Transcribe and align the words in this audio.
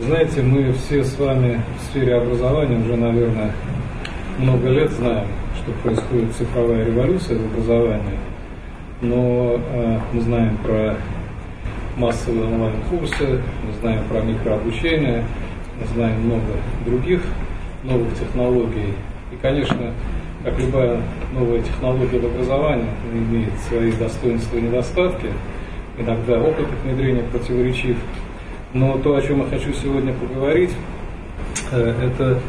Знаете, 0.00 0.40
мы 0.40 0.72
все 0.72 1.04
с 1.04 1.18
вами 1.18 1.60
в 1.78 1.82
сфере 1.82 2.14
образования 2.14 2.78
уже, 2.78 2.96
наверное, 2.96 3.52
много 4.38 4.70
лет 4.70 4.90
знаем, 4.92 5.26
что 5.56 5.72
происходит 5.82 6.34
цифровая 6.36 6.86
революция 6.86 7.36
в 7.36 7.44
образовании, 7.52 8.18
но 9.02 9.60
э, 9.60 9.98
мы 10.14 10.20
знаем 10.22 10.56
про 10.64 10.96
массовые 11.98 12.46
онлайн-курсы, 12.46 13.42
мы 13.66 13.72
знаем 13.82 14.02
про 14.08 14.22
микрообучение, 14.22 15.22
мы 15.78 15.86
знаем 15.88 16.18
много 16.22 16.52
других 16.86 17.20
новых 17.84 18.18
технологий. 18.18 18.94
И, 19.30 19.36
конечно, 19.42 19.92
как 20.42 20.58
любая 20.58 20.98
новая 21.34 21.60
технология 21.60 22.20
в 22.20 22.24
образовании, 22.24 22.88
имеет 23.12 23.52
свои 23.68 23.92
достоинства 23.92 24.56
и 24.56 24.62
недостатки. 24.62 25.28
Иногда 25.98 26.40
опыт 26.40 26.60
их 26.60 26.84
внедрения 26.84 27.22
противоречив. 27.30 27.98
Но 28.72 28.98
то, 28.98 29.16
о 29.16 29.22
чем 29.22 29.40
я 29.40 29.46
хочу 29.46 29.72
сегодня 29.72 30.12
поговорить, 30.12 30.70
э, 31.72 31.94
это 32.04 32.40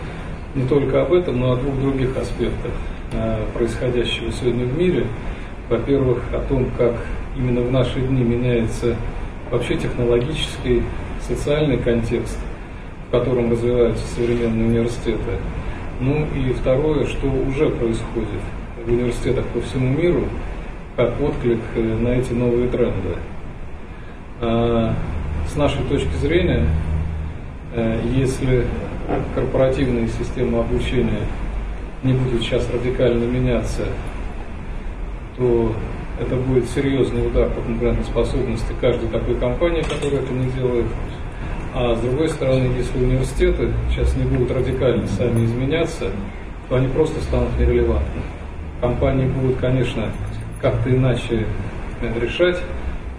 не 0.53 0.67
только 0.67 1.01
об 1.01 1.13
этом, 1.13 1.39
но 1.39 1.53
о 1.53 1.55
двух 1.55 1.79
других 1.79 2.15
аспектах 2.15 2.71
э, 3.11 3.43
происходящего 3.55 4.31
сегодня 4.31 4.65
в 4.65 4.77
мире. 4.77 5.07
Во-первых, 5.67 6.19
о 6.31 6.39
том, 6.47 6.67
как 6.77 6.93
именно 7.35 7.61
в 7.61 7.71
наши 7.71 7.99
дни 8.01 8.23
меняется 8.23 8.95
вообще 9.49 9.77
технологический, 9.77 10.83
социальный 11.27 11.77
контекст, 11.77 12.37
в 13.07 13.11
котором 13.11 13.51
развиваются 13.51 14.05
современные 14.13 14.67
университеты. 14.67 15.39
Ну 15.99 16.27
и 16.35 16.53
второе, 16.53 17.07
что 17.07 17.27
уже 17.27 17.69
происходит 17.69 18.41
в 18.85 18.91
университетах 18.91 19.45
по 19.47 19.61
всему 19.61 19.97
миру, 19.97 20.25
как 20.95 21.19
отклик 21.19 21.61
э, 21.75 21.81
на 21.81 22.09
эти 22.09 22.33
новые 22.33 22.67
тренды. 22.69 23.15
С 25.47 25.55
нашей 25.55 25.83
точки 25.83 26.13
зрения, 26.21 26.65
э, 27.73 28.01
если 28.13 28.65
корпоративные 29.35 30.07
системы 30.07 30.59
обучения 30.59 31.21
не 32.03 32.13
будут 32.13 32.41
сейчас 32.41 32.67
радикально 32.71 33.25
меняться, 33.25 33.83
то 35.37 35.73
это 36.19 36.35
будет 36.35 36.69
серьезный 36.69 37.27
удар 37.27 37.49
по 37.49 37.61
конкурентоспособности 37.61 38.73
каждой 38.79 39.09
такой 39.09 39.35
компании, 39.35 39.81
которая 39.81 40.21
это 40.21 40.33
не 40.33 40.49
делает. 40.51 40.85
А 41.73 41.95
с 41.95 41.99
другой 41.99 42.29
стороны, 42.29 42.69
если 42.77 42.97
университеты 42.97 43.71
сейчас 43.89 44.15
не 44.15 44.23
будут 44.23 44.51
радикально 44.51 45.07
сами 45.07 45.45
изменяться, 45.45 46.11
то 46.69 46.75
они 46.75 46.87
просто 46.87 47.21
станут 47.21 47.57
нерелевантны. 47.57 48.21
Компании 48.81 49.25
будут, 49.25 49.57
конечно, 49.57 50.11
как-то 50.61 50.89
иначе 50.89 51.45
решать 52.19 52.61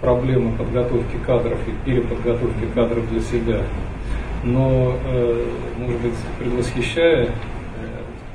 проблемы 0.03 0.51
подготовки 0.57 1.15
кадров 1.25 1.57
и 1.65 1.85
переподготовки 1.85 2.65
кадров 2.75 3.09
для 3.09 3.21
себя. 3.21 3.61
Но, 4.43 4.97
э, 5.05 5.45
может 5.77 6.01
быть, 6.01 6.13
предвосхищая 6.37 7.27
э, 7.27 7.29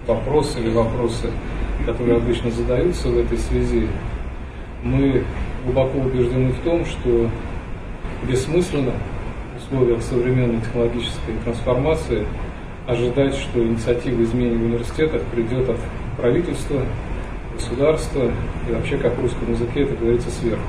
вопросы 0.06 0.60
или 0.60 0.70
вопросы, 0.70 1.30
которые 1.84 2.16
обычно 2.16 2.50
задаются 2.50 3.08
в 3.08 3.18
этой 3.18 3.36
связи, 3.36 3.86
мы 4.82 5.24
глубоко 5.62 5.98
убеждены 5.98 6.52
в 6.52 6.60
том, 6.60 6.86
что 6.86 7.28
бессмысленно 8.26 8.92
в 9.54 9.62
условиях 9.62 10.02
современной 10.02 10.62
технологической 10.62 11.34
трансформации 11.44 12.24
ожидать, 12.86 13.34
что 13.34 13.62
инициатива 13.62 14.22
изменений 14.22 14.56
в 14.56 14.62
университетах 14.62 15.20
придет 15.34 15.68
от 15.68 15.76
правительства, 16.16 16.80
государства 17.52 18.30
и 18.66 18.72
вообще, 18.72 18.96
как 18.96 19.18
в 19.18 19.20
русском 19.20 19.52
языке 19.52 19.82
это 19.82 19.94
говорится, 19.96 20.30
сверху. 20.30 20.62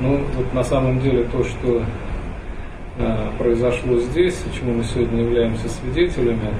Ну, 0.00 0.20
вот 0.36 0.52
на 0.52 0.64
самом 0.64 1.00
деле 1.00 1.24
то, 1.24 1.44
что 1.44 1.82
э, 2.98 3.28
произошло 3.38 3.98
здесь, 3.98 4.42
чему 4.58 4.74
мы 4.74 4.84
сегодня 4.84 5.22
являемся 5.22 5.68
свидетелями, 5.68 6.50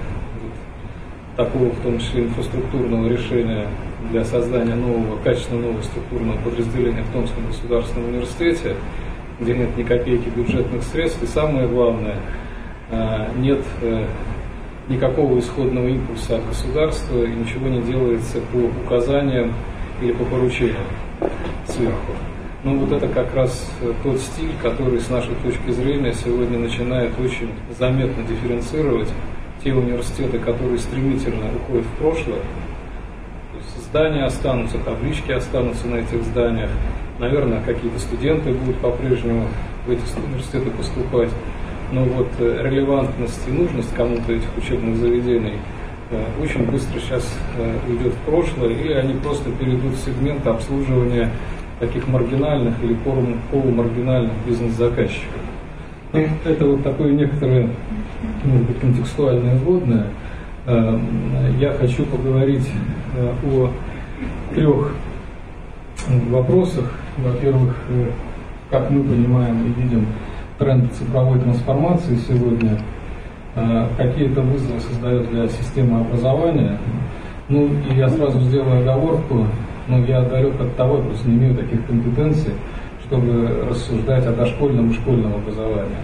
такого, 1.36 1.70
в 1.70 1.80
том 1.80 1.98
числе 1.98 2.24
инфраструктурного 2.24 3.08
решения 3.08 3.66
для 4.10 4.24
создания 4.24 4.74
нового, 4.74 5.18
качественно 5.22 5.62
нового 5.62 5.82
структурного 5.82 6.38
подразделения 6.38 7.02
в 7.02 7.12
Томском 7.12 7.46
государственном 7.48 8.10
университете, 8.10 8.76
где 9.40 9.54
нет 9.54 9.76
ни 9.76 9.82
копейки 9.82 10.28
бюджетных 10.28 10.82
средств, 10.84 11.22
и 11.22 11.26
самое 11.26 11.66
главное, 11.66 12.16
а, 12.90 13.28
нет 13.36 13.60
э, 13.82 14.06
никакого 14.88 15.38
исходного 15.40 15.88
импульса 15.88 16.36
от 16.36 16.46
государства, 16.46 17.24
и 17.24 17.30
ничего 17.30 17.68
не 17.68 17.82
делается 17.82 18.38
по 18.52 18.58
указаниям 18.84 19.52
или 20.00 20.12
по 20.12 20.24
поручениям 20.24 20.84
сверху. 21.66 22.12
Ну 22.64 22.78
вот 22.78 22.92
это 22.92 23.08
как 23.08 23.34
раз 23.34 23.70
э, 23.82 23.92
тот 24.02 24.18
стиль, 24.18 24.52
который 24.62 24.98
с 24.98 25.10
нашей 25.10 25.34
точки 25.44 25.70
зрения 25.70 26.14
сегодня 26.14 26.58
начинает 26.58 27.12
очень 27.20 27.50
заметно 27.78 28.22
дифференцировать 28.22 29.10
те 29.62 29.74
университеты, 29.74 30.38
которые 30.38 30.78
стремительно 30.78 31.44
уходят 31.54 31.84
в 31.84 31.98
прошлое, 31.98 32.40
здания 33.82 34.24
останутся, 34.24 34.78
таблички 34.78 35.30
останутся 35.32 35.88
на 35.88 35.96
этих 35.96 36.22
зданиях, 36.22 36.70
наверное, 37.18 37.60
какие-то 37.60 37.98
студенты 37.98 38.54
будут 38.54 38.76
по-прежнему 38.78 39.46
в 39.86 39.90
эти 39.90 40.00
университеты 40.26 40.70
поступать, 40.70 41.28
но 41.92 42.04
вот 42.04 42.28
э, 42.38 42.62
релевантность 42.62 43.46
и 43.46 43.50
нужность 43.50 43.94
кому-то 43.94 44.32
этих 44.32 44.48
учебных 44.56 44.96
заведений 44.96 45.58
э, 46.10 46.24
очень 46.42 46.64
быстро 46.64 46.98
сейчас 46.98 47.30
уйдет 47.86 48.14
в 48.14 48.30
прошлое, 48.30 48.70
или 48.70 48.94
они 48.94 49.12
просто 49.20 49.50
перейдут 49.50 49.92
в 49.92 50.02
сегмент 50.02 50.46
обслуживания 50.46 51.30
таких 51.86 52.08
маргинальных 52.08 52.74
или 52.82 52.96
полумаргинальных 53.50 54.32
бизнес-заказчиков. 54.46 55.40
Ну, 56.12 56.26
это 56.44 56.66
вот 56.66 56.82
такое 56.82 57.12
некоторое 57.12 57.68
может 58.44 58.66
быть, 58.66 58.80
контекстуальное 58.80 59.56
вводное. 59.56 60.06
Эм, 60.66 61.00
я 61.58 61.72
хочу 61.72 62.04
поговорить 62.06 62.68
э, 63.16 63.32
о 63.46 63.70
трех 64.54 64.94
вопросах. 66.30 66.92
Во-первых, 67.18 67.74
э, 67.90 68.06
как 68.70 68.90
мы 68.90 69.02
понимаем 69.02 69.66
и 69.66 69.80
видим 69.80 70.06
тренд 70.58 70.92
цифровой 70.92 71.38
трансформации 71.40 72.16
сегодня, 72.28 72.78
э, 73.54 73.86
какие 73.96 74.30
это 74.30 74.40
вызовы 74.40 74.80
создает 74.80 75.30
для 75.30 75.48
системы 75.48 76.00
образования. 76.00 76.78
Ну, 77.48 77.68
и 77.90 77.96
я 77.96 78.08
сразу 78.08 78.40
сделаю 78.40 78.80
оговорку, 78.80 79.46
но 79.88 80.04
я 80.04 80.22
далек 80.22 80.60
от 80.60 80.76
того, 80.76 80.98
просто 80.98 81.28
не 81.28 81.36
имею 81.36 81.54
таких 81.54 81.86
компетенций, 81.86 82.54
чтобы 83.04 83.66
рассуждать 83.68 84.26
о 84.26 84.32
дошкольном 84.32 84.90
и 84.90 84.94
школьном 84.94 85.34
образовании. 85.34 85.96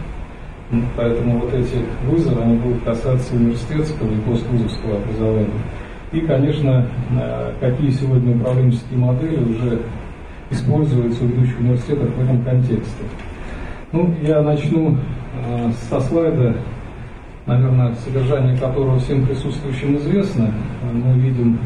Поэтому 0.96 1.40
вот 1.40 1.52
эти 1.52 1.78
вызовы, 2.06 2.42
они 2.42 2.56
будут 2.56 2.84
касаться 2.84 3.34
университетского 3.34 4.08
и 4.12 4.20
поствузовского 4.20 4.98
образования. 4.98 5.48
И, 6.12 6.20
конечно, 6.20 6.86
э, 7.20 7.52
какие 7.60 7.90
сегодня 7.90 8.36
управленческие 8.36 8.98
модели 8.98 9.42
уже 9.42 9.80
используются 10.50 11.24
в 11.24 11.26
ведущих 11.28 11.58
университетах 11.58 12.08
в 12.10 12.22
этом 12.22 12.42
контексте. 12.44 13.04
Ну, 13.92 14.14
я 14.22 14.42
начну 14.42 14.96
э, 14.96 15.70
со 15.88 16.00
слайда, 16.00 16.56
наверное, 17.46 17.94
содержание 17.94 18.56
которого 18.56 18.98
всем 18.98 19.26
присутствующим 19.26 19.96
известно. 19.96 20.52
Мы 20.92 21.18
видим 21.18 21.58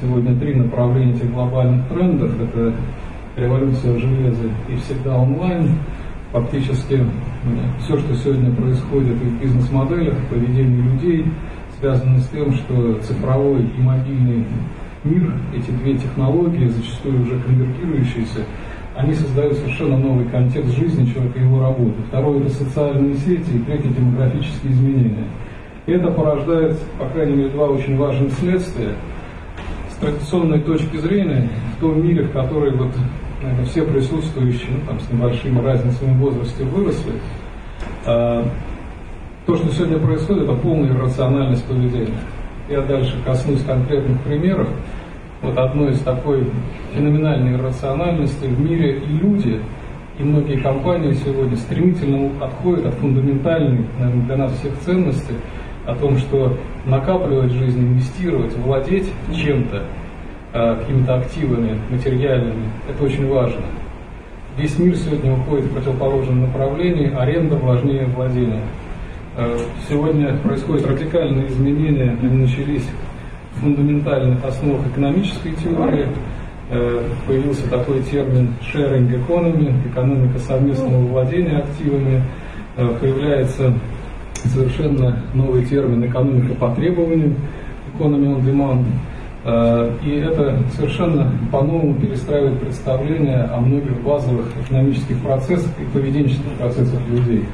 сегодня 0.00 0.38
три 0.38 0.54
направления 0.54 1.14
этих 1.14 1.32
глобальных 1.32 1.88
трендов. 1.88 2.32
Это 2.40 2.74
революция 3.36 3.94
в 3.94 3.98
железе 3.98 4.50
и 4.68 4.76
всегда 4.76 5.16
онлайн– 5.16 5.70
фактически 6.32 7.04
все, 7.80 7.98
что 7.98 8.14
сегодня 8.14 8.54
происходит 8.54 9.16
в 9.16 9.40
бизнес-моделях, 9.40 10.14
в 10.14 10.26
поведении 10.28 10.82
людей, 10.82 11.26
связано 11.78 12.18
с 12.20 12.28
тем, 12.28 12.52
что 12.52 12.98
цифровой 13.02 13.62
и 13.62 13.80
мобильный 13.80 14.46
мир, 15.02 15.32
эти 15.54 15.70
две 15.70 15.94
технологии, 15.94 16.68
зачастую 16.68 17.22
уже 17.22 17.40
конвертирующиеся, 17.40 18.44
они 18.96 19.14
создают 19.14 19.54
совершенно 19.56 19.96
новый 19.96 20.26
контекст 20.26 20.76
жизни 20.76 21.10
человека 21.10 21.38
и 21.38 21.42
его 21.42 21.62
работы. 21.62 21.94
Второе– 22.08 22.40
это 22.40 22.50
социальные 22.50 23.14
сети, 23.14 23.50
и 23.54 23.58
третье– 23.60 23.88
демографические 23.96 24.72
изменения. 24.72 25.26
И 25.86 25.92
это 25.92 26.10
порождает, 26.10 26.78
по 26.98 27.06
крайней 27.06 27.34
мере, 27.34 27.48
два 27.48 27.68
очень 27.68 27.96
важных 27.96 28.32
следствия. 28.34 28.94
Традиционной 30.00 30.60
точки 30.60 30.96
зрения, 30.96 31.50
в 31.76 31.80
том 31.80 32.02
мире, 32.02 32.24
в 32.24 32.32
который 32.32 32.74
вот 32.76 32.94
наверное, 33.42 33.64
все 33.66 33.84
присутствующие, 33.84 34.70
ну, 34.72 34.86
там, 34.86 35.00
с 35.00 35.10
небольшими 35.10 35.58
разницами 35.60 36.14
в 36.14 36.18
возрасте 36.18 36.64
выросли. 36.64 37.12
А, 38.06 38.44
то, 39.46 39.56
что 39.56 39.68
сегодня 39.72 39.98
происходит, 39.98 40.44
это 40.44 40.54
полная 40.54 40.90
иррациональность 40.90 41.64
поведения. 41.64 42.18
Я 42.68 42.82
дальше 42.82 43.16
коснусь 43.24 43.62
конкретных 43.64 44.20
примеров. 44.22 44.68
Вот 45.42 45.56
одной 45.56 45.92
из 45.92 46.00
такой 46.00 46.46
феноменальной 46.94 47.54
иррациональности 47.54 48.44
в 48.44 48.60
мире 48.60 48.98
и 48.98 49.06
люди, 49.06 49.60
и 50.18 50.22
многие 50.22 50.60
компании 50.60 51.12
сегодня 51.14 51.56
стремительно 51.56 52.30
отходят 52.44 52.86
от 52.86 52.94
фундаментальной, 52.94 53.86
наверное, 53.98 54.26
для 54.26 54.36
нас 54.36 54.52
всех 54.58 54.78
ценностей 54.80 55.34
о 55.86 55.94
том, 55.94 56.18
что 56.18 56.56
накапливать 56.84 57.52
жизнь, 57.52 57.80
инвестировать, 57.80 58.56
владеть 58.56 59.08
чем-то– 59.34 59.84
Э, 60.52 60.74
какими-то 60.80 61.14
активами 61.14 61.78
материальными. 61.90 62.64
Это 62.88 63.04
очень 63.04 63.28
важно. 63.28 63.62
Весь 64.58 64.76
мир 64.80 64.96
сегодня 64.96 65.32
уходит 65.32 65.66
в 65.66 65.74
противоположном 65.74 66.40
направлении, 66.40 67.14
аренда 67.14 67.54
важнее 67.54 68.06
владения. 68.06 68.60
Э, 69.36 69.56
сегодня 69.88 70.36
происходят 70.38 70.88
радикальные 70.88 71.46
изменения, 71.46 72.16
они 72.20 72.38
начались 72.38 72.82
в 73.54 73.60
фундаментальных 73.60 74.44
основах 74.44 74.84
экономической 74.88 75.52
теории. 75.52 76.08
Э, 76.70 77.00
появился 77.28 77.70
такой 77.70 78.02
термин 78.02 78.52
sharing 78.60 79.08
economy, 79.24 79.72
экономика 79.88 80.40
совместного 80.40 81.06
владения 81.06 81.58
активами. 81.58 82.24
Появляется 82.76 83.74
совершенно 84.44 85.22
новый 85.34 85.64
термин 85.64 86.04
экономика 86.04 86.54
по 86.54 86.74
требованию, 86.74 87.34
economy 87.94 88.36
on 88.36 88.44
demand. 88.44 88.84
И 90.04 90.10
это 90.16 90.58
совершенно 90.76 91.32
по-новому 91.50 91.94
перестраивает 91.94 92.60
представление 92.60 93.44
о 93.44 93.60
многих 93.60 93.98
базовых 94.02 94.46
экономических 94.64 95.18
процессах 95.20 95.70
и 95.80 95.84
поведенческих 95.96 96.52
процессах 96.58 97.00
людей. 97.08 97.46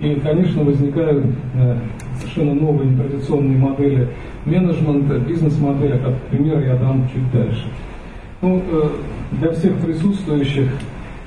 И, 0.00 0.14
конечно, 0.20 0.62
возникают 0.62 1.26
э, 1.54 1.76
совершенно 2.20 2.54
новые 2.54 2.90
нетрадиционные 2.90 3.58
модели 3.58 4.08
менеджмента, 4.44 5.18
бизнес-модели, 5.18 5.98
как 5.98 6.14
пример 6.30 6.60
я 6.60 6.76
дам 6.76 7.08
чуть 7.12 7.30
дальше. 7.32 7.66
Ну, 8.40 8.62
э, 8.70 8.88
для 9.32 9.52
всех 9.52 9.74
присутствующих 9.78 10.70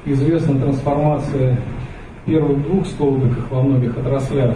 известна 0.06 0.58
трансформация 0.58 1.58
первых 2.26 2.64
двух 2.64 2.88
столбиков 2.88 3.52
во 3.52 3.62
многих 3.62 3.98
отраслях. 3.98 4.56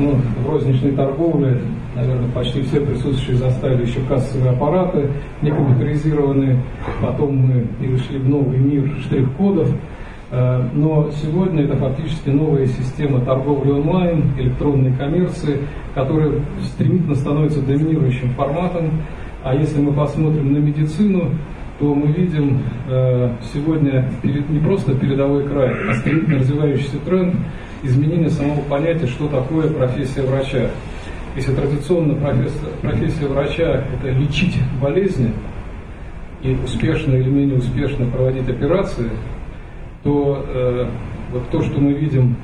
Ну, 0.00 0.14
в 0.14 0.50
розничной 0.50 0.92
торговле, 0.92 1.60
наверное, 1.94 2.30
почти 2.30 2.62
все 2.62 2.80
присутствующие 2.80 3.36
заставили 3.36 3.86
еще 3.86 4.00
кассовые 4.08 4.52
аппараты, 4.52 5.10
не 5.42 5.50
компьютеризированные. 5.50 6.58
Потом 7.02 7.36
мы 7.36 7.66
перешли 7.78 8.18
в 8.18 8.26
новый 8.26 8.56
мир 8.56 8.90
штрих-кодов. 9.02 9.68
Э, 10.30 10.62
но 10.72 11.10
сегодня 11.10 11.64
это 11.64 11.76
фактически 11.76 12.30
новая 12.30 12.66
система 12.66 13.20
торговли 13.20 13.72
онлайн, 13.72 14.32
электронной 14.38 14.94
коммерции, 14.94 15.58
которая 15.94 16.32
стремительно 16.62 17.14
становится 17.14 17.60
доминирующим 17.60 18.30
форматом. 18.30 19.02
А 19.44 19.54
если 19.54 19.82
мы 19.82 19.92
посмотрим 19.92 20.54
на 20.54 20.58
медицину, 20.58 21.28
то 21.80 21.94
мы 21.94 22.08
видим 22.12 22.62
э, 22.88 23.32
сегодня 23.52 24.08
не 24.22 24.60
просто 24.60 24.94
передовой 24.94 25.48
край, 25.48 25.74
а 25.88 25.94
стремительно 25.94 26.38
развивающийся 26.38 26.98
тренд 26.98 27.34
изменения 27.82 28.30
самого 28.30 28.60
понятия, 28.60 29.06
что 29.06 29.26
такое 29.26 29.68
профессия 29.68 30.22
врача. 30.22 30.70
Если 31.34 31.52
традиционно 31.52 32.14
профессия, 32.14 32.66
профессия 32.82 33.26
врача– 33.26 33.84
это 33.94 34.10
лечить 34.10 34.56
болезни 34.80 35.32
и 36.42 36.56
успешно 36.64 37.14
или 37.14 37.28
менее 37.28 37.58
успешно 37.58 38.06
проводить 38.06 38.48
операции– 38.48 39.10
то 40.02 40.44
э, 40.48 40.86
вот 41.32 41.48
то, 41.50 41.62
что 41.62 41.80
мы 41.80 41.92
видим, 41.92 42.36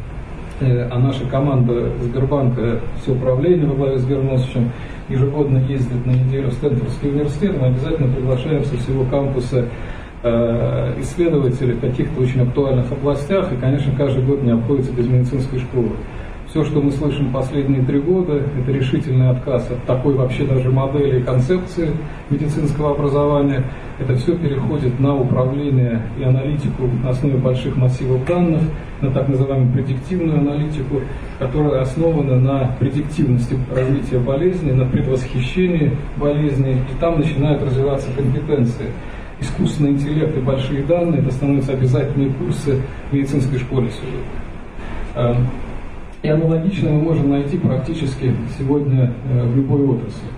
э, 0.61 0.89
а 0.91 0.99
наша 0.99 1.27
команда 1.27 1.91
Сбербанка, 2.01 2.81
все 3.01 3.13
управление 3.13 3.67
во 3.67 3.75
главе 3.75 3.99
с 3.99 4.07
Гермосовичем 4.07 4.73
ежегодно 5.09 5.59
ездит 5.59 6.05
на 6.05 6.13
неделю 6.13 6.51
в 6.51 6.55
Стэнфордский 6.55 7.11
университет, 7.11 7.57
мы 7.61 7.69
обязательно 7.69 8.13
приглашаем 8.13 8.65
со 8.65 8.77
всего 8.77 9.05
кампуса 9.05 9.67
э, 10.23 11.01
исследователей 11.01 11.75
в 11.75 11.81
каких-то 11.81 12.21
очень 12.21 12.43
актуальных 12.43 12.91
областях, 12.91 13.53
и, 13.53 13.57
конечно, 13.57 13.93
каждый 13.97 14.25
год 14.25 14.43
не 14.43 14.51
обходится 14.51 14.93
без 14.93 15.07
медицинской 15.07 15.61
школы. 15.61 15.91
Все, 16.49 16.65
что 16.65 16.81
мы 16.81 16.91
слышим 16.93 17.33
последние 17.33 17.83
три 17.83 18.01
года, 18.01 18.35
это 18.59 18.73
решительный 18.73 19.31
отказ 19.31 19.69
от 19.71 19.83
такой 19.85 20.15
вообще 20.15 20.47
даже 20.47 20.71
модели 20.71 21.19
и 21.19 21.23
концепции 21.23 21.91
медицинского 22.31 22.93
образования. 22.93 23.65
Это 23.99 24.15
все 24.15 24.37
переходит 24.37 24.99
на 25.01 25.15
управление 25.17 26.03
и 26.19 26.23
аналитику 26.23 26.89
на 27.03 27.11
основе 27.11 27.37
больших 27.37 27.77
массивов 27.77 28.25
данных, 28.27 28.63
на 29.01 29.11
так 29.11 29.29
называемую 29.29 29.73
предиктивную 29.73 30.39
аналитику, 30.39 31.01
которая 31.39 31.83
основана 31.83 32.37
на 32.37 32.77
предиктивности 32.79 33.59
развития 33.75 34.19
болезни, 34.19 34.73
на 34.73 34.87
предвосхищении 34.87 35.97
болезни, 36.17 36.73
и 36.73 37.01
там 37.01 37.19
начинают 37.21 37.63
развиваться 37.63 38.09
компетенции 38.17 38.87
искусственный 39.41 39.91
интеллект 39.91 40.37
и 40.37 40.41
большие 40.41 40.83
данные, 40.83 41.21
это 41.21 41.31
становятся 41.31 41.73
обязательные 41.73 42.31
курсы 42.31 42.81
в 43.11 43.15
медицинской 43.15 43.59
школе 43.59 43.91
сегодня. 43.91 44.25
Эм, 45.15 45.47
и 46.23 46.29
аналогично 46.29 46.91
мы 46.91 47.03
можем 47.03 47.31
найти 47.31 47.59
практически 47.59 48.35
сегодня 48.59 49.13
э, 49.31 49.47
в 49.47 49.57
любой 49.57 49.83
отрасли. 49.83 50.29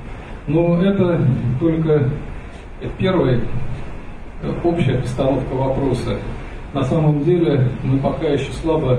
Но 0.46 0.82
это 0.82 1.20
только 1.60 2.10
первая 2.98 3.40
общая 4.64 4.98
постановка 4.98 5.54
вопроса. 5.54 6.16
На 6.74 6.82
самом 6.84 7.24
деле 7.24 7.70
мы 7.82 7.98
пока 7.98 8.26
еще 8.26 8.52
слабо 8.52 8.98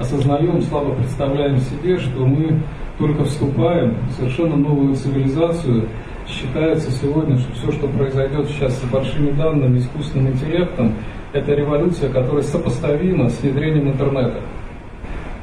осознаем, 0.00 0.60
слабо 0.62 0.94
представляем 0.94 1.58
себе, 1.58 1.96
что 1.98 2.26
мы 2.26 2.60
только 2.98 3.24
вступаем 3.24 3.96
в 4.08 4.12
совершенно 4.14 4.56
новую 4.56 4.96
цивилизацию. 4.96 5.88
Считается 6.26 6.90
сегодня, 6.90 7.38
что 7.38 7.52
все, 7.52 7.72
что 7.72 7.86
произойдет 7.86 8.48
сейчас 8.48 8.76
с 8.80 8.84
большими 8.84 9.30
данными, 9.30 9.78
искусственным 9.78 10.32
интеллектом, 10.32 10.94
это 11.32 11.52
революция, 11.54 12.10
которая 12.10 12.42
сопоставима 12.42 13.28
с 13.28 13.40
внедрением 13.40 13.88
интернета. 13.88 14.40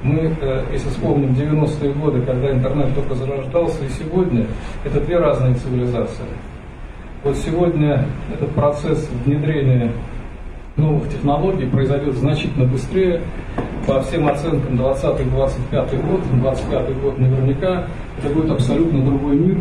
Мы, 0.04 0.36
э, 0.42 0.64
если 0.72 0.90
вспомним 0.90 1.34
90-е 1.34 1.94
годы, 1.94 2.22
когда 2.24 2.52
интернет 2.52 2.94
только 2.96 3.14
зарождался, 3.16 3.86
и 3.86 3.90
сегодня, 3.90 4.48
это 4.84 5.00
две 5.00 5.18
разные 5.18 5.54
цивилизации. 5.54 6.26
Вот 7.24 7.38
сегодня 7.38 8.06
этот 8.34 8.50
процесс 8.52 9.08
внедрения 9.26 9.92
новых 10.78 11.10
технологий 11.10 11.66
произойдет 11.66 12.16
значительно 12.16 12.66
быстрее. 12.66 13.22
По 13.88 14.02
всем 14.02 14.28
оценкам 14.28 14.76
20-25 14.76 16.10
год, 16.10 16.22
25 16.42 17.02
год 17.02 17.18
наверняка, 17.18 17.86
это 18.20 18.34
будет 18.34 18.52
абсолютно 18.52 19.04
другой 19.04 19.36
мир, 19.38 19.58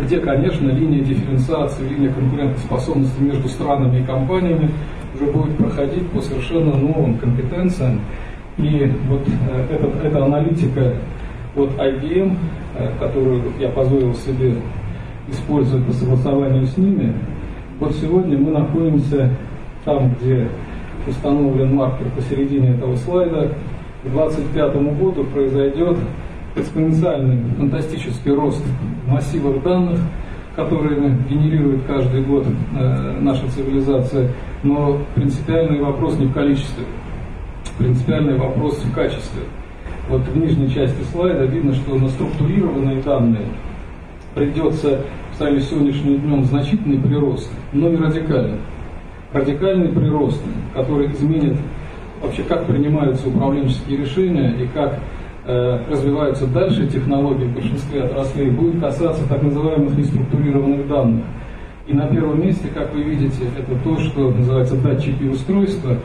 где, 0.00 0.20
конечно, 0.20 0.70
линия 0.70 1.00
дифференциации, 1.00 1.88
линия 1.88 2.12
конкурентоспособности 2.12 3.20
между 3.20 3.48
странами 3.48 4.00
и 4.00 4.04
компаниями 4.04 4.70
уже 5.14 5.30
будет 5.30 5.56
проходить 5.56 6.08
по 6.10 6.20
совершенно 6.20 6.76
новым 6.76 7.18
компетенциям, 7.18 8.00
и 8.58 8.90
вот 9.08 9.22
э, 9.26 9.74
этот, 9.74 10.04
эта 10.04 10.24
аналитика 10.24 10.94
от 11.56 11.70
IBM, 11.78 12.36
э, 12.76 12.90
которую 12.98 13.42
я 13.58 13.68
позволил 13.68 14.14
себе 14.14 14.54
использовать 15.28 15.84
по 15.86 15.92
согласованию 15.92 16.66
с 16.66 16.76
ними, 16.76 17.12
вот 17.80 17.94
сегодня 17.96 18.38
мы 18.38 18.52
находимся 18.52 19.30
там, 19.86 20.14
где 20.14 20.48
установлен 21.06 21.74
маркер 21.74 22.06
посередине 22.14 22.72
этого 22.72 22.96
слайда. 22.96 23.52
К 24.02 24.08
2025 24.10 24.76
году 24.98 25.24
произойдет 25.24 25.96
экспоненциальный 26.54 27.38
фантастический 27.56 28.32
рост 28.32 28.62
массивов 29.06 29.62
данных, 29.62 29.98
которые 30.54 31.16
генерирует 31.28 31.84
каждый 31.86 32.22
год 32.22 32.46
э, 32.46 33.18
наша 33.20 33.48
цивилизация, 33.48 34.30
но 34.62 34.98
принципиальный 35.14 35.80
вопрос 35.80 36.18
не 36.18 36.26
в 36.26 36.34
количестве 36.34 36.84
принципиальный 37.78 38.36
вопрос 38.36 38.78
в 38.78 38.94
качестве. 38.94 39.42
Вот 40.08 40.22
в 40.22 40.36
нижней 40.36 40.72
части 40.72 41.02
слайда 41.12 41.44
видно, 41.44 41.74
что 41.74 41.96
на 41.96 42.08
структурированные 42.08 43.02
данные 43.02 43.46
придется 44.34 45.02
в 45.32 45.38
самом 45.38 45.60
сегодняшним 45.60 46.20
днем 46.20 46.44
значительный 46.44 46.98
прирост, 46.98 47.50
но 47.72 47.88
не 47.88 47.96
радикальный. 47.96 48.58
Радикальный 49.32 49.88
прирост, 49.88 50.40
который 50.74 51.10
изменит 51.12 51.56
вообще, 52.22 52.42
как 52.44 52.66
принимаются 52.66 53.28
управленческие 53.28 53.98
решения 53.98 54.54
и 54.62 54.66
как 54.68 54.98
э, 55.46 55.78
развиваются 55.90 56.46
дальше 56.46 56.86
технологии 56.86 57.44
в 57.44 57.54
большинстве 57.54 58.04
отраслей, 58.04 58.50
будет 58.50 58.80
касаться 58.80 59.28
так 59.28 59.42
называемых 59.42 59.96
неструктурированных 59.96 60.88
данных. 60.88 61.24
И 61.86 61.92
на 61.92 62.06
первом 62.08 62.40
месте, 62.40 62.68
как 62.74 62.92
вы 62.94 63.02
видите, 63.02 63.44
это 63.56 63.78
то, 63.82 63.96
что 63.98 64.30
называется 64.30 64.76
датчики 64.76 65.24
устройства, 65.24 65.96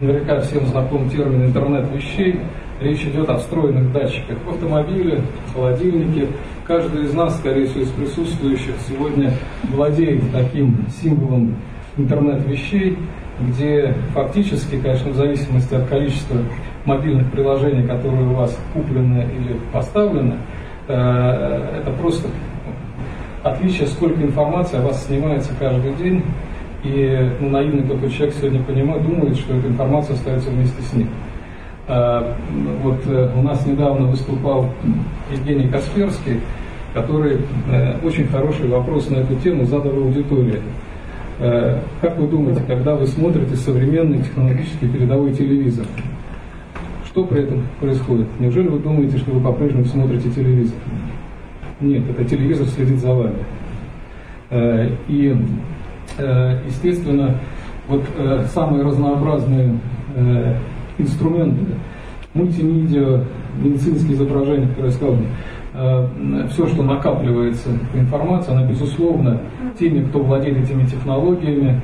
наверняка 0.00 0.40
всем 0.40 0.66
знаком 0.66 1.08
термин 1.08 1.46
интернет 1.46 1.86
вещей. 1.94 2.40
Речь 2.80 3.04
идет 3.04 3.30
о 3.30 3.36
встроенных 3.36 3.92
датчиках 3.92 4.38
в 4.44 4.50
автомобиле, 4.50 5.22
в 5.46 5.54
холодильнике. 5.54 6.28
Каждый 6.66 7.04
из 7.04 7.14
нас, 7.14 7.38
скорее 7.38 7.66
всего, 7.66 7.82
из 7.82 7.90
присутствующих 7.90 8.74
сегодня 8.88 9.32
владеет 9.70 10.22
таким 10.32 10.84
символом 11.00 11.54
интернет 11.96 12.46
вещей, 12.46 12.98
где 13.40 13.94
фактически, 14.14 14.80
конечно, 14.80 15.10
в 15.10 15.16
зависимости 15.16 15.74
от 15.74 15.86
количества 15.88 16.38
мобильных 16.84 17.30
приложений, 17.30 17.86
которые 17.86 18.26
у 18.26 18.34
вас 18.34 18.58
куплены 18.72 19.26
или 19.34 19.58
поставлены, 19.72 20.36
э, 20.88 21.80
это 21.80 21.90
просто 22.00 22.28
отличие, 23.42 23.88
сколько 23.88 24.22
информации 24.22 24.78
о 24.78 24.82
вас 24.82 25.04
снимается 25.06 25.52
каждый 25.58 25.94
день 25.94 26.22
и 26.84 27.30
ну, 27.40 27.50
наивный 27.50 27.82
такой 27.82 28.10
человек 28.10 28.34
сегодня 28.34 28.62
понимает, 28.62 29.04
думает, 29.04 29.36
что 29.36 29.54
эта 29.54 29.68
информация 29.68 30.14
остается 30.14 30.50
вместе 30.50 30.82
с 30.82 30.92
ним. 30.92 31.08
А, 31.88 32.36
вот 32.82 33.00
э, 33.06 33.30
у 33.36 33.42
нас 33.42 33.64
недавно 33.66 34.06
выступал 34.06 34.68
Евгений 35.30 35.68
Касперский, 35.68 36.40
который 36.94 37.40
э, 37.70 37.98
очень 38.04 38.26
хороший 38.28 38.68
вопрос 38.68 39.10
на 39.10 39.16
эту 39.16 39.36
тему 39.36 39.64
задал 39.64 39.92
аудитории. 39.92 40.60
Э, 41.42 41.80
как 42.00 42.16
вы 42.18 42.28
думаете, 42.28 42.62
когда 42.68 42.94
вы 42.94 43.04
смотрите 43.04 43.56
современный 43.56 44.18
технологический 44.18 44.86
передовой 44.86 45.32
телевизор, 45.32 45.84
Что 47.04 47.24
при 47.24 47.42
этом 47.42 47.66
происходит? 47.80 48.28
Неужели 48.38 48.68
вы 48.68 48.78
думаете, 48.78 49.18
что 49.18 49.32
вы 49.32 49.40
по-прежнему 49.40 49.84
смотрите 49.84 50.30
телевизор? 50.30 50.76
Нет, 51.80 52.08
это 52.08 52.24
телевизор 52.24 52.68
следит 52.68 53.00
за 53.00 53.12
вами. 53.12 53.34
Э, 54.50 54.88
и, 55.08 55.36
э, 56.18 56.60
естественно, 56.64 57.34
вот 57.88 58.04
самые 58.54 58.84
разнообразные 58.84 59.76
инструменты, 60.96 61.74
мультимедиа, 62.32 63.24
медицинские 63.58 64.14
изображения, 64.14 64.68
которые 64.68 64.92
я 64.92 64.96
сказал, 64.96 65.16
все, 65.72 66.66
что 66.66 66.82
накапливается 66.82 67.70
информация, 67.94 68.54
она, 68.54 68.66
безусловно, 68.66 69.40
теми, 69.78 70.04
кто 70.04 70.22
владеет 70.22 70.58
этими 70.58 70.84
технологиями, 70.84 71.80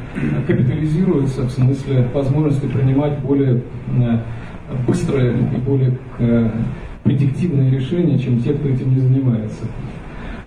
капитализируется 0.46 1.44
в 1.44 1.50
смысле 1.50 2.06
возможности 2.12 2.66
принимать 2.66 3.18
более 3.20 3.62
быстрые 4.86 5.32
и 5.32 5.56
более 5.56 5.98
предиктивные 7.02 7.70
решения, 7.70 8.18
чем 8.18 8.40
те, 8.40 8.52
кто 8.52 8.68
этим 8.68 8.90
не 8.90 9.00
занимается. 9.00 9.64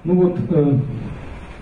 Ну 0.04 0.16
вот 0.16 0.38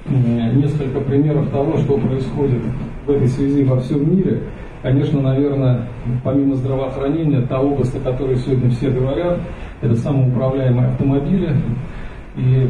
несколько 0.10 1.00
примеров 1.00 1.50
того, 1.50 1.78
что 1.78 1.98
происходит 1.98 2.62
в 3.06 3.10
этой 3.12 3.28
связи 3.28 3.64
во 3.64 3.80
всем 3.80 4.14
мире. 4.14 4.42
Конечно, 4.82 5.22
наверное, 5.22 5.88
помимо 6.24 6.56
здравоохранения, 6.56 7.42
та 7.42 7.60
область, 7.62 7.96
о 7.96 8.00
которой 8.00 8.38
сегодня 8.38 8.70
все 8.70 8.90
говорят, 8.90 9.40
это 9.82 9.96
самоуправляемые 9.96 10.88
автомобили. 10.88 11.56
И, 12.36 12.70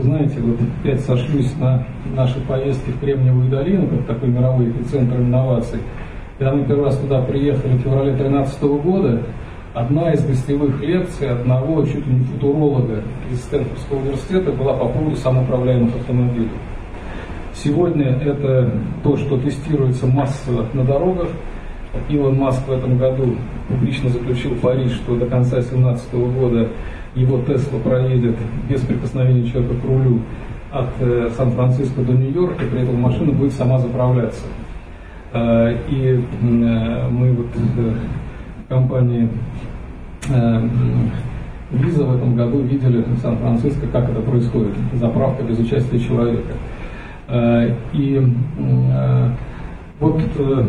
знаете, 0.00 0.40
вот 0.40 0.58
опять 0.80 1.00
сошлюсь 1.00 1.54
на 1.56 1.84
наши 2.14 2.40
поездки 2.40 2.90
в 2.90 3.00
Кремниевую 3.00 3.50
долину, 3.50 3.88
как 3.88 4.06
такой 4.06 4.28
мировой 4.30 4.70
эпицентр 4.70 5.16
инноваций. 5.16 5.80
Когда 6.38 6.54
мы 6.54 6.64
первый 6.64 6.86
раз 6.86 6.96
туда 6.96 7.20
приехали 7.22 7.76
в 7.76 7.80
феврале 7.80 8.12
2013 8.12 8.62
года, 8.62 9.22
одна 9.74 10.12
из 10.12 10.24
гостевых 10.24 10.80
лекций 10.80 11.30
одного 11.30 11.84
чуть 11.84 12.06
ли 12.06 12.14
не 12.14 12.24
футуролога 12.24 13.02
из 13.30 13.40
Стэнфордского 13.42 13.98
университета 13.98 14.52
была 14.52 14.74
по 14.74 14.86
поводу 14.86 15.16
самоуправляемых 15.16 15.94
автомобилей. 15.94 16.50
Сегодня 17.54 18.16
это 18.16 18.72
то, 19.02 19.16
что 19.16 19.38
тестируется 19.38 20.06
массово 20.06 20.66
на 20.72 20.84
дорогах. 20.84 21.28
Илон 22.08 22.38
Маск 22.38 22.66
в 22.66 22.72
этом 22.72 22.96
году 22.96 23.36
публично 23.72 24.10
заключил 24.10 24.54
Париж, 24.56 24.92
что 24.92 25.16
до 25.16 25.26
конца 25.26 25.56
2017 25.56 26.14
года 26.14 26.68
его 27.14 27.38
Тесла 27.42 27.78
проедет 27.80 28.36
без 28.68 28.80
прикосновения 28.80 29.48
человека 29.50 29.74
к 29.74 29.84
рулю 29.84 30.20
от 30.70 30.88
э, 31.00 31.30
Сан-Франциско 31.36 32.00
до 32.02 32.12
Нью-Йорка, 32.12 32.64
при 32.70 32.82
этом 32.82 33.00
машина 33.00 33.32
будет 33.32 33.52
сама 33.52 33.78
заправляться. 33.78 34.44
Э, 35.32 35.76
и 35.88 36.20
э, 36.42 37.08
мы 37.10 37.32
вот 37.32 37.48
в 37.54 38.68
компании 38.68 39.28
Виза 41.72 42.04
в 42.04 42.14
этом 42.14 42.36
году 42.36 42.60
видели 42.60 43.02
в 43.02 43.18
Сан-Франциско, 43.18 43.86
как 43.86 44.10
это 44.10 44.20
происходит, 44.20 44.74
заправка 44.94 45.42
без 45.42 45.58
участия 45.58 45.98
человека. 45.98 46.52
Э, 47.28 47.74
и 47.94 48.22
э, 48.58 49.30
вот 49.98 50.20
э, 50.36 50.64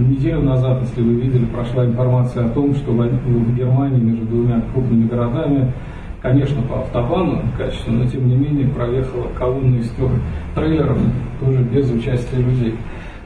неделю 0.00 0.42
назад, 0.42 0.82
если 0.82 1.02
вы 1.02 1.14
видели, 1.20 1.44
прошла 1.46 1.84
информация 1.84 2.46
о 2.46 2.48
том, 2.50 2.74
что 2.74 2.92
в 2.92 3.56
Германии 3.56 4.00
между 4.00 4.26
двумя 4.26 4.60
крупными 4.72 5.06
городами, 5.08 5.72
конечно, 6.22 6.62
по 6.62 6.80
автобану 6.80 7.42
качественно, 7.56 8.04
но 8.04 8.10
тем 8.10 8.28
не 8.28 8.36
менее 8.36 8.68
проехала 8.68 9.28
колонна 9.38 9.76
из 9.76 9.90
трех 9.90 10.10
трейлеров, 10.54 10.98
тоже 11.40 11.62
без 11.62 11.90
участия 11.90 12.38
людей. 12.38 12.74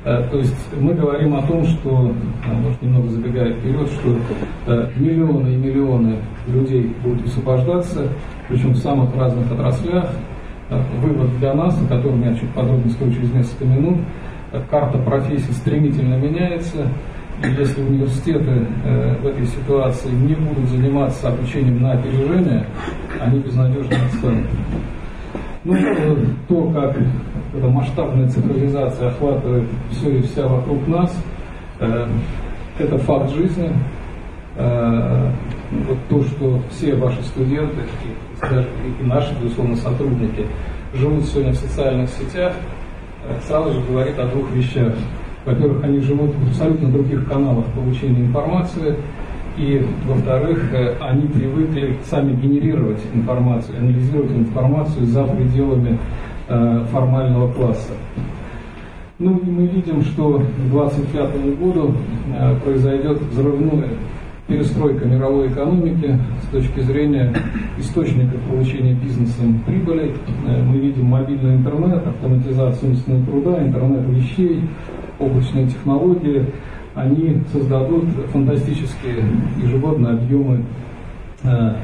То 0.02 0.38
есть 0.38 0.56
мы 0.80 0.94
говорим 0.94 1.34
о 1.34 1.42
том, 1.42 1.62
что, 1.64 2.14
может 2.46 2.80
немного 2.80 3.08
забегая 3.08 3.52
вперед, 3.52 3.88
что 3.88 4.88
миллионы 4.96 5.48
и 5.48 5.56
миллионы 5.56 6.16
людей 6.46 6.90
будут 7.04 7.26
освобождаться, 7.26 8.08
причем 8.48 8.72
в 8.72 8.78
самых 8.78 9.14
разных 9.14 9.52
отраслях, 9.52 10.10
вывод 11.02 11.36
для 11.38 11.52
нас, 11.52 11.78
о 11.82 11.86
котором 11.86 12.22
я 12.22 12.34
чуть 12.34 12.48
подробнее 12.50 12.90
скажу 12.90 13.12
через 13.12 13.32
несколько 13.34 13.64
минут. 13.64 13.98
Карта 14.70 14.98
профессий 14.98 15.52
стремительно 15.52 16.14
меняется, 16.14 16.88
и 17.42 17.48
если 17.58 17.82
университеты 17.82 18.66
э, 18.84 19.16
в 19.22 19.26
этой 19.26 19.46
ситуации 19.46 20.10
не 20.10 20.34
будут 20.34 20.68
заниматься 20.68 21.28
обучением 21.28 21.80
на 21.82 21.92
опережение, 21.92 22.66
они 23.20 23.38
безнадежно 23.38 23.96
отстанут. 24.06 24.46
Ну, 25.64 25.74
э, 25.74 26.16
то, 26.48 26.70
как 26.72 26.96
эта 27.54 27.68
масштабная 27.68 28.28
цифровизация 28.28 29.08
охватывает 29.08 29.68
все 29.90 30.18
и 30.18 30.22
вся 30.22 30.48
вокруг 30.48 30.86
нас, 30.88 31.16
э, 31.78 32.08
это 32.78 32.98
факт 32.98 33.30
жизни. 33.30 33.72
Вот 34.56 35.98
то, 36.08 36.22
что 36.24 36.60
все 36.70 36.96
ваши 36.96 37.22
студенты, 37.22 37.82
и 39.00 39.04
наши, 39.04 39.32
безусловно, 39.40 39.76
сотрудники 39.76 40.44
живут 40.92 41.24
сегодня 41.24 41.52
в 41.52 41.56
социальных 41.56 42.10
сетях, 42.10 42.52
э, 42.52 42.79
сразу 43.46 43.72
же 43.72 43.80
говорит 43.88 44.18
о 44.18 44.26
двух 44.26 44.50
вещах. 44.52 44.94
Во-первых, 45.44 45.84
они 45.84 46.00
живут 46.00 46.34
в 46.34 46.48
абсолютно 46.48 46.90
других 46.90 47.28
каналах 47.28 47.64
получения 47.74 48.20
информации, 48.20 48.96
и, 49.56 49.84
во-вторых, 50.06 50.72
э, 50.72 50.96
они 51.00 51.26
привыкли 51.26 51.96
сами 52.04 52.34
генерировать 52.34 53.00
информацию, 53.14 53.78
анализировать 53.78 54.32
информацию 54.32 55.06
за 55.06 55.24
пределами 55.24 55.98
э, 56.48 56.84
формального 56.92 57.52
класса. 57.52 57.92
Ну 59.18 59.36
и 59.38 59.50
мы 59.50 59.66
видим, 59.66 60.02
что 60.02 60.38
к 60.38 60.70
2025 60.70 61.58
году 61.58 61.94
э, 62.34 62.56
произойдет 62.64 63.20
взрывное 63.20 63.88
перестройка 64.50 65.06
мировой 65.06 65.48
экономики 65.48 66.18
с 66.42 66.52
точки 66.52 66.80
зрения 66.80 67.32
источников 67.78 68.40
получения 68.50 68.94
бизнесом 68.94 69.62
прибыли. 69.64 70.12
Э, 70.46 70.62
мы 70.62 70.78
видим 70.78 71.06
мобильный 71.06 71.54
интернет, 71.54 72.04
автоматизацию 72.06 72.90
умственного 72.90 73.24
труда, 73.26 73.62
интернет 73.62 74.08
вещей, 74.08 74.62
облачные 75.20 75.68
технологии. 75.68 76.46
Они 76.96 77.40
создадут 77.52 78.06
фантастические 78.32 79.24
ежегодные 79.62 80.14
объемы 80.14 80.64
э, 81.44 81.74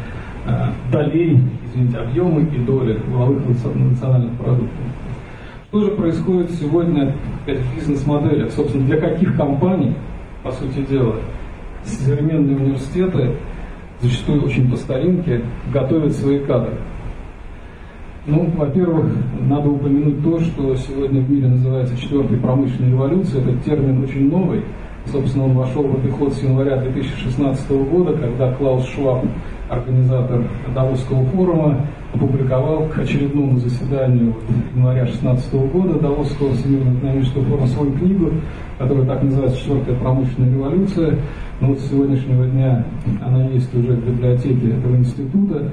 э, 0.46 0.66
долей, 0.90 1.38
извините, 1.64 1.98
объемы 1.98 2.42
и 2.52 2.58
доли 2.58 3.00
валовых 3.06 3.44
национальных 3.46 4.32
продуктов. 4.32 4.70
Что 5.68 5.84
же 5.84 5.90
происходит 5.92 6.50
сегодня 6.50 7.14
в 7.46 7.76
бизнес-моделях? 7.76 8.50
Собственно, 8.50 8.84
для 8.86 8.98
каких 8.98 9.36
компаний, 9.36 9.94
по 10.42 10.50
сути 10.50 10.84
дела, 10.88 11.16
современные 11.86 12.56
университеты, 12.56 13.36
зачастую 14.00 14.44
очень 14.44 14.70
по 14.70 14.76
старинке, 14.76 15.42
готовят 15.72 16.12
свои 16.12 16.40
кадры. 16.40 16.78
Ну, 18.26 18.50
во-первых, 18.56 19.06
надо 19.42 19.68
упомянуть 19.68 20.22
то, 20.22 20.40
что 20.40 20.74
сегодня 20.74 21.20
в 21.20 21.30
мире 21.30 21.46
называется 21.46 21.96
четвертой 21.96 22.38
промышленной 22.38 22.90
революцией. 22.90 23.42
Этот 23.42 23.64
термин 23.64 24.02
очень 24.02 24.28
новый. 24.28 24.62
Собственно, 25.12 25.44
он 25.44 25.52
вошел 25.52 25.84
в 25.84 25.94
обиход 25.94 26.32
с 26.32 26.42
января 26.42 26.76
2016 26.78 27.70
года, 27.70 28.18
когда 28.18 28.52
Клаус 28.54 28.84
Шваб, 28.88 29.24
организатор 29.68 30.42
Давосского 30.74 31.24
форума, 31.26 31.86
опубликовал 32.12 32.88
к 32.88 32.98
очередному 32.98 33.58
заседанию 33.58 34.34
января 34.74 35.04
2016 35.04 35.54
года 35.72 36.00
Давосского 36.00 36.52
Всемирного 36.54 36.98
экономического 36.98 37.44
форума 37.44 37.66
свою 37.68 37.92
книгу, 37.92 38.32
которая 38.78 39.06
так 39.06 39.22
называется 39.22 39.58
«Четвертая 39.60 39.94
промышленная 39.96 40.52
революция». 40.52 41.18
Но 41.60 41.68
вот 41.68 41.78
с 41.80 41.88
сегодняшнего 41.88 42.46
дня 42.46 42.84
она 43.24 43.46
есть 43.46 43.74
уже 43.74 43.92
в 43.92 44.06
библиотеке 44.06 44.72
этого 44.72 44.96
института. 44.96 45.70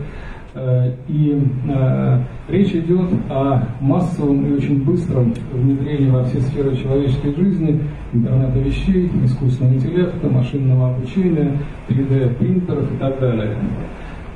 Э, 0.55 0.91
и 1.07 1.41
э, 1.67 2.19
речь 2.47 2.73
идет 2.73 3.09
о 3.29 3.63
массовом 3.81 4.45
и 4.45 4.55
очень 4.55 4.83
быстром 4.83 5.33
внедрении 5.51 6.09
во 6.09 6.23
все 6.25 6.39
сферы 6.41 6.75
человеческой 6.77 7.35
жизни 7.35 7.81
интернета 8.13 8.59
вещей, 8.59 9.11
искусственного 9.25 9.73
интеллекта, 9.73 10.29
машинного 10.29 10.95
обучения, 10.95 11.57
3D-принтеров 11.89 12.93
и 12.93 12.97
так 12.97 13.19
далее. 13.19 13.57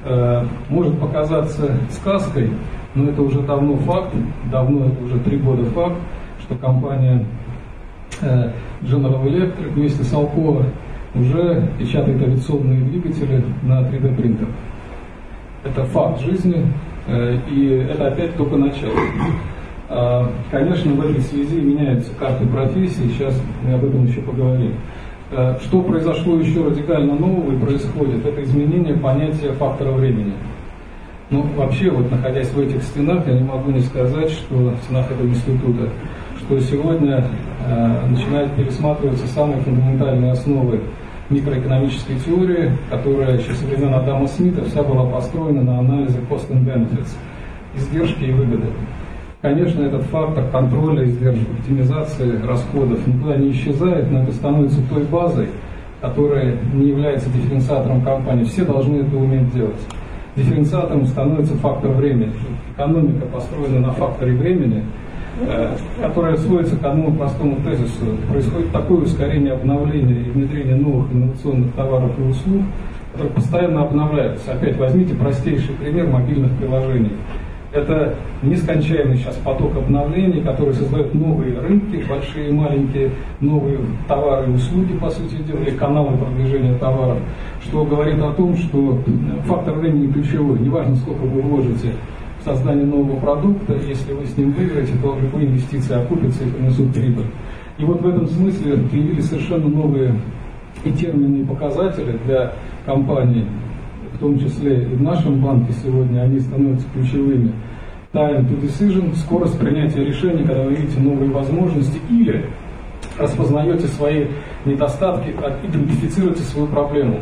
Э, 0.05 0.43
может 0.69 0.99
показаться 0.99 1.77
сказкой, 1.91 2.49
но 2.95 3.09
это 3.09 3.21
уже 3.21 3.41
давно 3.41 3.75
факт, 3.77 4.13
давно, 4.51 4.85
это 4.85 5.03
уже 5.03 5.19
три 5.19 5.37
года 5.37 5.65
факт, 5.65 5.97
что 6.41 6.55
компания 6.55 7.25
General 8.81 9.23
Electric 9.25 9.73
вместе 9.75 10.03
с 10.03 10.11
Alcoa 10.11 10.65
уже 11.19 11.69
печатает 11.77 12.21
авиационные 12.21 12.81
двигатели 12.81 13.43
на 13.63 13.81
3D 13.81 14.15
принтерах. 14.15 14.49
Это 15.63 15.83
факт 15.85 16.21
жизни, 16.21 16.65
э, 17.07 17.37
и 17.51 17.87
это 17.89 18.07
опять 18.07 18.35
только 18.35 18.55
начало. 18.57 18.93
А, 19.89 20.29
конечно, 20.51 20.91
в 20.93 21.01
этой 21.01 21.21
связи 21.21 21.61
меняются 21.61 22.13
карты 22.15 22.45
профессии, 22.45 23.09
сейчас 23.09 23.41
мы 23.63 23.73
об 23.73 23.85
этом 23.85 24.05
еще 24.05 24.21
поговорим. 24.21 24.73
Э, 25.31 25.55
что 25.61 25.81
произошло 25.81 26.37
еще 26.39 26.65
радикально 26.65 27.15
нового 27.15 27.53
и 27.53 27.57
происходит, 27.57 28.25
это 28.25 28.43
изменение 28.43 28.95
понятия 28.95 29.51
фактора 29.53 29.91
времени. 29.91 30.33
Ну, 31.29 31.45
вообще, 31.57 31.89
вот 31.89 32.09
находясь 32.09 32.49
в 32.49 32.59
этих 32.59 32.81
стенах, 32.83 33.27
я 33.27 33.33
не 33.33 33.43
могу 33.43 33.71
не 33.71 33.81
сказать, 33.81 34.29
что 34.29 34.55
в 34.55 34.77
стенах 34.83 35.11
этого 35.11 35.27
института, 35.27 35.89
что 36.39 36.59
сегодня 36.61 37.25
э, 37.65 38.07
начинают 38.09 38.53
пересматриваться 38.53 39.27
самые 39.27 39.59
фундаментальные 39.61 40.31
основы 40.31 40.79
микроэкономической 41.29 42.17
теории, 42.19 42.71
которая 42.89 43.37
еще 43.37 43.53
со 43.53 43.65
времен 43.65 43.93
Адама 43.93 44.27
Смита 44.27 44.63
вся 44.65 44.83
была 44.83 45.09
построена 45.09 45.61
на 45.61 45.79
анализе 45.79 46.19
cost 46.29 46.49
and 46.49 46.65
benefits, 46.65 47.15
издержки 47.75 48.23
и 48.23 48.31
выгоды. 48.31 48.67
Конечно, 49.41 49.83
этот 49.83 50.03
фактор 50.03 50.45
контроля 50.49 51.05
издержек, 51.05 51.47
оптимизации 51.59 52.41
расходов 52.43 53.05
никуда 53.05 53.37
не 53.37 53.51
исчезает, 53.51 54.09
но 54.11 54.23
это 54.23 54.31
становится 54.31 54.79
той 54.89 55.03
базой, 55.03 55.49
которая 56.01 56.57
не 56.73 56.87
является 56.87 57.29
дифференциатором 57.29 58.01
компании. 58.01 58.45
Все 58.45 58.65
должны 58.65 58.97
это 58.97 59.15
уметь 59.15 59.53
делать. 59.53 59.79
Дифференциатором 60.35 61.05
становится 61.05 61.55
фактор 61.55 61.91
времени. 61.91 62.33
Экономика 62.75 63.25
построена 63.27 63.79
на 63.79 63.91
факторе 63.93 64.33
времени, 64.33 64.83
которая 66.01 66.37
сводится 66.37 66.77
к 66.77 66.85
одному 66.85 67.15
простому 67.15 67.57
тезису. 67.63 68.17
Происходит 68.29 68.71
такое 68.71 68.99
ускорение 68.99 69.53
обновления 69.53 70.21
и 70.21 70.31
внедрения 70.31 70.75
новых 70.75 71.11
инновационных 71.11 71.73
товаров 71.73 72.11
и 72.17 72.21
услуг, 72.23 72.63
которые 73.13 73.33
постоянно 73.33 73.81
обновляются. 73.83 74.51
Опять 74.51 74.77
возьмите 74.77 75.13
простейший 75.15 75.75
пример 75.75 76.07
мобильных 76.07 76.51
приложений. 76.57 77.11
Это 77.73 78.15
нескончаемый 78.41 79.17
сейчас 79.17 79.35
поток 79.35 79.75
обновлений, 79.75 80.41
который 80.41 80.73
создает 80.73 81.13
новые 81.13 81.59
рынки, 81.59 82.03
большие 82.09 82.49
и 82.49 82.51
маленькие, 82.53 83.11
новые 83.41 83.79
товары 84.07 84.49
и 84.49 84.55
услуги, 84.55 84.93
по 84.93 85.09
сути 85.09 85.35
дела, 85.43 85.77
каналы 85.77 86.17
продвижения 86.17 86.75
товаров, 86.77 87.17
что 87.61 87.83
говорит 87.83 88.19
о 88.21 88.31
том, 88.31 88.55
что 88.55 88.99
фактор 89.45 89.75
времени 89.75 90.11
ключевой. 90.11 90.59
Неважно, 90.59 90.95
сколько 90.95 91.21
вы 91.23 91.41
вложите 91.41 91.91
создание 92.47 92.85
нового 92.85 93.19
продукта, 93.19 93.73
если 93.73 94.13
вы 94.13 94.25
с 94.25 94.37
ним 94.37 94.53
выиграете, 94.53 94.93
то 95.01 95.17
любые 95.21 95.47
инвестиции 95.47 95.93
окупятся 95.93 96.45
и 96.45 96.49
принесут 96.49 96.93
прибыль. 96.93 97.25
И 97.77 97.83
вот 97.83 98.01
в 98.01 98.07
этом 98.07 98.25
смысле 98.27 98.77
появились 98.89 99.25
совершенно 99.25 99.67
новые 99.67 100.15
и 100.85 100.91
термины, 100.91 101.41
и 101.41 101.45
показатели 101.45 102.17
для 102.25 102.53
компаний, 102.85 103.45
в 104.13 104.19
том 104.19 104.39
числе 104.39 104.83
и 104.83 104.95
в 104.95 105.01
нашем 105.01 105.41
банке 105.41 105.73
сегодня, 105.83 106.21
они 106.21 106.39
становятся 106.39 106.87
ключевыми. 106.93 107.51
Time 108.13 108.47
to 108.47 108.61
decision, 108.61 109.13
скорость 109.17 109.59
принятия 109.59 110.05
решений, 110.05 110.43
когда 110.43 110.63
вы 110.63 110.75
видите 110.75 110.99
новые 111.01 111.29
возможности 111.29 111.99
или 112.09 112.45
распознаете 113.19 113.87
свои 113.87 114.27
недостатки, 114.65 115.35
а 115.43 115.53
идентифицируете 115.67 116.43
свою 116.43 116.67
проблему. 116.67 117.19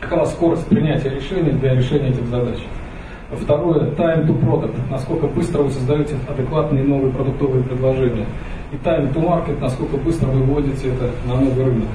Какова 0.00 0.24
скорость 0.26 0.66
принятия 0.66 1.08
решений 1.08 1.52
для 1.52 1.74
решения 1.74 2.10
этих 2.10 2.26
задач. 2.26 2.58
Второе, 3.40 3.90
time 3.92 4.26
to 4.26 4.38
product, 4.38 4.76
насколько 4.90 5.26
быстро 5.26 5.62
вы 5.62 5.70
создаете 5.70 6.16
адекватные 6.28 6.84
новые 6.84 7.12
продуктовые 7.12 7.64
предложения. 7.64 8.26
И 8.72 8.76
time 8.76 9.12
to 9.12 9.22
market, 9.22 9.58
насколько 9.60 9.96
быстро 9.96 10.26
вы 10.28 10.42
вводите 10.42 10.88
это 10.88 11.10
на 11.26 11.40
новый 11.40 11.64
рынок. 11.64 11.88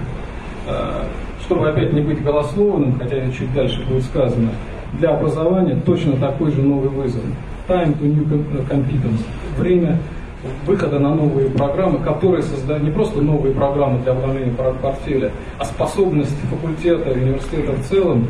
Э, 0.67 1.03
чтобы 1.41 1.69
опять 1.69 1.93
не 1.93 2.01
быть 2.01 2.23
голословным, 2.23 2.97
хотя 2.99 3.17
это 3.17 3.31
чуть 3.31 3.53
дальше 3.53 3.85
будет 3.87 4.03
сказано, 4.03 4.49
для 4.93 5.11
образования 5.11 5.79
точно 5.85 6.17
такой 6.17 6.51
же 6.51 6.61
новый 6.61 6.89
вызов. 6.89 7.23
Time 7.67 7.97
to 7.99 8.07
new 8.07 8.25
competence. 8.67 9.23
Время 9.57 9.99
выхода 10.65 10.99
на 10.99 11.13
новые 11.13 11.49
программы, 11.49 11.99
которые 11.99 12.41
создают 12.41 12.83
не 12.83 12.91
просто 12.91 13.21
новые 13.21 13.53
программы 13.53 13.99
для 13.99 14.13
обновления 14.13 14.53
портфеля, 14.81 15.31
а 15.57 15.65
способность 15.65 16.35
факультета, 16.49 17.11
университета 17.11 17.73
в 17.73 17.81
целом 17.83 18.27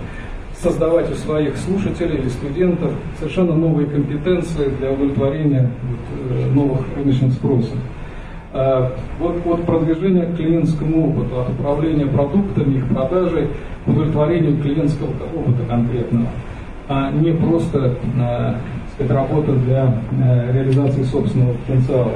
создавать 0.62 1.12
у 1.12 1.16
своих 1.16 1.56
слушателей 1.58 2.18
или 2.18 2.30
студентов 2.30 2.92
совершенно 3.20 3.54
новые 3.54 3.88
компетенции 3.88 4.70
для 4.80 4.92
удовлетворения 4.92 5.70
э, 6.30 6.52
новых 6.54 6.82
рыночных 6.96 7.34
спросов. 7.34 7.78
Э, 8.54 8.90
вот 9.20 9.46
от 9.46 9.66
продвижения 9.66 10.26
к 10.26 10.36
клиентскому 10.36 11.10
опыту, 11.10 11.42
от 11.42 11.50
управления 11.50 12.08
продуктами, 12.08 12.78
их 12.78 12.88
продажей, 12.88 13.50
к 13.86 13.88
удовлетворению 13.88 14.60
клиентского 14.62 15.10
опыта 15.36 15.64
конкретного, 15.70 16.28
а 16.88 17.12
не 17.12 17.34
просто 17.34 17.96
э, 18.18 18.54
сказать, 18.94 19.12
работа 19.12 19.52
для 19.52 20.02
э, 20.12 20.53
реализации 20.53 21.03
собственного 21.03 21.53
потенциала. 21.53 22.14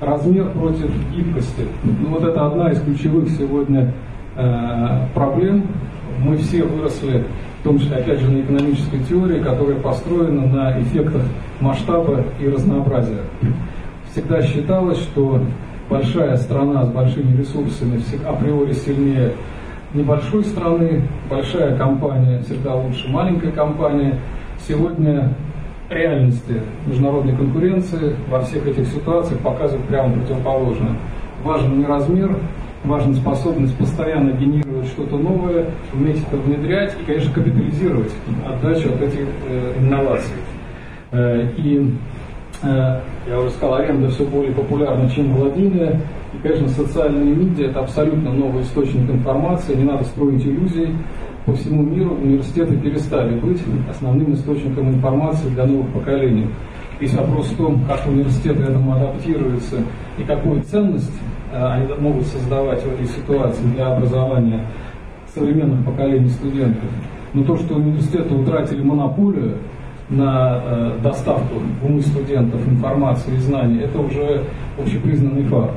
Размер 0.00 0.50
против 0.50 0.90
гибкости. 1.16 1.62
Ну, 1.82 2.10
вот 2.10 2.22
это 2.22 2.46
одна 2.46 2.70
из 2.70 2.80
ключевых 2.80 3.30
сегодня 3.30 3.92
проблем. 5.14 5.64
Мы 6.18 6.36
все 6.38 6.62
выросли, 6.62 7.24
в 7.60 7.64
том 7.64 7.78
числе, 7.78 7.96
опять 7.96 8.20
же, 8.20 8.30
на 8.30 8.40
экономической 8.40 9.00
теории, 9.08 9.42
которая 9.42 9.76
построена 9.76 10.46
на 10.46 10.80
эффектах 10.80 11.22
масштаба 11.60 12.24
и 12.40 12.48
разнообразия 12.48 13.22
всегда 14.16 14.40
считалось, 14.40 14.98
что 14.98 15.42
большая 15.90 16.38
страна 16.38 16.86
с 16.86 16.88
большими 16.88 17.36
ресурсами 17.36 18.00
априори 18.26 18.72
сильнее 18.72 19.32
небольшой 19.92 20.42
страны, 20.44 21.02
большая 21.28 21.76
компания 21.76 22.40
всегда 22.40 22.76
лучше 22.76 23.08
маленькой 23.10 23.52
компании. 23.52 24.14
Сегодня 24.66 25.34
реальности 25.90 26.62
международной 26.86 27.36
конкуренции 27.36 28.16
во 28.30 28.40
всех 28.40 28.66
этих 28.66 28.86
ситуациях 28.86 29.38
показывают 29.40 29.86
прямо 29.86 30.14
противоположное. 30.14 30.96
Важен 31.44 31.78
не 31.78 31.84
размер, 31.84 32.38
важна 32.86 33.14
способность 33.14 33.76
постоянно 33.76 34.30
генерировать 34.32 34.86
что-то 34.88 35.18
новое, 35.18 35.66
уметь 35.92 36.22
это 36.26 36.36
внедрять 36.36 36.94
и, 37.00 37.04
конечно, 37.04 37.32
капитализировать 37.32 38.12
отдачу 38.46 38.88
от 38.88 39.02
этих 39.02 39.26
э, 39.48 39.74
инноваций. 39.78 40.36
Э, 41.12 41.48
и 41.56 41.92
Э, 42.62 43.00
я 43.28 43.40
уже 43.40 43.50
сказал, 43.50 43.74
аренда 43.74 44.08
все 44.08 44.24
более 44.24 44.52
популярна, 44.52 45.08
чем 45.10 45.32
владение. 45.34 46.00
И, 46.32 46.38
конечно, 46.42 46.68
социальные 46.68 47.34
медиа– 47.34 47.66
это 47.70 47.80
абсолютно 47.80 48.32
новый 48.32 48.62
источник 48.62 49.10
информации, 49.10 49.74
не 49.74 49.84
надо 49.84 50.04
строить 50.04 50.44
иллюзий. 50.44 50.94
По 51.44 51.52
всему 51.54 51.82
миру 51.82 52.14
университеты 52.14 52.76
перестали 52.76 53.38
быть 53.38 53.62
основным 53.88 54.34
источником 54.34 54.88
информации 54.88 55.48
для 55.48 55.64
новых 55.64 55.88
поколений. 55.92 56.48
Есть 57.00 57.14
вопрос 57.14 57.46
в 57.46 57.56
том, 57.56 57.84
как 57.86 58.06
университеты 58.06 58.62
этому 58.62 58.94
адаптируются 58.94 59.76
и 60.18 60.22
какую 60.22 60.62
ценность 60.62 61.12
они 61.52 61.88
могут 61.98 62.26
создавать 62.26 62.82
ситуации 63.08 63.62
для 63.74 63.88
образования 63.88 64.60
современных 65.34 65.84
поколений 65.84 66.28
студентов. 66.30 66.88
Но 67.34 67.44
то, 67.44 67.56
что 67.56 67.74
университеты 67.74 68.34
утратили 68.34 68.82
монополию 68.82 69.58
на 70.08 70.62
э, 70.64 70.98
доставку 71.02 71.60
в 71.82 71.84
умы 71.84 72.00
студентов 72.00 72.66
информации 72.66 73.34
и 73.34 73.38
знаний, 73.38 73.80
это 73.80 73.98
уже 73.98 74.44
общепризнанный 74.78 75.42
факт. 75.44 75.74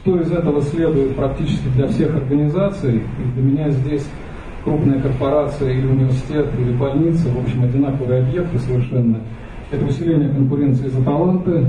Что 0.00 0.20
из 0.20 0.30
этого 0.32 0.60
следует 0.60 1.16
практически 1.16 1.68
для 1.68 1.86
всех 1.88 2.14
организаций, 2.16 2.96
и 2.96 3.32
для 3.34 3.42
меня 3.42 3.70
здесь 3.70 4.06
крупная 4.64 5.00
корпорация 5.00 5.72
или 5.72 5.86
университет, 5.86 6.48
или 6.58 6.72
больница, 6.72 7.28
в 7.28 7.38
общем, 7.38 7.64
одинаковые 7.64 8.22
объекты 8.22 8.58
совершенно, 8.58 9.20
это 9.70 9.84
усиление 9.86 10.28
конкуренции 10.28 10.88
за 10.88 11.02
таланты, 11.02 11.52
э, 11.52 11.64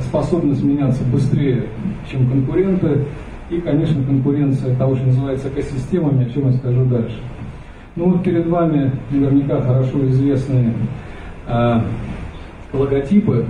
способность 0.00 0.62
меняться 0.62 1.02
быстрее, 1.04 1.64
чем 2.10 2.28
конкуренты, 2.28 3.04
и, 3.50 3.60
конечно, 3.60 4.02
конкуренция 4.04 4.74
того, 4.76 4.94
что 4.96 5.06
называется 5.06 5.48
экосистемами, 5.48 6.26
о 6.26 6.30
чем 6.30 6.50
я 6.50 6.52
скажу 6.52 6.84
дальше. 6.84 7.16
Ну 7.96 8.10
вот 8.10 8.22
перед 8.22 8.46
вами 8.46 8.92
наверняка 9.10 9.60
хорошо 9.60 10.06
известные 10.06 10.72
э, 11.46 11.80
логотипы 12.72 13.46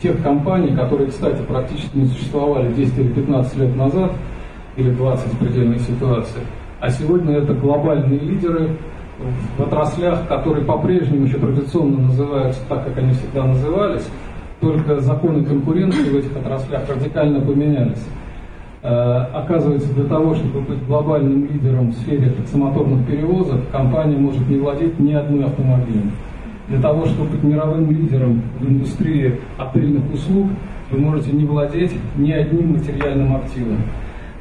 тех 0.00 0.22
компаний, 0.22 0.74
которые, 0.74 1.10
кстати, 1.10 1.42
практически 1.42 1.96
не 1.96 2.06
существовали 2.06 2.72
10 2.72 2.98
или 2.98 3.08
15 3.08 3.56
лет 3.58 3.76
назад, 3.76 4.12
или 4.76 4.90
20 4.90 5.32
в 5.34 5.38
предельной 5.38 5.78
ситуации. 5.80 6.40
А 6.80 6.88
сегодня 6.88 7.36
это 7.36 7.52
глобальные 7.52 8.20
лидеры 8.20 8.70
в 9.58 9.62
отраслях, 9.62 10.26
которые 10.28 10.64
по-прежнему 10.64 11.26
еще 11.26 11.36
традиционно 11.36 11.98
называются 11.98 12.60
так, 12.68 12.86
как 12.86 12.96
они 12.96 13.12
всегда 13.12 13.44
назывались, 13.44 14.08
только 14.60 15.00
законы 15.00 15.44
конкуренции 15.44 16.10
в 16.10 16.16
этих 16.16 16.36
отраслях 16.36 16.88
радикально 16.88 17.40
поменялись. 17.40 18.04
Э, 18.82 19.26
оказывается, 19.34 19.92
для 19.94 20.04
того, 20.04 20.34
чтобы 20.34 20.60
быть 20.60 20.86
глобальным 20.86 21.46
лидером 21.46 21.90
в 21.90 21.94
сфере 21.94 22.30
таксомоторных 22.30 23.06
перевозок, 23.06 23.70
компания 23.70 24.16
может 24.16 24.48
не 24.48 24.56
владеть 24.58 24.98
ни 24.98 25.12
одной 25.12 25.44
автомобилем. 25.44 26.12
Для 26.68 26.80
того, 26.80 27.04
чтобы 27.06 27.30
быть 27.30 27.42
мировым 27.42 27.90
лидером 27.90 28.42
в 28.58 28.68
индустрии 28.68 29.38
отельных 29.58 30.12
услуг, 30.14 30.46
вы 30.90 30.98
можете 30.98 31.32
не 31.32 31.44
владеть 31.44 31.92
ни 32.16 32.30
одним 32.30 32.72
материальным 32.72 33.36
активом. 33.36 33.78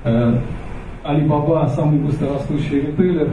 Э, 0.03 0.39
Alibaba– 1.03 1.67
самый 1.75 1.99
быстрорастущий 1.99 2.81
ритейлер, 2.81 3.29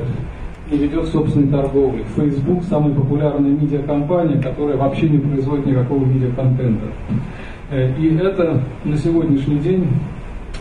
и 0.70 0.76
ведет 0.76 1.07
собственной 1.09 1.48
торговли. 1.48 2.05
Facebook– 2.16 2.64
самая 2.68 2.94
популярная 2.94 3.50
медиакомпания, 3.50 4.40
которая 4.40 4.76
вообще 4.76 5.09
не 5.09 5.18
производит 5.18 5.66
никакого 5.66 6.05
медиаконтента. 6.05 6.87
Э, 7.70 7.92
и 7.98 8.16
это 8.16 8.62
на 8.85 8.96
сегодняшний 8.96 9.59
день 9.59 9.87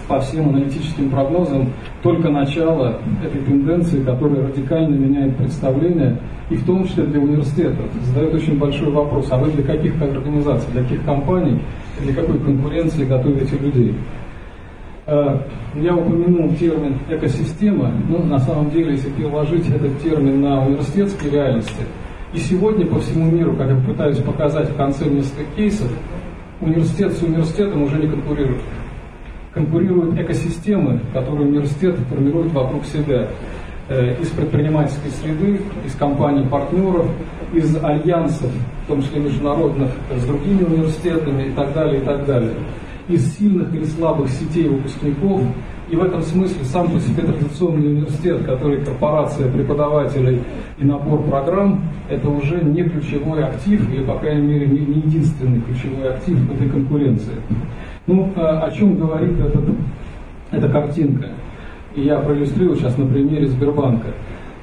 по 0.08 0.20
всем 0.20 0.50
аналитическим 0.50 1.10
прогнозам 1.10 1.70
только 2.04 2.30
начало 2.30 3.00
этой 3.24 3.42
тенденции, 3.42 4.04
которая 4.04 4.48
радикально 4.48 4.96
меняет 4.96 5.36
представление, 5.38 6.20
и 6.50 6.56
в 6.56 6.66
том 6.66 6.86
числе 6.88 7.06
для 7.06 7.20
университетов. 7.20 7.86
Задает 8.04 8.36
очень 8.36 8.60
большой 8.60 8.92
вопрос, 8.92 9.28
а 9.32 9.38
вы 9.38 9.52
для 9.52 9.64
каких 9.64 10.00
организаций, 10.00 10.72
для 10.74 10.84
каких 10.84 11.04
компаний, 11.04 11.60
для 12.00 12.14
какой 12.14 12.38
конкуренции 12.38 13.06
готовите 13.06 13.58
людей? 13.58 13.96
Э, 15.08 15.38
я 15.76 15.96
упомянул 15.96 16.56
термин 16.56 16.98
экосистема, 17.10 17.92
но 18.10 18.20
на 18.20 18.40
самом 18.40 18.72
деле, 18.72 18.94
если 18.94 19.12
переложить 19.12 19.70
этот 19.70 20.00
термин 20.02 20.42
на 20.42 20.66
университетские 20.66 21.32
реальности, 21.32 21.84
и 22.34 22.40
сегодня 22.40 22.88
по 22.88 23.00
всему 23.00 23.30
миру, 23.30 23.56
как 23.56 23.70
я 23.70 23.76
пытаюсь 23.76 24.18
показать 24.18 24.70
в 24.70 24.76
конце 24.76 25.06
нескольких 25.06 25.54
кейсов, 25.56 25.92
университет 26.60 27.14
с 27.14 27.22
университетом 27.22 27.84
уже 27.84 27.98
не 27.98 28.08
конкурирует. 28.08 28.62
Конкурируют 29.54 30.20
экосистемы, 30.20 31.00
которые 31.14 31.48
университет 31.48 31.96
формирует 32.10 32.52
вокруг 32.52 32.84
себя. 32.86 33.28
Э, 33.88 34.20
из 34.20 34.30
предпринимательской 34.30 35.12
среды, 35.12 35.62
из 35.86 35.94
компаний-партнеров, 35.94 37.06
из 37.54 37.76
альянсов, 37.84 38.50
в 38.86 38.88
том 38.88 39.04
числе 39.04 39.20
международных, 39.20 39.92
с 40.18 40.26
другими 40.26 40.64
университетами 40.64 41.50
и 41.50 41.52
так 41.52 41.72
далее, 41.74 42.02
и 42.02 42.04
так 42.04 42.26
далее. 42.26 42.54
Из 43.08 43.38
сильных 43.38 43.74
или 43.74 43.86
слабых 43.86 44.30
сетей 44.30 44.68
выпускников. 44.68 45.42
И 45.90 45.96
в 45.96 46.04
этом 46.04 46.22
смысле 46.24 46.64
сам 46.64 46.90
по 46.90 47.00
себе 47.00 47.22
традиционный 47.22 47.88
университет, 47.88 48.44
который 48.44 48.84
корпорация 48.84 49.52
преподавателей 49.52 50.42
и 50.80 50.84
набор 50.84 51.22
программ, 51.24 51.84
это 52.10 52.28
уже 52.28 52.64
не 52.64 52.84
ключевой 52.84 53.44
актив, 53.44 53.88
или, 53.94 54.04
по 54.04 54.16
крайней 54.16 54.48
мере, 54.48 54.66
не, 54.66 54.80
не 54.80 55.02
единственный 55.02 55.62
ключевой 55.62 56.10
актив 56.10 56.40
в 56.40 56.56
этой 56.56 56.70
конкуренции. 56.70 57.36
Ну, 58.08 58.34
а 58.36 58.62
о 58.62 58.72
чем 58.72 58.98
говорит 58.98 59.40
этот, 59.40 59.66
эта 60.52 60.70
картинка? 60.70 61.30
И 61.96 62.02
я 62.02 62.20
проиллюстрирую 62.20 62.76
сейчас 62.78 62.98
на 62.98 63.06
примере 63.06 63.48
Сбербанка. 63.48 64.08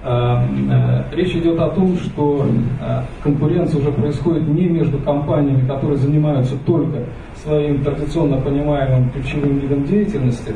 А, 0.05 0.45
а, 0.71 1.05
речь 1.15 1.33
идет 1.37 1.61
о 1.61 1.69
том, 1.69 1.97
что 1.97 2.45
а, 2.81 3.05
конкуренция 3.23 3.81
уже 3.81 3.93
происходит 3.93 4.49
не 4.49 4.67
между 4.67 4.99
компаниями, 4.99 5.65
которые 5.69 5.97
занимаются 5.97 6.57
только 6.67 7.05
своим 7.37 7.85
традиционно 7.85 8.41
понимаемым 8.41 9.11
ключевым 9.11 9.59
видом 9.59 9.85
деятельности, 9.85 10.55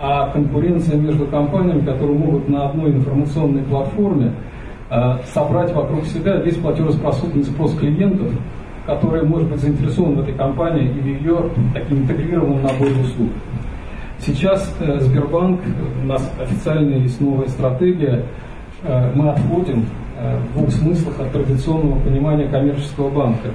а 0.00 0.30
конкуренция 0.30 0.96
между 0.96 1.26
компаниями, 1.26 1.84
которые 1.84 2.18
могут 2.18 2.48
на 2.48 2.68
одной 2.68 2.92
информационной 2.92 3.62
платформе 3.62 4.32
собрать 5.34 5.74
вокруг 5.74 6.04
себя 6.06 6.36
весь 6.36 6.56
платежеспособный 6.56 7.44
спрос 7.44 7.74
клиентов, 7.74 8.28
которые, 8.86 9.24
может 9.24 9.50
быть, 9.50 9.60
заинтересованы 9.60 10.16
в 10.16 10.20
этой 10.20 10.34
компании 10.34 10.88
и 10.88 11.08
ее 11.08 11.50
таким 11.74 12.04
интегрированном 12.04 12.62
наборе 12.62 12.92
услуг. 13.02 13.28
Сейчас 14.20 14.74
э, 14.80 14.98
Сбербанк, 15.00 15.60
у 16.02 16.06
нас 16.06 16.32
официальная 16.40 16.98
есть 16.98 17.20
новая 17.20 17.48
стратегия, 17.48 18.24
э, 18.24 18.47
мы 18.82 19.30
отходим 19.30 19.86
э, 20.18 20.38
в 20.38 20.52
двух 20.58 20.70
смыслах 20.70 21.20
от 21.20 21.32
традиционного 21.32 21.98
понимания 22.00 22.46
коммерческого 22.46 23.10
банка. 23.10 23.48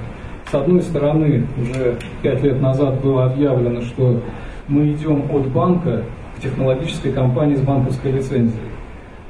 С 0.50 0.54
одной 0.54 0.82
стороны, 0.82 1.46
уже 1.58 1.96
пять 2.22 2.42
лет 2.42 2.60
назад 2.60 3.00
было 3.00 3.26
объявлено, 3.26 3.80
что 3.80 4.20
мы 4.68 4.92
идем 4.92 5.24
от 5.30 5.48
банка 5.48 6.04
к 6.36 6.42
технологической 6.42 7.12
компании 7.12 7.56
с 7.56 7.60
банковской 7.60 8.12
лицензией. 8.12 8.70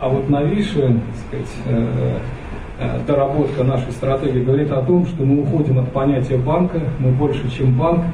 А 0.01 0.09
вот 0.09 0.29
новейшая 0.29 0.89
так 0.89 1.47
сказать, 1.47 3.07
доработка 3.07 3.63
нашей 3.63 3.93
стратегии 3.93 4.43
говорит 4.43 4.71
о 4.73 4.83
том, 4.83 5.07
что 5.07 5.25
мы 5.25 5.43
уходим 5.43 5.79
от 5.79 5.93
понятия 5.93 6.37
банка, 6.37 6.81
мы 6.99 7.13
больше, 7.13 7.49
чем 7.57 7.79
банк, 7.79 8.05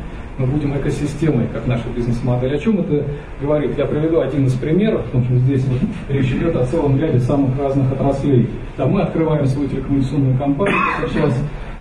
мы 0.41 0.47
будем 0.47 0.75
экосистемой, 0.77 1.47
как 1.53 1.67
наша 1.67 1.85
бизнес-модель. 1.95 2.57
О 2.57 2.59
чем 2.59 2.81
это 2.81 3.05
говорит? 3.43 3.77
Я 3.77 3.85
приведу 3.85 4.21
один 4.21 4.47
из 4.47 4.55
примеров, 4.55 5.05
потому 5.05 5.25
что 5.25 5.37
здесь 5.37 5.65
вот 5.67 5.81
речь 6.09 6.33
идет 6.33 6.57
о 6.57 6.65
целом 6.65 6.99
ряде 6.99 7.21
самых 7.21 7.59
разных 7.59 7.93
отраслей. 7.93 8.49
Да, 8.79 8.87
мы 8.87 9.03
открываем 9.03 9.45
свою 9.47 9.69
телекоммуникационную 9.69 10.39
компанию 10.39 10.79
сейчас, 11.07 11.35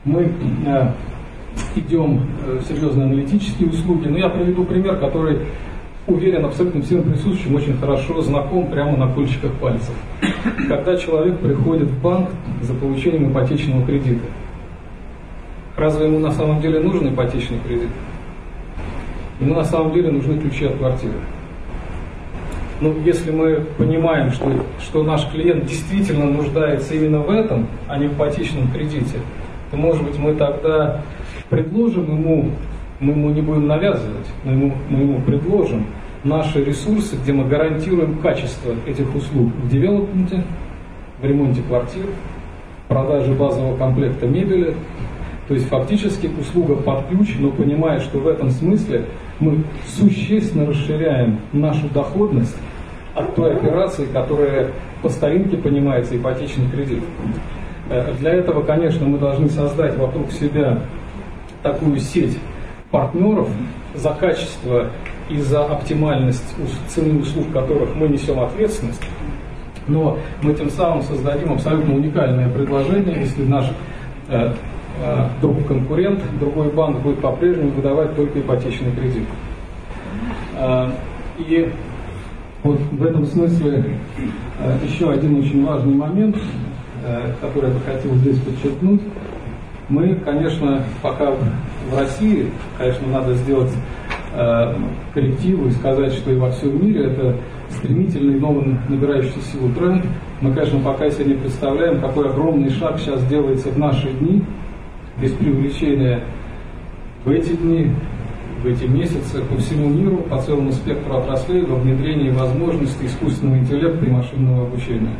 мы 0.04 0.30
э, 0.66 0.92
идем 1.78 2.22
э, 2.46 2.60
в 2.60 2.68
серьезные 2.68 3.06
аналитические 3.06 3.70
услуги. 3.70 4.08
Но 4.08 4.18
я 4.18 4.28
приведу 4.28 4.66
пример, 4.66 4.98
который 4.98 5.40
уверен, 6.08 6.46
абсолютно 6.46 6.82
всем 6.82 7.04
присутствующим 7.04 7.56
очень 7.56 7.78
хорошо 7.78 8.22
знаком 8.22 8.68
прямо 8.68 8.98
на 8.98 9.08
кончиках 9.08 9.54
пальцев. 9.54 9.94
Когда 10.68 10.98
человек 10.98 11.40
приходит 11.40 11.88
в 11.88 12.02
банк 12.02 12.30
за 12.62 12.74
получением 12.74 13.32
ипотечного 13.32 13.86
кредита, 13.86 14.26
разве 15.78 16.08
ему 16.08 16.20
на 16.20 16.32
самом 16.32 16.60
деле 16.62 16.82
нужен 16.82 17.14
ипотечный 17.14 17.60
кредит? 17.66 17.90
Ему 19.40 19.56
на 19.56 19.64
самом 19.64 19.94
деле 19.94 20.12
нужны 20.12 20.38
ключи 20.40 20.66
от 20.66 20.76
квартиры. 20.78 21.14
Но 22.82 22.90
ну, 22.90 23.02
если 23.04 23.32
мы 23.32 23.66
понимаем, 23.78 24.32
что, 24.32 24.52
что 24.82 25.04
наш 25.04 25.30
клиент 25.32 25.66
действительно 25.66 26.26
нуждается 26.26 26.94
именно 26.94 27.20
в 27.20 27.30
этом, 27.30 27.68
а 27.88 27.98
не 27.98 28.08
в 28.08 28.14
ипотечном 28.14 28.72
кредите, 28.72 29.20
то, 29.70 29.78
может 29.78 30.04
быть, 30.04 30.18
мы 30.18 30.34
тогда 30.36 31.02
предложим 31.50 32.06
ему, 32.06 32.52
мы 33.00 33.12
ему 33.12 33.30
не 33.32 33.42
будем 33.42 33.68
навязывать, 33.68 34.28
но 34.46 34.52
ему, 34.54 34.74
мы 34.90 35.00
ему 35.00 35.22
предложим 35.22 35.88
наши 36.24 36.64
ресурсы, 36.64 37.18
где 37.18 37.34
мы 37.34 37.46
гарантируем 37.46 38.18
качество 38.20 38.74
этих 38.88 39.14
услуг 39.14 39.52
в 39.64 39.70
девелопменте, 39.70 40.44
в 41.22 41.26
ремонте 41.26 41.62
квартир, 41.62 42.06
продаже 42.88 43.34
базового 43.34 43.78
комплекта 43.78 44.26
мебели, 44.26 44.74
то 45.48 45.54
есть 45.54 45.68
фактически 45.68 46.30
услуга 46.40 46.76
под 46.76 47.08
ключ, 47.08 47.36
но 47.40 47.50
понимая, 47.52 48.00
что 48.00 48.20
в 48.20 48.28
этом 48.28 48.52
смысле 48.52 49.06
мы 49.40 49.64
существенно 49.88 50.66
расширяем 50.66 51.40
нашу 51.54 51.88
доходность 51.90 52.56
от 53.16 53.36
той 53.36 53.56
операции, 53.56 54.06
которая 54.06 54.72
по 55.02 55.10
старинке 55.10 55.58
понимается 55.58 56.18
ипотечный 56.18 56.70
кредит. 56.70 57.04
Э, 57.90 58.14
для 58.20 58.34
этого, 58.34 58.64
конечно, 58.64 59.06
мы 59.06 59.18
должны 59.18 59.50
создать 59.50 59.98
вокруг 59.98 60.32
себя 60.32 60.82
такую 61.64 62.00
сеть 62.00 62.38
партнеров, 62.92 63.50
за 63.96 64.12
качество 64.12 64.90
и 65.30 65.38
за 65.40 65.66
оптимальность 65.66 66.56
цены 66.88 67.20
услуг, 67.20 67.52
которых 67.52 67.96
мы 67.96 68.08
несем 68.08 68.40
ответственность. 68.40 69.02
Но 69.88 70.18
мы 70.42 70.54
тем 70.54 70.70
самым 70.70 71.02
создадим 71.04 71.54
абсолютно 71.54 71.96
уникальное 71.96 72.50
предложение, 72.50 73.22
если 73.22 73.44
наш 73.44 73.66
э, 74.28 74.54
друг 75.42 75.66
конкурент, 75.66 76.20
другой 76.40 76.72
банк 76.72 77.02
будет 77.02 77.20
по-прежнему 77.20 77.72
выдавать 77.72 78.16
только 78.16 78.40
ипотечный 78.40 78.92
кредит. 78.92 79.24
Э, 80.58 80.90
и 81.38 81.72
вот 82.64 82.80
в 82.92 83.04
этом 83.04 83.26
смысле 83.26 83.96
э, 84.60 84.78
еще 84.84 85.10
один 85.10 85.40
очень 85.40 85.66
важный 85.66 85.96
момент, 85.96 86.36
который 87.40 87.70
я 87.70 87.74
бы 87.74 87.80
хотел 87.80 88.14
здесь 88.16 88.38
подчеркнуть. 88.40 89.02
Мы, 89.88 90.16
конечно, 90.16 90.84
пока 91.02 91.32
в 91.32 91.98
России, 91.98 92.52
конечно, 92.78 93.08
надо 93.08 93.34
сделать 93.36 93.72
коррективу 95.14 95.68
и 95.68 95.72
сказать, 95.72 96.14
что 96.14 96.32
и 96.32 96.36
во 96.36 96.52
всем 96.52 96.86
мире 96.86 97.06
это 97.06 97.36
стремительный, 97.70 98.40
новый 98.40 98.78
набирающий 98.90 99.42
силу 99.42 99.70
тренд. 99.74 100.06
Мы, 100.42 100.54
конечно, 100.54 100.80
пока 100.82 101.10
себе 101.10 101.26
не 101.26 101.34
представляем, 101.36 102.02
какой 102.02 102.30
огромный 102.30 102.70
шаг 102.70 103.00
сейчас 103.00 103.26
делается 103.28 103.70
в 103.70 103.80
наши 103.80 104.12
дни– 104.12 104.44
без 105.22 105.32
привлечения 105.34 106.24
в 107.26 107.30
эти 107.30 107.50
дни, 107.50 107.92
в 108.64 108.66
эти 108.66 108.86
месяцы 108.86 109.42
по 109.42 109.58
всему 109.58 109.90
миру, 109.90 110.18
по 110.18 110.42
целому 110.42 110.72
спектру 110.72 111.18
отраслей 111.18 111.64
во 111.66 111.76
внедрении 111.76 112.30
возможностей 112.30 113.06
искусственного 113.06 113.58
интеллекта 113.58 114.06
и 114.06 114.10
машинного 114.10 114.68
обучения. 114.68 115.16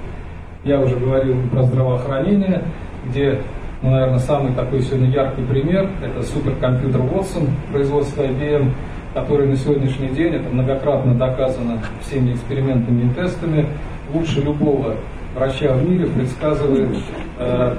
Я 0.64 0.80
уже 0.80 0.98
говорил 0.98 1.38
про 1.52 1.64
здравоохранение, 1.64 2.64
где, 3.06 3.42
ну, 3.82 3.92
наверное, 3.92 4.20
самый 4.20 4.54
такой 4.54 4.82
сегодня 4.82 5.10
яркий 5.10 5.44
пример– 5.44 5.90
это 6.04 6.24
суперкомпьютер 6.24 7.02
Watson 7.02 7.50
производства 7.72 8.24
IBM, 8.24 8.72
который 9.14 9.48
на 9.48 9.56
сегодняшний 9.56 10.10
день, 10.10 10.36
это 10.36 10.50
многократно 10.50 11.16
доказано 11.16 11.82
всеми 12.02 12.34
экспериментами 12.34 13.10
и 13.10 13.14
тестами, 13.14 13.68
лучше 14.14 14.42
любого 14.42 14.96
врача 15.36 15.74
в 15.74 15.90
мире 15.90 16.08
предсказывает, 16.08 16.98
э, 17.38 17.76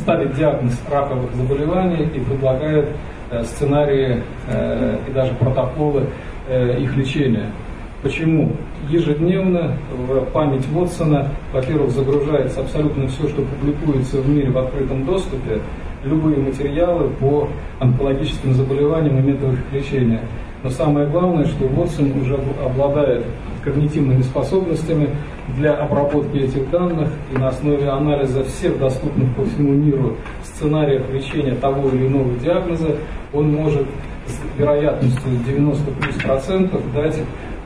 ставит 0.00 0.34
диагноз 0.34 0.80
раковых 0.90 1.34
заболеваний 1.34 2.04
и 2.14 2.20
предлагает 2.20 2.88
э, 3.30 3.42
сценарии 3.44 4.22
э, 4.46 4.98
и 5.08 5.12
даже 5.12 5.34
протоколы 5.34 6.06
э, 6.48 6.80
их 6.80 6.96
лечения. 6.96 7.50
Почему? 8.02 8.52
Ежедневно 8.88 9.76
в 9.90 10.24
память 10.26 10.66
Вотсона, 10.68 11.28
во-первых, 11.52 11.90
загружается 11.90 12.60
абсолютно 12.60 13.08
все, 13.08 13.28
что 13.28 13.42
публикуется 13.42 14.18
в 14.20 14.28
мире 14.28 14.50
в 14.50 14.58
открытом 14.58 15.04
доступе, 15.04 15.60
любые 16.04 16.38
материалы 16.38 17.10
по 17.20 17.48
онкологическим 17.80 18.54
заболеваниям 18.54 19.18
и 19.18 19.22
методам 19.22 19.54
их 19.54 19.72
лечения. 19.72 20.20
Но 20.62 20.70
самое 20.70 21.08
главное, 21.08 21.46
что 21.46 21.66
Вотсон 21.66 22.12
уже 22.20 22.38
обладает 22.64 23.24
когнитивными 23.64 24.22
способностями 24.22 25.10
для 25.56 25.74
обработки 25.74 26.36
этих 26.36 26.70
данных 26.70 27.08
и 27.32 27.38
на 27.38 27.48
основе 27.48 27.88
анализа 27.88 28.44
всех 28.44 28.78
доступных 28.78 29.34
по 29.34 29.44
всему 29.44 29.72
миру 29.72 30.16
сценариев 30.44 31.10
лечения 31.12 31.54
того 31.54 31.88
или 31.88 32.06
иного 32.06 32.32
диагноза, 32.38 32.96
он 33.32 33.52
может 33.52 33.86
с 34.26 34.58
вероятностью 34.58 35.30
90 35.46 35.90
плюс 35.92 36.14
процентов 36.16 36.82
дать 36.92 37.16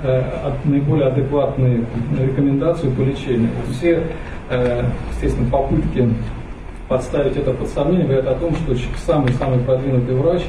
э, 0.03 0.23
наиболее 0.65 1.09
адекватные 1.09 1.85
рекомендации 2.21 2.89
по 2.91 3.01
лечению. 3.01 3.51
Все, 3.73 4.03
э, 4.51 4.85
естественно, 5.13 5.51
попытки 5.51 6.09
подставить 6.89 7.37
это 7.37 7.53
под 7.53 7.69
сомнение 7.69 8.05
говорят 8.05 8.27
о 8.27 8.35
том, 8.35 8.55
что 8.55 8.77
самый-самый 9.07 9.61
продвинутый 9.61 10.15
врач, 10.15 10.43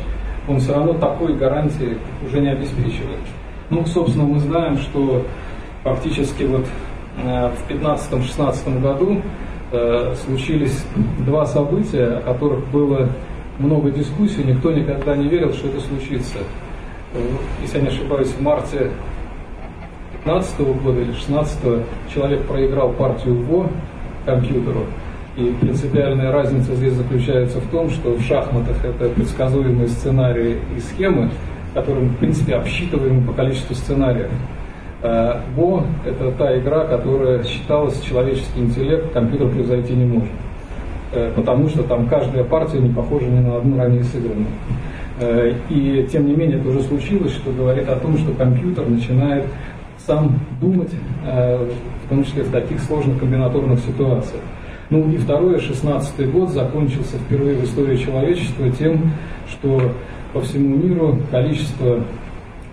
он 0.47 0.59
все 0.59 0.73
равно 0.73 0.93
такой 0.93 1.35
гарантии 1.35 1.97
уже 2.25 2.41
не 2.41 2.49
обеспечивает. 2.49 3.21
Ну, 3.69 3.85
собственно, 3.85 4.25
мы 4.25 4.39
знаем, 4.39 4.77
что 4.77 5.25
фактически 5.83 6.43
вот 6.43 6.65
в 7.17 7.71
15-16 7.71 8.81
году 8.81 9.21
э, 9.71 10.15
случились 10.25 10.83
два 11.19 11.45
события, 11.45 12.17
о 12.17 12.21
которых 12.21 12.67
было 12.71 13.09
много 13.59 13.91
дискуссий, 13.91 14.43
никто 14.43 14.71
никогда 14.71 15.15
не 15.15 15.27
верил, 15.27 15.53
что 15.53 15.67
это 15.67 15.79
случится. 15.81 16.39
Если 17.61 17.77
я 17.77 17.83
не 17.83 17.89
ошибаюсь, 17.89 18.29
в 18.29 18.41
марте 18.41 18.91
15 20.23 20.59
года 20.81 21.01
или 21.01 21.11
16 21.11 21.59
человек 22.13 22.47
проиграл 22.47 22.93
партию 22.93 23.35
ВО 23.43 23.69
компьютеру. 24.25 24.85
И 25.35 25.53
принципиальная 25.59 26.31
разница 26.31 26.75
здесь 26.75 26.93
заключается 26.93 27.59
в 27.59 27.67
том, 27.69 27.89
что 27.89 28.11
в 28.13 28.21
шахматах 28.21 28.83
это 28.85 29.09
предсказуемые 29.09 29.87
сценарии 29.87 30.57
и 30.75 30.79
схемы, 30.79 31.31
которые, 31.73 32.05
в 32.07 32.17
принципе, 32.17 32.55
обсчитываемы 32.55 33.25
по 33.25 33.33
количеству 33.33 33.75
сценариев. 33.75 34.29
А 35.05 35.41
ВО– 35.57 35.83
это 36.05 36.31
та 36.31 36.57
игра, 36.57 36.85
которая 36.85 37.43
считалась 37.43 37.99
человеческий 37.99 38.61
интеллект, 38.61 39.11
компьютер 39.11 39.49
превзойти 39.49 39.93
не 39.93 40.05
может. 40.05 40.29
Э, 41.11 41.29
потому 41.35 41.67
что 41.67 41.83
там 41.83 42.07
каждая 42.07 42.45
партия 42.45 42.79
не 42.79 42.87
похожа 42.87 43.25
ни 43.25 43.39
на 43.39 43.57
одну 43.57 43.77
ранее 43.77 44.05
сыгранную. 44.05 44.47
Э, 45.19 45.53
и 45.69 46.07
тем 46.09 46.25
не 46.25 46.33
менее 46.33 46.57
это 46.57 46.69
уже 46.69 46.83
случилось, 46.83 47.33
что 47.33 47.51
говорит 47.51 47.89
о 47.89 47.97
том, 47.97 48.17
что 48.17 48.31
компьютер 48.31 48.87
начинает 48.87 49.45
сам 50.07 50.39
думать, 50.61 50.91
э, 51.25 51.67
в 52.05 52.09
том 52.09 52.23
числе 52.23 52.43
в 52.43 52.51
таких 52.51 52.79
сложных 52.79 53.19
комбинаторных 53.19 53.79
ситуациях. 53.79 54.41
Ну 54.89 55.11
и 55.11 55.17
второе, 55.17 55.59
16 55.59 56.31
год 56.31 56.49
закончился 56.51 57.17
впервые 57.17 57.57
в 57.57 57.65
истории 57.65 57.97
человечества 57.97 58.69
тем, 58.71 59.11
что 59.49 59.91
по 60.31 60.39
всему 60.39 60.77
миру 60.77 61.19
количество 61.29 61.99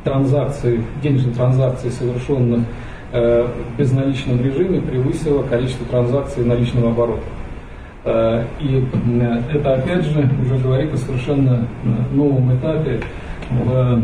транзакций, 0.05 0.81
денежных 1.03 1.37
транзакций, 1.37 1.91
совершенных 1.91 2.61
в 3.13 3.77
безналичном 3.77 4.41
режиме, 4.41 4.81
превысило 4.81 5.43
количество 5.43 5.85
транзакций 5.87 6.45
наличного 6.45 6.91
оборота. 6.91 7.25
Э, 8.05 8.45
и 8.61 8.83
это, 9.53 9.75
опять 9.75 10.05
же, 10.05 10.29
уже 10.43 10.57
говорит 10.63 10.95
о 10.95 10.97
совершенно 10.97 11.67
э, 11.85 12.15
новом 12.15 12.55
этапе, 12.57 13.01
в, 13.51 14.03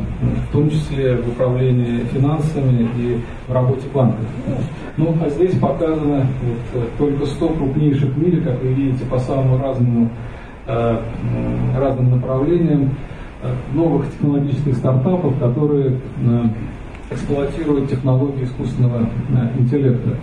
том 0.52 0.68
числе 0.70 1.16
в 1.16 1.28
управлении 1.28 2.00
финансами 2.12 2.88
и 2.98 3.20
в 3.46 3.52
работе 3.52 3.86
банков. 3.94 4.26
Ну, 4.96 5.16
а 5.24 5.30
здесь 5.30 5.56
показано 5.58 6.26
вот, 6.42 6.82
э, 6.82 6.86
только 6.98 7.26
100 7.26 7.48
крупнейших 7.50 8.10
в 8.10 8.18
мире, 8.22 8.40
как 8.40 8.60
вы 8.62 8.68
видите, 8.72 9.04
по 9.06 9.18
самым 9.18 9.62
разным, 9.62 10.10
разным 10.66 12.10
направлениям, 12.10 12.90
новых 13.72 14.10
технологических 14.10 14.76
стартапов, 14.76 15.38
которые 15.38 15.98
эксплуатируют 17.10 17.90
технологии 17.90 18.44
искусственного 18.44 19.08
интеллекта. 19.58 20.16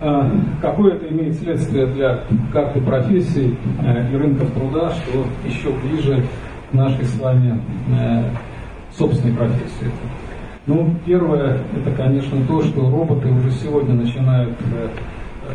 А, 0.00 0.30
какое 0.60 0.96
это 0.96 1.08
имеет 1.08 1.34
следствие 1.38 1.86
для 1.86 2.24
карты 2.52 2.80
профессий 2.80 3.56
э, 3.82 4.12
и 4.12 4.16
рынков 4.16 4.50
труда, 4.52 4.92
что 4.92 5.24
еще 5.48 5.70
ближе 5.70 6.22
к 6.70 6.74
нашей 6.74 7.04
с 7.04 7.18
вами 7.18 7.58
э, 7.98 8.24
собственной 8.92 9.34
профессии. 9.34 9.90
Ну, 10.66 10.94
первое, 11.06 11.58
это, 11.74 11.90
конечно, 11.96 12.38
то, 12.46 12.62
что 12.62 12.90
роботы 12.90 13.28
уже 13.28 13.50
сегодня 13.52 13.94
начинают 13.94 14.54
э, 14.74 14.88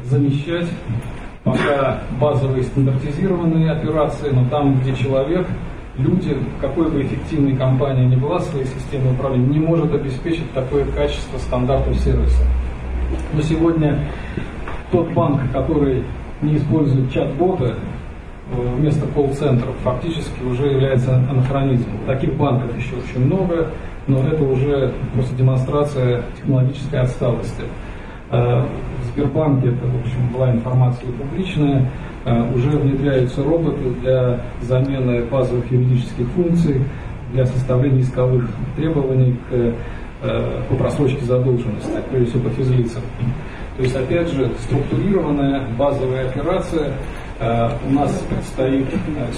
замещать 0.06 0.68
пока 1.44 2.00
базовые 2.20 2.64
стандартизированные 2.64 3.72
операции, 3.72 4.30
но 4.32 4.46
там, 4.50 4.80
где 4.80 4.96
человек, 4.96 5.48
люди, 5.98 6.38
какой 6.62 6.90
бы 6.90 7.02
эффективной 7.04 7.56
компания 7.56 8.06
ни 8.06 8.16
была 8.16 8.40
своей 8.40 8.66
системой 8.66 9.14
управления, 9.14 9.48
не 9.48 9.60
может 9.60 9.94
обеспечить 9.94 10.52
такое 10.54 10.86
качество 10.86 11.38
стандартов 11.38 11.98
сервиса. 11.98 12.44
Но 13.34 13.42
сегодня 13.42 14.00
тот 14.92 15.12
банк, 15.12 15.42
который 15.52 16.04
не 16.42 16.58
использует 16.58 17.12
чат-бота 17.12 17.76
э, 18.52 18.76
вместо 18.78 19.06
колл-центров, 19.08 19.76
фактически 19.84 20.42
уже 20.44 20.68
является 20.68 21.16
анахронизмом. 21.16 22.00
Таких 22.06 22.34
банков 22.36 22.76
еще 22.78 22.96
очень 22.96 23.26
много, 23.26 23.68
но 24.08 24.20
это 24.28 24.44
уже 24.44 24.94
просто 25.14 25.36
демонстрация 25.36 26.24
технологической 26.38 27.00
отсталости. 27.00 27.64
Э, 28.32 28.62
в 28.62 29.06
Сбербанке, 29.12 29.70
это, 29.70 29.86
в 29.86 30.02
общем, 30.02 30.34
была 30.34 30.52
информация 30.52 31.10
публичная, 31.12 31.90
э, 32.26 32.54
уже 32.54 32.70
внедряются 32.72 33.44
роботы 33.44 33.90
для 34.02 34.40
замены 34.62 35.24
базовых 35.26 35.72
юридических 35.72 36.28
функций, 36.30 36.82
для 37.34 37.46
составления 37.46 38.02
исковых 38.02 38.48
требований 38.76 39.38
к 39.50 39.74
Э, 40.22 40.64
по 40.68 40.76
просрочке 40.76 41.24
задолженности, 41.24 41.90
прежде 42.12 42.32
всего 42.32 42.50
по 42.50 42.56
физлицам. 42.56 43.02
То 43.78 43.84
есть, 43.84 43.96
опять 43.96 44.28
же, 44.28 44.52
структурированная 44.60 45.66
базовая 45.78 46.28
операция. 46.28 46.92
У 47.88 47.94
нас 47.94 48.12
предстоит 48.30 48.86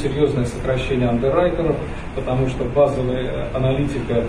серьезное 0.02 0.46
сокращение 0.46 1.08
андеррайтеров, 1.08 1.76
потому 2.16 2.48
что 2.48 2.64
базовая 2.64 3.46
аналитика 3.54 4.24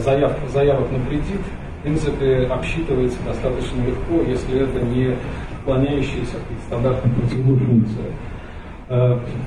заяв, 0.00 0.32
заявок 0.52 0.92
на 0.92 1.02
кредит, 1.06 1.40
в 1.78 1.82
принципе, 1.82 2.46
обсчитывается 2.50 3.18
достаточно 3.24 3.80
легко, 3.86 4.22
если 4.28 4.60
это 4.60 4.80
не 4.84 5.16
уклоняющиеся 5.62 6.36
от 6.36 6.62
стандартных 6.66 7.14
процедур 7.14 7.58
функция. 7.58 8.06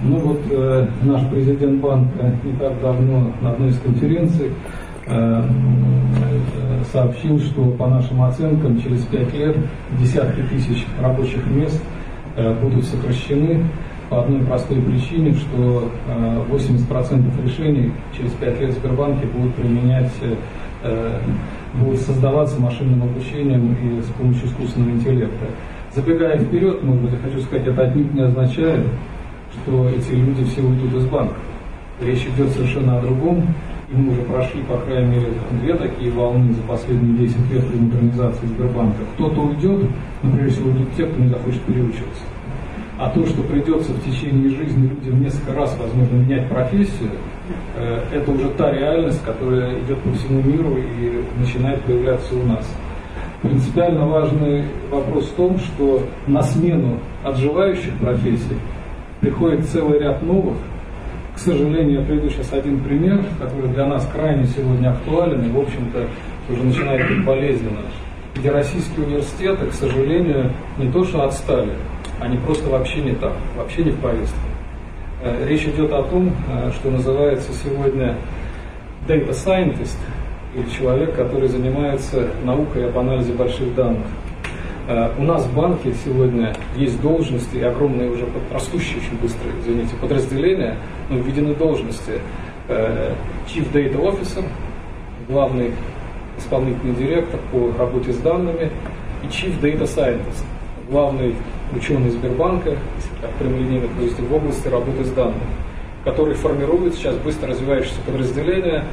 Ну 0.03 0.17
вот 0.17 0.41
наш 1.01 1.27
президент 1.31 1.81
банка 1.81 2.31
не 2.43 2.53
так 2.53 2.79
давно 2.79 3.33
на 3.41 3.51
одной 3.51 3.69
из 3.69 3.79
конференций 3.79 4.51
Э, 5.07 5.43
сообщил, 6.91 7.39
что 7.39 7.65
по 7.71 7.87
нашим 7.87 8.21
оценкам 8.21 8.81
через 8.81 9.03
5 9.05 9.33
лет 9.33 9.57
десятки 9.99 10.41
тысяч 10.41 10.85
рабочих 10.99 11.45
мест 11.47 11.81
э, 12.35 12.53
будут 12.61 12.85
сокращены 12.85 13.63
по 14.09 14.21
одной 14.21 14.41
простой 14.41 14.81
причине, 14.81 15.33
что 15.33 15.89
80% 16.49 17.23
э, 17.39 17.45
решений 17.45 17.91
через 18.15 18.31
5 18.33 18.61
лет 18.61 18.69
в 18.71 18.79
Сбербанке 18.79 19.25
будут 19.27 19.55
применять, 19.55 20.11
будут 21.73 22.01
создаваться 22.01 22.59
машинным 22.59 23.03
обучением 23.03 23.73
и 23.73 24.01
с 24.01 24.07
помощью 24.17 24.47
искусственного 24.47 24.91
интеллекта. 24.91 25.45
Забегая 25.95 26.39
вперед, 26.39 26.83
может 26.83 27.03
быть, 27.03 27.13
я 27.13 27.19
хочу 27.19 27.41
сказать, 27.41 27.67
это 27.67 27.83
отнюдь 27.83 28.13
не 28.13 28.21
означает, 28.21 28.85
что 29.53 29.89
эти 29.89 30.11
люди 30.13 30.43
все 30.45 30.61
уйдут 30.61 30.93
из 30.95 31.05
банка. 31.07 31.35
Речь 32.01 32.25
идет 32.25 32.49
совершенно 32.49 32.97
о 32.97 33.01
другом. 33.01 33.47
И 33.91 33.93
мы 33.93 34.13
уже 34.13 34.21
прошли, 34.21 34.61
по 34.63 34.77
крайней 34.77 35.15
мере, 35.15 35.27
две 35.61 35.73
такие 35.75 36.11
волны 36.11 36.53
за 36.53 36.61
последние 36.61 37.27
10 37.27 37.51
лет 37.51 37.67
при 37.67 37.77
модернизации 37.77 38.45
Сбербанка. 38.45 38.99
Кто-то 39.15 39.41
уйдет, 39.41 39.81
но 40.23 40.31
прежде 40.31 40.53
всего 40.55 40.69
уйдут 40.69 40.95
те, 40.95 41.05
кто 41.05 41.21
не 41.21 41.27
захочет 41.27 41.61
переучиваться. 41.63 42.23
А 42.97 43.09
то, 43.09 43.25
что 43.25 43.41
придется 43.41 43.91
в 43.91 44.01
течение 44.05 44.49
жизни 44.49 44.87
людям 44.87 45.21
несколько 45.21 45.53
раз, 45.53 45.77
возможно, 45.77 46.15
менять 46.15 46.47
профессию, 46.47 47.09
это 48.11 48.31
уже 48.31 48.49
та 48.49 48.71
реальность, 48.71 49.23
которая 49.23 49.79
идет 49.79 49.99
по 49.99 50.11
всему 50.11 50.41
миру 50.41 50.77
и 50.77 51.23
начинает 51.39 51.81
появляться 51.83 52.35
у 52.35 52.43
нас. 52.45 52.67
Принципиально 53.41 54.05
важный 54.05 54.65
вопрос 54.91 55.25
в 55.25 55.33
том, 55.35 55.57
что 55.59 56.03
на 56.27 56.43
смену 56.43 56.99
отживающих 57.23 57.97
профессий 57.99 58.57
приходит 59.19 59.65
целый 59.65 59.99
ряд 59.99 60.21
новых, 60.21 60.57
к 61.35 61.39
сожалению, 61.39 62.01
я 62.01 62.05
приведу 62.05 62.29
сейчас 62.29 62.53
один 62.53 62.79
пример, 62.81 63.23
который 63.39 63.69
для 63.69 63.87
нас 63.87 64.07
крайне 64.13 64.45
сегодня 64.45 64.89
актуален 64.89 65.43
и, 65.43 65.51
в 65.51 65.59
общем-то, 65.59 66.07
уже 66.49 66.63
начинает 66.63 67.07
быть 67.07 67.25
болезненно, 67.25 67.79
где 68.35 68.51
российские 68.51 69.05
университеты, 69.07 69.65
к 69.67 69.73
сожалению, 69.73 70.51
не 70.77 70.91
то 70.91 71.03
что 71.03 71.23
отстали, 71.23 71.73
они 72.19 72.37
просто 72.37 72.69
вообще 72.69 73.01
не 73.01 73.13
так, 73.15 73.33
вообще 73.57 73.83
не 73.83 73.91
в 73.91 73.97
повестке. 73.99 74.50
Э, 75.23 75.45
речь 75.47 75.65
идет 75.65 75.93
о 75.93 76.01
том, 76.01 76.31
э, 76.49 76.71
что 76.71 76.89
называется 76.89 77.51
сегодня 77.53 78.15
data 79.07 79.29
scientist, 79.29 79.97
или 80.55 80.67
человек, 80.69 81.15
который 81.15 81.47
занимается 81.47 82.29
наукой 82.43 82.89
об 82.89 82.97
анализе 82.97 83.31
больших 83.33 83.75
данных. 83.75 84.07
Э, 84.87 85.11
у 85.19 85.23
нас 85.23 85.45
в 85.45 85.55
банке 85.55 85.93
сегодня 86.03 86.55
есть 86.75 86.99
должности 87.01 87.57
и 87.57 87.61
огромные 87.61 88.09
уже 88.09 88.25
растущие 88.51 88.97
очень 88.97 89.15
быстро, 89.21 89.47
извините, 89.61 89.95
подразделения, 90.01 90.77
но 91.09 91.17
введены 91.17 91.53
должности 91.53 92.13
Chief 92.67 93.69
Data 93.73 93.97
Officer, 93.97 94.45
главный 95.27 95.73
исполнительный 96.37 96.95
директор 96.95 97.39
по 97.51 97.71
работе 97.77 98.13
с 98.13 98.17
данными, 98.17 98.71
и 99.23 99.27
Chief 99.27 99.59
Data 99.59 99.83
Scientist, 99.83 100.45
главный 100.91 101.35
ученый 101.73 102.09
Сбербанка, 102.09 102.75
так 103.21 103.31
прямолинейно 103.39 103.87
провести, 103.87 104.21
в 104.21 104.33
области 104.33 104.67
работы 104.67 105.05
с 105.05 105.09
данными, 105.09 105.39
который 106.03 106.35
формирует 106.35 106.95
сейчас 106.95 107.15
быстро 107.15 107.49
развивающееся 107.49 108.01
подразделение, 108.05 108.83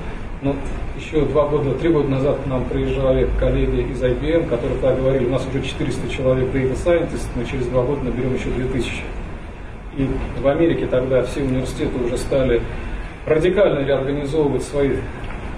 ну, 0.41 0.55
еще 0.97 1.25
два 1.25 1.49
года, 1.49 1.75
три 1.75 1.89
года 1.91 2.09
назад 2.09 2.39
к 2.45 2.47
нам 2.47 2.65
приезжали 2.67 3.29
коллеги 3.41 3.91
из 3.93 4.01
IBM, 4.01 4.49
которые 4.49 4.79
тогда 4.81 4.95
говорили, 4.95 5.27
у 5.27 5.31
нас 5.31 5.45
уже 5.53 5.61
400 5.61 6.09
человек 6.09 6.55
data 6.55 6.75
scientist, 6.75 7.27
но 7.35 7.43
через 7.43 7.67
два 7.67 7.83
года 7.83 8.05
наберем 8.05 8.35
еще 8.35 8.49
2000. 8.51 9.03
И 9.97 10.09
в 10.41 10.47
Америке 10.47 10.87
тогда 10.87 11.25
все 11.25 11.43
университеты 11.43 11.93
уже 12.05 12.17
стали 12.17 12.63
радикально 13.27 13.85
реорганизовывать 13.85 14.63
свои 14.63 14.93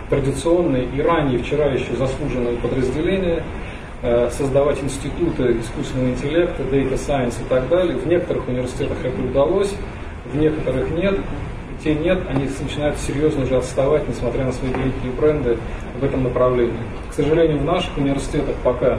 традиционные 0.09 0.87
и 0.96 1.03
ранее, 1.03 1.38
вчера 1.38 1.66
еще 1.66 1.94
заслуженные 1.96 2.57
подразделения, 2.57 3.42
создавать 4.30 4.82
институты 4.82 5.60
искусственного 5.60 6.10
интеллекта, 6.10 6.62
data 6.62 6.94
science 6.94 7.40
и 7.40 7.48
так 7.48 7.68
далее. 7.68 7.96
В 7.96 8.06
некоторых 8.06 8.48
университетах 8.48 8.98
это 9.04 9.20
удалось, 9.20 9.74
в 10.32 10.36
некоторых 10.36 10.90
нет. 10.90 11.18
Те 11.82 11.94
нет, 11.94 12.18
они 12.28 12.46
начинают 12.60 12.98
серьезно 12.98 13.44
уже 13.44 13.56
отставать, 13.56 14.06
несмотря 14.06 14.44
на 14.44 14.52
свои 14.52 14.70
великие 14.70 15.12
бренды 15.18 15.56
в 15.98 16.04
этом 16.04 16.24
направлении. 16.24 16.74
К 17.08 17.14
сожалению, 17.14 17.58
в 17.58 17.64
наших 17.64 17.96
университетах 17.96 18.54
пока 18.62 18.98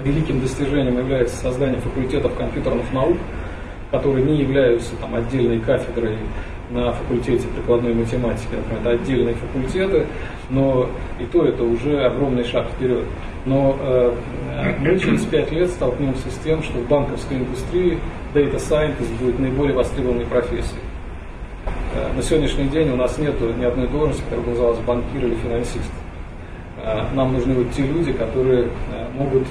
великим 0.00 0.40
достижением 0.40 0.98
является 0.98 1.36
создание 1.36 1.80
факультетов 1.80 2.32
компьютерных 2.36 2.92
наук, 2.92 3.16
которые 3.90 4.24
не 4.24 4.38
являются 4.38 4.94
там, 4.96 5.14
отдельной 5.14 5.58
кафедрой 5.60 6.18
на 6.70 6.92
факультете 6.92 7.46
прикладной 7.48 7.94
математики, 7.94 8.48
например, 8.52 8.80
это 8.80 8.90
отдельные 8.90 9.34
факультеты, 9.34 10.06
но 10.50 10.88
и 11.20 11.24
то 11.24 11.44
это 11.44 11.62
уже 11.62 12.04
огромный 12.04 12.44
шаг 12.44 12.66
вперед. 12.68 13.04
Но 13.46 13.76
э, 13.80 14.12
мы 14.80 14.98
через 14.98 15.24
пять 15.24 15.52
лет 15.52 15.70
столкнемся 15.70 16.30
с 16.30 16.38
тем, 16.44 16.62
что 16.62 16.78
в 16.78 16.88
банковской 16.88 17.38
индустрии 17.38 17.98
Data 18.34 18.56
Scientist 18.56 19.18
будет 19.20 19.38
наиболее 19.38 19.74
востребованной 19.74 20.26
профессией. 20.26 20.80
Э, 21.94 22.12
на 22.12 22.22
сегодняшний 22.22 22.68
день 22.68 22.90
у 22.90 22.96
нас 22.96 23.18
нет 23.18 23.34
ни 23.40 23.64
одной 23.64 23.86
должности, 23.88 24.22
которая 24.24 24.44
бы 24.44 24.50
называлась 24.50 24.80
банкир 24.80 25.24
или 25.24 25.34
финансист. 25.36 25.92
Э, 26.82 27.04
нам 27.14 27.32
нужны 27.32 27.54
вот 27.54 27.70
те 27.72 27.82
люди, 27.82 28.12
которые 28.12 28.64
э, 28.64 28.68
могут 29.16 29.46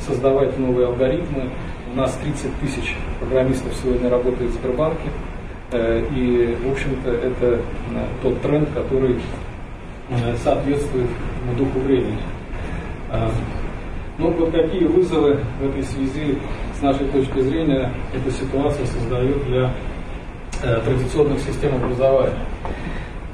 создавать 0.00 0.58
новые 0.58 0.88
алгоритмы. 0.88 1.50
У 1.92 1.96
нас 1.96 2.18
30 2.22 2.58
тысяч 2.60 2.96
программистов 3.20 3.72
сегодня 3.82 4.10
работает 4.10 4.50
в 4.50 4.54
Сбербанке. 4.54 5.08
И, 5.72 6.56
в 6.62 6.70
общем-то, 6.70 7.10
это 7.10 7.60
тот 8.22 8.40
тренд, 8.40 8.68
который 8.72 9.16
соответствует 10.42 11.08
духу 11.56 11.80
времени. 11.80 12.18
Ну, 14.18 14.30
вот 14.30 14.50
какие 14.50 14.84
вызовы 14.84 15.38
в 15.60 15.68
этой 15.68 15.82
связи, 15.82 16.38
с 16.78 16.82
нашей 16.82 17.06
точки 17.08 17.38
зрения, 17.40 17.92
эта 18.14 18.30
ситуация 18.30 18.86
создает 18.86 19.44
для 19.44 19.70
э, 20.62 20.80
традиционных 20.80 21.38
систем 21.40 21.74
образования? 21.74 22.32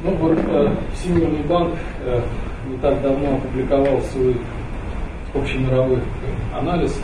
Ну, 0.02 0.10
вот 0.16 0.36
э, 0.36 0.74
Всемирный 0.94 1.44
банк 1.44 1.74
э, 2.04 2.20
не 2.68 2.76
так 2.78 3.00
давно 3.00 3.36
опубликовал 3.36 4.00
свой 4.12 4.36
общемировой 5.34 6.00
анализ, 6.52 7.00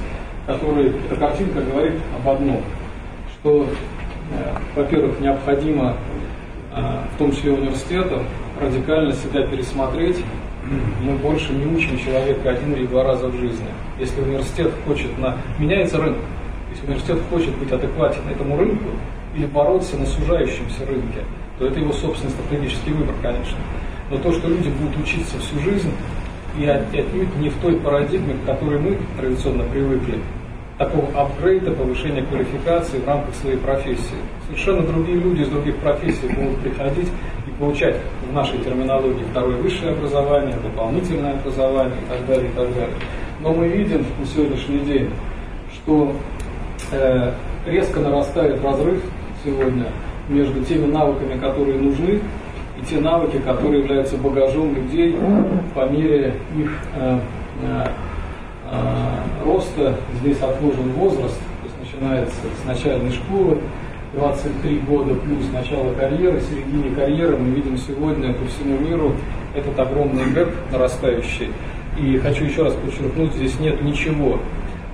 который, 0.47 0.89
эта 0.89 1.15
картинка 1.15 1.61
говорит 1.61 2.01
об 2.17 2.29
одном, 2.29 2.61
что, 3.35 3.65
э, 3.65 4.55
во-первых, 4.75 5.21
необходимо, 5.21 5.97
э, 6.75 6.81
в 7.15 7.19
том 7.19 7.31
числе 7.31 7.53
университетам, 7.53 8.25
радикально 8.61 9.13
себя 9.13 9.47
пересмотреть 9.47 10.19
мы 11.03 11.17
больше 11.17 11.53
не 11.53 11.67
учим 11.67 11.99
человека 11.99 12.51
один 12.51 12.75
или 12.75 12.87
два 12.87 13.05
раза 13.05 13.29
в 13.29 13.37
жизни. 13.39 13.69
Если 13.99 14.21
университет 14.21 14.71
хочет 14.87 15.17
на... 15.19 15.37
Меняется 15.59 15.99
рынок. 15.99 16.19
Если 16.71 16.87
университет 16.87 17.19
хочет 17.31 17.57
быть 17.57 17.73
адекватен 17.73 18.21
этому 18.31 18.59
рынку 18.59 18.89
или 19.35 19.47
бороться 19.47 19.97
на 19.97 20.07
сужающемся 20.07 20.85
рынке, 20.87 21.25
то 21.59 21.67
это 21.67 21.81
его 21.81 21.93
собственный 21.93 22.33
стратегический 22.33 22.93
выбор, 22.93 23.15
конечно. 23.23 23.59
Но 24.11 24.19
то, 24.19 24.33
что 24.33 24.49
люди 24.49 24.69
будут 24.69 24.99
учиться 24.99 25.39
всю 25.39 25.59
жизнь, 25.61 25.93
и 26.59 26.67
отнюдь 26.67 27.37
не 27.37 27.51
в 27.51 27.57
той 27.57 27.77
парадигме, 27.77 28.35
к 28.35 28.47
которой 28.47 28.81
мы 28.81 28.99
традиционно 29.19 29.65
привыкли, 29.65 30.19
такого 30.77 31.09
апгрейда, 31.15 31.73
повышения 31.73 32.23
квалификации 32.23 32.99
в 32.99 33.07
рамках 33.07 33.35
своей 33.35 33.57
профессии. 33.57 34.17
Совершенно 34.47 34.83
другие 34.83 35.19
люди 35.19 35.43
из 35.43 35.49
других 35.49 35.77
профессий 35.77 36.29
будут 36.29 36.59
приходить 36.59 37.09
и 37.47 37.51
получать 37.59 37.97
в 38.29 38.33
нашей 38.33 38.59
терминологии 38.59 39.25
второе 39.31 39.57
высшее 39.57 39.93
образование, 39.93 40.55
дополнительное 40.63 41.33
образование 41.33 41.97
и 41.99 42.11
так 42.11 42.27
далее, 42.27 42.51
и 42.51 42.55
так 42.55 42.75
далее. 42.75 42.97
Но 43.41 43.53
мы 43.55 43.69
видим 43.69 44.05
на 44.19 44.27
сегодняшний 44.27 44.81
день, 44.81 45.11
что 45.73 46.13
э, 46.93 47.33
резко 47.67 48.01
нарастает 48.01 48.63
разрыв 48.63 49.03
сегодня 49.45 49.87
между 50.29 50.63
теми 50.65 50.87
навыками, 50.91 51.39
которые 51.39 51.79
нужны, 51.79 52.21
и 52.79 52.85
те 52.87 53.01
навыки, 53.01 53.39
которые 53.39 53.81
являются 53.81 54.17
багажом 54.19 54.75
людей 54.75 55.17
по 55.75 55.89
мере 55.89 56.35
их 56.57 56.71
э, 56.97 57.19
э, 57.63 57.87
э, 58.71 59.45
роста. 59.45 59.97
Здесь 60.21 60.41
отложен 60.41 60.93
возраст, 60.93 61.39
то 61.39 61.65
есть 61.65 61.95
начинается 61.95 62.37
с 62.63 62.67
начальной 62.67 63.11
школы, 63.11 63.59
23 64.15 64.79
года 64.81 65.15
плюс 65.15 65.45
начало 65.53 65.93
карьеры, 65.93 66.41
середине 66.41 66.95
карьеры 66.95 67.37
мы 67.37 67.51
видим 67.51 67.77
сегодня 67.77 68.33
по 68.33 68.47
всему 68.47 68.79
миру 68.79 69.15
этот 69.55 69.79
огромный 69.79 70.25
гэп 70.33 70.49
нарастающий. 70.73 71.51
И 71.99 72.17
хочу 72.19 72.45
еще 72.45 72.63
раз 72.63 72.75
подчеркнуть, 72.75 73.35
здесь 73.35 73.59
нет 73.61 73.83
ничего 73.83 74.39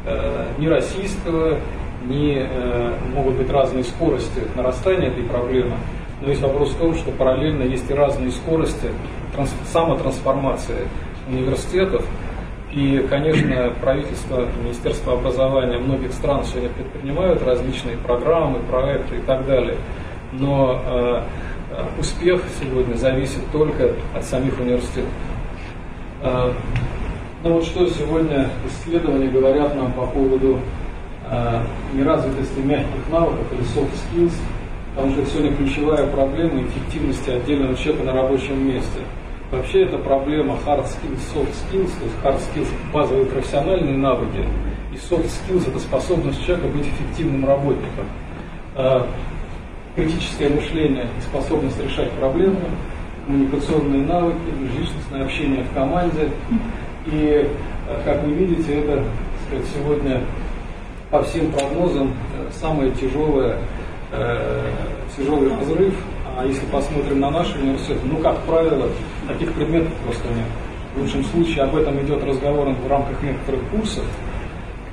э, 0.06 0.46
ни 0.58 0.66
российского, 0.66 1.58
ни 2.06 2.38
э, 2.38 2.94
могут 3.14 3.34
быть 3.34 3.50
разные 3.50 3.84
скорости 3.84 4.40
нарастания 4.56 5.08
этой 5.08 5.24
проблемы. 5.24 5.76
Но 6.20 6.30
есть 6.30 6.42
вопрос 6.42 6.70
в 6.70 6.78
том, 6.78 6.94
что 6.94 7.10
параллельно 7.12 7.62
есть 7.62 7.88
и 7.90 7.94
разные 7.94 8.30
скорости 8.30 8.88
транс, 9.34 9.54
самотрансформации 9.70 10.88
университетов, 11.28 12.04
и, 12.74 13.06
конечно, 13.08 13.72
правительство, 13.80 14.48
Министерство 14.60 15.12
образования 15.12 15.78
многих 15.78 16.12
стран 16.12 16.44
сегодня 16.44 16.70
предпринимают 16.70 17.40
различные 17.42 17.96
программы, 17.96 18.58
проекты 18.68 19.16
и 19.16 19.20
так 19.20 19.46
далее. 19.46 19.76
Но 20.32 20.82
э, 20.84 21.22
успех 22.00 22.42
сегодня 22.60 22.96
зависит 22.96 23.42
только 23.52 23.92
от 24.12 24.24
самих 24.24 24.58
университетов. 24.58 25.10
Э, 26.22 26.52
ну 27.44 27.52
вот 27.52 27.64
что 27.64 27.86
сегодня 27.86 28.50
исследования 28.66 29.28
говорят 29.28 29.76
нам 29.76 29.92
по 29.92 30.06
поводу 30.06 30.58
э, 31.30 31.60
неразвитости 31.92 32.58
мягких 32.58 33.08
навыков 33.08 33.46
или 33.52 33.62
soft 33.62 33.92
skills, 34.10 34.34
потому 34.96 35.12
что 35.12 35.26
сегодня 35.26 35.54
ключевая 35.54 36.08
проблема 36.08 36.62
эффективности 36.62 37.30
отдельного 37.30 37.76
человека 37.76 38.04
на 38.04 38.12
рабочем 38.14 38.66
месте– 38.66 38.98
Вообще 39.50 39.82
это 39.82 39.98
проблема 39.98 40.58
hard 40.66 40.84
skills, 40.86 41.20
soft 41.32 41.52
skills, 41.52 41.90
то 41.98 42.04
есть 42.04 42.16
hard 42.24 42.40
skills– 42.40 42.68
базовые 42.92 43.26
профессиональные 43.26 43.96
навыки, 43.96 44.44
и 44.92 44.96
soft 44.96 45.26
skills– 45.26 45.68
это 45.68 45.78
способность 45.78 46.44
человека 46.44 46.68
быть 46.68 46.86
эффективным 46.86 47.46
работником. 47.46 48.06
А, 48.74 49.06
критическое 49.94 50.48
мышление 50.48 51.06
способность 51.20 51.78
решать 51.82 52.10
проблемы, 52.12 52.58
коммуникационные 53.26 54.06
навыки, 54.06 54.38
межличностное 54.58 55.24
общение 55.24 55.62
в 55.64 55.72
команде. 55.74 56.30
И, 57.06 57.48
как 58.04 58.24
вы 58.24 58.32
видите, 58.32 58.80
это 58.80 59.04
сказать, 59.46 59.66
сегодня 59.74 60.22
по 61.10 61.22
всем 61.22 61.52
прогнозам 61.52 62.14
э, 62.36 62.50
самое 62.50 62.90
тяжелое, 62.92 63.58
э, 64.10 64.70
тяжелый 65.16 65.50
разрыв 65.56 65.94
а 66.36 66.44
если 66.44 66.66
посмотрим 66.66 67.20
на 67.20 67.30
наши 67.30 67.56
университеты, 67.58 68.00
ну, 68.04 68.16
как 68.18 68.38
правило, 68.40 68.88
таких 69.26 69.52
предметов 69.52 69.92
просто 70.04 70.28
нет. 70.28 70.46
В 70.94 71.00
лучшем 71.00 71.24
случае 71.24 71.64
об 71.64 71.74
этом 71.74 72.00
идет 72.02 72.22
разговор 72.24 72.68
в 72.68 72.88
рамках 72.88 73.22
некоторых 73.22 73.60
курсов, 73.70 74.04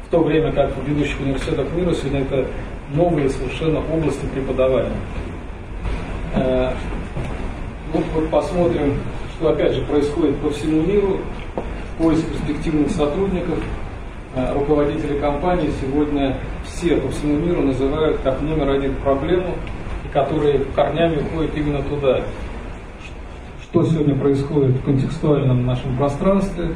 в 0.07 0.09
то 0.09 0.19
время 0.23 0.51
как 0.51 0.75
в 0.75 0.87
ведущих 0.87 1.19
университетах 1.19 1.71
мира 1.73 1.93
сегодня 1.93 2.21
это 2.21 2.47
новые 2.93 3.29
совершенно 3.29 3.79
области 3.79 4.25
преподавания. 4.33 4.95
Э, 6.33 6.73
ну, 7.93 8.03
вот 8.15 8.29
посмотрим, 8.29 8.95
что 9.35 9.49
опять 9.49 9.73
же 9.73 9.81
происходит 9.83 10.37
по 10.37 10.49
всему 10.49 10.81
миру. 10.81 11.19
Поиск 11.97 12.25
перспективных 12.25 12.89
сотрудников, 12.89 13.59
э, 14.35 14.53
руководители 14.53 15.19
компаний 15.19 15.69
сегодня 15.81 16.37
все 16.65 16.97
по 16.97 17.09
всему 17.11 17.37
миру 17.37 17.61
называют 17.61 18.19
как 18.23 18.41
номер 18.41 18.71
один 18.71 18.95
проблему 18.95 19.55
которые 20.11 20.59
корнями 20.75 21.21
уходят 21.21 21.55
именно 21.55 21.81
туда. 21.83 22.21
Что 23.71 23.85
сегодня 23.85 24.15
происходит 24.15 24.75
в 24.75 24.83
контекстуальном 24.83 25.65
нашем 25.65 25.95
пространстве, 25.95 26.75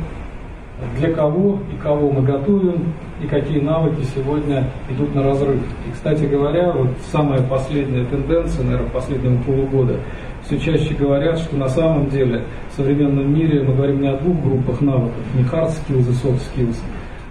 для 0.97 1.11
кого 1.11 1.59
и 1.74 1.76
кого 1.76 2.09
мы 2.09 2.22
готовим, 2.22 2.93
и 3.22 3.28
какие 3.28 3.59
навыки 3.59 4.01
сегодня 4.15 4.72
идут 4.89 5.13
на 5.13 5.22
разрыв. 5.22 5.59
И, 5.86 5.91
кстати 5.91 6.24
говоря, 6.24 6.72
вот 6.72 6.91
самая 7.11 7.41
последняя 7.41 8.05
тенденция, 8.05 8.63
наверное, 8.63 8.91
последнего 8.91 9.36
полугода, 9.43 9.99
все 10.45 10.57
чаще 10.57 10.93
говорят, 10.93 11.38
что 11.39 11.57
на 11.57 11.67
самом 11.67 12.07
деле 12.07 12.45
в 12.72 12.78
современном 12.78 13.30
мире 13.30 13.61
мы 13.61 13.76
говорим 13.76 14.01
не 14.01 14.07
о 14.07 14.15
двух 14.15 14.41
группах 14.41 14.80
навыков, 14.80 15.22
не 15.34 15.43
hard 15.43 15.72
skills 15.72 16.09
и 16.09 16.13
soft 16.13 16.41
skills, 16.55 16.78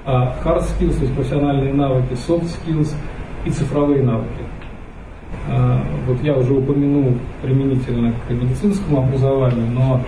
а 0.04 0.36
hard 0.44 0.60
skills, 0.60 0.96
то 0.96 1.04
есть 1.04 1.14
профессиональные 1.14 1.72
навыки, 1.72 2.12
soft 2.12 2.50
skills 2.60 2.94
и 3.46 3.50
цифровые 3.50 4.02
навыки. 4.02 4.43
А, 5.46 5.82
вот 6.06 6.22
я 6.22 6.34
уже 6.34 6.54
упомянул 6.54 7.12
применительно 7.42 8.14
к 8.26 8.30
медицинскому 8.30 9.02
образованию, 9.02 9.66
но 9.70 10.00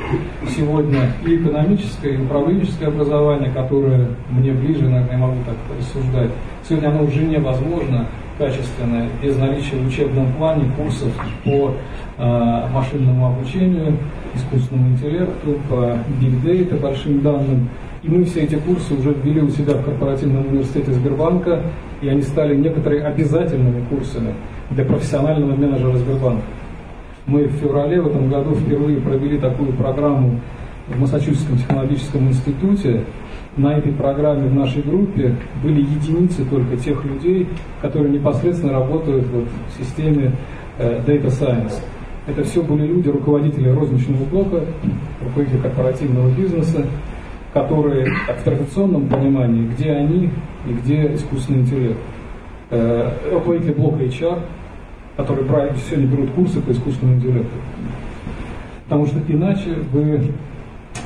сегодня 0.49 1.13
и 1.27 1.37
экономическое, 1.37 2.15
и 2.15 2.23
управленческое 2.23 2.89
образование, 2.89 3.51
которое 3.51 4.09
мне 4.31 4.53
ближе, 4.53 4.89
наверное, 4.89 5.13
я 5.13 5.19
могу 5.19 5.37
так 5.45 5.57
рассуждать, 5.79 6.31
сегодня 6.67 6.89
оно 6.89 7.05
уже 7.05 7.23
невозможно 7.25 8.07
качественные, 8.39 9.11
без 9.23 9.37
наличия 9.37 9.77
в 9.77 9.87
учебном 9.87 10.33
плане 10.33 10.71
курсов 10.77 11.13
по 11.45 11.75
э, 12.19 12.69
машинному 12.73 13.27
обучению, 13.27 13.99
искусственному 14.35 14.91
интеллекту, 14.91 15.59
по 15.69 15.99
data, 16.21 16.81
большим 16.81 17.21
данным. 17.21 17.69
И 18.03 18.09
мы 18.09 18.25
все 18.25 18.43
эти 18.43 18.55
курсы 18.55 18.95
уже 18.95 19.15
ввели 19.23 19.41
у 19.41 19.51
себя 19.51 19.75
в 19.75 19.85
корпоративном 19.85 20.47
университете 20.49 20.93
Сбербанка, 20.93 21.63
и 22.01 22.09
они 22.09 22.23
стали 22.23 22.55
некоторые 22.55 23.05
обязательными 23.05 23.85
курсами 23.89 24.35
для 24.71 24.85
профессионального 24.85 25.55
менеджера 25.55 25.97
Сбербанка. 25.97 26.45
Мы 27.27 27.45
в 27.45 27.53
феврале 27.55 28.01
в 28.01 28.07
этом 28.09 28.29
году 28.29 28.55
впервые 28.55 29.01
провели 29.01 29.39
такую 29.39 29.73
программу 29.73 30.41
в 30.89 31.01
Массачусетском 31.01 31.59
технологическом 31.59 32.29
институте. 32.29 33.05
На 33.57 33.79
этой 33.79 33.93
программе 33.93 34.49
в 34.49 34.55
нашей 34.55 34.83
группе 34.83 35.35
были 35.63 35.81
единицы 35.81 36.45
только 36.45 36.77
тех 36.77 37.05
людей, 37.05 37.49
которые 37.81 38.13
непосредственно 38.13 38.75
работают 38.75 39.27
вот 39.29 39.47
в 39.71 39.83
системе 39.83 40.33
э, 40.79 41.01
Data 41.07 41.27
Science. 41.27 41.75
Это 42.27 42.45
все 42.45 42.63
были 42.63 42.87
люди, 42.87 43.09
руководители 43.09 43.71
розничного 43.71 44.25
блока, 44.25 44.61
руководители 45.25 45.59
корпоративного 45.59 46.29
бизнеса, 46.31 46.85
которые 47.55 48.13
в 48.39 48.43
традиционном 48.45 49.09
понимании, 49.09 49.67
где 49.69 49.93
они 49.93 50.31
и 50.69 50.73
где 50.73 51.15
искусственный 51.15 51.61
интеллект. 51.61 51.99
Э, 52.69 53.13
руководители 53.31 53.75
блока 53.75 54.03
HR, 54.03 54.41
которые 55.17 55.47
сегодня 55.89 56.07
берут 56.07 56.31
курсы 56.33 56.61
по 56.61 56.73
искусственному 56.73 57.19
интеллекту. 57.19 57.57
Потому 58.85 59.07
что 59.07 59.21
иначе 59.29 59.75
вы 59.93 60.33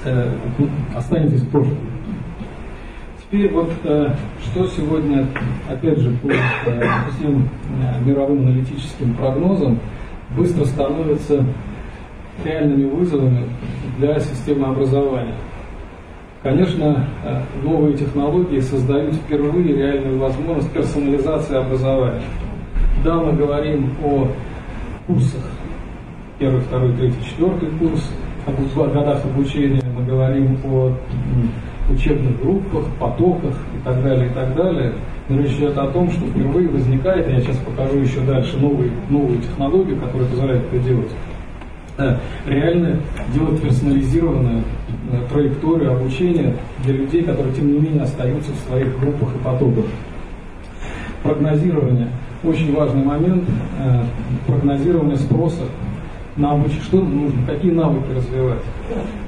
э, 0.04 0.30
останетесь 0.96 1.42
в 1.42 1.50
прошлом. 1.50 1.76
Теперь 3.22 3.52
вот 3.52 3.70
э, 3.84 4.14
что 4.42 4.66
сегодня, 4.68 5.26
опять 5.68 5.98
же, 5.98 6.10
по 6.22 6.28
э, 6.28 6.82
всем 7.12 7.48
э, 7.82 8.04
мировым 8.04 8.40
аналитическим 8.40 9.14
прогнозам, 9.14 9.78
быстро 10.36 10.64
становится 10.64 11.44
реальными 12.42 12.88
вызовами 12.88 13.44
для 13.98 14.18
системы 14.18 14.66
образования. 14.68 15.34
Конечно, 16.42 17.06
э, 17.22 17.42
новые 17.62 17.94
технологии 17.98 18.60
создают 18.60 19.14
впервые 19.14 19.76
реальную 19.76 20.18
возможность 20.18 20.72
персонализации 20.72 21.56
образования. 21.56 22.22
Да, 23.04 23.16
мы 23.16 23.34
говорим 23.34 23.90
о 24.02 24.26
курсах, 25.06 25.42
первый, 26.38 26.62
второй, 26.62 26.94
третий, 26.96 27.22
четвертый 27.28 27.68
курс, 27.78 28.10
о 28.46 28.86
годах 28.86 29.22
обучения, 29.22 29.82
мы 29.94 30.02
говорим 30.06 30.56
о 30.64 30.96
учебных 31.90 32.40
группах, 32.40 32.86
потоках 32.98 33.54
и 33.74 33.84
так 33.84 34.02
далее, 34.02 34.30
и 34.30 34.32
так 34.32 34.54
далее. 34.56 34.94
Но 35.28 35.42
речь 35.42 35.52
идет 35.58 35.76
о 35.76 35.88
том, 35.88 36.10
что 36.10 36.24
впервые 36.26 36.68
возникает, 36.70 37.28
я 37.28 37.40
сейчас 37.40 37.56
покажу 37.58 37.98
еще 37.98 38.20
дальше 38.20 38.56
новые, 38.56 38.90
новую 39.10 39.42
технологию, 39.42 40.00
которая 40.00 40.28
позволяет 40.30 40.64
это 40.72 40.78
делать, 40.82 41.10
э, 41.98 42.16
реально 42.46 42.98
делать 43.34 43.60
персонализированную 43.60 44.60
э, 44.60 44.79
траекторию 45.30 45.92
обучения 45.92 46.56
для 46.84 46.94
людей, 46.94 47.22
которые 47.22 47.54
тем 47.54 47.72
не 47.72 47.78
менее 47.78 48.02
остаются 48.02 48.52
в 48.52 48.68
своих 48.68 48.98
группах 48.98 49.34
и 49.34 49.38
потоках. 49.38 49.84
Прогнозирование. 51.22 52.08
Очень 52.42 52.74
важный 52.74 53.04
момент. 53.04 53.44
Э, 53.78 54.02
прогнозирование 54.46 55.16
спроса 55.16 55.62
на 56.36 56.52
обучение. 56.52 56.82
Что 56.82 57.00
нужно? 57.00 57.46
Какие 57.46 57.72
навыки 57.72 58.10
развивать? 58.16 58.62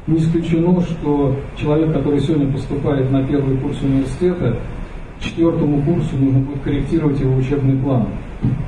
Не 0.06 0.18
исключено, 0.18 0.80
что 0.80 1.36
человек, 1.56 1.92
который 1.92 2.20
сегодня 2.20 2.50
поступает 2.50 3.10
на 3.10 3.22
первый 3.24 3.56
курс 3.58 3.80
университета, 3.82 4.56
четвертому 5.20 5.82
курсу 5.82 6.16
нужно 6.16 6.40
будет 6.40 6.62
корректировать 6.62 7.20
его 7.20 7.36
учебный 7.36 7.76
план. 7.76 8.08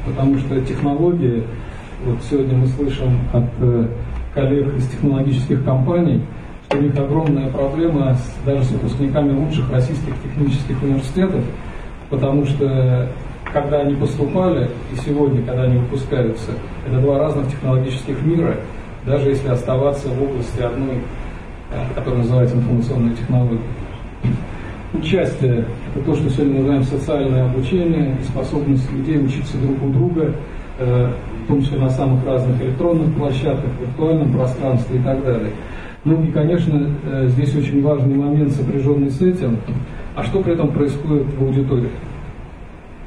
Потому 0.06 0.38
что 0.38 0.60
технологии, 0.60 1.42
вот 2.04 2.18
сегодня 2.28 2.56
мы 2.56 2.66
слышим 2.66 3.18
от 3.32 3.44
э, 3.60 3.88
коллег 4.34 4.76
из 4.76 4.86
технологических 4.88 5.64
компаний, 5.64 6.22
у 6.76 6.82
них 6.82 6.96
огромная 6.96 7.50
проблема 7.50 8.14
с, 8.14 8.46
даже 8.46 8.64
с 8.64 8.70
выпускниками 8.70 9.32
лучших 9.32 9.70
российских 9.70 10.14
технических 10.22 10.82
университетов, 10.82 11.44
потому 12.10 12.44
что 12.46 13.08
когда 13.52 13.80
они 13.80 13.94
поступали 13.94 14.68
и 14.92 14.96
сегодня, 14.96 15.42
когда 15.42 15.62
они 15.62 15.78
выпускаются, 15.78 16.50
это 16.86 16.98
два 16.98 17.18
разных 17.18 17.48
технологических 17.48 18.20
мира, 18.22 18.56
даже 19.06 19.30
если 19.30 19.48
оставаться 19.48 20.08
в 20.08 20.22
области 20.22 20.60
одной, 20.60 21.00
э, 21.70 21.94
которая 21.94 22.22
называется 22.22 22.56
информационная 22.56 23.14
технология. 23.14 23.60
Участие– 24.92 25.66
это 25.94 26.04
то, 26.04 26.14
что 26.14 26.30
сегодня 26.30 26.58
называем 26.58 26.82
социальное 26.84 27.44
обучение 27.44 28.16
способность 28.28 28.90
людей 28.92 29.18
учиться 29.18 29.56
друг 29.58 29.82
у 29.82 29.88
друга, 29.88 30.34
э, 30.78 31.12
в 31.44 31.48
том 31.48 31.62
числе 31.62 31.78
на 31.78 31.90
самых 31.90 32.24
разных 32.24 32.60
электронных 32.62 33.14
площадках, 33.14 33.70
виртуальном 33.80 34.32
пространстве 34.32 34.98
и 34.98 35.02
так 35.02 35.22
далее. 35.24 35.52
Ну 36.04 36.22
и, 36.22 36.30
конечно, 36.32 36.90
э, 37.06 37.28
здесь 37.28 37.54
очень 37.56 37.82
важный 37.82 38.14
момент, 38.14 38.52
сопряженный 38.52 39.10
с 39.10 39.22
этим, 39.22 39.56
а 40.14 40.22
что 40.22 40.42
при 40.42 40.52
этом 40.52 40.68
происходит 40.70 41.26
в 41.34 41.42
аудитории? 41.42 41.88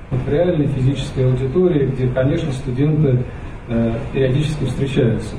В 0.09 0.31
реальной 0.31 0.65
физической 0.65 1.27
аудитории, 1.27 1.85
где, 1.85 2.07
конечно, 2.07 2.51
студенты 2.51 3.19
э, 3.67 3.93
периодически 4.13 4.65
встречаются. 4.65 5.35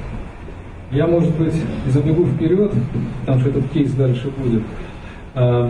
Я, 0.93 1.09
может 1.09 1.37
быть, 1.37 1.55
забегу 1.89 2.27
вперед, 2.27 2.73
потому 3.21 3.41
что 3.41 3.51
этот 3.51 3.69
кейс 3.71 3.93
дальше 3.93 4.31
будет. 4.37 4.63
Э, 5.35 5.69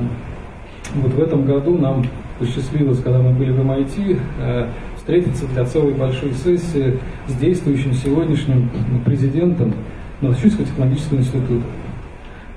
вот 0.94 1.12
в 1.12 1.22
этом 1.22 1.46
году 1.46 1.78
нам 1.78 2.04
посчастливилось, 2.38 3.00
когда 3.00 3.18
мы 3.18 3.32
были 3.32 3.50
в 3.50 3.60
MIT, 3.60 4.68
встретиться 4.96 5.44
для 5.48 5.64
целой 5.64 5.92
большой 5.92 6.32
сессии 6.32 6.98
с 7.26 7.34
действующим 7.34 7.92
сегодняшним 7.94 8.70
президентом 9.04 9.74
Массачусетского 10.20 10.66
технологического 10.66 11.18
института. 11.18 11.64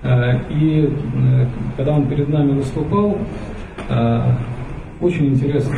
Э, 0.03 0.39
и 0.49 0.89
э, 0.89 1.45
когда 1.77 1.93
он 1.93 2.07
перед 2.07 2.29
нами 2.29 2.53
выступал, 2.53 3.17
э, 3.89 4.21
очень 4.99 5.27
интересно 5.27 5.75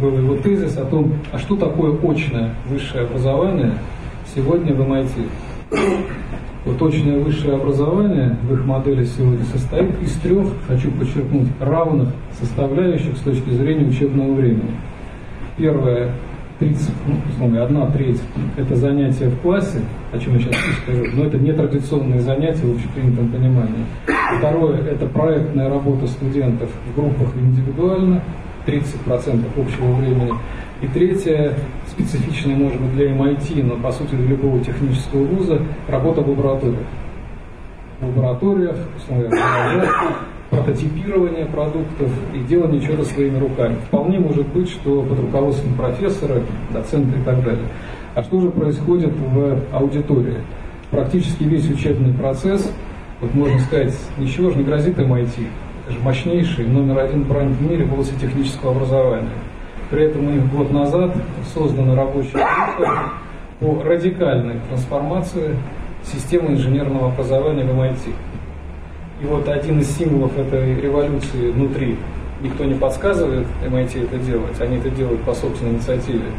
был 0.00 0.18
его 0.18 0.36
тезис 0.36 0.76
о 0.76 0.84
том, 0.84 1.14
а 1.32 1.38
что 1.38 1.56
такое 1.56 1.92
очное 1.92 2.50
высшее 2.68 3.04
образование 3.04 3.72
сегодня 4.34 4.74
в 4.74 4.80
MIT. 4.80 5.28
Вот 6.64 6.82
очное 6.82 7.20
высшее 7.20 7.54
образование 7.54 8.36
в 8.42 8.52
их 8.52 8.64
модели 8.64 9.04
сегодня 9.04 9.44
состоит 9.44 10.02
из 10.02 10.12
трех, 10.14 10.48
хочу 10.66 10.90
подчеркнуть, 10.90 11.48
равных 11.60 12.08
составляющих 12.40 13.16
с 13.16 13.20
точки 13.20 13.50
зрения 13.50 13.86
учебного 13.86 14.34
времени. 14.34 14.74
Первое 15.56 16.10
30, 16.58 16.90
ну, 17.06 17.16
условно, 17.30 17.62
одна 17.62 17.86
треть– 17.90 18.20
это 18.56 18.76
занятия 18.76 19.28
в 19.28 19.38
классе, 19.40 19.80
о 20.12 20.18
чем 20.18 20.34
я 20.34 20.40
сейчас 20.40 20.56
скажу, 20.82 21.04
но 21.12 21.24
это 21.24 21.36
не 21.36 21.52
традиционные 21.52 22.20
занятия 22.20 22.64
в 22.64 22.76
общепринятом 22.76 23.28
понимании. 23.28 23.84
Второе– 24.38 24.78
это 24.90 25.06
проектная 25.06 25.68
работа 25.68 26.06
студентов 26.06 26.70
в 26.90 26.98
группах 26.98 27.28
индивидуально, 27.36 28.22
30% 28.66 29.44
общего 29.56 29.92
времени. 29.96 30.32
И 30.80 30.86
третье, 30.88 31.54
специфичное, 31.88 32.56
может 32.56 32.80
быть, 32.80 32.94
для 32.94 33.10
MIT, 33.10 33.62
но 33.62 33.76
по 33.76 33.92
сути 33.92 34.14
для 34.14 34.28
любого 34.28 34.58
технического 34.60 35.24
вуза, 35.24 35.60
работа 35.88 36.22
в 36.22 36.28
лабораториях. 36.30 36.86
В 38.00 38.06
лабораториях, 38.06 38.76
условия 38.96 39.30
прототипирование 40.50 41.46
продуктов 41.46 42.10
и 42.34 42.38
делание 42.40 42.80
чего-то 42.80 43.04
своими 43.04 43.38
руками. 43.38 43.76
Вполне 43.88 44.18
может 44.18 44.46
быть, 44.48 44.70
что 44.70 45.02
под 45.02 45.18
руководством 45.18 45.74
профессора, 45.74 46.42
доцента 46.72 47.18
и 47.18 47.22
так 47.22 47.44
далее. 47.44 47.66
А 48.14 48.22
что 48.22 48.40
же 48.40 48.50
происходит 48.50 49.12
в 49.12 49.58
аудитории? 49.72 50.38
Практически 50.90 51.44
весь 51.44 51.68
учебный 51.68 52.14
процесс, 52.14 52.72
вот 53.20 53.34
можно 53.34 53.58
сказать, 53.60 53.94
ничего 54.18 54.50
же 54.50 54.58
не 54.58 54.64
грозит 54.64 54.98
MIT, 54.98 55.46
это 55.84 55.92
же 55.92 56.00
мощнейший 56.00 56.66
номер 56.66 56.98
один 56.98 57.24
бренд 57.24 57.56
в 57.56 57.62
мире 57.62 57.84
в 57.84 57.92
области 57.92 58.14
технического 58.20 58.72
образования. 58.72 59.30
При 59.90 60.04
этом 60.04 60.26
у 60.26 60.30
них 60.30 60.52
год 60.52 60.72
назад 60.72 61.14
создана 61.54 61.94
рабочая 61.94 62.44
группа 62.76 63.12
по 63.60 63.82
радикальной 63.84 64.60
трансформации 64.68 65.56
системы 66.02 66.52
инженерного 66.52 67.12
образования 67.12 67.64
в 67.64 67.70
MIT. 67.70 68.12
И 69.22 69.26
вот 69.26 69.48
один 69.48 69.80
из 69.80 69.96
символов 69.96 70.36
этой 70.38 70.80
революции 70.80 71.50
внутри, 71.50 71.96
никто 72.42 72.64
не 72.64 72.74
подсказывает 72.74 73.46
MIT 73.64 74.04
это 74.04 74.18
делать, 74.18 74.60
они 74.60 74.76
это 74.76 74.90
делают 74.90 75.22
по 75.22 75.34
собственной 75.34 75.72
инициативе, 75.72 76.30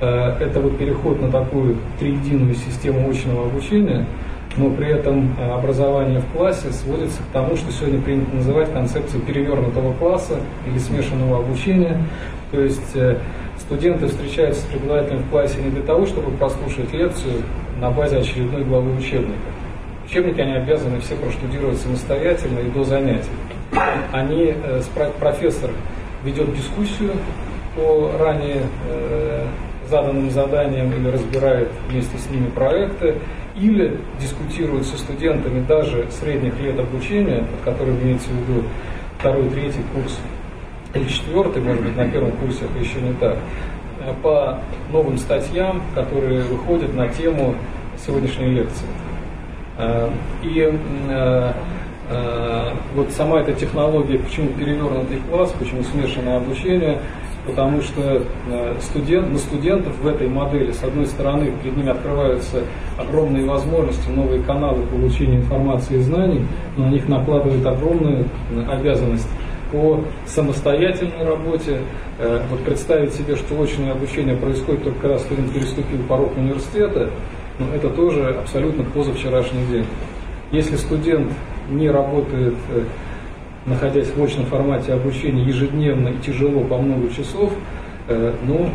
э, 0.00 0.06
это 0.40 0.60
вот 0.60 0.78
переход 0.78 1.20
на 1.20 1.30
такую 1.30 1.76
триединую 1.98 2.54
систему 2.54 3.10
очного 3.10 3.46
обучения– 3.46 4.06
но 4.56 4.70
при 4.70 4.88
этом 4.88 5.36
э, 5.38 5.50
образование 5.50 6.20
в 6.20 6.26
классе 6.36 6.72
сводится 6.72 7.22
к 7.22 7.32
тому, 7.32 7.56
что 7.56 7.70
сегодня 7.72 8.00
принято 8.00 8.34
называть 8.34 8.72
концепцию 8.72 9.22
перевернутого 9.22 9.92
класса 9.94 10.40
или 10.66 10.78
смешанного 10.78 11.38
обучения. 11.38 12.02
То 12.50 12.60
есть 12.60 12.94
э, 12.94 13.18
студенты 13.58 14.08
встречаются 14.08 14.62
с 14.62 14.64
преподавателем 14.64 15.18
в 15.18 15.30
классе 15.30 15.62
не 15.62 15.70
для 15.70 15.82
того, 15.82 16.06
чтобы 16.06 16.32
прослушать 16.32 16.92
лекцию 16.92 17.42
на 17.80 17.90
базе 17.90 18.18
очередной 18.18 18.64
главы 18.64 18.96
учебника. 18.96 19.38
Учебники 20.10 20.40
они 20.40 20.54
обязаны 20.54 20.98
все 20.98 21.14
проштудировать 21.14 21.78
самостоятельно 21.78 22.58
и 22.58 22.70
до 22.70 22.82
занятий. 22.82 23.30
Они, 24.10 24.52
э, 24.60 24.82
профессор 25.20 25.70
ведет 26.24 26.52
дискуссию, 26.52 27.12
по 27.76 28.10
ранее 28.18 28.62
заданным 29.88 30.30
заданиям 30.30 30.92
или 30.92 31.08
разбирает 31.08 31.68
вместе 31.88 32.18
с 32.18 32.28
ними 32.28 32.48
проекты, 32.48 33.18
или 33.54 33.98
дискутирует 34.20 34.86
со 34.86 34.98
студентами 34.98 35.64
даже 35.64 36.10
средних 36.10 36.58
лет 36.58 36.78
обучения, 36.80 37.44
под 37.44 37.74
которым 37.74 38.00
имеется 38.02 38.30
в 38.30 38.32
виду 38.32 38.64
второй, 39.20 39.48
третий 39.50 39.84
курс 39.94 40.18
или 40.92 41.06
четвертый, 41.06 41.62
может 41.62 41.84
быть, 41.84 41.96
на 41.96 42.08
первом 42.08 42.32
курсе 42.32 42.64
это 42.64 42.78
еще 42.82 43.00
не 43.00 43.12
так, 43.14 43.38
по 44.22 44.58
новым 44.90 45.18
статьям, 45.18 45.82
которые 45.94 46.42
выходят 46.42 46.92
на 46.94 47.08
тему 47.08 47.54
сегодняшней 48.04 48.48
лекции. 48.48 48.86
Э, 49.80 50.10
и 50.42 50.68
э, 51.08 51.52
э, 52.10 52.72
вот 52.94 53.10
сама 53.12 53.40
эта 53.40 53.52
технология, 53.52 54.18
почему 54.18 54.48
перевернутый 54.48 55.18
класс, 55.30 55.54
почему 55.58 55.82
смешанное 55.82 56.36
обучение, 56.36 56.98
потому 57.46 57.80
что 57.80 58.22
студент, 58.80 59.30
на 59.30 59.38
студентов 59.38 59.96
в 59.98 60.06
этой 60.06 60.28
модели, 60.28 60.72
с 60.72 60.82
одной 60.84 61.06
стороны, 61.06 61.52
перед 61.62 61.76
ними 61.76 61.88
открываются 61.88 62.64
огромные 62.98 63.46
возможности, 63.46 64.10
новые 64.10 64.42
каналы 64.42 64.84
получения 64.86 65.36
информации 65.36 65.96
и 65.96 66.02
знаний, 66.02 66.46
но 66.76 66.86
на 66.86 66.90
них 66.90 67.08
накладывают 67.08 67.64
огромную 67.64 68.26
обязанность 68.70 69.28
по 69.72 70.00
самостоятельной 70.26 71.24
работе. 71.24 71.80
Вот 72.50 72.60
представить 72.64 73.14
себе, 73.14 73.36
что 73.36 73.62
очное 73.62 73.92
обучение 73.92 74.36
происходит 74.36 74.82
только 74.82 75.00
когда 75.00 75.18
студент 75.18 75.52
переступил 75.52 76.02
порог 76.08 76.36
университета, 76.36 77.10
но 77.60 77.74
это 77.74 77.90
тоже 77.90 78.30
абсолютно 78.30 78.84
позавчерашний 78.84 79.64
день. 79.70 79.86
Если 80.50 80.76
студент 80.76 81.30
не 81.70 81.90
работает, 81.90 82.54
э, 82.70 82.84
находясь 83.66 84.08
в 84.08 84.22
очном 84.22 84.46
формате 84.46 84.94
обучения 84.94 85.44
ежедневно 85.44 86.08
и 86.08 86.18
тяжело 86.18 86.62
по 86.62 86.78
много 86.78 87.10
часов, 87.10 87.52
э, 88.08 88.32
ну, 88.42 88.64
э, 88.64 88.68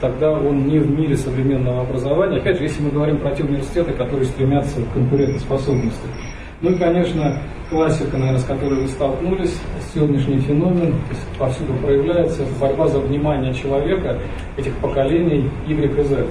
тогда 0.00 0.32
он 0.32 0.66
не 0.66 0.78
в 0.78 0.90
мире 0.90 1.16
современного 1.16 1.82
образования. 1.82 2.38
Опять 2.38 2.56
же, 2.56 2.64
если 2.64 2.82
мы 2.82 2.90
говорим 2.90 3.18
про 3.18 3.30
те 3.32 3.44
университеты, 3.44 3.92
которые 3.92 4.24
стремятся 4.24 4.80
к 4.80 4.92
конкурентоспособности. 4.94 6.08
Ну 6.62 6.70
и, 6.70 6.74
конечно, 6.76 7.38
классика, 7.70 8.16
наверное, 8.16 8.40
с 8.40 8.44
которой 8.44 8.80
вы 8.80 8.88
столкнулись, 8.88 9.60
сегодняшний 9.92 10.38
феномен, 10.38 10.94
повсюду 11.38 11.74
проявляется 11.74 12.44
борьба 12.60 12.88
за 12.88 13.00
внимание 13.00 13.52
человека, 13.52 14.18
этих 14.56 14.72
поколений 14.76 15.50
Y 15.66 16.00
и 16.00 16.04
Z. 16.04 16.26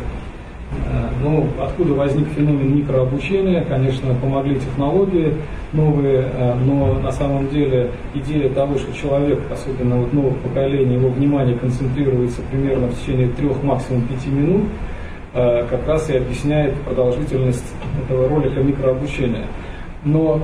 Ну, 1.24 1.47
откуда 1.61 1.93
возник 1.93 2.28
феномен 2.30 2.78
микрообучения? 2.78 3.63
Конечно, 3.63 4.13
помогли 4.15 4.55
технологии 4.55 5.36
новые, 5.74 6.26
э, 6.34 6.55
но 6.65 6.95
на 6.95 7.11
самом 7.11 7.49
деле 7.49 7.91
идея 8.15 8.49
того, 8.49 8.78
что 8.78 8.91
человек, 8.93 9.39
особенно 9.51 9.97
вот 9.97 10.13
новых 10.13 10.38
поколений, 10.38 10.95
его 10.95 11.09
внимание 11.09 11.55
концентрируется 11.57 12.41
примерно 12.49 12.88
в 12.88 12.99
течение 12.99 13.30
трех, 13.30 13.61
максимум 13.63 14.01
пяти 14.03 14.30
минут, 14.30 14.63
э, 15.34 15.65
как 15.69 15.88
раз 15.88 16.09
и 16.09 16.17
объясняет 16.17 16.74
продолжительность 16.82 17.72
этого 18.03 18.28
ролика 18.28 18.61
микрообучения. 18.61 19.45
Но 20.03 20.41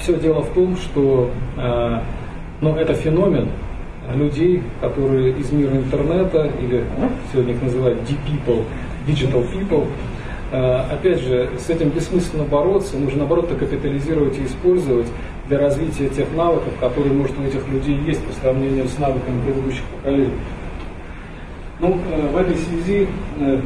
все 0.00 0.18
дело 0.18 0.42
в 0.42 0.48
том, 0.54 0.76
что 0.76 1.30
ну, 2.60 2.74
это 2.74 2.94
феномен 2.94 3.48
людей, 4.14 4.62
которые 4.80 5.32
из 5.32 5.52
мира 5.52 5.76
интернета, 5.76 6.50
или 6.60 6.84
сегодня 7.30 7.52
их 7.52 7.62
называют 7.62 7.98
deep 8.00 8.18
people, 8.26 8.64
digital 9.08 9.44
people. 9.50 9.86
Э, 10.50 10.80
опять 10.92 11.20
же, 11.20 11.50
с 11.58 11.68
этим 11.68 11.90
бессмысленно 11.90 12.44
бороться, 12.44 12.96
нужно 12.96 13.20
наоборот 13.20 13.50
это 13.50 13.56
капитализировать 13.56 14.38
и 14.38 14.46
использовать 14.46 15.06
для 15.46 15.58
развития 15.58 16.08
тех 16.08 16.32
навыков, 16.34 16.72
которые, 16.80 17.12
может, 17.12 17.38
у 17.38 17.42
этих 17.42 17.66
людей 17.68 17.98
есть 18.06 18.24
по 18.24 18.32
сравнению 18.34 18.86
с 18.88 18.98
навыками 18.98 19.42
предыдущих 19.42 19.84
поколений. 19.84 20.32
Ну, 21.80 21.98
э, 22.10 22.28
в 22.32 22.36
этой 22.36 22.56
связи, 22.56 23.08
э, 23.40 23.60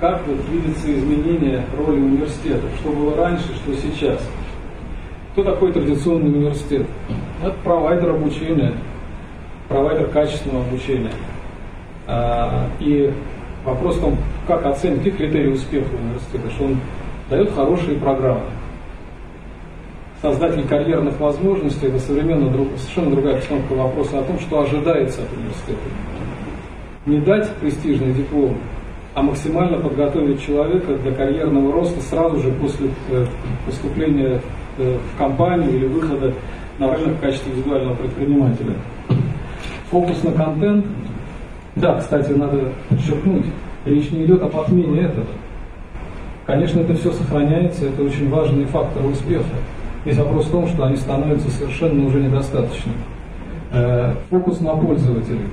как 0.00 0.26
вот 0.26 0.38
видится 0.50 0.92
изменение 0.92 1.64
роли 1.76 1.98
университета? 1.98 2.66
Что 2.78 2.90
было 2.90 3.16
раньше, 3.16 3.46
что 3.56 3.74
сейчас? 3.74 4.20
Кто 5.32 5.44
такой 5.44 5.72
традиционный 5.72 6.28
университет? 6.28 6.86
Это 7.42 7.54
провайдер 7.64 8.10
обучения, 8.10 8.74
провайдер 9.68 10.08
качественного 10.08 10.64
обучения. 10.66 11.12
И 12.80 13.12
Вопрос 13.64 13.96
в 13.96 14.00
том, 14.00 14.16
как 14.46 14.64
оценить, 14.64 14.98
какие 14.98 15.12
критерии 15.12 15.52
успеха 15.52 15.88
университета, 15.94 16.50
что 16.50 16.64
он 16.64 16.76
дает 17.28 17.52
хорошие 17.52 17.98
программы. 17.98 18.46
Создатель 20.22 20.66
карьерных 20.66 21.18
возможностей– 21.18 21.86
это 21.88 21.98
современно 21.98 22.50
друг, 22.50 22.68
совершенно 22.76 23.10
другая 23.10 23.36
постановка 23.36 23.72
вопроса 23.72 24.18
о 24.18 24.22
том, 24.22 24.38
что 24.38 24.60
ожидается 24.60 25.22
от 25.22 25.32
университета. 25.32 25.78
Не 27.06 27.18
дать 27.20 27.48
престижный 27.56 28.12
диплом, 28.12 28.56
а 29.14 29.22
максимально 29.22 29.78
подготовить 29.78 30.42
человека 30.42 30.94
для 30.94 31.12
карьерного 31.12 31.72
роста 31.72 32.00
сразу 32.02 32.38
же 32.40 32.52
после 32.52 32.90
э, 33.10 33.26
поступления 33.66 34.40
э, 34.78 34.98
в 34.98 35.18
компанию 35.18 35.74
или 35.74 35.86
выхода 35.86 36.34
на 36.78 36.94
рынок 36.94 37.16
в 37.16 37.20
качестве 37.20 37.52
индивидуального 37.52 37.94
предпринимателя. 37.94 38.74
Фокус 39.90 40.22
на 40.22 40.32
контент 40.32 40.86
да, 41.76 41.98
кстати, 41.98 42.32
надо 42.32 42.72
подчеркнуть, 42.88 43.46
речь 43.84 44.10
не 44.10 44.24
идет 44.24 44.42
об 44.42 44.56
отмене 44.56 45.02
этого. 45.02 45.26
Конечно, 46.46 46.80
это 46.80 46.94
все 46.94 47.12
сохраняется, 47.12 47.86
это 47.86 48.02
очень 48.02 48.28
важный 48.28 48.64
фактор 48.64 49.04
успеха. 49.06 49.44
Есть 50.04 50.18
вопрос 50.18 50.46
в 50.46 50.50
том, 50.50 50.66
что 50.66 50.84
они 50.84 50.96
становятся 50.96 51.50
совершенно 51.50 52.06
уже 52.06 52.20
недостаточными. 52.20 52.96
Э, 53.72 54.14
фокус 54.30 54.60
на 54.60 54.74
пользователей. 54.74 55.46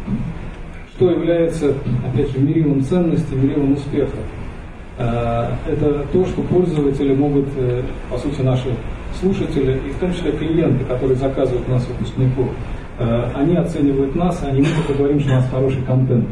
Что 0.95 1.11
является, 1.11 1.73
опять 2.03 2.31
же, 2.31 2.39
мерилом 2.39 2.81
ценности, 2.83 3.33
мерилом 3.35 3.73
успеха? 3.73 4.17
Э, 4.97 5.49
это 5.67 6.05
то, 6.11 6.25
что 6.25 6.41
пользователи 6.41 7.13
могут, 7.13 7.45
э, 7.57 7.83
по 8.09 8.17
сути, 8.17 8.41
наши 8.41 8.69
слушатели, 9.19 9.79
и 9.87 9.91
в 9.91 9.99
том 9.99 10.13
числе 10.13 10.31
клиенты, 10.31 10.83
которые 10.85 11.17
заказывают 11.17 11.67
у 11.67 11.71
нас 11.71 11.85
выпускников, 11.87 12.49
они 12.99 13.55
оценивают 13.55 14.15
нас, 14.15 14.43
не 14.51 14.61
мы 14.61 14.97
говорим, 14.97 15.19
что 15.19 15.31
у 15.31 15.35
нас 15.35 15.49
хороший 15.49 15.81
контент. 15.83 16.25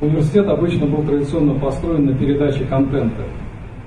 Университет 0.00 0.48
обычно 0.48 0.86
был 0.86 1.02
традиционно 1.02 1.54
построен 1.54 2.06
на 2.06 2.14
передаче 2.14 2.64
контента. 2.64 3.22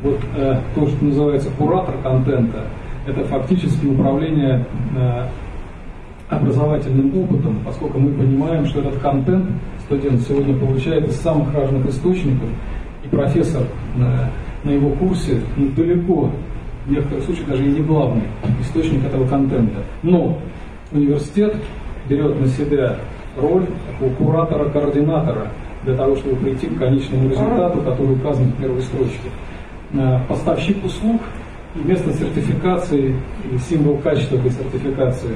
Вот 0.04 0.20
э, 0.36 0.60
то, 0.76 0.88
что 0.88 1.06
называется 1.06 1.50
куратор 1.58 1.96
контента, 2.04 2.68
это 3.08 3.24
фактически 3.24 3.88
управление 3.88 4.66
э, 4.96 5.28
образовательным 6.30 7.18
опытом, 7.18 7.60
поскольку 7.66 8.00
мы 8.00 8.12
понимаем, 8.12 8.66
что 8.66 8.82
этот 8.82 9.00
контент 9.00 9.46
студент 9.86 10.22
сегодня 10.22 10.56
получает 10.56 11.08
из 11.08 11.16
самых 11.16 11.54
разных 11.54 11.86
источников, 11.88 12.50
и 13.04 13.08
профессор 13.08 13.64
на, 13.96 14.30
на 14.64 14.70
его 14.70 14.92
курсе 14.92 15.42
ну, 15.58 15.68
далеко, 15.76 16.30
в 16.86 16.92
некоторых 16.92 17.24
случаях 17.24 17.48
даже 17.48 17.66
и 17.66 17.72
не 17.72 17.82
главный 17.82 18.24
источник 18.62 19.04
этого 19.06 19.28
контента. 19.28 19.80
Но 20.04 20.38
университет 20.94 21.56
берет 22.08 22.40
на 22.40 22.48
себя 22.48 22.98
роль 23.38 23.66
такого 23.88 24.14
куратора-координатора 24.16 25.48
для 25.84 25.96
того, 25.96 26.16
чтобы 26.16 26.38
прийти 26.38 26.68
к 26.68 26.78
конечному 26.78 27.30
результату, 27.30 27.82
который 27.82 28.16
указан 28.16 28.46
в 28.46 28.58
первой 28.58 28.82
строчке. 28.82 29.30
Э, 29.94 30.20
поставщик 30.28 30.84
услуг 30.84 31.22
и 31.76 31.88
место 31.88 32.14
сертификации, 32.14 33.16
и 33.52 33.58
символ 33.58 33.98
качества 33.98 34.38
этой 34.38 34.52
сертификации. 34.52 35.36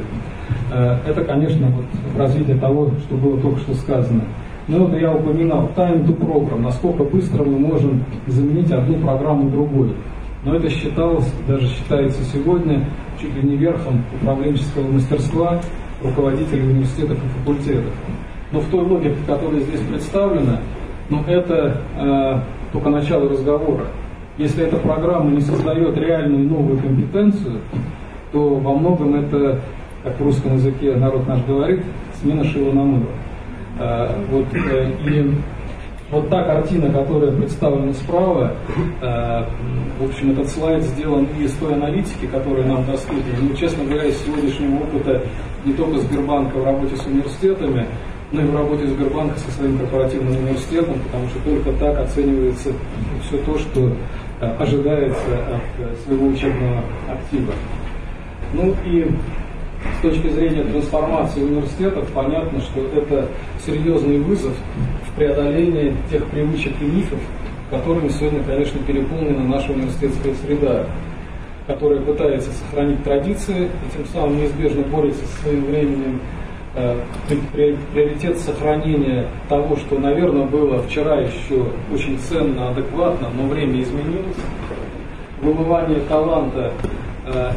Э, 0.71 0.97
это, 1.07 1.23
конечно, 1.23 1.67
вот 1.67 1.85
развитие 2.17 2.57
того, 2.57 2.91
что 3.05 3.15
было 3.15 3.39
только 3.39 3.59
что 3.61 3.73
сказано. 3.75 4.23
Но 4.67 4.85
вот 4.85 4.99
я 4.99 5.13
упоминал 5.13 5.69
time 5.75 6.05
to 6.05 6.17
program, 6.17 6.61
насколько 6.61 7.03
быстро 7.03 7.43
мы 7.43 7.57
можем 7.57 8.03
заменить 8.27 8.71
одну 8.71 8.97
программу 8.97 9.49
другой. 9.49 9.93
Но 10.43 10.55
это 10.55 10.69
считалось, 10.69 11.31
даже 11.47 11.67
считается 11.67 12.23
сегодня, 12.23 12.87
чуть 13.19 13.33
ли 13.35 13.41
не 13.41 13.57
верхом 13.57 14.03
управленческого 14.21 14.87
мастерства 14.87 15.59
руководителей 16.03 16.63
университетов 16.63 17.17
и 17.17 17.39
факультетов. 17.39 17.93
Но 18.51 18.59
в 18.59 18.69
той 18.69 18.81
логике, 18.81 19.15
которая 19.25 19.59
здесь 19.61 19.81
представлена, 19.81 20.59
ну, 21.09 21.23
это 21.25 21.81
э, 21.97 22.39
только 22.71 22.89
начало 22.89 23.29
разговора. 23.29 23.87
Если 24.37 24.63
эта 24.63 24.77
программа 24.77 25.31
не 25.31 25.41
создает 25.41 25.97
реальную 25.97 26.47
новую 26.47 26.79
компетенцию, 26.79 27.59
то 28.31 28.55
во 28.55 28.73
многом 28.73 29.15
это, 29.15 29.59
как 30.03 30.19
в 30.19 30.23
русском 30.23 30.55
языке 30.55 30.95
народ 30.95 31.27
наш 31.27 31.43
говорит, 31.45 31.83
смена 32.21 32.43
шила 32.43 32.71
на 32.71 32.83
мыло. 32.83 33.07
Э, 33.79 34.09
вот, 34.29 34.45
э, 34.53 34.91
и 35.05 35.33
вот 36.11 36.29
та 36.29 36.43
картина, 36.43 36.89
которая 36.91 37.31
представлена 37.31 37.93
справа, 37.93 38.53
э, 39.01 39.43
в 39.99 40.05
общем, 40.05 40.31
этот 40.31 40.47
слайд 40.49 40.83
сделан 40.83 41.27
из 41.39 41.51
той 41.53 41.73
аналитики, 41.73 42.27
которая 42.27 42.65
нам 42.65 42.85
доступна. 42.85 43.21
Ну, 43.41 43.55
честно 43.55 43.83
говоря, 43.83 44.05
из 44.05 44.17
сегодняшнего 44.23 44.83
опыта 44.83 45.21
не 45.65 45.73
только 45.73 45.99
Сбербанка 45.99 46.57
в 46.57 46.65
работе 46.65 46.95
с 46.95 47.05
университетами, 47.05 47.87
но 48.31 48.41
и 48.41 48.45
в 48.45 48.55
работе 48.55 48.87
Сбербанка 48.87 49.37
со 49.39 49.51
своим 49.51 49.77
корпоративным 49.77 50.37
университетом, 50.37 50.95
потому 50.99 51.27
что 51.29 51.39
только 51.39 51.71
так 51.73 51.99
оценивается 51.99 52.71
все 53.27 53.37
то, 53.39 53.57
что 53.57 53.91
э, 54.39 54.55
ожидается 54.59 55.33
от 55.49 55.85
э, 55.85 55.95
своего 56.05 56.27
учебного 56.27 56.83
актива. 57.09 57.53
Ну 58.53 58.73
и 58.85 59.11
с 59.97 60.01
точки 60.01 60.29
зрения 60.29 60.63
трансформации 60.63 61.41
университетов 61.41 62.07
понятно, 62.13 62.59
что 62.61 62.81
это 62.95 63.27
серьезный 63.65 64.19
вызов 64.19 64.53
в 65.05 65.15
преодолении 65.15 65.95
тех 66.09 66.25
привычек 66.27 66.73
и 66.81 66.85
мифов, 66.85 67.19
которыми 67.69 68.09
сегодня, 68.09 68.43
конечно, 68.43 68.79
переполнена 68.85 69.43
наша 69.43 69.71
университетская 69.71 70.33
среда, 70.35 70.85
которая 71.65 72.01
пытается 72.01 72.51
сохранить 72.51 73.03
традиции 73.03 73.65
и 73.65 73.97
тем 73.97 74.05
самым 74.13 74.37
неизбежно 74.37 74.83
борется 74.83 75.25
со 75.25 75.41
своим 75.41 75.65
временем. 75.65 76.21
Э, 76.75 76.95
приоритет 77.53 78.37
сохранения 78.37 79.27
того, 79.49 79.75
что, 79.77 79.97
наверное, 79.97 80.45
было 80.45 80.83
вчера 80.83 81.21
еще 81.21 81.65
очень 81.91 82.19
ценно, 82.19 82.69
адекватно, 82.69 83.29
но 83.35 83.47
время 83.47 83.81
изменилось. 83.81 84.37
Вымывание 85.41 86.01
таланта 86.01 86.71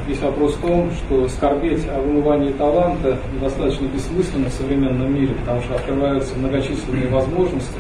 весь 0.07 0.21
вопрос 0.21 0.55
в 0.55 0.61
том, 0.61 0.91
что 0.91 1.29
скорбеть 1.29 1.87
о 1.89 2.01
вымывании 2.01 2.53
таланта 2.53 3.19
достаточно 3.41 3.87
бессмысленно 3.87 4.49
в 4.49 4.53
современном 4.53 5.15
мире, 5.15 5.35
потому 5.35 5.61
что 5.63 5.75
открываются 5.77 6.37
многочисленные 6.39 7.09
возможности 7.09 7.79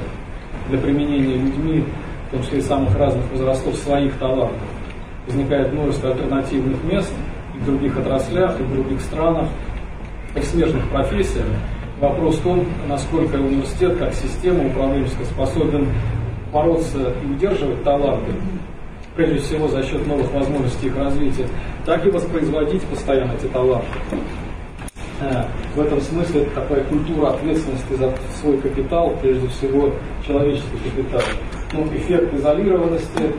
для 0.69 0.79
применения 0.79 1.35
людьми, 1.35 1.85
в 2.29 2.31
том 2.31 2.43
числе 2.43 2.59
и 2.59 2.63
самых 2.63 2.97
разных 2.97 3.29
возрастов, 3.33 3.75
своих 3.77 4.17
талантов. 4.19 4.61
Возникает 5.27 5.73
множество 5.73 6.11
альтернативных 6.11 6.83
мест 6.85 7.13
и 7.55 7.59
в 7.59 7.67
других 7.67 7.97
отраслях, 7.99 8.59
и 8.61 8.63
в 8.63 8.73
других 8.73 9.01
странах, 9.01 9.49
и 10.37 10.41
в 10.41 10.45
смежных 10.45 10.89
профессиях. 10.91 11.47
Вопрос 12.01 12.37
в 12.37 12.43
том, 12.43 12.65
насколько 12.89 13.37
университет 13.37 13.99
как 13.99 14.15
система 14.15 14.67
управленческая 14.67 15.27
способен 15.27 15.89
бороться 16.53 17.13
и 17.23 17.31
удерживать 17.31 17.83
таланты, 17.83 18.33
прежде 19.17 19.39
всего 19.39 19.69
за 19.69 19.83
счет 19.83 20.07
новых 20.07 20.33
возможностей 20.33 20.87
их 20.87 20.97
развития, 20.97 21.47
так 21.85 22.05
и 22.07 22.11
воспроизводить 22.11 22.83
постоянно 22.85 23.33
эти 23.33 23.47
таланты. 23.47 23.87
Э, 25.21 25.45
в 25.75 25.81
этом 25.81 26.01
смысле 26.01 26.43
это 26.43 26.51
такая 26.61 26.85
культура 26.85 27.29
ответственности 27.29 27.95
за 27.95 28.13
свой 28.41 28.59
капитал, 28.59 29.17
прежде 29.21 29.47
всего 29.49 29.93
человеческий 30.27 30.79
капитал. 30.85 31.23
Ну, 31.73 31.87
эффект 31.95 32.33
изолированности, 32.35 33.35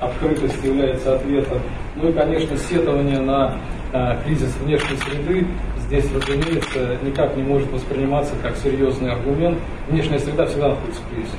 открытость 0.00 0.64
является 0.64 1.16
ответом. 1.16 1.58
Ну 1.96 2.08
и, 2.08 2.12
конечно, 2.12 2.56
сетование 2.56 3.18
на 3.18 3.56
э, 3.92 4.22
кризис 4.24 4.54
внешней 4.62 4.96
среды 4.96 5.46
здесь, 5.86 6.04
разумеется, 6.14 6.98
никак 7.02 7.36
не 7.36 7.42
может 7.42 7.70
восприниматься 7.72 8.34
как 8.42 8.56
серьезный 8.56 9.10
аргумент. 9.10 9.58
Внешняя 9.88 10.18
среда 10.18 10.46
всегда 10.46 10.68
находится 10.68 11.02
в 11.02 11.14
кризисе. 11.14 11.36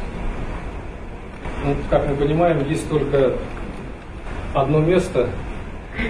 Ну, 1.63 1.75
как 1.89 2.07
мы 2.07 2.15
понимаем, 2.15 2.67
есть 2.67 2.89
только 2.89 3.35
одно 4.53 4.79
место 4.79 5.29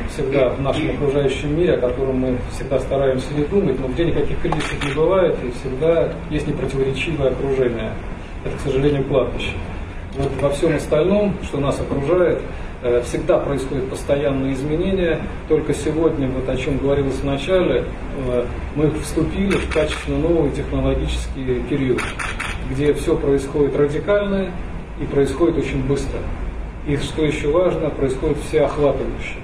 всегда 0.09 0.49
в 0.49 0.61
нашем 0.61 0.89
окружающем 0.91 1.57
мире, 1.57 1.73
о 1.73 1.77
котором 1.77 2.19
мы 2.19 2.37
всегда 2.51 2.79
стараемся 2.79 3.33
не 3.33 3.43
думать, 3.45 3.79
но 3.79 3.87
где 3.87 4.05
никаких 4.05 4.39
кризисов 4.41 4.85
не 4.85 4.93
бывает, 4.93 5.37
и 5.43 5.51
всегда 5.59 6.09
есть 6.29 6.47
непротиворечивое 6.47 7.31
окружение. 7.31 7.91
Это, 8.45 8.55
к 8.55 8.59
сожалению, 8.61 9.03
кладбище. 9.05 9.51
Вот 10.15 10.31
во 10.41 10.49
всем 10.49 10.75
остальном, 10.75 11.35
что 11.43 11.59
нас 11.59 11.79
окружает, 11.79 12.39
э, 12.81 13.01
всегда 13.05 13.37
происходят 13.39 13.89
постоянные 13.89 14.53
изменения. 14.53 15.19
Только 15.47 15.73
сегодня, 15.73 16.27
вот 16.29 16.47
о 16.49 16.57
чем 16.57 16.77
говорилось 16.77 17.15
в 17.15 17.25
начале, 17.25 17.85
э, 18.27 18.45
мы 18.75 18.91
вступили 18.91 19.51
в 19.51 19.73
качественно 19.73 20.17
новый 20.19 20.51
технологический 20.51 21.61
период, 21.69 22.01
где 22.71 22.93
все 22.93 23.15
происходит 23.15 23.75
радикально 23.75 24.51
и 25.01 25.05
происходит 25.05 25.57
очень 25.57 25.83
быстро. 25.83 26.19
И 26.89 26.97
что 26.97 27.23
еще 27.23 27.51
важно, 27.51 27.91
происходит 27.91 28.39
всеохватывающе. 28.39 29.35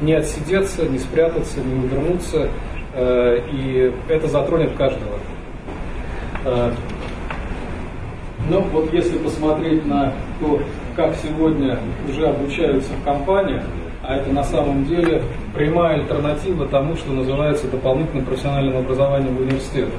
Не 0.00 0.12
отсидеться, 0.12 0.86
не 0.86 1.00
спрятаться, 1.00 1.58
не 1.58 1.74
увернуться, 1.74 2.48
э, 2.92 3.40
и 3.50 3.92
это 4.08 4.28
затронет 4.28 4.70
каждого. 4.76 5.18
Э, 6.44 6.70
но 8.48 8.60
вот 8.60 8.92
если 8.92 9.18
посмотреть 9.18 9.84
на 9.84 10.12
то, 10.38 10.62
как 10.94 11.16
сегодня 11.16 11.76
уже 12.08 12.24
обучаются 12.24 12.92
в 12.92 13.04
компаниях, 13.04 13.64
а 14.04 14.18
это 14.18 14.30
на 14.30 14.44
самом 14.44 14.84
деле 14.84 15.22
прямая 15.56 15.96
альтернатива 15.96 16.68
тому, 16.68 16.94
что 16.94 17.10
называется 17.10 17.66
дополнительным 17.66 18.26
профессиональным 18.26 18.76
образованием 18.76 19.34
в 19.34 19.40
университетах. 19.40 19.98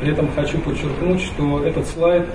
При 0.00 0.12
этом 0.12 0.28
хочу 0.36 0.58
подчеркнуть, 0.58 1.22
что 1.22 1.64
этот 1.64 1.86
слайд 1.86 2.26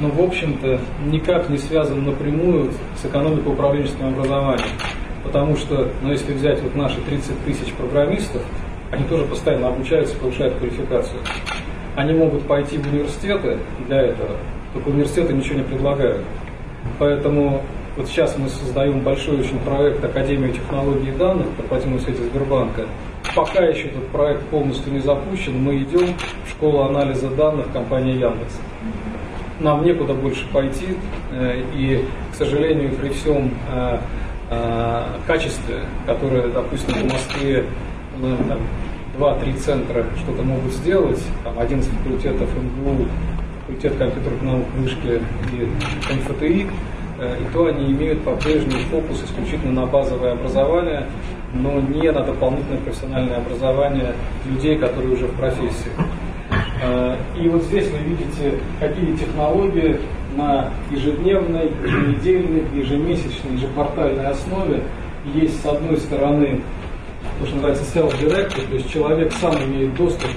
но, 0.00 0.08
в 0.08 0.20
общем-то, 0.20 0.78
никак 1.06 1.48
не 1.48 1.58
связан 1.58 2.04
напрямую 2.04 2.72
с 3.00 3.06
экономикой 3.06 3.52
управленческим 3.52 4.08
образованием. 4.08 4.68
Потому 5.24 5.56
что, 5.56 5.88
ну, 6.02 6.12
если 6.12 6.32
взять 6.34 6.60
вот 6.62 6.74
наши 6.74 7.00
30 7.00 7.44
тысяч 7.44 7.72
программистов, 7.72 8.42
они 8.90 9.04
тоже 9.04 9.24
постоянно 9.24 9.68
обучаются, 9.68 10.16
повышают 10.16 10.54
квалификацию. 10.56 11.20
Они 11.96 12.12
могут 12.12 12.46
пойти 12.46 12.78
в 12.78 12.86
университеты 12.86 13.58
для 13.86 14.02
этого, 14.02 14.36
только 14.74 14.88
университеты 14.88 15.32
ничего 15.32 15.58
не 15.58 15.64
предлагают. 15.64 16.24
Поэтому 16.98 17.62
вот 17.96 18.06
сейчас 18.06 18.36
мы 18.36 18.48
создаем 18.48 19.00
большой 19.00 19.40
очень 19.40 19.58
проект 19.60 20.04
Академии 20.04 20.52
технологий 20.52 21.10
данных, 21.12 21.46
корпоративного 21.56 22.00
сети 22.02 22.22
Сбербанка. 22.30 22.86
Пока 23.34 23.64
еще 23.64 23.88
этот 23.88 24.06
проект 24.08 24.42
полностью 24.44 24.92
не 24.92 25.00
запущен, 25.00 25.58
мы 25.58 25.78
идем 25.78 26.14
в 26.44 26.50
школу 26.50 26.82
анализа 26.82 27.28
данных 27.30 27.72
компании 27.72 28.12
Яндекс 28.12 28.60
нам 29.60 29.84
некуда 29.84 30.14
больше 30.14 30.46
пойти, 30.52 30.96
э, 31.32 31.62
и, 31.74 32.04
к 32.32 32.34
сожалению, 32.34 32.92
при 32.92 33.08
всем 33.10 33.50
э, 33.72 33.98
э, 34.50 35.02
качестве, 35.26 35.80
которое, 36.06 36.48
допустим, 36.48 37.08
в 37.08 37.12
Москве 37.12 37.64
ну, 38.18 38.36
два-три 39.16 39.54
центра 39.54 40.04
что-то 40.16 40.42
могут 40.42 40.72
сделать, 40.72 41.22
там 41.44 41.58
11 41.58 41.90
факультетов 41.90 42.48
МГУ, 42.54 43.06
факультет 43.60 43.96
компьютерных 43.96 44.42
наук, 44.42 44.64
вышки 44.76 45.22
и 45.52 46.14
МФТИ, 46.14 46.68
и 47.18 47.52
то 47.54 47.66
они 47.66 47.92
имеют 47.92 48.22
по-прежнему 48.24 48.78
фокус 48.90 49.24
исключительно 49.24 49.72
на 49.72 49.86
базовое 49.86 50.32
образование, 50.32 51.06
но 51.54 51.80
не 51.80 52.12
на 52.12 52.20
дополнительное 52.20 52.78
профессиональное 52.78 53.38
образование 53.38 54.14
людей, 54.44 54.76
которые 54.76 55.14
уже 55.14 55.26
в 55.26 55.34
профессии. 55.34 55.90
Э, 56.82 57.16
и 57.40 57.48
вот 57.48 57.62
здесь 57.64 57.88
вы 57.90 57.98
видите, 57.98 58.60
какие 58.80 59.16
технологии 59.16 59.98
на 60.36 60.70
ежедневной, 60.90 61.70
еженедельной, 61.82 62.64
ежемесячной, 62.74 63.54
ежеквартальной 63.54 64.26
основе 64.26 64.82
есть 65.34 65.62
с 65.62 65.66
одной 65.66 65.96
стороны 65.96 66.60
то, 67.40 67.46
что 67.46 67.56
называется 67.56 67.98
self-directed, 67.98 68.68
то 68.68 68.74
есть 68.74 68.90
человек 68.90 69.32
сам 69.40 69.54
имеет 69.64 69.94
доступ 69.96 70.30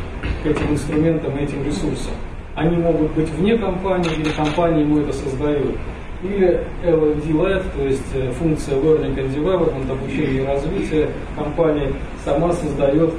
к 0.44 0.46
этим 0.46 0.72
инструментам 0.72 1.38
и 1.38 1.44
этим 1.44 1.64
ресурсам. 1.66 2.14
Они 2.56 2.78
могут 2.78 3.12
быть 3.12 3.30
вне 3.30 3.58
компании, 3.58 4.12
или 4.18 4.30
компания 4.30 4.82
ему 4.82 5.00
это 5.00 5.14
создает. 5.14 5.76
Или 6.22 6.62
LD-led, 6.84 7.64
то 7.78 7.84
есть 7.84 8.04
э, 8.14 8.30
функция 8.32 8.76
Learning 8.76 9.16
and 9.16 9.34
Development, 9.34 9.90
обучение 9.90 10.44
и 10.44 10.46
развитие, 10.46 11.10
компания 11.38 11.94
сама 12.26 12.52
создает 12.52 13.14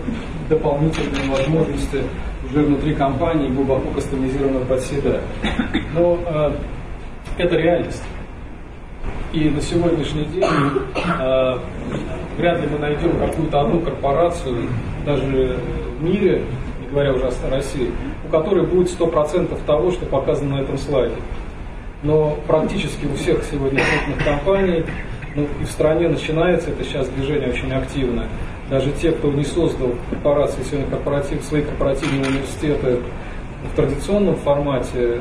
дополнительные 0.51 1.31
возможности 1.31 2.03
уже 2.51 2.65
внутри 2.65 2.95
компании, 2.95 3.49
глубоко 3.49 3.91
кастомизированную 3.91 4.65
под 4.67 4.81
себя. 4.81 5.21
Но 5.95 6.19
э, 6.27 6.53
это 7.39 7.57
реальность. 7.57 8.03
И 9.33 9.49
на 9.49 9.61
сегодняшний 9.61 10.25
день 10.25 10.45
э, 10.45 11.59
вряд 12.37 12.61
ли 12.61 12.67
мы 12.67 12.79
найдем 12.79 13.19
какую-то 13.19 13.61
одну 13.61 13.81
корпорацию, 13.81 14.69
даже 15.07 15.23
в 15.23 16.03
мире, 16.03 16.45
не 16.81 16.89
говоря 16.89 17.13
уже 17.13 17.27
о 17.27 17.51
России, 17.51 17.93
у 18.27 18.31
которой 18.31 18.67
будет 18.67 18.89
100% 18.89 19.57
того, 19.65 19.91
что 19.93 20.07
показано 20.07 20.57
на 20.57 20.63
этом 20.63 20.79
слайде. 20.79 21.15
Но 22.03 22.39
практически 22.47 23.07
у 23.07 23.15
всех 23.15 23.45
сегодня 23.45 23.83
крупных 23.83 24.25
компаний, 24.25 24.85
ну 25.37 25.47
и 25.61 25.65
в 25.65 25.71
стране 25.71 26.09
начинается 26.09 26.71
это 26.71 26.83
сейчас 26.83 27.09
движение 27.11 27.51
очень 27.51 27.73
активное, 27.73 28.27
даже 28.71 28.93
те, 28.93 29.11
кто 29.11 29.31
не 29.33 29.45
создал 29.45 29.95
корпорации, 30.09 30.63
сегодня 30.63 30.89
корпоратив, 30.89 31.43
свои 31.43 31.63
корпоративные 31.63 32.23
университеты 32.23 33.01
в 33.65 33.77
традиционном 33.77 34.37
формате, 34.37 34.89
э, 34.95 35.21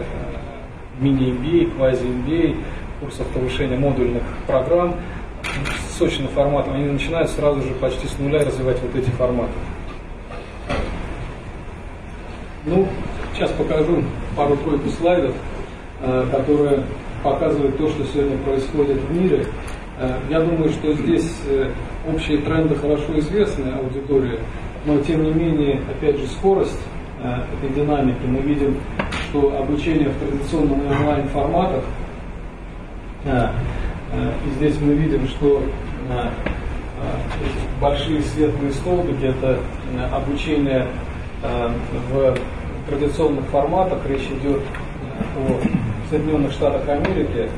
мини-MBA, 1.00 1.76
квази-MBA, 1.76 2.58
курсов 3.02 3.26
повышения 3.28 3.78
модульных 3.78 4.22
программ, 4.46 4.96
с 5.90 5.98
сочным 5.98 6.28
форматом, 6.30 6.76
они 6.76 6.86
начинают 6.86 7.30
сразу 7.32 7.62
же 7.64 7.74
почти 7.76 8.08
с 8.08 8.20
нуля 8.20 8.46
развивать 8.46 8.78
вот 8.82 8.96
эти 8.96 9.10
форматы. 9.12 9.52
Ну, 12.66 12.88
сейчас 13.34 13.50
покажу 13.52 14.04
пару-тройку 14.36 14.90
слайдов, 14.90 15.34
э, 16.02 16.26
которые 16.32 16.84
показывают 17.24 17.78
то, 17.78 17.90
что 17.90 18.04
сегодня 18.06 18.38
происходит 18.38 18.98
в 18.98 19.12
мире. 19.12 19.48
Э, 19.98 20.20
я 20.30 20.40
думаю, 20.40 20.70
что 20.70 20.94
здесь 20.94 21.42
общие 22.14 22.40
тренды 22.40 22.76
хорошо 22.76 23.18
известны 23.20 23.72
аудитории, 23.72 24.40
но 24.86 25.00
тем 25.02 25.24
не 25.24 25.32
менее, 25.32 25.82
опять 25.90 26.18
же, 26.18 26.28
скорость 26.28 26.80
э, 27.22 27.42
этой 27.58 27.76
динамики, 27.76 28.26
мы 28.26 28.40
видим, 28.40 28.78
что 29.30 29.58
обучение 29.58 30.10
в 30.10 30.18
традиционном 30.20 30.82
онлайн 30.88 31.28
форматах, 31.30 31.84
и 33.26 34.50
здесь 34.56 34.80
мы 34.82 34.94
видим, 34.94 35.28
что 35.28 35.62
большие 37.80 38.22
светлые 38.22 38.72
столбики– 38.74 39.24
это 39.26 39.60
обучение 40.12 40.88
в 42.12 42.38
традиционных 42.90 43.46
форматах. 43.48 44.00
Речь 44.08 44.28
идет 44.42 44.62
о 45.38 45.60
Соединенных 46.10 46.52
Штатах 46.54 46.88
Америки. 46.88 47.50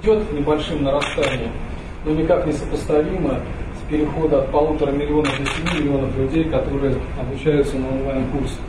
Идет 0.00 0.32
небольшим 0.32 0.84
нарастанием, 0.84 1.50
но 2.04 2.12
никак 2.12 2.46
не 2.46 2.52
сопоставимо 2.52 3.40
перехода 3.88 4.42
от 4.42 4.50
полутора 4.50 4.92
миллионов 4.92 5.32
до 5.38 5.46
семи 5.46 5.80
миллионов 5.80 6.16
людей, 6.16 6.44
которые 6.44 6.94
обучаются 7.18 7.76
на 7.78 7.88
онлайн-курсах. 7.88 8.60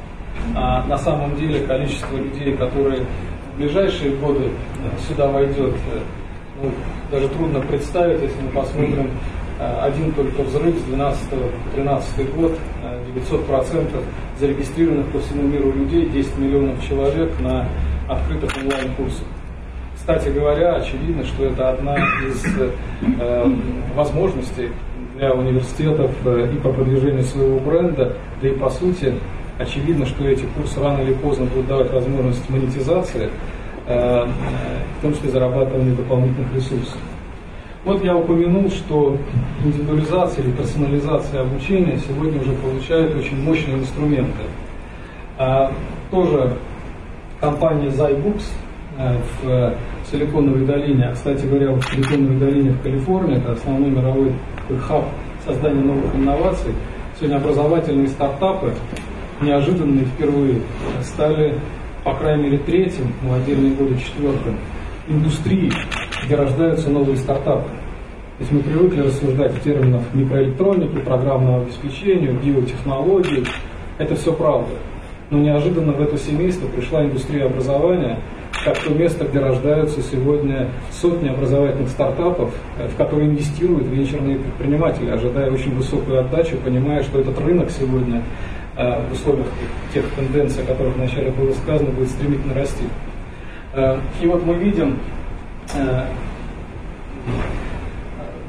А 0.56 0.86
на 0.86 0.98
самом 0.98 1.36
деле 1.36 1.66
количество 1.66 2.16
людей, 2.16 2.56
которые 2.56 3.02
в 3.54 3.58
ближайшие 3.58 4.16
годы 4.16 4.50
сюда 5.08 5.28
войдет, 5.28 5.76
ну, 6.62 6.72
даже 7.12 7.28
трудно 7.30 7.60
представить, 7.62 8.22
если 8.22 8.42
мы 8.42 8.50
посмотрим 8.50 9.12
э, 9.60 9.80
один 9.82 10.12
только 10.14 10.42
взрыв 10.42 10.78
с 10.78 10.84
12 10.84 11.30
по 11.30 11.36
13 11.76 12.36
год, 12.36 12.58
900% 13.16 13.88
э, 13.94 14.02
зарегистрированных 14.40 15.08
по 15.08 15.20
всему 15.20 15.44
миру 15.44 15.72
людей, 15.72 16.10
10 16.10 16.38
миллионов 16.38 16.88
человек 16.88 17.32
на 17.40 17.68
открытых 18.08 18.56
онлайн-курсах. 18.58 19.26
Кстати 19.96 20.30
говоря, 20.30 20.76
очевидно, 20.76 21.24
что 21.26 21.46
это 21.46 21.70
одна 21.70 21.96
из 21.98 22.44
э, 22.58 23.52
возможностей 23.96 24.70
для 25.20 25.34
университетов 25.34 26.12
э, 26.26 26.50
и 26.54 26.58
по 26.60 26.72
продвижению 26.72 27.24
своего 27.24 27.60
бренда, 27.60 28.16
да 28.42 28.48
и 28.48 28.52
по 28.54 28.70
сути, 28.70 29.14
очевидно, 29.60 30.06
что 30.06 30.26
эти 30.26 30.46
курсы 30.56 30.80
рано 30.80 31.02
или 31.02 31.14
поздно 31.14 31.46
будут 31.46 31.68
давать 31.68 31.92
возможность 31.92 32.50
монетизации, 32.50 33.30
э, 33.86 34.26
в 34.26 35.02
том 35.02 35.14
числе 35.14 35.32
зарабатывания 35.32 35.94
дополнительных 35.94 36.56
ресурсов. 36.56 36.98
Вот 37.84 38.04
я 38.04 38.16
упомянул, 38.16 38.70
что 38.70 39.18
индивидуализация 39.64 40.44
или 40.44 40.52
персонализация 40.52 41.42
обучения 41.42 41.98
сегодня 41.98 42.42
уже 42.42 42.54
получает 42.54 43.16
очень 43.16 43.42
мощные 43.42 43.78
инструменты. 43.78 44.44
А, 45.38 45.72
тоже 46.12 46.58
компания 47.40 47.88
Zybooks 47.88 48.44
э, 48.98 49.18
в 49.42 49.76
Силиконовой 50.12 50.66
долине, 50.66 51.06
а, 51.06 51.14
кстати 51.14 51.46
говоря, 51.46 51.72
в 51.72 51.82
Силиконовой 51.84 52.38
долине 52.38 52.72
в 52.72 52.82
Калифорнии, 52.84 53.38
это 53.38 53.54
основной 53.54 53.90
мировой 53.90 54.34
хаб 54.78 55.06
создания 55.46 55.82
новых 55.82 56.14
инноваций, 56.16 56.74
сегодня 57.18 57.38
образовательные 57.38 58.08
стартапы 58.08 58.74
неожиданно 59.42 60.04
впервые 60.06 60.62
стали, 61.02 61.60
по 62.04 62.14
крайней 62.16 62.44
мере, 62.44 62.58
третьим, 62.60 63.14
ну, 63.24 63.34
отдельные 63.34 63.74
годы 63.74 63.98
четвертым, 63.98 64.58
индустрии, 65.08 65.72
где 66.26 66.36
рождаются 66.36 66.90
новые 66.90 67.18
стартапы. 67.18 67.70
То 68.38 68.44
есть 68.44 68.52
мы 68.52 68.60
привыкли 68.62 69.02
рассуждать 69.02 69.52
в 69.54 69.62
терминах 69.64 70.04
микроэлектроники, 70.14 71.00
программного 71.00 71.64
обеспечения, 71.64 72.32
биотехнологий. 72.32 73.46
Это 73.98 74.16
все 74.16 74.32
правда. 74.32 74.72
Но 75.30 75.40
неожиданно 75.40 75.92
в 75.92 76.02
это 76.02 76.18
семейство 76.18 76.68
пришла 76.68 77.04
индустрия 77.04 77.48
образования, 77.48 78.20
как 78.64 78.78
то 78.80 78.94
место, 78.94 79.26
где 79.26 79.40
рождаются 79.40 80.02
сегодня 80.02 80.70
сотни 80.92 81.30
образовательных 81.30 81.90
стартапов, 81.90 82.54
э, 82.78 82.88
в 82.88 82.96
которые 82.96 83.30
инвестируют 83.30 83.88
венчурные 83.88 84.38
предприниматели, 84.38 85.10
ожидая 85.10 85.52
очень 85.52 85.74
высокую 85.76 86.20
отдачу, 86.20 86.58
понимая, 86.58 87.04
что 87.04 87.20
этот 87.20 87.40
рынок 87.40 87.70
сегодня 87.72 88.22
э, 88.76 89.02
в 89.08 89.14
условиях 89.14 89.48
тех 89.94 90.06
тенденций, 90.16 90.64
о 90.64 90.68
которых 90.68 90.96
вначале 90.96 91.32
было 91.32 91.54
сказано, 91.54 91.92
будет 91.92 92.10
стремительно 92.10 92.54
расти. 92.54 92.86
Э, 93.74 93.98
и 94.22 94.28
вот 94.28 94.46
мы 94.46 94.56
видим 94.56 94.98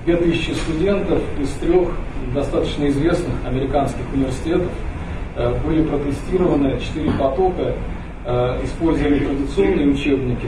2000 0.06 0.52
студентов 0.54 1.20
из 1.38 1.50
трех 1.60 1.90
достаточно 2.34 2.88
известных 2.88 3.34
американских 3.46 4.00
университетов 4.14 4.70
были 5.64 5.84
протестированы 5.84 6.80
четыре 6.80 7.10
потока, 7.12 7.74
использовали 8.64 9.18
традиционные 9.20 9.88
учебники 9.88 10.46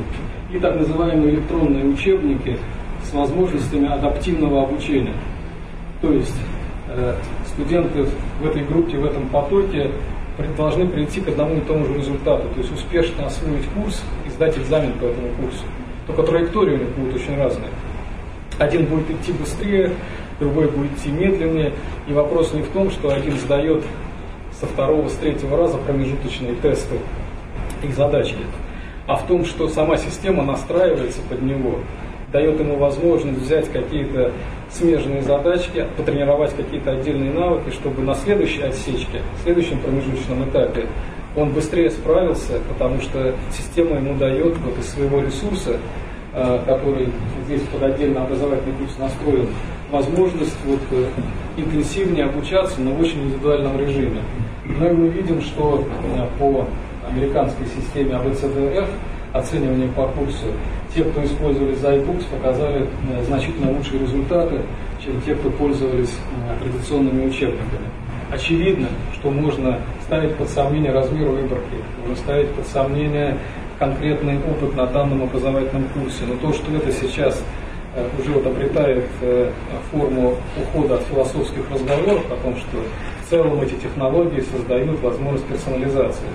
и 0.52 0.58
так 0.58 0.76
называемые 0.76 1.34
электронные 1.34 1.86
учебники 1.86 2.58
с 3.02 3.12
возможностями 3.14 3.90
адаптивного 3.90 4.64
обучения. 4.64 5.14
То 6.00 6.12
есть 6.12 6.36
студенты 7.46 8.06
в 8.40 8.46
этой 8.46 8.62
группе, 8.64 8.98
в 8.98 9.04
этом 9.04 9.28
потоке 9.28 9.90
должны 10.56 10.86
прийти 10.86 11.20
к 11.20 11.28
одному 11.28 11.56
и 11.56 11.60
тому 11.60 11.86
же 11.86 11.94
результату, 11.94 12.48
то 12.48 12.58
есть 12.58 12.72
успешно 12.72 13.26
освоить 13.26 13.64
курс 13.74 14.02
и 14.26 14.30
сдать 14.30 14.58
экзамен 14.58 14.92
по 14.94 15.04
этому 15.04 15.28
курсу. 15.40 15.64
Только 16.06 16.22
траектории 16.24 16.74
у 16.74 16.78
них 16.78 16.88
будут 16.90 17.14
очень 17.16 17.36
разные. 17.36 17.68
Один 18.58 18.86
будет 18.86 19.10
идти 19.10 19.32
быстрее, 19.32 19.92
другой 20.40 20.68
будет 20.68 20.92
идти 20.98 21.10
медленнее. 21.10 21.72
И 22.08 22.12
вопрос 22.12 22.52
не 22.52 22.62
в 22.62 22.68
том, 22.68 22.90
что 22.90 23.14
один 23.14 23.38
сдает 23.38 23.82
со 24.58 24.66
второго, 24.66 25.08
с 25.08 25.14
третьего 25.14 25.56
раза 25.56 25.78
промежуточные 25.78 26.54
тесты 26.56 26.96
и 27.84 27.92
задачки, 27.92 28.44
а 29.06 29.16
в 29.16 29.26
том, 29.26 29.44
что 29.44 29.68
сама 29.68 29.96
система 29.96 30.42
настраивается 30.44 31.20
под 31.28 31.42
него, 31.42 31.80
дает 32.32 32.58
ему 32.58 32.76
возможность 32.76 33.40
взять 33.40 33.70
какие-то 33.70 34.32
смежные 34.70 35.22
задачки, 35.22 35.86
потренировать 35.96 36.54
какие-то 36.56 36.92
отдельные 36.92 37.32
навыки, 37.32 37.70
чтобы 37.74 38.02
на 38.02 38.14
следующей 38.14 38.62
отсечке, 38.62 39.20
в 39.38 39.44
следующем 39.44 39.78
промежуточном 39.80 40.48
этапе 40.48 40.86
он 41.36 41.50
быстрее 41.50 41.90
справился, 41.90 42.60
потому 42.68 43.00
что 43.00 43.34
система 43.50 43.96
ему 43.96 44.14
дает 44.16 44.56
вот 44.58 44.78
из 44.78 44.88
своего 44.88 45.20
ресурса, 45.20 45.78
э, 46.34 46.58
который 46.66 47.08
здесь 47.46 47.62
под 47.62 47.82
отдельно 47.82 48.24
образовательный 48.24 48.76
курс 48.76 48.98
настроен, 48.98 49.48
возможность 49.90 50.56
вот 50.66 50.80
э, 50.90 51.06
интенсивнее 51.56 52.26
обучаться, 52.26 52.80
но 52.80 52.92
в 52.92 53.00
очень 53.00 53.22
индивидуальном 53.24 53.78
режиме. 53.78 54.22
Но 54.64 54.88
и 54.88 54.92
мы 54.92 55.08
видим, 55.08 55.40
что 55.40 55.86
э, 56.16 56.26
по 56.38 56.66
американской 57.14 57.66
системе 57.66 58.14
ABCDF 58.14 58.88
оценивания 59.32 59.88
по 59.88 60.08
курсу, 60.08 60.46
те, 60.94 61.04
кто 61.04 61.24
использовали 61.24 61.74
iBooks, 61.74 62.24
показали 62.30 62.86
значительно 63.26 63.72
лучшие 63.72 64.00
результаты, 64.00 64.60
чем 65.02 65.20
те, 65.22 65.34
кто 65.34 65.50
пользовались 65.50 66.14
традиционными 66.60 67.26
учебниками 67.26 67.86
очевидно, 68.32 68.88
что 69.14 69.30
можно 69.30 69.78
ставить 70.02 70.34
под 70.36 70.48
сомнение 70.48 70.90
размер 70.90 71.28
выборки, 71.28 71.76
можно 72.00 72.16
ставить 72.16 72.48
под 72.50 72.66
сомнение 72.66 73.36
конкретный 73.78 74.38
опыт 74.38 74.74
на 74.74 74.86
данном 74.86 75.22
образовательном 75.22 75.88
курсе. 75.90 76.24
Но 76.26 76.36
то, 76.36 76.52
что 76.54 76.74
это 76.74 76.90
сейчас 76.92 77.42
э, 77.94 78.08
уже 78.18 78.32
вот 78.32 78.46
обретает 78.46 79.04
э, 79.20 79.50
форму 79.90 80.36
ухода 80.60 80.96
от 80.96 81.02
философских 81.02 81.70
разговоров 81.70 82.24
о 82.30 82.36
том, 82.42 82.56
что 82.56 82.78
в 83.24 83.30
целом 83.30 83.60
эти 83.60 83.74
технологии 83.74 84.40
создают 84.40 85.00
возможность 85.00 85.46
персонализации. 85.46 86.28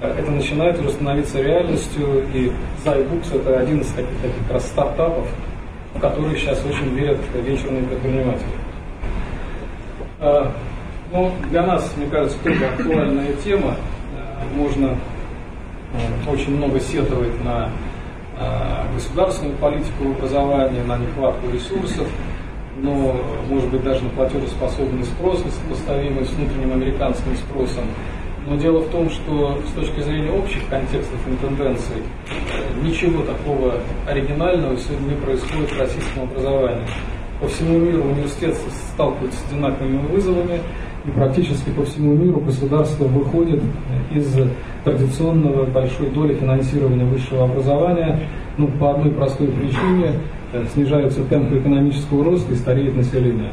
Это 0.00 0.30
начинает 0.30 0.78
уже 0.78 0.90
становиться 0.90 1.42
реальностью, 1.42 2.24
и 2.32 2.52
Zybooks 2.84 3.34
это 3.34 3.58
один 3.58 3.80
из 3.80 3.88
таких, 3.88 4.16
таких 4.22 4.50
раз 4.52 4.66
стартапов, 4.66 5.26
в 5.94 6.00
которые 6.00 6.36
сейчас 6.36 6.64
очень 6.64 6.94
верят 6.94 7.18
венчурные 7.34 7.82
предприниматели. 7.82 8.46
Ну, 11.10 11.32
для 11.50 11.62
нас, 11.62 11.90
мне 11.96 12.06
кажется, 12.06 12.38
тоже 12.44 12.66
актуальная 12.66 13.32
тема. 13.42 13.74
Э, 14.14 14.54
можно 14.54 14.88
э, 15.94 16.30
очень 16.30 16.56
много 16.56 16.78
сетовать 16.80 17.42
на 17.44 17.70
государственную 18.94 19.56
политику 19.56 20.10
образования, 20.16 20.82
на 20.84 20.96
нехватку 20.96 21.50
ресурсов, 21.50 22.06
но, 22.76 23.16
может 23.48 23.68
быть, 23.70 23.82
даже 23.82 24.04
на 24.04 24.10
платежеспособный 24.10 25.04
спрос, 25.04 25.44
несопоставимый 25.44 26.24
с 26.24 26.30
внутренним 26.30 26.72
американским 26.72 27.36
спросом. 27.36 27.84
Но 28.48 28.56
дело 28.56 28.80
в 28.80 28.88
том, 28.88 29.10
что 29.10 29.60
с 29.68 29.72
точки 29.72 30.00
зрения 30.00 30.30
общих 30.30 30.66
контекстов 30.70 31.18
и 31.28 31.36
тенденций, 31.36 31.96
ничего 32.82 33.22
такого 33.22 33.74
оригинального 34.06 34.74
сегодня 34.78 35.08
не 35.08 35.20
происходит 35.20 35.70
в 35.70 35.78
российском 35.78 36.22
образовании. 36.22 36.86
По 37.42 37.48
всему 37.48 37.78
миру 37.78 38.04
университет 38.04 38.56
сталкивается 38.94 39.38
с 39.38 39.52
одинаковыми 39.52 39.98
вызовами, 40.06 40.60
и 41.04 41.10
практически 41.10 41.70
по 41.70 41.84
всему 41.84 42.14
миру 42.14 42.40
государство 42.40 43.04
выходит 43.04 43.62
из 44.12 44.34
традиционного 44.82 45.66
большой 45.66 46.08
доли 46.10 46.34
финансирования 46.34 47.04
высшего 47.04 47.44
образования 47.44 48.18
ну, 48.56 48.66
по 48.66 48.92
одной 48.92 49.12
простой 49.12 49.48
причине 49.48 50.14
э, 50.52 50.64
снижаются 50.72 51.22
темпы 51.24 51.58
экономического 51.58 52.24
роста 52.24 52.52
и 52.52 52.56
стареет 52.56 52.96
население. 52.96 53.52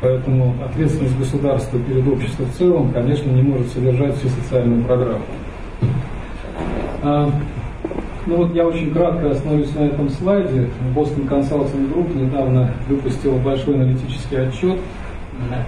Поэтому 0.00 0.54
ответственность 0.64 1.18
государства 1.18 1.78
перед 1.78 2.06
обществом 2.06 2.46
в 2.46 2.58
целом, 2.58 2.92
конечно, 2.92 3.30
не 3.30 3.42
может 3.42 3.68
содержать 3.72 4.16
всю 4.16 4.28
социальную 4.28 4.84
программу. 4.84 5.24
А, 7.02 7.30
ну 8.26 8.36
вот 8.36 8.54
я 8.54 8.66
очень 8.66 8.92
кратко 8.92 9.30
остановлюсь 9.30 9.74
на 9.74 9.84
этом 9.84 10.10
слайде. 10.10 10.68
Boston 10.94 11.28
Consulting 11.28 11.92
Group 11.92 12.16
недавно 12.16 12.70
выпустил 12.88 13.36
большой 13.38 13.74
аналитический 13.74 14.48
отчет 14.48 14.78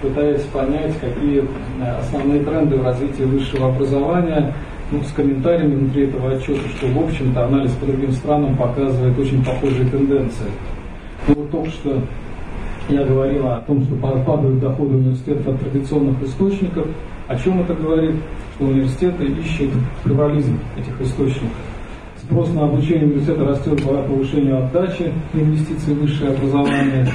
пытаясь 0.01 0.41
понять, 0.43 0.93
какие 0.99 1.43
э, 1.81 1.97
основные 1.99 2.43
тренды 2.43 2.77
в 2.77 2.83
развитии 2.83 3.23
высшего 3.23 3.69
образования, 3.69 4.53
ну, 4.91 5.03
с 5.03 5.11
комментариями 5.11 5.75
внутри 5.75 6.05
этого 6.05 6.31
отчета, 6.31 6.67
что, 6.77 6.87
в 6.87 7.03
общем-то, 7.03 7.45
анализ 7.45 7.71
по 7.73 7.85
другим 7.85 8.11
странам 8.11 8.55
показывает 8.55 9.17
очень 9.17 9.43
похожие 9.43 9.87
тенденции. 9.89 10.47
Ну, 11.27 11.35
вот 11.35 11.51
только 11.51 11.69
что 11.69 12.01
я 12.89 13.03
говорил 13.05 13.47
о 13.47 13.61
том, 13.61 13.83
что 13.83 13.95
падают 13.95 14.59
доходы 14.59 14.95
университетов 14.95 15.47
от 15.47 15.59
традиционных 15.59 16.21
источников. 16.23 16.87
О 17.27 17.35
чем 17.35 17.61
это 17.61 17.75
говорит? 17.75 18.15
Что 18.55 18.65
университеты 18.65 19.25
ищут 19.25 19.69
плюрализм 20.03 20.59
этих 20.75 20.99
источников. 21.01 21.49
Спрос 22.17 22.51
на 22.53 22.65
обучение 22.65 23.05
университета 23.05 23.45
растет 23.45 23.83
по 23.83 23.93
повышению 24.03 24.65
отдачи 24.65 25.11
инвестиций 25.33 25.93
в 25.93 26.01
высшее 26.01 26.31
образование. 26.31 27.07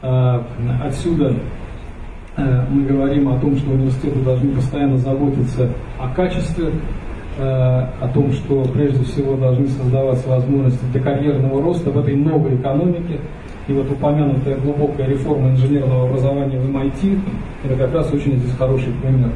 А, 0.00 0.46
отсюда 0.84 1.34
э, 2.36 2.64
мы 2.70 2.84
говорим 2.84 3.28
о 3.28 3.38
том, 3.40 3.56
что 3.56 3.72
университеты 3.72 4.20
должны 4.20 4.52
постоянно 4.52 4.96
заботиться 4.98 5.68
о 5.98 6.08
качестве, 6.14 6.72
э, 7.38 7.42
о 7.42 8.10
том, 8.14 8.30
что 8.32 8.62
прежде 8.72 9.04
всего 9.04 9.36
должны 9.36 9.66
создаваться 9.66 10.28
возможности 10.28 10.84
для 10.92 11.02
карьерного 11.02 11.60
роста 11.60 11.90
в 11.90 11.98
этой 11.98 12.14
новой 12.14 12.54
экономике, 12.54 13.20
и 13.68 13.72
вот 13.72 13.90
упомянутая 13.90 14.56
глубокая 14.56 15.08
реформа 15.08 15.50
инженерного 15.50 16.08
образования 16.08 16.58
в 16.58 16.74
MIT– 16.74 17.20
это 17.64 17.76
как 17.76 17.94
раз 17.94 18.12
очень 18.12 18.38
здесь 18.38 18.56
хороший 18.56 18.92
пример. 19.02 19.30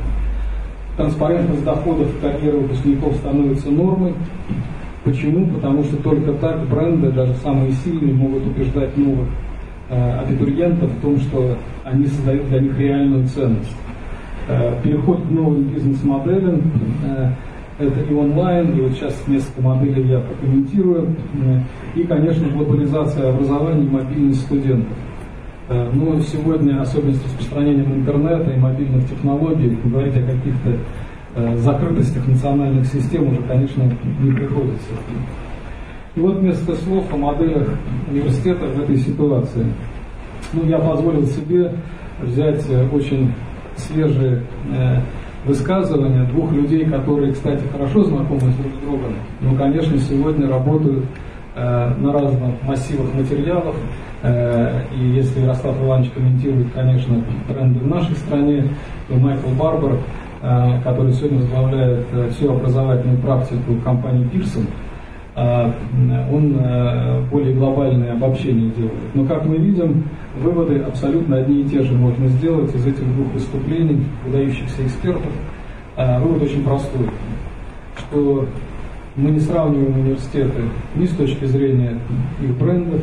Транспарентность 0.97 1.65
доходов 1.65 2.09
карьеры 2.21 2.59
выпускников 2.59 3.15
становится 3.17 3.71
нормой. 3.71 4.15
Почему? 5.05 5.47
Потому 5.55 5.85
что 5.85 5.97
только 5.97 6.33
так 6.35 6.67
бренды, 6.67 7.11
даже 7.11 7.35
самые 7.37 7.73
сильные, 7.73 8.15
могут 8.15 8.47
убеждать 8.47 8.97
новых 8.97 9.29
э, 9.91 10.19
абитуриентов 10.21 10.91
в 10.91 11.01
том, 11.03 11.19
что 11.19 11.57
они 11.85 12.07
создают 12.07 12.49
для 12.49 12.61
них 12.61 12.79
реальную 12.79 13.27
ценность. 13.27 13.77
Э, 14.49 14.75
переход 14.83 15.21
к 15.27 15.31
новым 15.31 15.65
бизнес-моделям 15.65 16.63
э, 17.05 17.33
это 17.79 18.01
и 18.01 18.15
онлайн, 18.15 18.77
и 18.77 18.81
вот 18.81 18.93
сейчас 18.93 19.15
несколько 19.27 19.63
моделей 19.63 20.09
я 20.09 20.21
прокомментирую. 20.21 21.17
И, 21.95 22.03
конечно, 22.05 22.49
глобализация 22.49 23.31
образования 23.31 23.85
и 23.85 23.91
мобильность 23.91 24.43
студентов. 24.43 24.97
Э, 25.69 25.91
но 25.93 26.21
сегодня, 26.21 26.81
особенно 26.81 27.15
с 27.15 27.25
распространением 27.25 27.95
интернета 27.95 28.51
и 28.51 28.59
мобильных 28.59 29.09
технологий, 29.09 29.79
говорить 29.85 30.17
о 30.17 30.23
каких-то 30.23 30.79
э, 31.35 31.57
закрытостях 31.57 32.27
национальных 32.27 32.87
систем 32.87 33.29
уже, 33.29 33.43
конечно, 33.43 33.83
не 34.21 34.33
приходится. 34.33 34.89
И 36.15 36.21
вот 36.21 36.43
несколько 36.43 36.75
слов 36.83 37.05
о 37.13 37.17
моделях 37.17 37.69
университета 38.11 38.67
в 38.67 38.81
этой 38.81 38.97
ситуации. 38.99 39.67
Ну, 40.53 40.65
я 40.67 40.79
позволил 40.79 41.25
себе 41.27 41.73
взять 42.21 42.69
э, 42.69 42.87
очень 42.91 43.33
свежие 43.77 44.43
высказывания 45.45 46.25
двух 46.25 46.53
людей, 46.53 46.85
которые, 46.85 47.33
кстати, 47.33 47.65
хорошо 47.71 48.05
знакомы 48.05 48.41
друг 48.41 48.75
с 48.75 48.85
другом, 48.85 49.15
но, 49.41 49.57
конечно, 49.57 49.97
сегодня 49.99 50.49
работают 50.49 51.05
э, 51.55 51.95
на 51.99 52.13
разных 52.13 52.63
массивах 52.63 53.13
материалов. 53.15 53.75
Э, 54.23 54.83
и 54.95 55.05
если 55.11 55.41
Ярослав 55.41 55.77
Иванович 55.83 56.11
комментирует, 56.11 56.73
конечно, 56.73 57.23
тренды 57.49 57.81
в 57.81 57.89
нашей 57.89 58.15
стране, 58.17 58.69
то 59.09 59.15
Майкл 59.15 59.49
Барбар, 59.59 59.99
э, 60.43 60.81
который 60.85 61.13
сегодня 61.13 61.39
возглавляет 61.39 62.07
всю 62.31 62.53
образовательную 62.53 63.19
практику 63.19 63.75
компании 63.85 64.27
а, 64.27 64.31
он 65.35 66.57
э, 66.59 67.23
более 67.31 67.55
глобальное 67.55 68.13
обобщение 68.13 68.71
делает. 68.71 69.15
Но, 69.15 69.25
как 69.25 69.47
мы 69.47 69.57
видим, 69.57 70.05
выводы 70.37 70.79
абсолютно 70.79 71.39
одни 71.39 71.63
и 71.63 71.65
те 71.65 71.83
же 71.83 71.95
можно 71.95 72.29
сделать 72.29 72.75
из 72.75 72.87
этих 72.87 73.05
двух 73.15 73.33
выступлений 73.33 74.05
выдающихся 74.27 74.85
экспертов. 74.85 75.33
А, 75.97 76.21
вывод 76.21 76.43
очень 76.43 76.63
простой, 76.65 77.07
что 77.97 78.47
мы 79.17 79.31
не 79.31 79.41
сравниваем 79.41 80.01
университеты 80.01 80.63
ни 80.97 81.07
с 81.07 81.11
точки 81.11 81.45
зрения 81.47 81.99
их 82.43 82.57
брендов, 82.59 83.03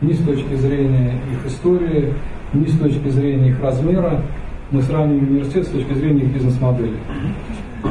ни 0.00 0.12
с 0.12 0.18
точки 0.18 0.54
зрения 0.54 1.14
их 1.32 1.46
истории, 1.46 2.12
ни 2.54 2.66
с 2.66 2.78
точки 2.78 3.08
зрения 3.08 3.50
их 3.50 3.62
размера. 3.62 4.22
Мы 4.70 4.82
сравниваем 4.82 5.28
университет 5.28 5.64
с 5.64 5.70
точки 5.70 5.94
зрения 5.94 6.22
их 6.22 6.34
бизнес-модели. 6.34 6.96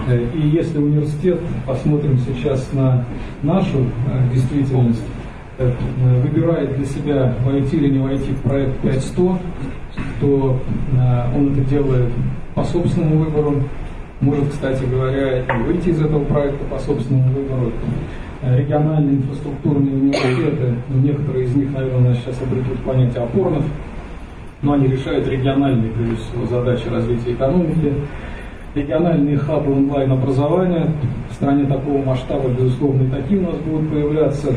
Э, 0.07 0.25
и 0.33 0.47
если 0.49 0.77
университет, 0.79 1.39
посмотрим 1.65 2.17
сейчас 2.19 2.71
на 2.73 3.05
нашу 3.43 3.79
э, 3.79 4.33
действительность, 4.33 5.03
э, 5.57 5.71
выбирает 6.21 6.75
для 6.75 6.85
себя 6.85 7.35
войти 7.45 7.77
или 7.77 7.89
не 7.89 7.99
войти 7.99 8.31
в 8.31 8.41
проект 8.41 8.77
5100, 8.81 9.39
то 10.19 10.59
он 11.35 11.53
это 11.53 11.61
делает 11.69 12.11
по 12.55 12.63
собственному 12.63 13.23
выбору, 13.25 13.63
может, 14.19 14.49
кстати 14.49 14.83
говоря, 14.83 15.41
и 15.41 15.63
выйти 15.63 15.89
из 15.89 16.01
этого 16.01 16.23
проекта 16.25 16.63
по 16.65 16.79
собственному 16.79 17.33
выбору. 17.33 17.71
Региональные 18.43 19.17
инфраструктурные 19.17 19.95
университеты, 19.95 20.75
ну, 20.89 21.01
некоторые 21.01 21.45
из 21.45 21.55
них, 21.55 21.71
наверное, 21.71 22.13
сейчас 22.15 22.41
обретут 22.41 22.79
понятие 22.83 23.23
опорных, 23.23 23.63
но 24.61 24.73
они 24.73 24.87
решают 24.87 25.27
региональные, 25.27 25.91
прежде 25.91 26.15
всего, 26.15 26.45
задачи 26.45 26.87
развития 26.87 27.33
экономики, 27.33 27.93
региональные 28.77 29.37
хабы 29.37 29.73
онлайн-образования. 29.73 30.91
В 31.29 31.33
стране 31.33 31.65
такого 31.65 32.03
масштаба, 32.03 32.49
безусловно, 32.49 33.03
и 33.03 33.09
такие 33.09 33.39
у 33.39 33.43
нас 33.43 33.55
будут 33.57 33.91
появляться. 33.91 34.53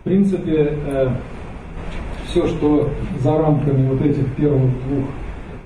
В 0.00 0.04
принципе, 0.04 0.76
э, 0.86 1.08
все, 2.26 2.46
что 2.46 2.88
за 3.20 3.38
рамками 3.38 3.88
вот 3.88 4.00
этих 4.00 4.26
первых 4.34 4.70
двух 4.86 5.04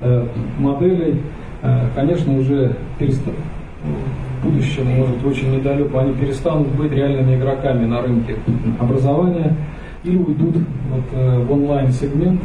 э, 0.01 0.27
моделей, 0.59 1.23
э, 1.63 1.87
конечно, 1.95 2.37
уже 2.39 2.77
перест... 2.99 3.23
в 3.25 4.47
будущем, 4.47 4.87
может, 4.87 5.25
очень 5.25 5.57
недалеко, 5.57 5.99
они 5.99 6.13
перестанут 6.13 6.69
быть 6.69 6.93
реальными 6.93 7.37
игроками 7.37 7.87
на 7.87 8.03
рынке 8.03 8.37
образования 8.79 9.57
или 10.05 10.17
уйдут 10.17 10.57
вот, 10.91 11.05
э, 11.13 11.39
в 11.39 11.53
онлайн-сегмент, 11.53 12.41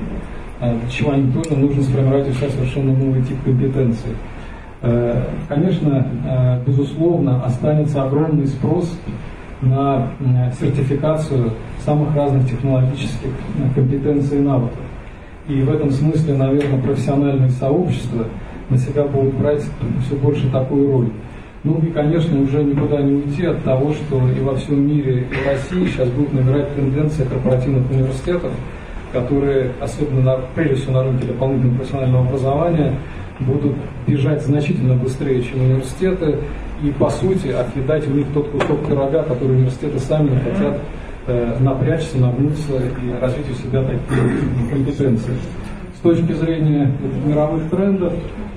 э, 0.61 0.79
чего 0.89 1.13
им 1.13 1.31
тоже 1.31 1.55
нужно 1.55 1.83
сформировать 1.83 2.27
сейчас 2.27 2.53
совершенно 2.53 2.93
новый 2.93 3.21
тип 3.23 3.37
компетенций. 3.43 4.11
Э, 4.83 5.25
конечно, 5.47 6.07
э, 6.25 6.63
безусловно, 6.65 7.43
останется 7.45 8.03
огромный 8.03 8.47
спрос 8.47 8.97
на 9.61 10.07
э, 10.19 10.51
сертификацию 10.59 11.51
самых 11.85 12.15
разных 12.15 12.49
технологических 12.49 13.29
компетенций 13.75 14.39
и 14.39 14.41
навыков. 14.41 14.79
И 15.47 15.61
в 15.61 15.71
этом 15.71 15.91
смысле, 15.91 16.35
наверное, 16.35 16.81
профессиональные 16.81 17.51
сообщества 17.51 18.25
на 18.69 18.77
себя 18.77 19.03
будут 19.03 19.35
брать 19.35 19.63
все 20.05 20.15
больше 20.15 20.49
такую 20.49 20.91
роль. 20.91 21.09
Ну 21.63 21.77
и, 21.79 21.91
конечно, 21.91 22.41
уже 22.41 22.63
никуда 22.63 23.01
не 23.01 23.13
уйти 23.13 23.45
от 23.45 23.63
того, 23.63 23.93
что 23.93 24.17
и 24.29 24.39
во 24.39 24.55
всем 24.55 24.87
мире, 24.87 25.27
и 25.29 25.33
в 25.35 25.45
России 25.45 25.91
сейчас 25.91 26.09
будут 26.09 26.33
набирать 26.33 26.73
тенденции 26.75 27.23
корпоративных 27.23 27.89
университетов, 27.91 28.51
которые, 29.13 29.71
особенно 29.79 30.21
на, 30.21 30.37
прежде 30.55 30.75
всего 30.75 30.93
на 30.93 31.03
рынке 31.03 31.27
дополнительного 31.27 31.77
профессионального 31.77 32.25
образования, 32.25 32.93
будут 33.45 33.75
бежать 34.07 34.43
значительно 34.43 34.95
быстрее, 34.95 35.41
чем 35.43 35.61
университеты, 35.61 36.37
и 36.83 36.91
по 36.91 37.09
сути 37.09 37.49
отъедать 37.49 38.07
у 38.07 38.11
них 38.11 38.27
тот 38.33 38.49
кусок 38.49 38.85
пирога, 38.87 39.23
который 39.23 39.55
университеты 39.55 39.99
сами 39.99 40.29
хотят 40.39 40.79
э, 41.27 41.57
напрячься, 41.59 42.17
нагнуться 42.17 42.73
и 42.77 43.21
развить 43.21 43.49
у 43.49 43.53
себя 43.53 43.83
такие 43.83 44.69
компетенции. 44.69 45.33
С 45.95 45.99
точки 45.99 46.31
зрения 46.33 46.91
мировых 47.25 47.69
трендов, 47.69 48.13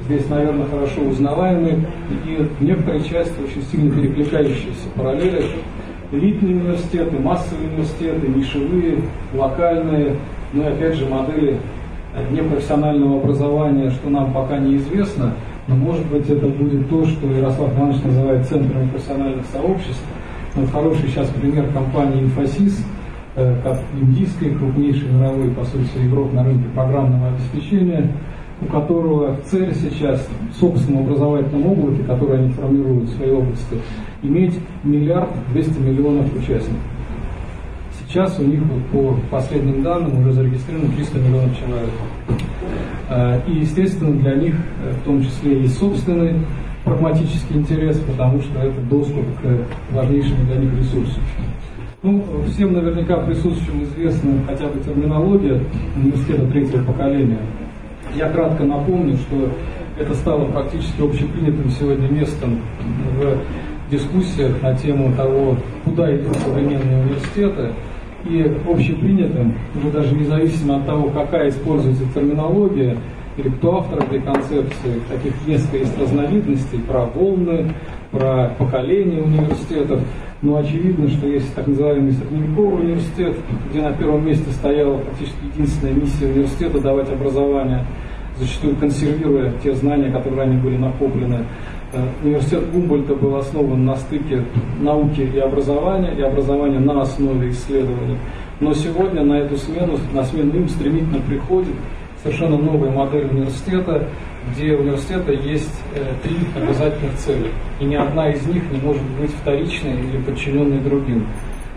здесь, 0.07 0.27
наверное, 0.31 0.67
хорошо 0.67 1.03
узнаваемые 1.03 1.87
и 2.27 2.37
в 2.59 2.63
некоторой 2.63 3.03
части 3.05 3.35
очень 3.43 3.63
сильно 3.71 3.95
перекликающиеся 3.95 4.89
параллели. 4.97 5.45
Элитные 6.11 6.55
университеты, 6.57 7.19
массовые 7.19 7.69
университеты, 7.69 8.29
нишевые, 8.29 8.99
локальные, 9.35 10.17
ну 10.55 10.63
и 10.63 10.67
опять 10.67 10.95
же 10.95 11.07
модели 11.07 11.59
непрофессионального 12.31 13.21
образования, 13.21 13.91
что 13.91 14.11
нам 14.11 14.33
пока 14.33 14.59
неизвестно, 14.59 15.35
но 15.67 15.75
может 15.75 16.07
быть 16.07 16.29
это 16.29 16.47
будет 16.47 16.89
то, 16.89 17.05
что 17.07 17.27
Ярослав 17.27 17.77
Иванович 17.77 18.03
называет 18.03 18.47
центрами 18.47 18.89
профессиональных 18.89 19.45
сообществ. 19.47 20.05
Вот 20.55 20.71
хороший 20.71 21.09
сейчас 21.09 21.29
пример 21.29 21.67
компании 21.73 22.23
«Инфосис», 22.23 22.85
э, 23.35 23.57
как 23.65 23.81
индийский, 24.01 24.51
крупнейший 24.51 25.11
мировой, 25.11 25.51
по 25.51 25.65
сути, 25.65 25.89
игрок 26.07 26.33
на 26.33 26.45
рынке 26.45 26.67
программного 26.75 27.29
обеспечения, 27.29 28.13
у 28.61 28.67
которого 28.67 29.37
цель 29.51 29.75
сейчас 29.75 30.27
в 30.53 30.61
собственном 30.61 31.05
образовательном 31.05 31.67
облаке, 31.67 32.05
который 32.05 32.39
они 32.39 32.51
формируют 32.51 33.11
в 33.11 33.17
своей 33.17 33.33
области, 33.33 33.77
иметь 34.23 34.55
миллиард 34.85 35.31
двести 35.53 35.79
миллионов 35.81 36.33
участников. 36.35 36.79
Сейчас 38.15 38.39
у 38.39 38.45
них 38.45 38.61
по 38.93 39.17
последним 39.29 39.83
данным 39.83 40.21
уже 40.21 40.35
зарегистрировано 40.35 40.89
300 40.95 41.19
миллионов 41.19 41.59
человек. 41.59 41.91
А, 43.11 43.43
и, 43.45 43.59
естественно, 43.59 44.13
для 44.13 44.37
них 44.37 44.55
э, 44.55 44.93
в 44.93 45.05
том 45.05 45.21
числе 45.21 45.63
есть 45.63 45.77
собственный 45.77 46.37
прагматический 46.85 47.57
интерес, 47.57 47.99
потому 48.07 48.41
что 48.41 48.61
это 48.61 48.81
доступ 48.83 49.25
к 49.43 49.93
важнейшим 49.93 50.47
для 50.47 50.59
них 50.59 50.79
ресурсам. 50.79 51.25
Ну, 52.05 52.25
всем 52.47 52.75
наверняка 52.75 53.17
присутствующим 53.17 53.83
известна 53.83 54.31
хотя 54.47 54.69
бы 54.69 54.79
терминология 54.79 55.61
университета 55.97 56.47
третьего 56.47 56.85
поколения. 56.85 57.41
Я 58.15 58.29
кратко 58.29 58.63
напомню, 58.63 59.17
что 59.17 59.51
это 59.99 60.15
стало 60.15 60.45
практически 60.53 61.03
общепринятым 61.03 61.69
сегодня 61.69 62.07
местом 62.07 62.61
в 63.19 63.91
дискуссиях 63.91 64.63
на 64.63 64.73
тему 64.77 65.13
того, 65.17 65.57
куда 65.85 66.15
идут 66.15 66.37
современные 66.37 67.03
университеты. 67.03 67.73
И 68.27 68.57
общепринятым, 68.69 69.55
уже 69.77 69.91
даже 69.91 70.15
независимо 70.15 70.77
от 70.77 70.87
того, 70.87 71.11
какая 71.11 71.51
используется 71.51 72.05
терминология, 72.15 72.97
или 73.37 73.49
кто 73.49 73.79
автор 73.79 74.05
этой 74.05 74.21
концепции, 74.21 75.01
таких 75.09 75.33
несколько 75.47 75.79
есть 75.79 75.99
разновидностей, 75.99 76.79
про 76.81 77.05
волны, 77.07 77.73
про 78.11 78.55
поколение 78.59 79.23
университетов, 79.23 80.01
но 80.41 80.57
очевидно, 80.57 81.09
что 81.09 81.27
есть 81.27 81.53
так 81.55 81.67
называемый 81.67 82.13
средневековый 82.13 82.85
университет, 82.85 83.37
где 83.71 83.83
на 83.83 83.93
первом 83.93 84.27
месте 84.27 84.51
стояла 84.53 84.99
практически 84.99 85.45
единственная 85.53 85.95
миссия 85.95 86.27
университета 86.27 86.81
давать 86.81 87.11
образование, 87.11 87.85
зачастую 88.39 88.77
консервируя 88.77 89.53
те 89.63 89.75
знания, 89.75 90.11
которые 90.11 90.43
ранее 90.43 90.61
были 90.61 90.77
накоплены. 90.77 91.45
Э, 91.95 92.09
университет 92.25 92.69
Гумбольта 92.73 93.15
был 93.15 93.37
основан 93.37 93.85
на 93.85 93.95
стыке 93.95 94.45
науки 94.81 95.21
и 95.21 95.39
образования, 95.39 96.13
и 96.19 96.23
образования 96.23 96.81
на 96.81 97.03
основе 97.03 97.51
исследований. 97.51 98.19
Но 98.59 98.75
сегодня 98.75 99.23
на 99.23 99.35
эту 99.35 99.57
смену, 99.57 99.97
на 100.13 100.25
смену 100.25 100.57
им 100.57 100.69
стремительно 100.69 101.21
приходит 101.21 101.75
совершенно 102.21 102.57
новая 102.57 102.91
модель 102.91 103.27
университета, 103.27 104.09
где 104.51 104.75
у 104.75 104.81
университета 104.81 105.33
есть 105.33 105.81
э, 105.95 106.01
три 106.25 106.37
обязательных 106.57 107.15
цели, 107.17 107.51
и 107.79 107.85
ни 107.85 107.95
одна 107.95 108.31
из 108.31 108.45
них 108.47 108.63
не 108.73 108.81
может 108.81 109.03
быть 109.21 109.31
вторичной 109.31 109.93
или 109.93 110.21
подчиненной 110.23 110.79
другим. 110.79 111.29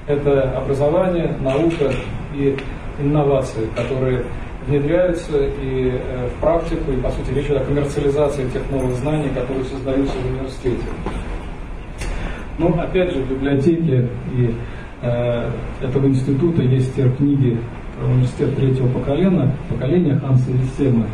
Это 0.08 0.58
образование, 0.58 1.38
наука 1.42 1.92
и 2.34 2.58
инновации, 3.00 3.68
которые 3.76 4.24
внедряются 4.68 5.38
и 5.38 5.92
э, 5.94 6.28
в 6.28 6.42
практику, 6.42 6.92
и, 6.92 6.98
по 6.98 7.10
сути, 7.10 7.34
речь 7.34 7.46
идет 7.46 7.62
о 7.62 7.66
коммерциализации 7.66 8.48
тех 8.50 8.70
новых 8.70 8.96
знаний, 8.98 9.30
которые 9.30 9.64
создаются 9.66 10.14
в 10.18 10.26
университете. 10.26 10.84
Ну, 12.60 12.74
опять 12.80 13.14
же, 13.14 13.22
в 13.22 13.30
библиотеке 13.30 14.10
и 14.34 14.54
э, 15.02 15.50
этого 15.82 16.08
института 16.08 16.62
есть 16.64 16.96
те 16.96 17.10
книги 17.10 17.58
университет 18.04 18.56
третьего 18.56 18.88
поколения, 18.90 19.56
поколения 19.70 20.16
Ханса 20.18 20.52
Виссема. 20.52 21.08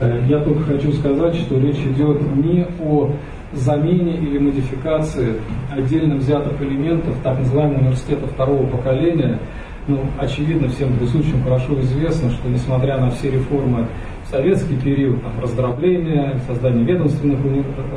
Э, 0.00 0.20
я 0.28 0.40
только 0.40 0.62
хочу 0.62 0.92
сказать, 0.92 1.34
что 1.36 1.58
речь 1.58 1.78
идет 1.78 2.20
не 2.36 2.66
о 2.80 3.10
замене 3.52 4.16
или 4.16 4.38
модификации 4.38 5.36
отдельно 5.70 6.16
взятых 6.16 6.60
элементов 6.60 7.16
так 7.22 7.38
называемого 7.38 7.78
университета 7.78 8.26
второго 8.26 8.66
поколения. 8.66 9.40
Ну, 9.88 10.00
очевидно, 10.18 10.68
всем 10.68 10.92
присутствующим 10.98 11.42
хорошо 11.42 11.80
известно, 11.80 12.28
что 12.30 12.46
несмотря 12.46 12.98
на 12.98 13.10
все 13.10 13.30
реформы 13.30 13.88
в 14.22 14.30
советский 14.30 14.76
период, 14.76 15.22
там, 15.22 15.32
раздробление, 15.40 16.38
создание 16.46 16.84
ведомственных 16.84 17.38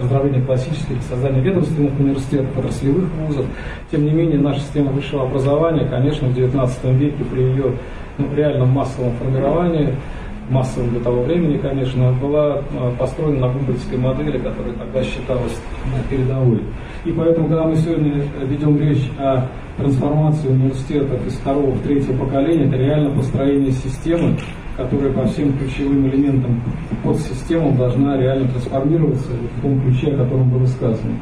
раздробление 0.01 0.41
классических, 0.41 0.95
создание 1.09 1.43
ведомственных 1.43 1.99
университетов, 1.99 2.57
отраслевых 2.57 3.09
вузов, 3.19 3.45
тем 3.91 4.05
не 4.05 4.11
менее 4.11 4.39
наша 4.39 4.61
система 4.61 4.91
высшего 4.91 5.23
образования, 5.23 5.85
конечно, 5.85 6.29
в 6.29 6.37
XIX 6.37 6.95
веке 6.95 7.25
при 7.29 7.41
ее 7.41 7.73
ну, 8.17 8.27
реально 8.37 8.63
массовом 8.63 9.11
формировании, 9.17 9.93
массовом 10.49 10.89
для 10.89 10.99
того 10.99 11.23
времени, 11.23 11.57
конечно, 11.57 12.11
была 12.13 12.61
а, 12.73 12.95
построена 12.97 13.47
на 13.47 13.53
гумбольдской 13.53 13.97
модели, 13.97 14.37
которая 14.37 14.73
тогда 14.73 15.03
считалась 15.03 15.59
передовой. 16.09 16.61
И 17.05 17.11
поэтому, 17.11 17.47
когда 17.47 17.63
мы 17.63 17.75
сегодня 17.75 18.23
ведем 18.43 18.77
речь 18.79 19.09
о 19.17 19.47
трансформации 19.77 20.49
университетов 20.49 21.25
из 21.25 21.33
второго 21.33 21.71
в 21.71 21.81
третье 21.81 22.13
поколение, 22.13 22.67
это 22.67 22.77
реально 22.77 23.15
построение 23.15 23.71
системы, 23.71 24.37
которая 24.77 25.11
по 25.13 25.25
всем 25.27 25.57
ключевым 25.57 26.07
элементам 26.07 26.61
подсистемам 27.03 27.77
должна 27.77 28.17
реально 28.17 28.49
трансформироваться 28.49 29.31
в 29.57 29.61
том 29.61 29.81
ключе, 29.81 30.13
о 30.13 30.17
котором 30.17 30.49
было 30.49 30.65
сказано. 30.65 31.13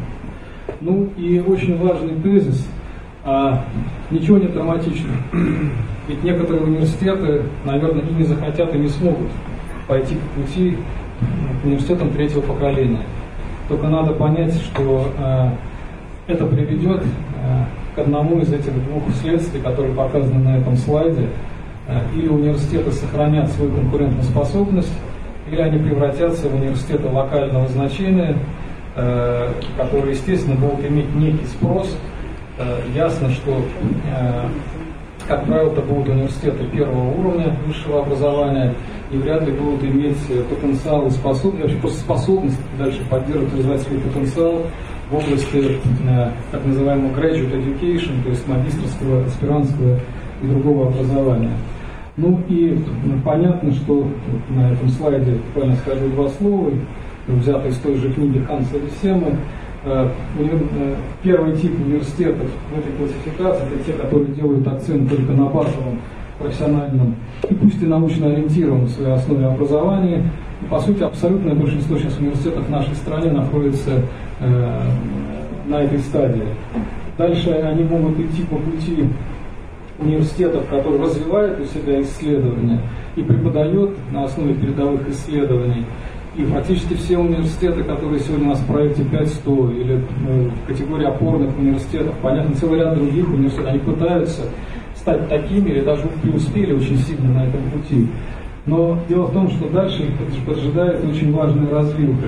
Ну 0.82 1.10
и 1.18 1.40
очень 1.40 1.78
важный 1.78 2.16
тезис– 2.16 2.68
а, 3.24 3.66
ничего 4.12 4.38
не 4.38 4.48
драматично. 4.48 5.12
Ведь 6.10 6.24
некоторые 6.24 6.64
университеты, 6.64 7.44
наверное, 7.66 8.02
и 8.02 8.14
не 8.16 8.24
захотят, 8.24 8.74
и 8.74 8.80
не 8.80 8.88
смогут 8.88 9.28
пойти 9.88 10.16
по 10.16 10.42
пути 10.42 10.76
к 11.62 11.66
университетам 11.66 12.10
третьего 12.10 12.42
поколения. 12.42 13.04
Только 13.68 13.90
надо 13.90 14.14
понять, 14.14 14.56
что 14.56 15.08
э, 15.16 15.50
это 16.26 16.48
приведет 16.48 17.04
э, 17.04 17.06
к 17.96 18.00
одному 18.00 18.40
из 18.40 18.52
этих 18.52 18.74
двух 18.86 19.04
следствий, 19.22 19.62
которые 19.62 19.94
показаны 19.94 20.40
на 20.44 20.58
этом 20.58 20.78
слайде. 20.78 21.30
Э, 21.88 22.00
или 22.16 22.28
университеты 22.28 22.92
сохранят 22.92 23.52
свою 23.52 23.72
конкурентоспособность, 23.72 24.94
или 25.52 25.62
они 25.62 25.78
превратятся 25.78 26.50
в 26.50 26.56
университеты 26.56 27.08
локального 27.08 27.68
значения, 27.68 28.36
э, 28.96 29.52
которые, 29.78 30.14
естественно, 30.14 30.56
будут 30.56 30.84
иметь 30.88 31.14
некий 31.14 31.46
спрос 31.46 31.96
Э, 32.62 32.82
ясно, 32.94 33.30
что, 33.30 33.52
э, 33.52 34.44
как 35.30 35.46
правило, 35.46 35.72
это 35.72 35.82
будут 35.82 36.10
университеты 36.10 36.66
первого 36.66 37.12
уровня 37.12 37.56
высшего 37.68 38.02
образования 38.02 38.74
и 39.12 39.18
вряд 39.18 39.46
ли 39.46 39.54
будут 39.54 39.84
иметь 39.84 40.18
потенциал 40.50 41.06
и 41.06 41.12
способность, 41.12 41.62
вообще 41.62 41.78
просто 41.78 42.00
способность 42.00 42.60
дальше 42.80 43.00
поддерживать, 43.08 43.54
развивать 43.54 43.82
свой 43.82 44.00
потенциал 44.00 44.64
в 45.12 45.16
области 45.16 45.80
э, 46.08 46.32
так 46.52 46.66
называемого 46.66 47.16
graduate 47.16 47.64
education, 47.64 48.24
то 48.24 48.30
есть 48.30 48.48
магистрского, 48.48 49.26
аспирантского 49.26 50.00
и 50.42 50.48
другого 50.48 50.88
образования. 50.88 51.54
Ну 52.18 52.42
и 52.50 52.84
понятно, 53.24 53.72
что 53.72 54.08
на 54.50 54.72
этом 54.72 54.90
слайде 54.90 55.34
буквально 55.34 55.76
скажу 55.76 56.10
два 56.10 56.28
слова, 56.30 56.72
взятые 57.28 57.72
из 57.72 57.78
той 57.78 57.96
же 57.98 58.12
книги 58.12 58.40
Ханса 58.40 58.78
Весемы, 58.78 59.38
Э, 59.38 59.38
э, 59.38 59.59
первый 61.24 61.56
тип 61.56 61.72
университетов 61.80 62.48
в 62.74 62.78
этой 62.78 62.92
классификации 62.98 63.68
это 63.68 63.84
те, 63.86 63.94
которые 63.94 64.34
делают 64.36 64.68
акцент 64.68 65.10
только 65.10 65.32
на 65.32 65.46
базовом 65.46 66.00
профессиональном 66.38 67.16
и 67.50 67.54
пусть 67.54 67.82
и 67.82 67.86
научно 67.86 68.28
ориентированном 68.28 68.88
в 68.88 68.92
своей 68.92 69.14
основе 69.14 69.46
образования. 69.46 70.24
И, 70.62 70.66
по 70.66 70.80
сути, 70.80 71.04
абсолютное 71.04 71.56
большинство 71.56 71.98
сейчас 71.98 72.18
университетов 72.18 72.66
в 72.66 72.70
нашей 72.70 72.96
стране 72.96 73.32
находится 73.32 74.02
э, 74.40 74.82
на 75.68 75.82
этой 75.82 76.00
стадии. 76.00 76.44
Дальше 77.18 77.52
они 77.52 77.84
могут 77.84 78.20
идти 78.20 78.44
по 78.44 78.56
пути 78.58 79.10
университетов, 80.00 80.66
которые 80.70 81.02
развивают 81.02 81.60
у 81.60 81.66
себя 81.66 82.02
исследования 82.02 82.82
и 83.16 83.22
преподают 83.22 83.98
на 84.12 84.24
основе 84.24 84.54
передовых 84.54 85.08
исследований 85.10 85.86
и 86.40 86.44
практически 86.46 86.94
все 86.94 87.18
университеты, 87.18 87.84
которые 87.84 88.22
сегодня 88.22 88.46
у 88.46 88.50
нас 88.52 88.60
в 88.60 88.66
проекте 88.66 89.04
500 89.04 89.72
или 89.74 90.02
ну, 90.22 90.50
в 90.50 90.68
категории 90.68 91.06
опорных 91.06 91.58
университетов, 91.58 92.16
понятно, 92.22 92.56
целый 92.56 92.80
ряд 92.80 92.96
других 92.96 93.28
университетов, 93.28 93.70
они 93.70 93.80
пытаются 93.80 94.44
стать 94.96 95.28
такими 95.28 95.70
или 95.70 95.82
даже 95.82 96.04
преуспели 96.22 96.72
очень 96.72 96.98
сильно 97.00 97.34
на 97.34 97.46
этом 97.46 97.62
пути. 97.72 98.08
Но 98.66 98.98
дело 99.10 99.26
в 99.26 99.34
том, 99.34 99.50
что 99.50 99.68
дальше 99.68 100.04
их 100.04 100.46
поджидает 100.46 101.04
очень 101.04 101.34
важная 101.34 101.70
развилка. 101.70 102.28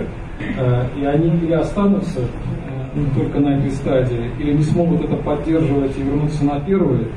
Э, 0.58 0.84
и 1.00 1.06
они 1.06 1.30
или 1.46 1.54
останутся 1.54 2.20
э, 2.20 3.00
только 3.16 3.40
на 3.40 3.60
этой 3.60 3.72
стадии, 3.72 4.30
или 4.40 4.54
не 4.54 4.64
смогут 4.64 5.06
это 5.06 5.16
поддерживать 5.16 5.98
и 5.98 6.02
вернуться 6.02 6.44
на 6.44 6.60
первые, 6.60 7.08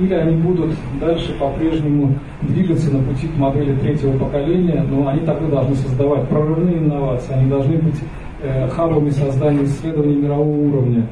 или 0.00 0.14
они 0.14 0.36
будут 0.36 0.70
дальше 1.00 1.34
по-прежнему 1.38 2.14
двигаться 2.42 2.92
на 2.92 3.02
пути 3.02 3.26
к 3.28 3.36
модели 3.36 3.74
третьего 3.76 4.16
поколения, 4.18 4.84
но 4.88 5.08
они 5.08 5.20
также 5.20 5.46
должны 5.48 5.74
создавать 5.74 6.28
прорывные 6.28 6.78
инновации, 6.78 7.32
они 7.32 7.50
должны 7.50 7.76
быть 7.78 7.96
э, 8.42 8.68
хабами 8.68 9.10
создания 9.10 9.64
исследований 9.64 10.16
мирового 10.16 10.56
уровня. 10.56 11.06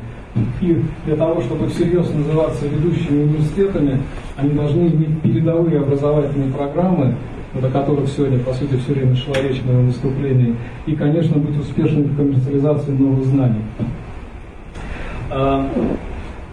И 0.60 0.82
для 1.06 1.16
того, 1.16 1.40
чтобы 1.40 1.68
всерьез 1.68 2.12
называться 2.12 2.66
ведущими 2.66 3.22
университетами, 3.22 4.00
они 4.36 4.50
должны 4.50 4.88
иметь 4.88 5.22
передовые 5.22 5.80
образовательные 5.80 6.52
программы, 6.52 7.14
о 7.54 7.70
которых 7.70 8.08
сегодня, 8.08 8.38
по 8.40 8.52
сути, 8.52 8.76
все 8.76 8.92
время 8.92 9.16
шла 9.16 9.34
речь 9.42 9.62
в 9.62 9.66
моем 9.66 9.86
выступлении, 9.86 10.54
и, 10.84 10.94
конечно, 10.94 11.38
быть 11.38 11.58
успешными 11.58 12.04
в 12.04 12.16
коммерциализации 12.16 12.90
новых 12.90 13.24
знаний. 13.24 13.62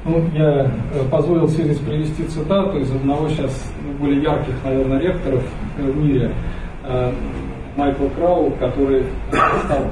Ну, 0.05 0.21
я 0.33 0.65
э, 0.65 0.69
позволил 1.09 1.47
себе 1.47 1.73
привести 1.75 2.25
цитату 2.25 2.77
из 2.77 2.91
одного 2.91 3.29
сейчас 3.29 3.71
более 3.99 4.21
ярких, 4.21 4.53
наверное, 4.65 4.99
ректоров 4.99 5.43
э, 5.77 5.89
в 5.89 5.95
мире, 5.95 6.33
э, 6.83 7.13
Майкла 7.77 8.09
Крау, 8.09 8.51
который 8.59 9.05
стал 9.65 9.85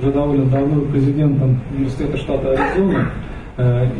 уже 0.00 0.12
довольно 0.12 0.46
давно 0.46 0.80
президентом 0.86 1.60
университета 1.70 2.16
штата 2.16 2.50
Аризона, 2.50 3.12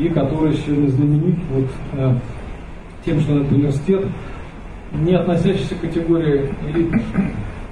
и 0.01 0.09
который 0.09 0.55
сегодня 0.55 0.89
знаменит 0.89 1.37
вот 1.53 2.17
тем, 3.05 3.21
что 3.21 3.37
этот 3.37 3.53
университет, 3.53 4.05
не 4.95 5.15
относящийся 5.15 5.77
к 5.77 5.83
категории 5.83 6.51
элит, 6.67 6.93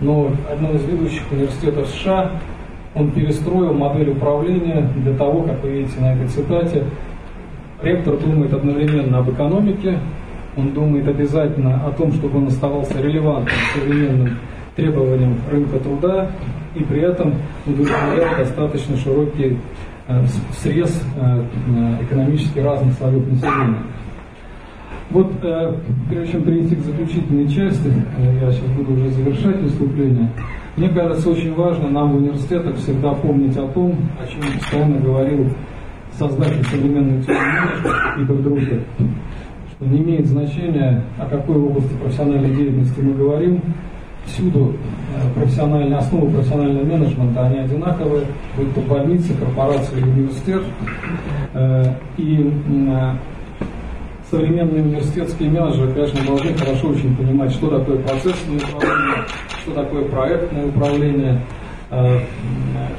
но 0.01 0.31
одно 0.49 0.71
из 0.75 0.85
ведущих 0.85 1.23
университетов 1.33 1.89
США, 1.89 2.31
он 2.95 3.11
перестроил 3.11 3.73
модель 3.73 4.11
управления 4.11 4.89
для 4.97 5.15
того, 5.15 5.43
как 5.43 5.63
вы 5.63 5.71
видите 5.71 6.01
на 6.01 6.15
этой 6.15 6.29
цитате, 6.29 6.85
ректор 7.83 8.17
думает 8.17 8.53
одновременно 8.53 9.19
об 9.19 9.31
экономике, 9.31 9.99
он 10.57 10.73
думает 10.73 11.09
обязательно 11.09 11.87
о 11.87 11.91
том, 11.93 12.13
чтобы 12.13 12.39
он 12.39 12.49
оставался 12.49 13.01
релевантным 13.01 13.55
современным 13.75 14.39
требованиям 14.77 15.37
рынка 15.51 15.79
труда, 15.79 16.31
и 16.75 16.83
при 16.83 17.01
этом 17.01 17.35
удовлетворяет 17.67 18.39
достаточно 18.39 18.97
широкий 18.97 19.59
э, 20.09 20.25
срез 20.53 21.03
э, 21.17 21.45
экономически 22.03 22.59
разных 22.59 22.95
слоев 22.95 23.27
населения. 23.29 23.83
Вот, 25.11 25.31
э, 25.43 25.75
прежде 26.09 26.33
чем 26.33 26.43
перейти 26.43 26.75
к 26.75 26.81
заключительной 26.81 27.49
части, 27.49 27.93
э, 28.17 28.39
я 28.41 28.51
сейчас 28.51 28.71
буду 28.71 28.95
уже 28.95 29.11
завершать 29.11 29.61
выступление, 29.61 30.31
мне 30.77 30.89
кажется, 30.89 31.31
очень 31.31 31.55
важно 31.55 31.91
нам 31.91 32.13
в 32.13 32.17
университетах 32.17 32.77
всегда 32.77 33.13
помнить 33.13 33.57
о 33.57 33.69
том, 33.69 33.95
о 34.21 34.27
чем 34.27 34.41
постоянно 34.59 34.99
говорил 35.01 35.49
создатель 36.19 36.65
современной 36.65 37.23
теории 37.23 38.19
Питер 38.19 38.37
Друкер, 38.37 38.83
что 39.71 39.87
не 39.87 39.99
имеет 39.99 40.27
значения, 40.27 41.03
о 41.19 41.27
какой 41.27 41.57
области 41.57 41.93
профессиональной 41.95 42.55
деятельности 42.55 43.01
мы 43.01 43.15
говорим, 43.15 43.61
всюду 44.25 44.75
э, 45.17 45.35
профессиональные 45.35 45.99
основы 45.99 46.31
профессионального 46.31 46.85
менеджмента, 46.85 47.47
они 47.47 47.59
одинаковые, 47.59 48.27
будь 48.57 48.75
то 48.75 48.81
больница, 48.83 49.35
корпорация 49.35 49.99
или 49.99 50.09
университет. 50.09 50.63
Э, 51.55 51.95
и 52.17 52.51
современные 54.33 54.83
университетские 54.83 55.51
менеджеры, 55.51 55.93
конечно, 55.93 56.25
должны 56.25 56.55
хорошо 56.55 56.89
очень 56.89 57.15
понимать, 57.15 57.53
что 57.53 57.79
такое 57.79 57.99
процессное 57.99 58.57
управление, 58.57 59.25
что 59.61 59.75
такое 59.75 60.05
проектное 60.07 60.67
управление, 60.69 61.41
э, 61.91 62.21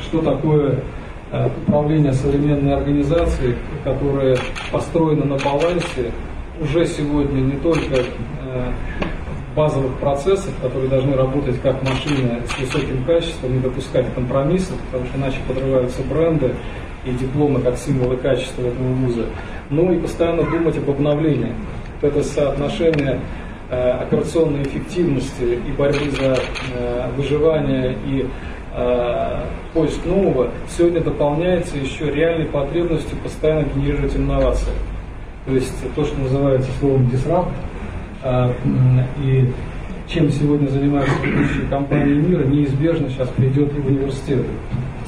что 0.04 0.22
такое 0.22 0.80
э, 1.32 1.50
управление 1.66 2.14
современной 2.14 2.76
организацией, 2.76 3.56
которая 3.84 4.38
построена 4.72 5.26
на 5.26 5.38
балансе 5.38 6.12
уже 6.62 6.86
сегодня 6.86 7.42
не 7.42 7.58
только 7.58 7.96
э, 7.96 8.72
базовых 9.56 9.98
процессов, 9.98 10.54
которые 10.62 10.88
должны 10.88 11.16
работать 11.16 11.60
как 11.64 11.82
машина 11.82 12.42
с 12.48 12.60
высоким 12.60 13.04
качеством, 13.06 13.54
не 13.54 13.60
допускать 13.60 14.06
компромиссов, 14.14 14.78
потому 14.92 15.08
что 15.08 15.18
иначе 15.18 15.38
подрываются 15.48 16.04
бренды 16.04 16.54
и 17.06 17.12
дипломы 17.12 17.60
как 17.62 17.76
символы 17.78 18.18
качества 18.18 18.62
этого 18.62 18.88
вуза 18.94 19.26
ну 19.70 19.92
и 19.94 20.00
постоянно 20.00 20.44
думать 20.44 20.78
об 20.78 20.90
обновлении. 20.90 21.54
Это 22.02 22.24
соотношение 22.24 23.20
э, 23.70 23.92
операционной 23.92 24.64
эффективности 24.64 25.60
и 25.66 25.72
борьбы 25.72 26.12
за 26.12 26.38
э, 26.76 27.10
выживание 27.16 27.96
и 28.06 28.28
э, 28.76 29.40
поиск 29.74 30.06
нового 30.06 30.52
сегодня 30.70 31.02
дополняется 31.02 31.78
еще 31.78 32.12
реальной 32.12 32.46
потребностью 32.46 33.18
постоянно 33.24 33.66
генерировать 33.74 34.16
инновации. 34.16 34.74
То 35.46 35.54
есть 35.54 35.74
то, 35.96 36.06
что 36.06 36.20
называется 36.20 36.70
словом 36.80 37.08
disrupt, 37.08 37.52
и 39.22 39.52
чем 40.08 40.32
сегодня 40.32 40.68
занимаются 40.68 41.16
ведущие 41.22 41.68
компании 41.68 42.16
мира, 42.16 42.44
неизбежно 42.46 43.10
сейчас 43.10 43.28
придет 43.30 43.76
и 43.76 43.82
в 43.82 43.88
университеты, 43.88 44.46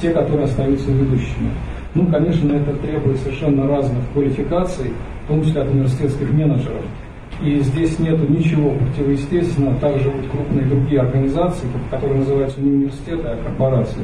те, 0.00 0.10
которые 0.10 0.44
остаются 0.44 0.90
ведущими. 0.90 1.50
Ну, 1.96 2.04
конечно, 2.08 2.52
это 2.52 2.74
требует 2.74 3.16
совершенно 3.20 3.66
разных 3.66 4.02
квалификаций, 4.12 4.92
в 5.24 5.28
том 5.28 5.42
числе 5.42 5.62
от 5.62 5.70
университетских 5.70 6.30
менеджеров. 6.30 6.82
И 7.42 7.58
здесь 7.60 7.98
нет 7.98 8.28
ничего 8.28 8.72
противоестественного. 8.72 9.76
Также 9.80 10.10
вот 10.10 10.26
крупные 10.30 10.66
другие 10.66 11.00
организации, 11.00 11.66
которые 11.90 12.18
называются 12.18 12.60
не 12.60 12.70
университеты, 12.70 13.28
а 13.28 13.42
корпорации. 13.42 14.02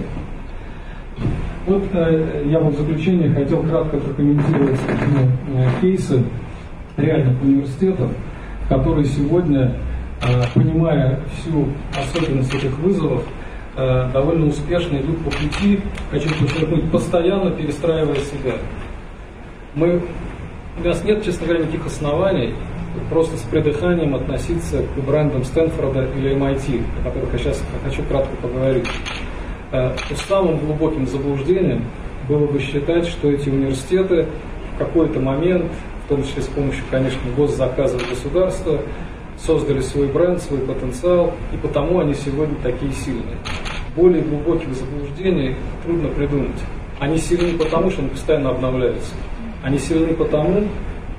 Вот 1.66 1.82
э, 1.93 2.45
я 2.47 2.61
вот 2.61 2.74
в 2.74 2.78
заключение 2.78 3.28
хотел 3.28 3.62
кратко 3.62 3.99
прокомментировать 3.99 4.80
ну, 4.88 5.59
э, 5.59 5.68
кейсы 5.82 6.24
реальных 6.97 7.43
университетов, 7.43 8.11
которые 8.70 9.05
сегодня, 9.05 9.74
э, 10.22 10.43
понимая 10.55 11.20
всю 11.34 11.66
особенность 11.95 12.55
этих 12.55 12.78
вызовов, 12.78 13.22
довольно 13.74 14.48
успешно 14.48 14.98
идут 14.98 15.24
по 15.24 15.30
пути, 15.30 15.80
хочу 16.10 16.28
подчеркнуть, 16.38 16.90
постоянно 16.90 17.50
перестраивая 17.50 18.16
себя. 18.16 18.54
Мы, 19.74 20.02
у 20.78 20.86
нас 20.86 21.02
нет, 21.04 21.24
честно 21.24 21.46
говоря, 21.46 21.64
никаких 21.64 21.86
оснований 21.86 22.54
просто 23.08 23.36
с 23.36 23.42
придыханием 23.42 24.14
относиться 24.14 24.82
к 24.82 25.04
брендам 25.04 25.44
Стэнфорда 25.44 26.08
или 26.16 26.34
MIT, 26.34 26.82
о 27.00 27.04
которых 27.04 27.32
я 27.32 27.38
сейчас 27.38 27.62
хочу 27.84 28.02
кратко 28.04 28.34
поговорить. 28.36 28.86
Э, 29.70 29.94
самым 30.28 30.58
глубоким 30.58 31.06
заблуждением 31.06 31.84
было 32.28 32.46
бы 32.46 32.58
считать, 32.60 33.06
что 33.06 33.30
эти 33.30 33.48
университеты 33.48 34.26
в 34.74 34.78
какой-то 34.78 35.20
момент, 35.20 35.70
в 36.04 36.08
том 36.08 36.22
числе 36.22 36.42
с 36.42 36.46
помощью, 36.46 36.84
конечно, 36.90 37.20
госзаказов 37.36 38.06
государства, 38.08 38.80
создали 39.38 39.80
свой 39.80 40.06
бренд, 40.08 40.40
свой 40.42 40.60
потенциал, 40.60 41.32
и 41.52 41.56
потому 41.56 42.00
они 42.00 42.14
сегодня 42.14 42.54
такие 42.62 42.92
сильные. 42.92 43.36
Более 43.95 44.22
глубоких 44.22 44.72
заблуждений 44.74 45.57
трудно 45.84 46.09
придумать. 46.09 46.59
Они 46.99 47.18
сильны 47.18 47.59
потому, 47.59 47.90
что 47.90 48.01
они 48.01 48.11
постоянно 48.11 48.51
обновляются. 48.51 49.12
Они 49.62 49.78
сильны 49.78 50.14
потому, 50.14 50.64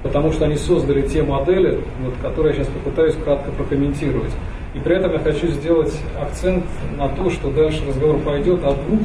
потому 0.01 0.31
что 0.31 0.45
они 0.45 0.55
создали 0.55 1.07
те 1.07 1.23
модели, 1.23 1.79
вот, 2.01 2.13
которые 2.21 2.55
я 2.55 2.63
сейчас 2.63 2.73
попытаюсь 2.73 3.15
кратко 3.15 3.51
прокомментировать. 3.51 4.31
И 4.73 4.79
при 4.79 4.95
этом 4.95 5.13
я 5.13 5.19
хочу 5.19 5.47
сделать 5.47 5.93
акцент 6.19 6.65
на 6.97 7.09
то, 7.09 7.29
что 7.29 7.51
дальше 7.51 7.83
разговор 7.87 8.17
пойдет 8.19 8.63
о 8.63 8.73
двух, 8.73 9.01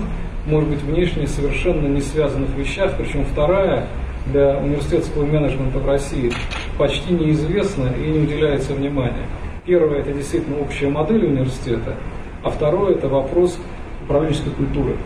может 0.47 0.71
быть, 0.71 0.81
внешне 0.81 1.27
совершенно 1.27 1.87
не 1.87 2.01
связанных 2.01 2.49
вещах, 2.57 2.93
причем 2.97 3.27
вторая 3.27 3.87
для 4.27 4.59
университетского 4.59 5.27
менеджмента 5.27 5.79
в 5.79 5.87
России 5.87 6.33
почти 6.79 7.13
неизвестна 7.13 7.89
и 8.03 8.09
не 8.09 8.21
уделяется 8.21 8.73
внимания. 8.73 9.27
Первое– 9.67 9.99
это 10.01 10.13
действительно 10.13 10.61
общая 10.61 10.89
модель 10.89 11.27
университета, 11.27 11.95
а 12.43 12.51
второе– 12.51 12.95
это 12.97 13.09
вопрос 13.09 13.59
управленческой 14.03 14.53
культуры. 14.53 14.97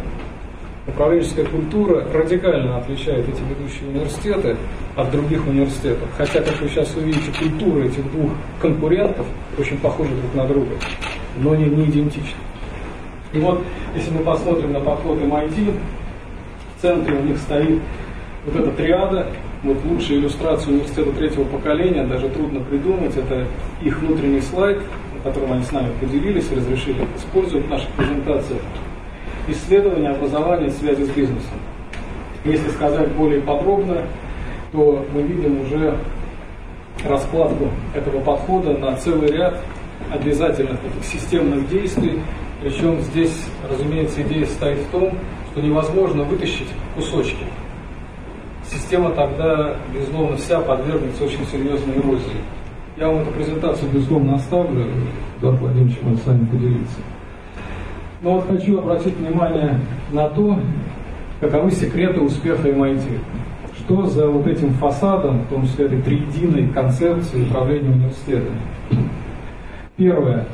Управленческая 0.87 1.45
культура 1.45 2.05
радикально 2.13 2.79
отличает 2.79 3.29
эти 3.29 3.41
ведущие 3.41 3.89
университеты 3.89 4.57
от 4.97 5.11
других 5.13 5.47
университетов. 5.47 6.09
Хотя, 6.17 6.41
как 6.41 6.61
вы 6.61 6.69
сейчас 6.69 6.95
увидите, 6.97 7.31
культуры 7.39 7.87
этих 7.87 8.11
двух 8.11 8.33
конкурентов 8.61 9.27
очень 9.59 9.79
похожи 9.79 10.11
друг 10.11 10.35
на 10.35 10.47
друга, 10.47 10.75
но 11.39 11.55
не, 11.55 11.67
не 11.67 11.85
идентичны. 11.85 12.37
И 13.33 13.39
вот, 13.39 13.63
если 13.95 14.11
мы 14.11 14.25
посмотрим 14.25 14.73
на 14.73 14.81
подход 14.81 15.19
MIT, 15.19 15.73
в 16.77 16.83
центре 16.83 17.15
у 17.15 17.23
них 17.23 17.39
стоит 17.39 17.81
вот 18.45 18.57
эта 18.57 18.71
триада, 18.73 19.29
вот 19.63 19.79
лучшая 19.85 20.19
иллюстрация 20.19 20.73
университета 20.73 21.13
третьего 21.13 21.45
поколения, 21.45 22.05
даже 22.05 22.29
трудно 22.29 22.61
придумать, 22.61 23.17
это 23.17 23.47
их 23.83 24.01
внутренний 24.01 24.41
слайд, 24.41 24.79
на 25.23 25.31
котором 25.31 25.53
они 25.53 25.65
с 25.65 25.73
нами 25.73 25.93
поделились 26.01 26.51
и 26.51 26.55
разрешили 26.55 27.07
использовать 27.17 27.67
в 27.67 27.71
наших 27.71 27.89
презентациях. 27.91 28.61
Исследование 29.49 30.11
образования 30.11 30.69
и 30.69 30.71
связи 30.71 31.05
с 31.05 31.09
бизнесом. 31.11 31.59
Если 32.45 32.69
сказать 32.71 33.11
более 33.13 33.41
подробно, 33.41 34.03
то 34.73 35.05
мы 35.13 35.23
видим 35.23 35.61
уже 35.61 35.97
раскладку 37.05 37.69
этого 37.95 38.21
подхода 38.21 38.77
на 38.79 38.97
целый 38.97 39.31
ряд 39.31 39.59
обязательных 40.11 40.81
таких 40.81 41.05
системных 41.05 41.69
действий. 41.69 42.21
Причем 42.63 43.01
здесь, 43.01 43.47
разумеется, 43.69 44.23
идея 44.23 44.47
стоит 44.47 44.79
в 44.79 44.91
том, 44.91 45.19
что 45.51 45.61
невозможно 45.61 46.23
вытащить 46.23 46.69
кусочки 46.95 47.45
система 48.73 49.11
тогда, 49.11 49.77
безусловно, 49.95 50.37
вся 50.37 50.61
подвергнется 50.61 51.25
очень 51.25 51.47
серьезной 51.47 51.97
эрозии. 51.97 52.41
Я 53.03 53.09
вам 53.09 53.23
эту 53.23 53.33
презентацию, 53.33 53.91
безусловно, 53.93 54.37
оставлю, 54.37 54.87
Эдуард 55.41 55.59
Владимирович 55.59 55.99
может 56.03 56.23
с 56.23 56.27
вами 56.29 56.45
поделиться. 56.45 57.01
Но 58.23 58.35
вот 58.35 58.47
хочу 58.47 58.79
обратить 58.79 59.17
внимание 59.17 59.81
на 60.13 60.29
то, 60.29 60.57
каковы 61.41 61.73
секреты 61.73 62.21
успеха 62.21 62.69
MIT. 62.69 63.19
Что 63.77 64.07
за 64.07 64.29
вот 64.29 64.47
этим 64.47 64.71
фасадом, 64.75 65.41
в 65.41 65.47
том 65.49 65.67
числе 65.67 65.87
этой 65.87 66.01
триединой 66.01 66.69
концепции 66.69 67.43
управления 67.43 67.91
университетами? 67.91 68.61
Первое. 69.97 70.47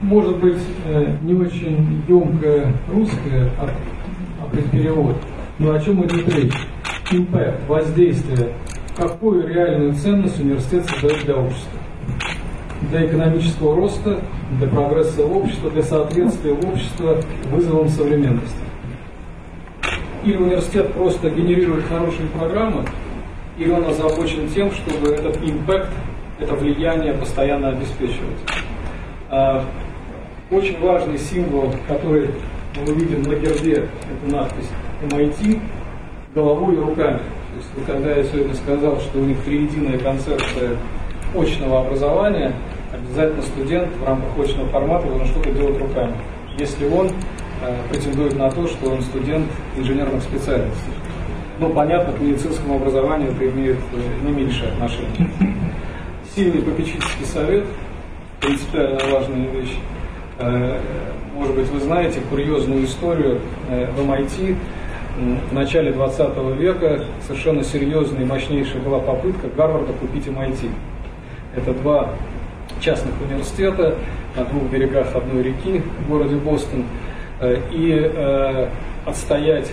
Может 0.00 0.36
быть, 0.38 0.58
э, 0.86 1.14
не 1.22 1.34
очень 1.34 2.02
емкое 2.08 2.72
русское 2.92 3.48
перевод, 4.72 5.14
но 5.60 5.74
о 5.74 5.78
чем 5.78 6.04
идет 6.04 6.28
речь? 6.34 6.54
impact, 7.12 7.66
воздействие, 7.66 8.52
какую 9.00 9.48
реальную 9.48 9.94
ценность 9.94 10.38
университет 10.38 10.84
создает 10.84 11.24
для 11.24 11.36
общества. 11.36 11.78
Для 12.90 13.06
экономического 13.06 13.74
роста, 13.74 14.20
для 14.58 14.68
прогресса 14.68 15.24
общества, 15.24 15.70
для 15.70 15.82
соответствия 15.82 16.52
общества 16.52 17.16
вызовам 17.50 17.88
современности. 17.88 18.58
Или 20.22 20.36
университет 20.36 20.92
просто 20.92 21.30
генерирует 21.30 21.86
хорошие 21.86 22.28
программы, 22.28 22.84
или 23.56 23.70
он 23.70 23.86
озабочен 23.86 24.48
тем, 24.50 24.70
чтобы 24.70 25.08
этот 25.08 25.38
импакт, 25.42 25.88
это 26.38 26.54
влияние 26.54 27.14
постоянно 27.14 27.70
обеспечивать. 27.70 28.38
А, 29.30 29.64
очень 30.50 30.78
важный 30.78 31.18
символ, 31.18 31.72
который 31.88 32.30
мы 32.76 32.92
увидим 32.92 33.22
на 33.22 33.34
гербе, 33.34 33.88
это 34.10 34.36
надпись 34.36 34.68
MIT, 35.02 35.58
головой 36.34 36.74
и 36.74 36.80
руками. 36.80 37.20
Есть, 37.60 37.86
когда 37.86 38.12
я 38.12 38.24
сегодня 38.24 38.54
сказал, 38.54 38.98
что 39.00 39.18
у 39.18 39.24
них 39.24 39.38
триединая 39.44 39.98
концепция 39.98 40.78
очного 41.36 41.80
образования, 41.80 42.54
обязательно 42.90 43.42
студент 43.42 43.94
в 43.96 44.04
рамках 44.04 44.38
очного 44.38 44.68
формата 44.68 45.06
должен 45.06 45.26
что-то 45.26 45.50
делать 45.50 45.78
руками, 45.78 46.16
если 46.58 46.88
он 46.88 47.08
э, 47.08 47.76
претендует 47.90 48.34
на 48.38 48.50
то, 48.50 48.66
что 48.66 48.90
он 48.90 49.02
студент 49.02 49.46
инженерных 49.76 50.22
специальностей. 50.22 50.92
Ну, 51.58 51.68
понятно, 51.68 52.14
к 52.14 52.20
медицинскому 52.20 52.76
образованию 52.76 53.32
это 53.32 53.50
имеет 53.50 53.76
э, 53.76 54.26
не 54.26 54.32
меньшее 54.32 54.70
отношение. 54.70 55.30
сильный 56.34 56.62
попечительский 56.62 57.26
совет, 57.26 57.66
принципиально 58.40 59.00
важная 59.12 59.46
вещь. 59.50 59.76
Э, 60.38 60.80
может 61.34 61.54
быть, 61.54 61.68
вы 61.68 61.80
знаете 61.80 62.20
курьезную 62.30 62.84
историю 62.84 63.38
э, 63.68 63.86
в 63.92 64.00
MIT. 64.00 64.56
В 65.20 65.52
начале 65.52 65.92
20 65.92 66.38
века 66.56 67.04
совершенно 67.26 67.62
серьезная 67.62 68.22
и 68.22 68.24
мощнейшая 68.24 68.80
была 68.80 69.00
попытка 69.00 69.48
Гарварда 69.48 69.92
купить 69.92 70.26
MIT. 70.26 70.70
Это 71.54 71.74
два 71.74 72.10
частных 72.80 73.12
университета 73.20 73.96
на 74.34 74.46
двух 74.46 74.70
берегах 74.70 75.14
одной 75.14 75.42
реки 75.42 75.82
в 75.98 76.08
городе 76.08 76.36
Бостон. 76.36 76.84
Э, 77.38 77.58
и 77.70 78.10
отстоять 79.04 79.70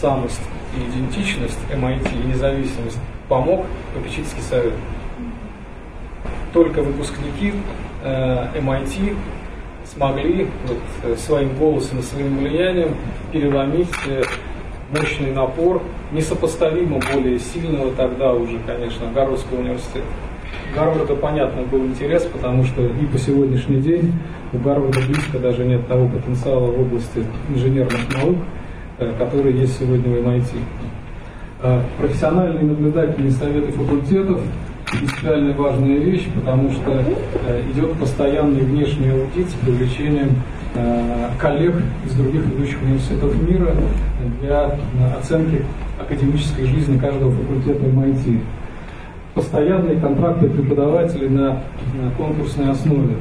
самость 0.00 0.42
и 0.76 0.90
идентичность 0.90 1.58
MIT 1.72 2.10
и 2.12 2.26
независимость 2.28 2.98
помог 3.26 3.64
попечительский 3.94 4.42
совет. 4.42 4.74
Только 6.52 6.82
выпускники 6.82 7.54
MIT 8.04 9.10
э, 9.10 9.14
смогли 9.92 10.48
вот, 10.66 10.78
э, 11.04 11.16
своим 11.16 11.54
голосом 11.56 12.00
и 12.00 12.02
своим 12.02 12.38
влиянием 12.38 12.94
переломить 13.32 13.88
э, 14.06 14.22
мощный 14.90 15.32
напор, 15.32 15.82
несопоставимо 16.12 17.00
более 17.12 17.38
сильного 17.38 17.92
тогда 17.92 18.32
уже, 18.32 18.58
конечно, 18.66 19.10
Гарвардского 19.12 19.60
университета. 19.60 20.06
Гарварда, 20.74 21.14
понятно, 21.14 21.62
был 21.62 21.86
интерес, 21.86 22.24
потому 22.24 22.64
что 22.64 22.84
и 22.84 23.06
по 23.06 23.18
сегодняшний 23.18 23.80
день 23.80 24.12
у 24.52 24.58
Гарварда 24.58 25.00
близко 25.06 25.38
даже 25.38 25.64
нет 25.64 25.86
того 25.88 26.08
потенциала 26.08 26.70
в 26.70 26.80
области 26.80 27.24
инженерных 27.48 28.00
наук, 28.14 28.36
который 29.18 29.54
есть 29.54 29.78
сегодня 29.78 30.10
в 30.10 30.26
MIT. 30.26 31.82
Профессиональные 31.98 32.64
наблюдательные 32.64 33.32
советы 33.32 33.72
факультетов 33.72 34.40
принципиально 34.96 35.52
важная 35.54 35.96
вещь, 35.98 36.26
потому 36.34 36.70
что 36.70 36.90
э, 37.46 37.62
идет 37.72 37.92
постоянный 37.98 38.60
внешний 38.60 39.10
аудит 39.10 39.48
с 39.48 39.54
привлечением 39.54 40.30
э, 40.74 41.30
коллег 41.38 41.74
из 42.04 42.14
других 42.14 42.44
ведущих 42.46 42.80
университетов 42.82 43.34
мира 43.42 43.74
для 44.40 44.78
э, 44.78 45.18
оценки 45.18 45.64
академической 46.00 46.64
жизни 46.64 46.98
каждого 46.98 47.32
факультета 47.32 47.84
MIT. 47.84 48.40
Постоянные 49.34 50.00
контракты 50.00 50.48
преподавателей 50.48 51.28
на, 51.28 51.62
на 51.94 52.10
конкурсной 52.16 52.70
основе. 52.70 53.16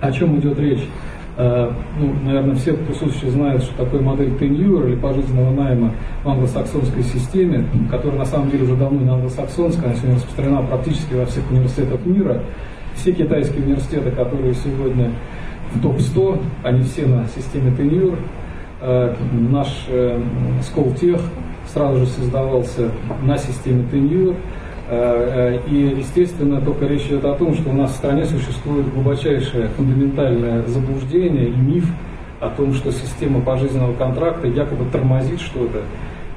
О 0.00 0.10
чем 0.10 0.38
идет 0.38 0.58
речь? 0.58 0.88
Э, 1.36 1.72
ну, 1.98 2.12
наверное, 2.24 2.54
все 2.56 2.74
присутствующие 2.74 3.30
знают, 3.30 3.62
что 3.62 3.84
такое 3.84 4.02
модель 4.02 4.36
теньюр 4.38 4.86
или 4.86 4.96
пожизненного 4.96 5.50
найма 5.50 5.92
в 6.22 6.28
англосаксонской 6.28 7.02
системе, 7.02 7.64
которая 7.90 8.18
на 8.18 8.24
самом 8.26 8.50
деле 8.50 8.64
уже 8.64 8.76
давно 8.76 9.00
не 9.00 9.08
англосаксонская, 9.08 9.86
она 9.86 9.94
сегодня 9.94 10.16
распространена 10.16 10.62
практически 10.62 11.14
во 11.14 11.24
всех 11.24 11.50
университетах 11.50 12.04
мира. 12.04 12.42
Все 12.94 13.12
китайские 13.12 13.64
университеты, 13.64 14.10
которые 14.10 14.54
сегодня 14.54 15.10
в 15.72 15.80
топ-100, 15.80 16.42
они 16.64 16.82
все 16.82 17.06
на 17.06 17.26
системе 17.28 17.74
теньюр. 17.74 18.18
Э, 18.82 19.14
наш 19.32 19.86
Сколтех 20.62 21.20
э, 21.20 21.68
сразу 21.72 22.00
же 22.00 22.06
создавался 22.06 22.90
на 23.22 23.38
системе 23.38 23.86
теньюр. 23.90 24.36
Э, 24.94 25.58
э, 25.64 25.70
и, 25.70 25.96
естественно, 26.00 26.60
только 26.60 26.84
речь 26.84 27.06
идет 27.06 27.24
о 27.24 27.32
том, 27.34 27.54
что 27.54 27.70
у 27.70 27.72
нас 27.72 27.92
в 27.92 27.94
стране 27.94 28.26
существует 28.26 28.92
глубочайшее 28.92 29.68
фундаментальное 29.68 30.66
заблуждение 30.66 31.48
и 31.48 31.56
миф 31.56 31.88
о 32.40 32.50
том, 32.50 32.74
что 32.74 32.92
система 32.92 33.40
пожизненного 33.40 33.94
контракта 33.94 34.48
якобы 34.48 34.84
тормозит 34.92 35.40
что-то, 35.40 35.78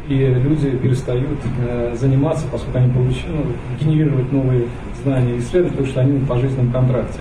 и 0.08 0.16
люди 0.16 0.70
перестают 0.70 1.38
э, 1.68 1.96
заниматься, 2.00 2.46
поскольку 2.50 2.78
они 2.78 2.94
получают, 2.94 3.28
ну, 3.28 3.78
генерировать 3.78 4.32
новые 4.32 4.68
знания 5.04 5.36
и 5.36 5.40
исследовать, 5.40 5.74
потому 5.74 5.90
что 5.90 6.00
они 6.00 6.20
на 6.20 6.26
пожизненном 6.26 6.72
контракте. 6.72 7.20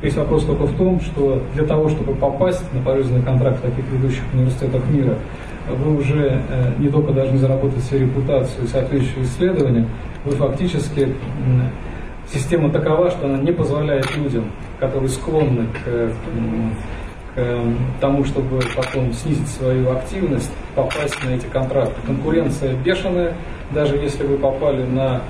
Весь 0.00 0.16
вопрос 0.16 0.44
только 0.46 0.62
в 0.62 0.74
том, 0.78 0.98
что 1.02 1.42
для 1.56 1.64
того, 1.66 1.90
чтобы 1.90 2.14
попасть 2.14 2.64
на 2.72 2.80
пожизненный 2.80 3.22
контракт 3.22 3.60
таких 3.60 3.84
ведущих 3.92 4.22
университетах 4.32 4.88
мира, 4.88 5.18
вы 5.74 5.96
уже 5.98 6.42
не 6.78 6.88
только 6.88 7.12
должны 7.12 7.38
заработать 7.38 7.82
себе 7.84 8.00
репутацию 8.00 8.64
и 8.64 8.66
соответствующие 8.66 9.24
исследования, 9.24 9.86
вы 10.24 10.32
фактически 10.32 11.14
система 12.32 12.70
такова, 12.70 13.10
что 13.10 13.26
она 13.26 13.38
не 13.38 13.52
позволяет 13.52 14.16
людям, 14.16 14.44
которые 14.78 15.08
склонны 15.08 15.66
к, 15.84 16.12
к 17.34 17.64
тому, 18.00 18.24
чтобы 18.24 18.60
потом 18.76 19.12
снизить 19.12 19.48
свою 19.48 19.90
активность, 19.92 20.52
попасть 20.74 21.22
на 21.24 21.30
эти 21.30 21.46
контракты. 21.46 22.00
Конкуренция 22.06 22.74
бешеная, 22.76 23.34
даже 23.72 23.96
если 23.96 24.24
вы 24.24 24.36
попали 24.36 24.84
на 24.84 25.22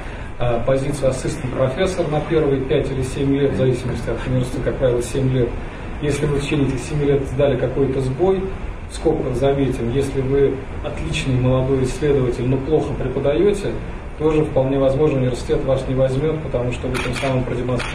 позицию 0.66 1.10
ассистент 1.10 1.52
профессор 1.52 2.08
на 2.08 2.20
первые 2.22 2.62
5 2.62 2.92
или 2.92 3.02
7 3.02 3.36
лет, 3.36 3.52
в 3.52 3.56
зависимости 3.56 4.08
от 4.08 4.26
университета, 4.26 4.62
как 4.64 4.76
правило, 4.78 5.02
7 5.02 5.32
лет. 5.32 5.48
Если 6.00 6.24
вы 6.24 6.38
в 6.38 6.42
течение 6.42 6.68
этих 6.68 6.80
7 6.80 7.04
лет 7.04 7.22
сдали 7.28 7.58
какой-то 7.58 8.00
сбой, 8.00 8.42
в 8.90 8.94
скобках 8.94 9.36
заметим, 9.36 9.92
если 9.92 10.20
вы 10.20 10.54
отличный 10.84 11.40
молодой 11.40 11.84
исследователь, 11.84 12.46
но 12.46 12.56
плохо 12.56 12.92
преподаете, 12.98 13.68
тоже 14.18 14.44
вполне 14.44 14.78
возможно 14.78 15.18
университет 15.18 15.64
вас 15.64 15.82
не 15.88 15.94
возьмет, 15.94 16.38
потому 16.42 16.72
что 16.72 16.88
вы 16.88 16.96
тем 16.96 17.14
самым 17.14 17.44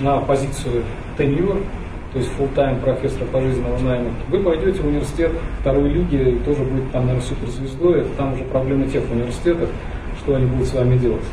на 0.01 0.17
позицию 0.19 0.83
tenure, 1.17 1.61
то 2.13 2.19
есть 2.19 2.31
full-time 2.39 2.79
профессора 2.79 3.25
пожизненного 3.25 3.77
найма, 3.79 4.09
вы 4.29 4.39
пойдете 4.39 4.81
в 4.81 4.87
университет 4.87 5.31
второй 5.59 5.89
лиги 5.89 6.15
и 6.15 6.39
тоже 6.39 6.63
будет 6.63 6.89
там, 6.91 7.07
наверное, 7.07 7.27
суперзвездой, 7.27 8.01
это 8.01 8.09
там 8.17 8.33
уже 8.33 8.43
проблемы 8.45 8.87
тех 8.87 9.03
университетов, 9.11 9.69
что 10.19 10.35
они 10.35 10.45
будут 10.45 10.67
с 10.67 10.73
вами 10.73 10.97
делать. 10.97 11.25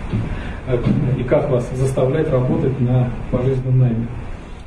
И 1.18 1.22
как 1.24 1.48
вас 1.51 1.70
заставлять 1.74 2.28
работать 2.30 2.78
на 2.80 3.10
пожизненном 3.30 3.78
найме. 3.78 4.06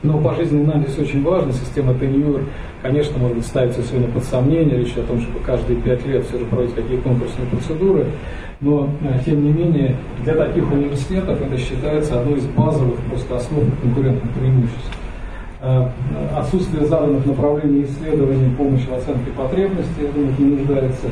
Но 0.06 0.19
пожизненный 0.19 0.80
здесь 0.82 0.99
очень 0.99 1.23
важно, 1.23 1.52
система 1.52 1.94
tenure, 1.94 2.44
конечно, 2.84 3.18
может 3.18 3.38
быть, 3.38 3.45
ставится 3.48 3.82
сегодня 3.82 4.07
под 4.07 4.23
сомнение, 4.23 4.77
речь 4.77 4.95
о 4.98 5.02
том, 5.02 5.19
чтобы 5.19 5.40
каждые 5.40 5.82
пять 5.82 6.06
лет 6.06 6.23
все 6.27 6.38
же 6.38 6.45
проводить 6.45 6.76
какие 6.76 6.98
конкурсные 6.98 7.48
процедуры, 7.48 8.06
но, 8.61 8.88
э, 9.02 9.19
тем 9.26 9.44
не 9.44 9.52
менее, 9.52 9.95
для 10.23 10.36
таких 10.36 10.72
университетов 10.72 11.41
это 11.41 11.57
считается 11.57 12.19
одной 12.19 12.38
из 12.38 12.45
базовых 12.45 12.99
просто 13.10 13.36
основ 13.36 13.64
конкурентных 13.82 14.32
преимуществ. 14.34 14.91
Э, 15.61 15.88
отсутствие 16.38 16.86
заданных 16.86 17.26
направлений 17.26 17.86
исследований, 17.86 18.53
помощи 18.56 18.86
в 18.88 18.94
оценке 18.94 19.32
потребностей, 19.36 20.03
я 20.03 20.11
думаю, 20.11 20.34
не 20.38 20.45
нуждается. 20.57 21.07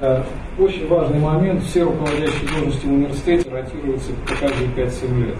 Э, 0.00 0.22
очень 0.58 0.86
важный 0.88 1.18
момент, 1.18 1.62
все 1.62 1.84
руководящие 1.84 2.50
должности 2.52 2.84
в 2.84 2.92
университете 2.92 3.48
ротируются 3.50 4.10
по 4.26 4.34
каждые 4.34 4.68
5-7 4.76 5.26
лет. 5.26 5.36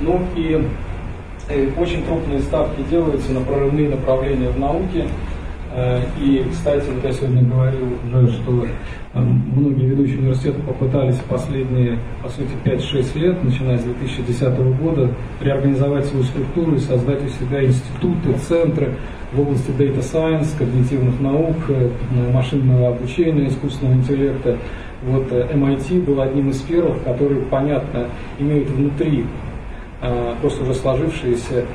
Ну 0.00 0.20
и 0.34 0.66
очень 1.76 2.04
крупные 2.04 2.40
ставки 2.40 2.82
делаются 2.90 3.32
на 3.32 3.40
прорывные 3.40 3.88
направления 3.88 4.50
в 4.50 4.58
науке, 4.58 5.06
Э, 5.74 6.02
и, 6.20 6.44
кстати, 6.50 6.84
вот 6.90 7.02
я 7.02 7.12
сегодня 7.12 7.42
говорил 7.42 7.86
уже, 8.04 8.32
что 8.32 8.66
э, 9.14 9.20
многие 9.20 9.86
ведущие 9.86 10.18
университеты 10.18 10.60
попытались 10.62 11.16
последние, 11.28 11.98
по 12.22 12.28
сути, 12.28 12.50
5-6 12.62 13.18
лет, 13.18 13.42
начиная 13.42 13.78
с 13.78 13.82
2010 13.82 14.58
года, 14.78 15.10
реорганизовать 15.40 16.04
свою 16.06 16.24
структуру 16.24 16.74
и 16.74 16.78
создать 16.78 17.20
у 17.24 17.28
себя 17.28 17.64
институты, 17.64 18.34
центры 18.46 18.92
в 19.32 19.40
области 19.40 19.70
data 19.70 20.00
science, 20.00 20.48
когнитивных 20.58 21.18
наук, 21.20 21.56
э, 21.68 21.88
машинного 22.32 22.88
обучения, 22.88 23.48
искусственного 23.48 23.94
интеллекта. 23.94 24.58
Вот 25.04 25.32
MIT 25.32 26.04
был 26.04 26.20
одним 26.20 26.50
из 26.50 26.60
первых, 26.60 27.02
которые, 27.02 27.40
понятно, 27.42 28.08
имеют 28.38 28.68
внутри 28.68 29.24
просто 30.40 30.62
уже 30.64 30.74
сложившиеся 30.74 31.66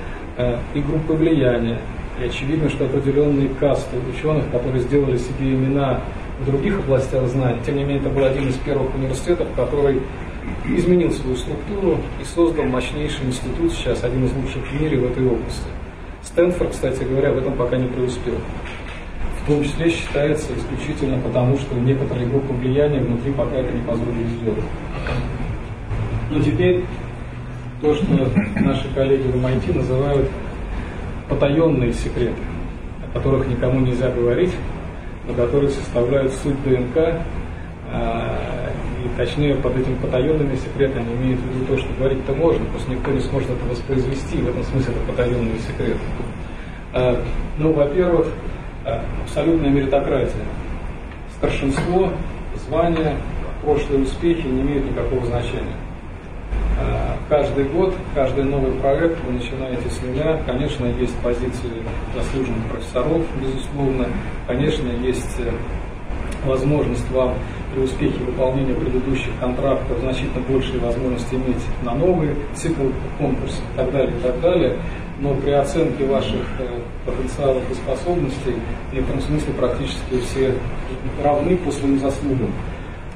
и 0.73 0.79
группы 0.81 1.13
влияния, 1.13 1.79
и 2.21 2.25
очевидно, 2.25 2.69
что 2.69 2.85
определенные 2.85 3.49
касты 3.49 3.97
ученых, 4.13 4.49
которые 4.51 4.81
сделали 4.81 5.17
себе 5.17 5.53
имена 5.53 6.01
в 6.39 6.45
других 6.45 6.79
областях 6.79 7.27
знаний, 7.27 7.59
тем 7.65 7.77
не 7.77 7.83
менее 7.83 7.99
это 7.99 8.09
был 8.09 8.23
один 8.23 8.47
из 8.49 8.55
первых 8.55 8.93
университетов, 8.93 9.47
который 9.55 10.01
изменил 10.65 11.11
свою 11.11 11.35
структуру 11.35 11.97
и 12.21 12.25
создал 12.25 12.65
мощнейший 12.65 13.25
институт, 13.25 13.71
сейчас 13.71 14.03
один 14.03 14.25
из 14.25 14.33
лучших 14.33 14.63
в 14.65 14.81
мире 14.81 14.97
в 14.99 15.11
этой 15.11 15.25
области. 15.25 15.67
Стэнфорд, 16.23 16.71
кстати 16.71 17.03
говоря, 17.03 17.31
в 17.31 17.37
этом 17.37 17.53
пока 17.53 17.77
не 17.77 17.87
преуспел. 17.87 18.35
В 19.43 19.47
том 19.47 19.63
числе 19.63 19.89
считается 19.89 20.49
исключительно 20.57 21.17
потому, 21.19 21.57
что 21.57 21.75
некоторые 21.75 22.27
группы 22.27 22.53
влияния 22.53 22.99
внутри 22.99 23.31
пока 23.31 23.55
это 23.55 23.71
не 23.73 23.81
позволили 23.81 24.27
сделать. 24.41 24.63
Но 26.29 26.41
теперь 26.41 26.83
то, 27.81 27.93
что 27.93 28.05
наши 28.59 28.87
коллеги 28.93 29.27
в 29.27 29.35
MIT 29.35 29.77
называют 29.77 30.29
потаенные 31.29 31.93
секреты, 31.93 32.41
о 33.05 33.17
которых 33.17 33.47
никому 33.47 33.79
нельзя 33.81 34.09
говорить, 34.09 34.53
но 35.27 35.33
которые 35.33 35.69
составляют 35.69 36.31
суть 36.33 36.61
ДНК, 36.63 37.21
а, 37.91 38.71
и 39.03 39.17
точнее 39.17 39.55
под 39.55 39.77
этими 39.77 39.95
потаенными 39.95 40.55
секретами 40.55 41.13
имеют 41.15 41.39
в 41.39 41.45
виду 41.53 41.65
то, 41.65 41.77
что 41.77 41.87
говорить-то 41.99 42.33
можно, 42.33 42.65
просто 42.65 42.91
никто 42.91 43.11
не 43.11 43.19
сможет 43.19 43.49
это 43.49 43.65
воспроизвести, 43.69 44.37
в 44.37 44.49
этом 44.49 44.63
смысле 44.63 44.93
это 44.95 45.11
потаенные 45.11 45.59
секреты. 45.59 45.99
А, 46.93 47.21
ну, 47.57 47.73
во-первых, 47.73 48.27
а, 48.85 49.03
абсолютная 49.23 49.69
меритократия. 49.69 50.45
Старшинство, 51.37 52.11
звания, 52.65 53.17
прошлые 53.61 54.03
успехи 54.03 54.47
не 54.47 54.61
имеют 54.61 54.89
никакого 54.89 55.25
значения. 55.27 55.75
Каждый 57.29 57.65
год, 57.65 57.93
каждый 58.13 58.43
новый 58.43 58.71
проект 58.73 59.17
вы 59.25 59.33
начинаете 59.33 59.89
с 59.89 60.01
нуля. 60.01 60.41
Конечно, 60.45 60.85
есть 60.85 61.15
позиции 61.17 61.83
заслуженных 62.15 62.65
профессоров, 62.69 63.21
безусловно. 63.41 64.07
Конечно, 64.47 64.87
есть 65.03 65.39
э, 65.39 65.51
возможность 66.45 67.09
вам 67.11 67.35
при 67.73 67.81
успехе 67.81 68.17
выполнения 68.23 68.73
предыдущих 68.73 69.31
контрактов 69.39 69.99
значительно 69.99 70.43
большие 70.47 70.79
возможности 70.79 71.35
иметь 71.35 71.63
на 71.83 71.93
новый 71.93 72.35
цикл 72.53 72.87
конкурса 73.17 73.61
и 73.73 73.77
так 73.77 73.91
далее, 73.91 74.17
и 74.17 74.21
так 74.21 74.39
далее. 74.39 74.77
Но 75.19 75.33
при 75.33 75.51
оценке 75.51 76.05
ваших 76.05 76.45
э, 76.59 76.79
потенциалов 77.05 77.63
и 77.69 77.73
способностей 77.73 78.55
в 78.91 78.93
некотором 78.93 79.21
смысле 79.21 79.53
практически 79.53 80.19
все 80.29 80.53
равны 81.23 81.57
по 81.57 81.71
своим 81.71 81.99
заслугам. 81.99 82.51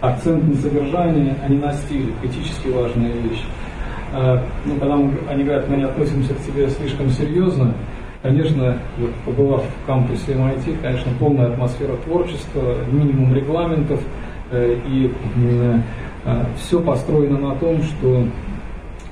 Акцент 0.02 0.48
на 0.48 0.56
содержание, 0.56 1.36
а 1.44 1.48
не 1.48 1.58
на 1.58 1.72
стиле. 1.74 2.12
Критически 2.22 2.70
важная 2.70 3.12
вещь. 3.12 3.44
Э, 4.14 4.40
ну, 4.66 4.76
когда 4.78 4.96
мы, 4.96 5.14
они 5.30 5.44
говорят, 5.44 5.70
мы 5.70 5.78
не 5.78 5.84
относимся 5.84 6.34
к 6.34 6.40
тебе 6.40 6.68
слишком 6.70 7.10
серьезно, 7.12 7.74
конечно, 8.24 8.78
вот, 8.98 9.12
побывав 9.26 9.64
в 9.64 9.86
кампусе 9.86 10.34
MIT, 10.34 10.82
конечно, 10.82 11.12
полная 11.20 11.52
атмосфера 11.52 11.96
творчества, 12.06 12.78
минимум 12.92 13.34
регламентов, 13.36 14.02
э, 14.52 14.76
и 14.88 15.14
э, 15.36 15.80
все 16.58 16.82
построено 16.82 17.38
на 17.38 17.56
том, 17.56 17.82
что 17.84 18.26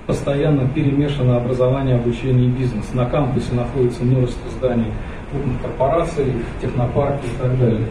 постоянно 0.07 0.67
перемешано 0.69 1.37
образование, 1.37 1.97
обучение 1.97 2.47
и 2.47 2.49
бизнес. 2.49 2.93
На 2.93 3.05
кампусе 3.05 3.53
находится 3.53 4.03
множество 4.03 4.49
зданий 4.57 4.91
крупных 5.31 5.61
корпораций, 5.61 6.33
технопарки 6.59 7.27
и 7.27 7.41
так 7.41 7.59
далее. 7.59 7.87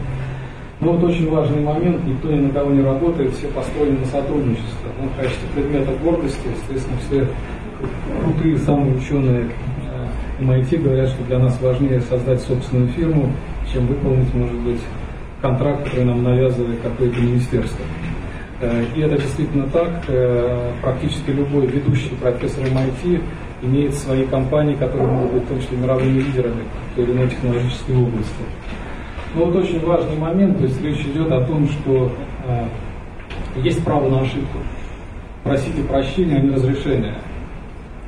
Но 0.81 0.93
вот 0.93 1.03
очень 1.03 1.29
важный 1.29 1.61
момент, 1.61 2.05
никто 2.05 2.31
ни 2.31 2.39
на 2.39 2.49
кого 2.51 2.71
не 2.71 2.81
работает, 2.81 3.33
все 3.33 3.47
построены 3.47 3.99
на 3.99 4.05
сотрудничество. 4.05 4.87
Ну, 5.01 5.09
в 5.09 5.15
качестве 5.17 5.49
предмета 5.53 5.91
гордости, 6.01 6.47
естественно, 6.55 6.97
все 7.07 7.27
крутые 8.21 8.57
самые 8.59 8.95
ученые 8.95 9.49
MIT 10.39 10.67
э, 10.71 10.77
говорят, 10.77 11.09
что 11.09 11.23
для 11.25 11.39
нас 11.39 11.59
важнее 11.61 11.99
создать 12.01 12.41
собственную 12.41 12.89
фирму, 12.89 13.31
чем 13.71 13.87
выполнить, 13.87 14.33
может 14.33 14.57
быть, 14.59 14.79
контракт, 15.41 15.83
который 15.83 16.05
нам 16.05 16.23
навязывает 16.23 16.79
какое-то 16.81 17.19
министерство. 17.19 17.83
Э, 18.61 18.85
и 18.95 19.01
это 19.01 19.17
действительно 19.17 19.67
так. 19.67 19.89
Э, 20.07 20.71
практически 20.81 21.31
любой 21.31 21.67
ведущий 21.67 22.15
профессор 22.21 22.63
MIT 22.63 23.21
имеет 23.63 23.93
свои 23.95 24.25
компании, 24.25 24.75
которые 24.75 25.07
могут 25.07 25.33
быть 25.33 25.43
в 25.43 25.47
том 25.47 25.59
числе 25.59 25.77
мировыми 25.77 26.19
лидерами 26.19 26.63
в 26.91 26.95
той 26.95 27.03
или 27.03 27.11
иной 27.11 27.29
технологической 27.29 27.97
области. 27.97 28.43
Но 29.35 29.45
вот 29.45 29.55
очень 29.55 29.79
важный 29.85 30.17
момент, 30.17 30.57
то 30.57 30.63
есть 30.63 30.81
речь 30.81 31.01
идет 31.01 31.31
о 31.31 31.41
том, 31.41 31.67
что 31.69 32.11
э, 32.47 32.67
есть 33.63 33.83
право 33.83 34.09
на 34.09 34.21
ошибку. 34.21 34.57
Просите 35.43 35.83
прощения, 35.83 36.37
а 36.37 36.39
не 36.39 36.49
разрешения. 36.49 37.15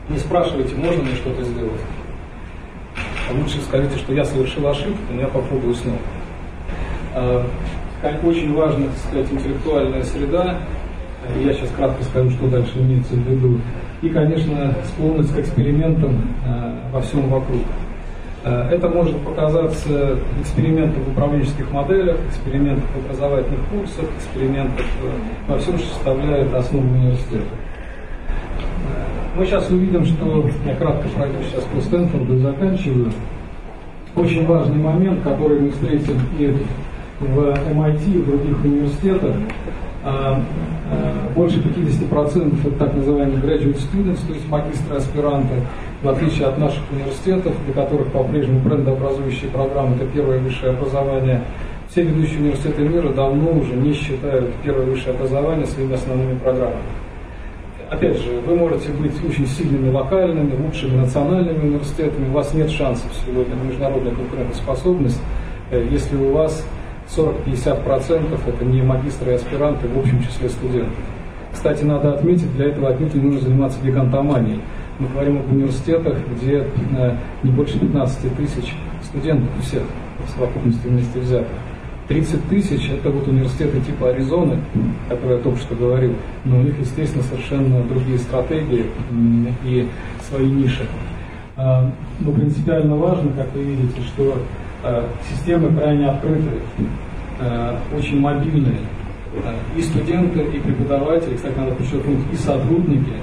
Не 0.10 0.18
спрашивайте, 0.18 0.76
можно 0.76 1.04
мне 1.04 1.16
что-то 1.16 1.44
сделать. 1.44 1.82
А 2.96 3.34
лучше 3.34 3.62
скажите, 3.62 3.98
что 3.98 4.14
я 4.14 4.26
совершил 4.26 4.68
ошибку, 4.68 5.14
но 5.14 5.22
я 5.22 5.28
попробую 5.28 5.76
снова. 5.76 6.00
Э, 7.14 7.44
очень 8.24 8.54
важна, 8.56 8.88
так 8.88 8.98
сказать, 8.98 9.32
интеллектуальная 9.32 10.04
среда. 10.04 10.58
Я 11.40 11.54
сейчас 11.54 11.70
кратко 11.78 12.04
скажу, 12.04 12.32
что 12.32 12.48
дальше 12.48 12.80
имеется 12.80 13.14
в 13.14 13.20
виду. 13.20 13.60
И, 14.02 14.10
конечно, 14.10 14.74
склонность 14.88 15.34
к 15.36 15.40
экспериментам 15.40 16.20
э, 16.46 16.74
во 16.92 17.02
всем 17.02 17.30
вокруг. 17.30 17.62
Э, 18.44 18.70
это 18.72 18.90
может 18.90 19.16
показаться 19.20 20.18
экспериментом 20.42 21.04
в 21.04 21.10
управленческих 21.10 21.72
моделях, 21.72 22.18
экспериментом 22.28 22.86
в 22.96 23.06
образовательных 23.06 23.60
курсах, 23.68 24.06
экспериментом 24.18 24.86
во 25.48 25.60
всем, 25.60 25.78
что 25.78 25.88
составляет 25.90 26.52
основу 26.54 26.88
университета. 26.88 27.46
Э, 28.28 29.38
мы 29.38 29.46
сейчас 29.46 29.70
увидим, 29.70 30.06
что 30.06 30.50
я 30.66 30.76
кратко 30.76 31.08
пройду 31.10 31.36
сейчас 31.50 31.64
по 31.66 31.82
Стэнфорду 31.82 32.36
и 32.36 32.40
заканчиваю. 32.40 33.12
Очень 34.16 34.46
важный 34.48 34.78
момент, 34.78 35.22
который 35.22 35.60
мы 35.60 35.70
встретим 35.70 36.20
и 36.38 36.48
в 37.20 37.38
MIT, 37.38 38.14
и 38.14 38.18
в 38.18 38.26
других 38.26 38.66
университетах, 38.66 39.36
больше 41.34 41.60
50% 41.60 42.68
это 42.68 42.76
так 42.78 42.94
называемые 42.94 43.40
graduate 43.40 43.78
students, 43.78 44.20
то 44.28 44.34
есть 44.34 44.50
магистры, 44.50 44.98
аспиранты, 44.98 45.54
в 46.02 46.10
отличие 46.10 46.48
от 46.48 46.58
наших 46.58 46.82
университетов, 46.92 47.54
для 47.66 47.74
которых 47.74 48.08
по-прежнему 48.08 48.60
брендообразующие 48.60 49.52
программы– 49.52 49.96
это 49.98 50.06
первое 50.08 50.40
высшее 50.40 50.72
образование, 50.72 51.44
все 51.90 52.04
ведущие 52.04 52.40
университеты 52.40 52.82
мира 52.84 53.10
давно 53.10 53.52
уже 53.52 53.74
не 53.74 53.94
считают 53.94 54.50
первое 54.64 54.86
высшее 54.86 55.14
образование 55.14 55.66
своими 55.68 55.94
основными 55.94 56.38
программами. 56.40 56.82
Опять 57.90 58.18
же, 58.18 58.40
вы 58.48 58.56
можете 58.56 58.90
быть 58.94 59.14
очень 59.24 59.46
сильными 59.46 59.92
локальными, 59.92 60.56
лучшими 60.56 60.96
национальными 60.96 61.60
университетами, 61.60 62.30
у 62.30 62.32
вас 62.32 62.54
нет 62.54 62.72
шансов 62.72 63.12
сегодня 63.26 63.54
на 63.56 63.64
международную 63.64 64.16
конкурентоспособность, 64.16 65.20
э, 65.72 65.86
если 65.92 66.16
у 66.16 66.32
вас 66.32 66.66
40-50% 67.16 68.40
это 68.48 68.66
не 68.66 68.82
магистры 68.82 69.34
и 69.34 69.36
аспиранты 69.36 69.88
в 69.90 70.00
общем 70.00 70.24
числе 70.24 70.48
студентов. 70.50 70.96
Кстати, 71.52 71.84
надо 71.84 72.14
отметить, 72.14 72.56
для 72.56 72.68
этого 72.68 72.90
отнюдь 72.90 73.14
не 73.14 73.22
нужно 73.22 73.42
заниматься 73.42 73.80
гигантоманией. 73.84 74.62
Мы 75.02 75.08
говорим 75.08 75.40
об 75.40 75.52
университетах, 75.52 76.18
где 76.36 76.68
э, 76.98 77.16
не 77.44 77.52
больше 77.52 77.80
15 77.80 78.38
тысяч 78.38 78.74
студентов 79.04 79.50
всех 79.62 79.84
в 80.26 80.30
совокупности 80.30 80.88
вместе 80.88 81.20
взятых. 81.20 81.58
30 82.08 82.50
тысяч– 82.50 82.90
это 82.92 83.10
вот 83.10 83.28
университеты 83.28 83.80
типа 83.82 84.10
Аризоны, 84.10 84.60
о 85.08 85.10
которой 85.10 85.38
я 85.38 85.44
только 85.44 85.60
что 85.60 85.76
говорил, 85.76 86.14
но 86.46 86.60
у 86.60 86.62
них, 86.62 86.78
естественно, 86.80 87.24
совершенно 87.24 87.84
другие 87.84 88.20
стратегии 88.20 88.86
и 89.66 89.88
свои 90.30 90.48
ниши. 90.48 90.86
А, 91.56 91.90
но 92.20 92.32
принципиально 92.32 92.96
важно, 92.96 93.32
как 93.32 93.54
вы 93.54 93.64
видите, 93.64 94.02
что 94.02 94.38
Э, 94.84 95.06
системы 95.30 95.78
крайне 95.78 96.10
открытые, 96.10 96.60
э, 97.40 97.76
очень 97.96 98.20
мобильные. 98.20 98.80
И 99.78 99.82
студенты, 99.82 100.42
и 100.42 100.60
преподаватели, 100.60 101.36
кстати, 101.36 101.58
надо 101.58 101.76
подчеркнуть, 101.76 102.20
и 102.34 102.36
сотрудники, 102.36 103.14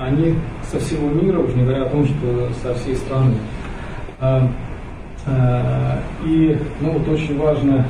они 0.00 0.34
со 0.70 0.78
всего 0.78 1.08
мира, 1.08 1.38
уже 1.38 1.56
не 1.56 1.62
говоря 1.64 1.84
о 1.84 1.88
том, 1.88 2.04
что 2.06 2.48
со 2.62 2.74
всей 2.74 2.96
страны. 2.96 3.34
И 6.24 6.58
ну, 6.80 6.90
вот 6.90 7.08
очень 7.08 7.38
важно, 7.38 7.86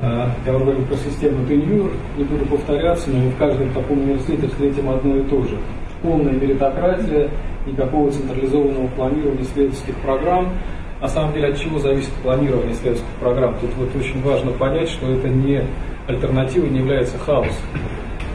я 0.00 0.30
говорю 0.46 0.82
про 0.82 0.96
систему 0.96 1.44
Tenure, 1.46 1.90
не 2.16 2.24
буду 2.24 2.46
повторяться, 2.46 3.10
но 3.10 3.30
в 3.30 3.36
каждом 3.36 3.70
таком 3.72 4.00
университете 4.00 4.48
встретим 4.48 4.88
одно 4.90 5.16
и 5.16 5.22
то 5.24 5.42
же. 5.44 5.58
Полная 6.02 6.32
меритократия, 6.32 7.30
никакого 7.66 8.10
централизованного 8.10 8.86
планирования 8.88 9.42
исследовательских 9.42 9.96
программ, 9.96 10.52
на 11.00 11.08
самом 11.08 11.32
деле 11.34 11.48
от 11.48 11.58
чего 11.58 11.78
зависит 11.78 12.12
планирование 12.22 12.72
исследовательских 12.72 13.14
программ? 13.20 13.54
Тут 13.60 13.70
вот 13.76 13.94
очень 13.96 14.22
важно 14.22 14.52
понять, 14.52 14.88
что 14.88 15.10
это 15.10 15.28
не 15.28 15.62
альтернатива, 16.06 16.66
не 16.66 16.78
является 16.78 17.18
хаос, 17.18 17.52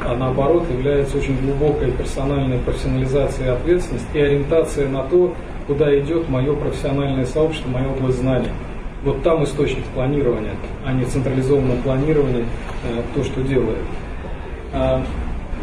а 0.03 0.15
наоборот 0.15 0.69
является 0.71 1.17
очень 1.17 1.37
глубокой 1.41 1.91
персональной 1.91 2.57
профессионализацией 2.59 3.47
и 3.47 3.51
ответственность 3.51 4.07
и 4.13 4.19
ориентация 4.19 4.89
на 4.89 5.03
то, 5.03 5.33
куда 5.67 5.97
идет 5.99 6.27
мое 6.29 6.55
профессиональное 6.55 7.25
сообщество, 7.25 7.69
моя 7.69 7.87
область 7.87 8.17
знаний. 8.17 8.49
Вот 9.03 9.23
там 9.23 9.43
источник 9.43 9.83
планирования, 9.95 10.53
а 10.85 10.93
не 10.93 11.05
централизованное 11.05 11.77
планирование, 11.77 12.45
э, 12.83 13.01
то, 13.15 13.23
что 13.23 13.41
делает. 13.41 13.79
А, 14.73 15.03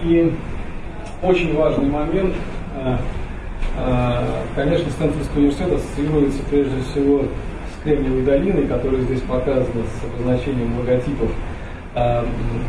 и 0.03 0.33
очень 1.23 1.57
важный 1.57 1.89
момент 1.89 2.35
э, 2.77 2.97
а, 3.81 4.25
конечно, 4.57 4.91
Стэнфордский 4.91 5.41
университет 5.41 5.73
ассоциируется 5.73 6.43
прежде 6.51 6.81
всего 6.91 7.23
с 7.23 7.83
Кремниевой 7.85 8.23
долиной, 8.23 8.67
которая 8.67 9.01
здесь 9.03 9.21
показана 9.21 9.65
с 9.85 10.05
обозначением 10.05 10.79
логотипов 10.79 11.31
а, 11.99 12.25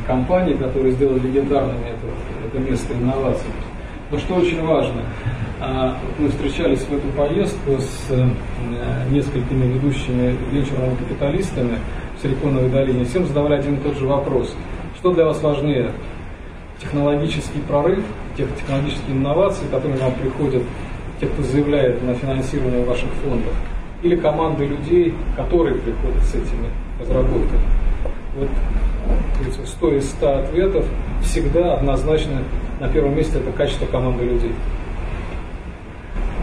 компаний, 0.07 0.55
которые 0.55 0.91
сделали 0.93 1.19
легендарным 1.19 1.77
это, 1.83 2.47
это 2.47 2.59
место 2.67 2.93
инноваций. 2.95 3.49
Но 4.09 4.17
что 4.17 4.35
очень 4.35 4.65
важно, 4.65 5.03
а, 5.61 5.95
мы 6.17 6.29
встречались 6.29 6.79
в 6.79 6.91
эту 6.91 7.07
поездку 7.09 7.79
с 7.79 8.07
э, 8.09 8.27
несколькими 9.11 9.65
ведущими 9.73 10.35
венчурными 10.51 10.95
капиталистами 10.95 11.77
в 12.17 12.23
Силиконовой 12.23 12.69
долине. 12.69 13.05
Всем 13.05 13.27
задавали 13.27 13.59
один 13.59 13.75
и 13.75 13.77
тот 13.77 13.99
же 13.99 14.07
вопрос. 14.07 14.55
Что 14.97 15.13
для 15.13 15.25
вас 15.25 15.43
важнее? 15.43 15.91
Технологический 16.81 17.59
прорыв, 17.67 18.03
тех 18.35 18.47
технологические 18.55 19.15
инновации, 19.15 19.65
которые 19.69 19.99
вам 19.99 20.13
приходят 20.13 20.63
те, 21.19 21.27
кто 21.27 21.43
заявляет 21.43 22.01
на 22.01 22.15
финансирование 22.15 22.83
ваших 22.83 23.09
фондов, 23.23 23.53
или 24.01 24.15
команды 24.15 24.65
людей, 24.65 25.13
которые 25.35 25.75
приходят 25.75 26.23
с 26.23 26.33
этими 26.33 26.69
разработками. 26.99 27.78
Вот 28.35 28.49
100 29.65 29.95
из 29.95 30.09
100 30.11 30.39
ответов 30.39 30.85
всегда 31.23 31.75
однозначно 31.75 32.43
на 32.79 32.87
первом 32.87 33.15
месте 33.15 33.39
это 33.39 33.51
качество 33.51 33.85
команды 33.85 34.23
людей. 34.23 34.53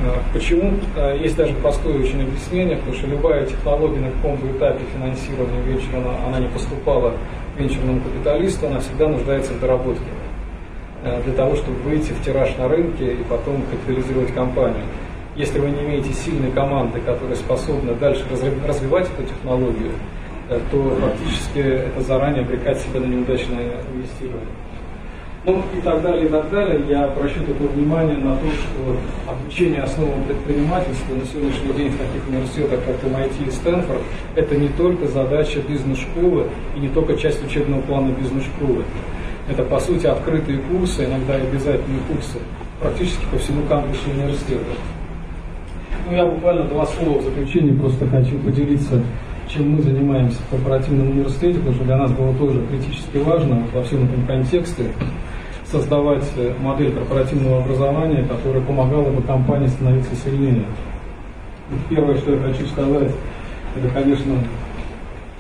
А, 0.05 0.23
почему? 0.33 0.75
А, 0.97 1.15
есть 1.15 1.37
даже 1.37 1.55
простое 1.55 1.99
очень 1.99 2.23
объяснение, 2.23 2.77
потому 2.77 2.97
что 2.97 3.07
любая 3.07 3.47
технология 3.47 4.01
на 4.01 4.11
каком-то 4.11 4.47
этапе 4.51 4.81
финансирования 4.95 5.63
венчурного, 5.63 6.15
она 6.27 6.41
не 6.41 6.49
поступала 6.49 7.15
венчурному 7.57 8.01
капиталисту, 8.01 8.67
она 8.67 8.81
всегда 8.81 9.09
нуждается 9.09 9.53
в 9.53 9.61
доработке. 9.61 10.05
э, 11.03 11.23
для 11.23 11.35
того, 11.35 11.55
чтобы 11.55 11.77
выйти 11.83 12.13
в 12.13 12.25
тираж 12.25 12.57
на 12.57 12.69
рынке 12.69 13.13
и 13.13 13.23
потом 13.29 13.63
капитализировать 13.71 14.35
компанию. 14.35 14.83
Если 15.37 15.59
вы 15.59 15.71
не 15.71 15.83
имеете 15.83 16.13
сильной 16.13 16.51
команды, 16.51 17.01
которая 17.01 17.37
способна 17.37 17.93
дальше 17.93 18.25
развивать 18.67 19.07
эту 19.07 19.29
технологию, 19.29 19.93
то 20.49 20.99
фактически 21.01 21.59
это 21.59 22.01
заранее 22.03 22.43
обрекать 22.43 22.79
себя 22.79 23.01
на 23.01 23.07
неудачное 23.07 23.81
инвестирование. 23.93 24.55
Ну 25.45 25.63
и 25.77 25.81
так 25.81 26.03
далее, 26.03 26.27
и 26.27 26.29
так 26.29 26.51
далее. 26.51 26.83
Я 26.89 27.05
обращу 27.05 27.39
такое 27.45 27.69
внимание 27.69 28.17
на 28.17 28.37
то, 28.37 28.47
что 28.51 29.31
обучение 29.31 29.81
основам 29.81 30.25
предпринимательства 30.25 31.15
на 31.15 31.25
сегодняшний 31.25 31.73
день 31.73 31.91
в 31.91 31.99
таких 31.99 32.29
университетах, 32.29 32.81
как 32.85 32.97
MIT 33.05 33.47
и 33.47 33.51
Стэнфорд, 33.53 34.03
это 34.35 34.57
не 34.57 34.69
только 34.71 35.07
задача 35.07 35.61
бизнес-школы 35.61 36.49
и 36.77 36.81
не 36.81 36.89
только 36.89 37.17
часть 37.17 37.45
учебного 37.47 37.81
плана 37.83 38.11
бизнес-школы. 38.11 38.83
Это, 39.49 39.63
по 39.63 39.79
сути, 39.79 40.07
открытые 40.07 40.59
курсы, 40.59 41.05
иногда 41.05 41.39
и 41.39 41.43
обязательные 41.43 42.01
курсы, 42.09 42.39
практически 42.81 43.25
по 43.31 43.39
всему 43.39 43.63
кампусу 43.69 44.11
университета. 44.11 44.65
Ну, 46.09 46.17
я 46.17 46.27
буквально 46.27 46.65
два 46.65 46.87
слова 46.87 47.21
в 47.21 47.23
заключение 47.23 47.75
просто 47.75 48.05
хочу 48.09 48.37
поделиться, 48.39 49.01
чем 49.49 49.77
мы 49.77 49.83
занимаемся 49.83 50.39
в 50.43 50.51
корпоративном 50.51 51.11
университете, 51.11 51.59
потому 51.59 51.75
что 51.75 51.85
для 51.85 51.97
нас 51.97 52.13
было 52.13 52.35
тоже 52.35 52.63
критически 52.67 53.19
важно 53.19 53.57
вот 53.57 53.73
во 53.73 53.83
всем 53.85 54.05
этом 54.05 54.27
контексте 54.27 54.91
создавать 55.71 56.25
э, 56.37 56.53
модель 56.61 56.93
корпоративного 56.93 57.63
образования, 57.63 58.25
которая 58.25 58.63
помогала 58.63 59.11
бы 59.11 59.23
компании 59.23 59.67
становиться 59.67 60.15
сильнее. 60.17 60.65
Первое, 61.89 62.17
что 62.19 62.35
я 62.35 62.41
хочу 62.41 62.67
сказать, 62.67 63.11
это, 63.77 63.89
конечно, 63.93 64.35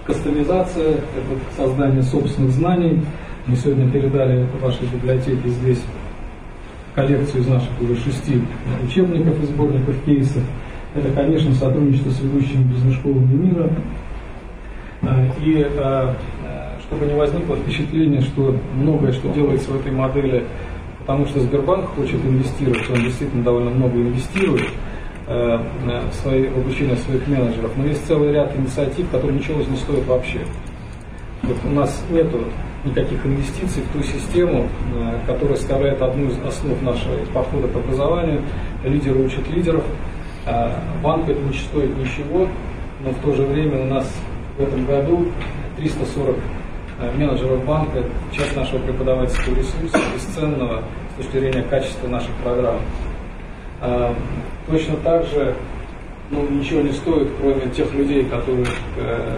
кастомизация, 0.04 0.94
это 0.94 1.56
создание 1.56 2.02
собственных 2.02 2.50
знаний. 2.50 3.00
Мы 3.46 3.56
сегодня 3.56 3.88
передали 3.90 4.46
вашей 4.60 4.86
библиотеке 4.86 5.48
здесь 5.48 5.80
коллекцию 6.94 7.42
из 7.42 7.46
наших 7.46 7.68
уже 7.80 7.94
шести 7.96 8.42
учебников 8.84 9.40
и 9.42 9.46
сборников 9.46 9.94
кейсов. 10.04 10.42
Это, 10.96 11.10
конечно, 11.12 11.54
сотрудничество 11.54 12.10
с 12.10 12.20
ведущими 12.20 12.62
бизнес-школами 12.62 13.34
мира. 13.34 13.70
Э, 15.02 15.28
и 15.44 15.66
э, 15.68 16.14
чтобы 16.88 17.04
не 17.04 17.14
возникло 17.14 17.56
впечатление, 17.56 18.22
что 18.22 18.56
многое, 18.74 19.12
что 19.12 19.28
делается 19.28 19.70
в 19.72 19.80
этой 19.80 19.92
модели, 19.92 20.44
потому 21.00 21.26
что 21.26 21.40
Сбербанк 21.40 21.90
хочет 21.90 22.24
инвестировать, 22.24 22.88
он 22.88 23.02
действительно 23.02 23.44
довольно 23.44 23.70
много 23.70 23.96
инвестирует 23.98 24.70
э, 25.26 25.58
в, 26.10 26.14
свои, 26.14 26.48
в 26.48 26.56
обучение 26.56 26.96
своих 26.96 27.28
менеджеров, 27.28 27.72
но 27.76 27.84
есть 27.84 28.06
целый 28.06 28.32
ряд 28.32 28.56
инициатив, 28.56 29.10
которые 29.10 29.38
ничего 29.38 29.60
не 29.60 29.76
стоят 29.76 30.06
вообще. 30.06 30.40
Вот 31.42 31.56
у 31.66 31.70
нас 31.74 32.02
нет 32.10 32.28
никаких 32.84 33.26
инвестиций 33.26 33.82
в 33.82 33.92
ту 33.92 34.02
систему, 34.02 34.68
которая 35.26 35.56
составляет 35.56 36.00
одну 36.00 36.28
из 36.28 36.38
основ 36.44 36.80
нашего 36.82 37.16
подхода 37.34 37.68
к 37.68 37.76
образованию. 37.76 38.42
Лидеры 38.84 39.24
учат 39.24 39.48
лидеров. 39.50 39.84
А 40.46 40.72
банк 41.02 41.28
это 41.28 41.40
не 41.40 41.54
стоит 41.54 41.96
ничего, 41.96 42.48
но 43.04 43.10
в 43.10 43.18
то 43.18 43.34
же 43.34 43.42
время 43.42 43.82
у 43.82 43.86
нас 43.86 44.10
в 44.56 44.62
этом 44.62 44.86
году 44.86 45.26
340 45.76 46.36
Э, 46.98 47.12
менеджеров 47.12 47.62
банка, 47.66 48.02
часть 48.32 48.56
нашего 48.56 48.78
преподавательского 48.78 49.54
ресурса, 49.54 49.98
бесценного 50.14 50.82
с 51.12 51.16
точки 51.22 51.38
зрения 51.40 51.62
качества 51.62 52.08
наших 52.08 52.30
программ. 52.42 52.80
Э, 53.82 54.14
точно 54.66 54.96
так 55.04 55.26
же 55.26 55.54
ну, 56.30 56.48
ничего 56.48 56.80
не 56.80 56.92
стоит, 56.92 57.28
кроме 57.38 57.70
тех 57.70 57.92
людей, 57.92 58.24
которых 58.24 58.68
э, 58.96 59.36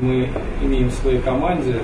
мы 0.00 0.30
имеем 0.62 0.88
в 0.88 0.94
своей 0.94 1.18
команде 1.20 1.76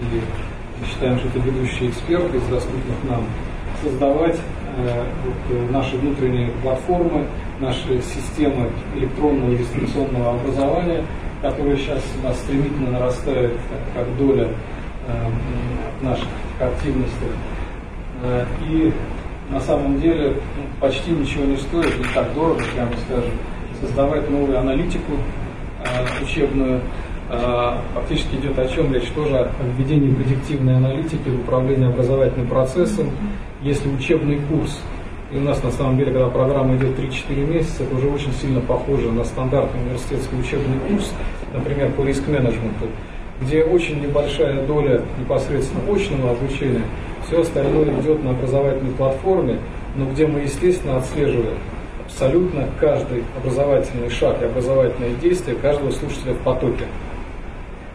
и 0.00 0.86
считаем, 0.86 1.18
что 1.20 1.28
это 1.28 1.38
ведущие 1.38 1.90
эксперты 1.90 2.38
из 2.38 2.42
доступных 2.48 2.96
нам, 3.08 3.24
создавать 3.80 4.40
вот, 5.24 5.70
наши 5.70 5.96
внутренние 5.96 6.50
платформы, 6.62 7.26
наши 7.60 8.00
системы 8.02 8.70
электронного 8.96 9.52
и 9.52 9.58
дистанционного 9.58 10.40
образования– 10.40 11.04
которая 11.40 11.76
сейчас 11.76 12.02
у 12.20 12.26
нас 12.26 12.36
стремительно 12.38 12.92
нарастает 12.92 13.52
как 13.94 14.16
доля 14.16 14.48
э, 15.06 15.30
наших 16.02 16.28
активностей. 16.60 17.28
Э, 18.22 18.44
и 18.68 18.92
на 19.50 19.60
самом 19.60 20.00
деле 20.00 20.34
ну, 20.56 20.62
почти 20.80 21.10
ничего 21.10 21.44
не 21.44 21.56
стоит, 21.56 21.96
не 21.98 22.12
так 22.12 22.32
дорого, 22.34 22.60
прямо 22.74 22.90
скажем, 23.06 23.30
создавать 23.80 24.28
новую 24.30 24.58
аналитику 24.58 25.12
э, 25.84 26.24
учебную. 26.24 26.80
Фактически 27.92 28.36
идет 28.36 28.58
о 28.58 28.66
чем 28.68 28.90
речь 28.94 29.10
тоже 29.14 29.36
о 29.36 29.50
введении 29.76 30.14
предиктивной 30.14 30.76
аналитики 30.76 31.28
в 31.28 31.40
управлении 31.40 31.86
образовательным 31.86 32.46
процессом. 32.46 33.10
Если 33.62 33.88
учебный 33.88 34.38
курс 34.48 34.80
и 35.32 35.36
у 35.36 35.40
нас 35.40 35.60
на 35.64 35.72
самом 35.72 35.98
деле, 35.98 36.12
когда 36.12 36.28
программа 36.28 36.76
идет 36.76 36.96
3-4 36.96 37.44
месяца, 37.44 37.82
это 37.82 37.96
уже 37.96 38.08
очень 38.08 38.32
сильно 38.32 38.60
похоже 38.60 39.10
на 39.10 39.24
стандартный 39.24 39.82
университетский 39.82 40.36
учебный 40.36 40.78
курс, 40.88 41.12
например, 41.52 41.90
по 41.90 42.02
риск-менеджменту, 42.02 42.86
где 43.42 43.64
очень 43.64 44.00
небольшая 44.00 44.64
доля 44.64 45.02
непосредственно 45.18 45.82
очного 45.92 46.30
обучения, 46.30 46.84
все 47.26 47.40
остальное 47.40 48.00
идет 48.00 48.22
на 48.22 48.30
образовательной 48.30 48.92
платформе, 48.92 49.58
но 49.96 50.06
где 50.06 50.26
мы, 50.26 50.40
естественно, 50.40 50.98
отслеживаем 50.98 51.58
абсолютно 52.06 52.68
каждый 52.80 53.24
образовательный 53.36 54.08
шаг 54.08 54.40
и 54.40 54.46
образовательное 54.46 55.14
действие 55.16 55.56
каждого 55.56 55.90
слушателя 55.90 56.32
в 56.34 56.38
потоке. 56.38 56.84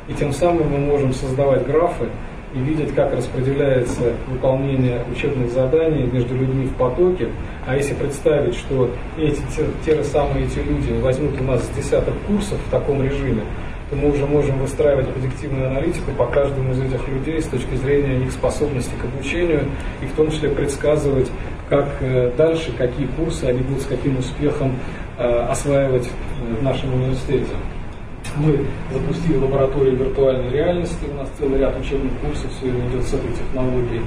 И 0.07 0.13
тем 0.13 0.33
самым 0.33 0.69
мы 0.69 0.79
можем 0.79 1.13
создавать 1.13 1.65
графы, 1.65 2.09
и 2.53 2.59
видеть, 2.59 2.93
как 2.93 3.13
распределяется 3.13 4.13
выполнение 4.27 5.03
учебных 5.11 5.51
заданий 5.51 6.03
между 6.03 6.35
людьми 6.35 6.67
в 6.67 6.75
потоке. 6.75 7.29
А 7.65 7.75
если 7.75 7.93
представить, 7.93 8.55
что 8.55 8.91
эти, 9.17 9.41
те, 9.55 9.65
те 9.85 9.95
же 9.95 10.03
самые 10.03 10.45
эти 10.45 10.59
люди 10.59 10.91
возьмут 11.01 11.39
у 11.39 11.43
нас 11.43 11.67
десяток 11.75 12.13
курсов 12.27 12.59
в 12.65 12.69
таком 12.69 13.03
режиме, 13.03 13.43
то 13.89 13.95
мы 13.95 14.11
уже 14.11 14.25
можем 14.25 14.59
выстраивать 14.59 15.07
предиктивную 15.09 15.67
аналитику 15.67 16.11
по 16.11 16.25
каждому 16.25 16.71
из 16.71 16.81
этих 16.81 17.07
людей 17.07 17.41
с 17.41 17.45
точки 17.45 17.75
зрения 17.75 18.23
их 18.23 18.31
способности 18.31 18.93
к 19.01 19.05
обучению 19.05 19.65
и 20.01 20.05
в 20.05 20.13
том 20.13 20.31
числе 20.31 20.49
предсказывать, 20.49 21.29
как 21.69 21.87
э, 22.01 22.31
дальше, 22.37 22.71
какие 22.77 23.07
курсы 23.07 23.45
они 23.45 23.61
будут 23.61 23.83
с 23.83 23.85
каким 23.85 24.17
успехом 24.17 24.75
э, 25.17 25.23
осваивать 25.49 26.09
в 26.59 26.63
нашем 26.63 26.93
университете. 26.93 27.51
Мы 28.35 28.65
запустили 28.91 29.37
лабораторию 29.37 29.95
виртуальной 29.95 30.49
реальности, 30.49 31.05
у 31.11 31.17
нас 31.17 31.29
целый 31.37 31.59
ряд 31.59 31.79
учебных 31.79 32.11
курсов 32.19 32.49
сегодня 32.59 32.89
идет 32.89 33.03
с 33.03 33.13
этой 33.13 33.31
технологией 33.31 34.01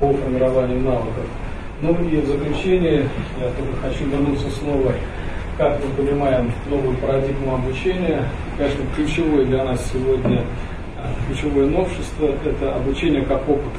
по 0.00 0.12
формированию 0.14 0.80
навыков. 0.80 1.24
Ну 1.82 1.92
и 2.08 2.16
в 2.16 2.26
заключение 2.26 3.06
я 3.38 3.50
только 3.50 3.76
хочу 3.82 4.06
вернуться 4.06 4.48
снова, 4.50 4.92
как 5.58 5.78
мы 5.84 6.04
понимаем 6.04 6.50
новую 6.70 6.96
парадигму 6.96 7.54
обучения. 7.54 8.24
Конечно, 8.56 8.82
ключевое 8.96 9.44
для 9.44 9.62
нас 9.62 9.90
сегодня, 9.92 10.42
а, 10.96 11.12
ключевое 11.26 11.66
новшество– 11.66 12.30
это 12.46 12.76
обучение 12.76 13.26
как 13.26 13.46
опыт. 13.46 13.74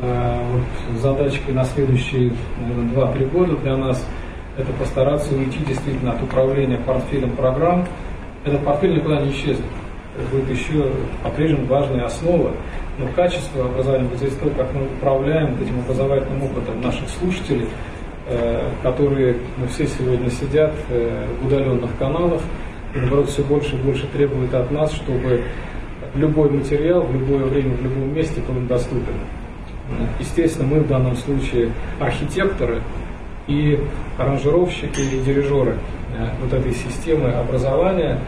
А, 0.00 0.44
вот 0.52 1.00
задачкой 1.00 1.54
на 1.54 1.64
следующие, 1.64 2.32
наверное, 2.60 2.92
2-3 2.92 3.24
года 3.30 3.56
для 3.56 3.76
нас– 3.76 4.06
это 4.56 4.72
постараться 4.74 5.34
уйти 5.34 5.58
действительно 5.66 6.12
от 6.12 6.22
управления 6.22 6.78
портфелем 6.78 7.30
программ 7.30 7.84
этот 8.48 8.64
портфель 8.64 8.96
никуда 8.96 9.20
не 9.20 9.30
исчезнет. 9.30 9.66
Это 10.16 10.28
будет 10.36 10.50
еще 10.50 10.90
по-прежнему 11.22 11.66
важная 11.66 12.04
основа. 12.04 12.52
Но 12.98 13.06
качество 13.14 13.66
образования 13.66 14.04
будет 14.04 14.18
зависеть 14.18 14.42
от 14.42 14.54
того, 14.54 14.64
как 14.64 14.74
мы 14.74 14.86
управляем 14.86 15.54
этим 15.62 15.78
образовательным 15.80 16.42
опытом 16.42 16.80
наших 16.80 17.08
слушателей, 17.08 17.68
э, 18.26 18.68
которые 18.82 19.36
мы 19.56 19.68
все 19.68 19.86
сегодня 19.86 20.28
сидят 20.30 20.74
э, 20.88 21.26
в 21.40 21.46
удаленных 21.46 21.90
каналах, 21.98 22.40
и 22.94 22.98
наоборот 22.98 23.28
все 23.28 23.42
больше 23.42 23.76
и 23.76 23.78
больше 23.78 24.06
требует 24.08 24.52
от 24.54 24.70
нас, 24.72 24.92
чтобы 24.92 25.44
любой 26.14 26.50
материал 26.50 27.02
в 27.02 27.12
любое 27.12 27.44
время, 27.44 27.76
в 27.76 27.82
любом 27.82 28.14
месте 28.14 28.40
был 28.40 28.60
доступен. 28.62 29.14
Естественно, 30.18 30.66
мы 30.66 30.80
в 30.80 30.88
данном 30.88 31.16
случае 31.16 31.70
архитекторы 31.98 32.82
и 33.46 33.78
аранжировщики 34.18 35.00
и 35.00 35.20
дирижеры 35.24 35.78
вот 36.40 36.52
этой 36.52 36.72
системы 36.72 37.30
образования, 37.30 38.18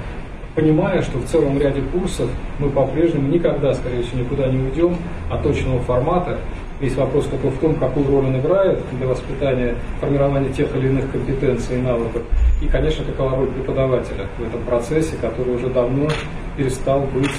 понимая, 0.55 1.03
что 1.03 1.19
в 1.19 1.25
целом 1.27 1.59
ряде 1.59 1.83
курсов 1.93 2.29
мы 2.59 2.71
по-прежнему 2.71 3.29
никогда, 3.29 3.75
скорее 3.75 4.03
всего, 4.03 4.21
никуда 4.21 4.47
не 4.47 4.59
уйдем 4.59 4.97
от 5.31 5.43
точного 5.43 5.81
формата. 5.81 6.39
Весь 6.81 6.95
вопрос 6.97 7.27
только 7.27 7.49
в 7.49 7.59
том, 7.59 7.75
какую 7.75 8.09
роль 8.09 8.25
он 8.25 8.41
играет 8.41 8.81
для 8.99 9.07
воспитания, 9.07 9.75
формирования 10.01 10.51
тех 10.51 10.75
или 10.75 10.89
иных 10.89 11.11
компетенций 11.12 11.79
и 11.79 11.83
навыков. 11.83 12.23
И, 12.62 12.69
конечно, 12.69 13.05
какова 13.05 13.37
роль 13.37 13.49
преподавателя 13.49 14.27
в 14.39 14.43
этом 14.43 14.62
процессе, 14.62 15.17
который 15.21 15.57
уже 15.57 15.69
давно 15.69 16.09
перестал 16.57 17.01
быть 17.12 17.31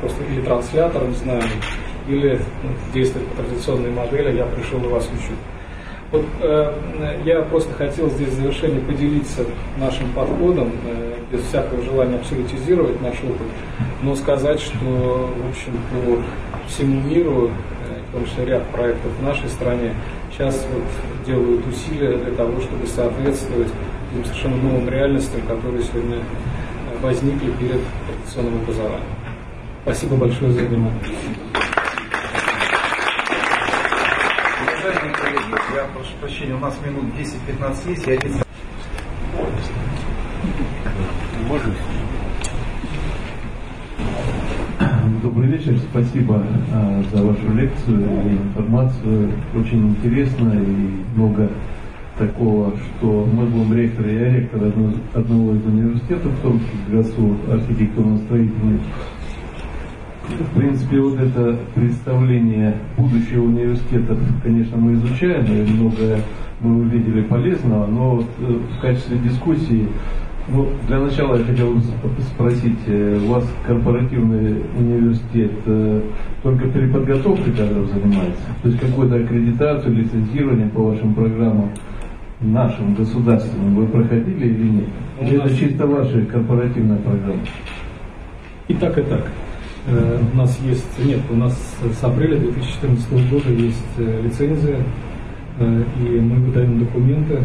просто 0.00 0.22
или 0.24 0.42
транслятором 0.42 1.14
знаний, 1.14 1.48
или 2.06 2.38
ну, 2.62 2.70
действовать 2.92 3.28
по 3.28 3.42
традиционной 3.42 3.90
модели 3.90 4.36
«я 4.36 4.44
пришел 4.44 4.78
и 4.84 4.88
вас 4.88 5.06
учу». 5.06 5.32
Вот 6.12 6.26
э, 6.42 7.22
я 7.24 7.40
просто 7.40 7.72
хотел 7.72 8.10
здесь 8.10 8.28
в 8.28 8.34
завершении 8.34 8.80
поделиться 8.80 9.44
нашим 9.78 10.12
подходом, 10.12 10.70
э, 10.84 11.14
без 11.32 11.40
всякого 11.44 11.82
желания 11.82 12.16
абсолютизировать 12.16 13.00
наш 13.00 13.14
опыт, 13.24 13.46
но 14.02 14.14
сказать, 14.14 14.60
что, 14.60 14.74
в 14.76 15.48
общем, 15.48 15.72
по 15.90 16.68
всему 16.68 17.00
миру, 17.00 17.48
э, 17.48 17.52
том 18.12 18.26
числе 18.26 18.44
ряд 18.44 18.64
проектов 18.68 19.10
в 19.18 19.22
нашей 19.22 19.48
стране, 19.48 19.94
сейчас 20.30 20.66
вот 20.72 20.82
делают 21.26 21.66
усилия 21.66 22.18
для 22.18 22.32
того, 22.32 22.60
чтобы 22.60 22.86
соответствовать 22.86 23.68
этим 24.12 24.24
совершенно 24.26 24.56
новым 24.56 24.88
реальностям, 24.90 25.40
которые 25.42 25.82
сегодня 25.82 26.18
возникли 27.00 27.50
перед 27.52 27.80
традиционным 28.06 28.62
образованием. 28.62 29.00
Спасибо 29.82 30.16
большое 30.16 30.52
за 30.52 30.60
внимание. 30.60 31.00
Уважаемые 34.62 35.14
коллеги, 35.14 35.74
я 35.74 35.84
прошу 35.94 36.11
прощения, 36.22 36.54
у 36.54 36.60
нас 36.60 36.74
минут 36.86 37.04
10-15 37.18 37.90
есть, 37.90 38.06
я 38.06 38.14
один... 38.14 38.32
Добрый 45.20 45.48
вечер, 45.48 45.76
спасибо 45.90 46.44
а, 46.72 47.02
за 47.12 47.22
вашу 47.24 47.52
лекцию 47.54 48.00
и 48.24 48.32
информацию. 48.34 49.32
Очень 49.54 49.90
интересно 49.90 50.52
и 50.52 51.16
много 51.16 51.50
такого, 52.16 52.72
что 52.76 53.28
мы 53.32 53.46
будем 53.46 53.76
ректор 53.76 54.06
и 54.06 54.14
я 54.14 54.32
ректор 54.32 54.62
одного, 54.62 54.92
одного 55.14 55.54
из 55.54 55.64
университетов, 55.64 56.32
в 56.32 56.42
том 56.42 56.60
числе 56.60 56.98
ГАСУ 56.98 57.36
архитектурно-строительный. 57.50 58.80
В 60.40 60.58
принципе, 60.58 61.00
вот 61.00 61.18
это 61.18 61.58
представление 61.74 62.76
будущего 62.96 63.44
университета, 63.44 64.16
конечно, 64.42 64.76
мы 64.76 64.94
изучаем, 64.94 65.44
и 65.44 65.70
многое 65.72 66.20
мы 66.60 66.80
увидели 66.80 67.22
полезного, 67.22 67.86
но 67.86 68.16
вот 68.16 68.26
э, 68.40 68.58
в 68.76 68.80
качестве 68.80 69.18
дискуссии 69.18 69.88
ну, 70.48 70.68
для 70.88 70.98
начала 70.98 71.36
я 71.36 71.44
хотел 71.44 71.80
спросить, 72.34 72.78
э, 72.86 73.20
у 73.24 73.32
вас 73.32 73.44
корпоративный 73.66 74.62
университет 74.76 75.52
э, 75.66 76.02
только 76.42 76.68
переподготовкой 76.68 77.52
кадров 77.52 77.88
занимается? 77.90 78.42
То 78.62 78.68
есть 78.68 78.80
какую-то 78.80 79.16
аккредитацию, 79.16 79.94
лицензирование 79.94 80.68
по 80.68 80.82
вашим 80.82 81.14
программам 81.14 81.70
нашим 82.40 82.94
государственным 82.94 83.76
вы 83.76 83.86
проходили 83.86 84.48
или 84.48 84.68
нет? 84.68 84.88
Или 85.20 85.36
это 85.36 85.56
чисто 85.56 85.86
ваша 85.86 86.24
корпоративная 86.26 86.98
программа? 86.98 87.42
И 88.68 88.74
так, 88.74 88.98
и 88.98 89.02
так. 89.02 89.26
Э, 89.86 90.20
у 90.32 90.36
нас 90.36 90.58
есть, 90.64 91.04
нет, 91.04 91.20
у 91.30 91.36
нас 91.36 91.54
с 91.82 92.04
апреля 92.04 92.38
2014 92.38 93.30
года 93.30 93.50
есть 93.50 93.98
лицензия, 93.98 94.78
и 95.60 96.20
мы 96.20 96.36
выдаем 96.36 96.78
документы 96.78 97.40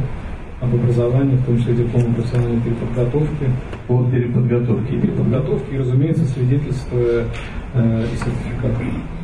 об 0.61 0.73
образовании, 0.73 1.35
в 1.35 1.45
том 1.45 1.57
числе 1.59 1.76
диплом 1.76 2.14
профессиональной 2.15 2.61
переподготовки. 2.61 3.51
По 3.88 4.03
переподготовке. 4.05 4.95
И 4.95 4.99
переподготовке, 4.99 5.76
и, 5.76 5.77
разумеется, 5.77 6.26
свидетельство 6.26 6.97
э, 6.97 8.05
и 8.11 8.18
сертификат 8.18 8.72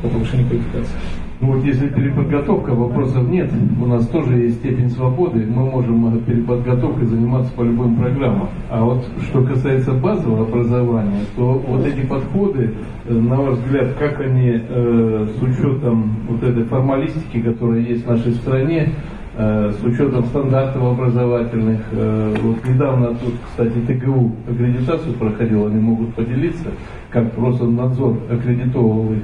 по 0.02 0.08
повышению 0.08 0.48
квалификации. 0.48 0.94
Ну 1.40 1.52
вот 1.52 1.64
если 1.64 1.88
переподготовка, 1.88 2.70
вопросов 2.70 3.28
нет. 3.28 3.50
У 3.80 3.86
нас 3.86 4.06
тоже 4.08 4.36
есть 4.36 4.58
степень 4.58 4.88
свободы. 4.90 5.44
Мы 5.46 5.68
можем 5.68 6.20
переподготовкой 6.20 7.06
заниматься 7.06 7.52
по 7.52 7.62
любым 7.62 7.96
программам. 7.96 8.48
А 8.70 8.84
вот 8.84 9.04
что 9.28 9.42
касается 9.42 9.92
базового 9.92 10.46
образования, 10.46 11.20
то 11.36 11.52
вот 11.66 11.84
эти 11.84 12.06
подходы, 12.06 12.74
э, 13.06 13.12
на 13.12 13.36
ваш 13.36 13.58
взгляд, 13.58 13.94
как 13.98 14.20
они 14.20 14.60
э, 14.68 15.26
с 15.38 15.42
учетом 15.42 16.16
вот 16.28 16.42
этой 16.42 16.64
формалистики, 16.64 17.40
которая 17.42 17.80
есть 17.80 18.06
в 18.06 18.10
нашей 18.10 18.32
стране, 18.34 18.92
Э, 19.36 19.72
с 19.72 19.84
учетом 19.84 20.24
стандартов 20.26 20.80
образовательных. 20.84 21.80
Э, 21.90 22.36
вот 22.40 22.64
недавно 22.68 23.08
тут, 23.08 23.34
кстати, 23.48 23.80
ТГУ 23.80 24.30
аккредитацию 24.48 25.12
проходил, 25.14 25.66
они 25.66 25.80
могут 25.80 26.14
поделиться, 26.14 26.66
как 27.10 27.32
просто 27.32 27.64
надзор 27.64 28.16
аккредитовал 28.30 29.12
их. 29.12 29.22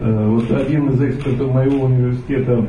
Э, 0.00 0.28
вот 0.28 0.50
один 0.52 0.90
из 0.90 1.02
экспертов 1.02 1.52
моего 1.52 1.86
университета 1.86 2.64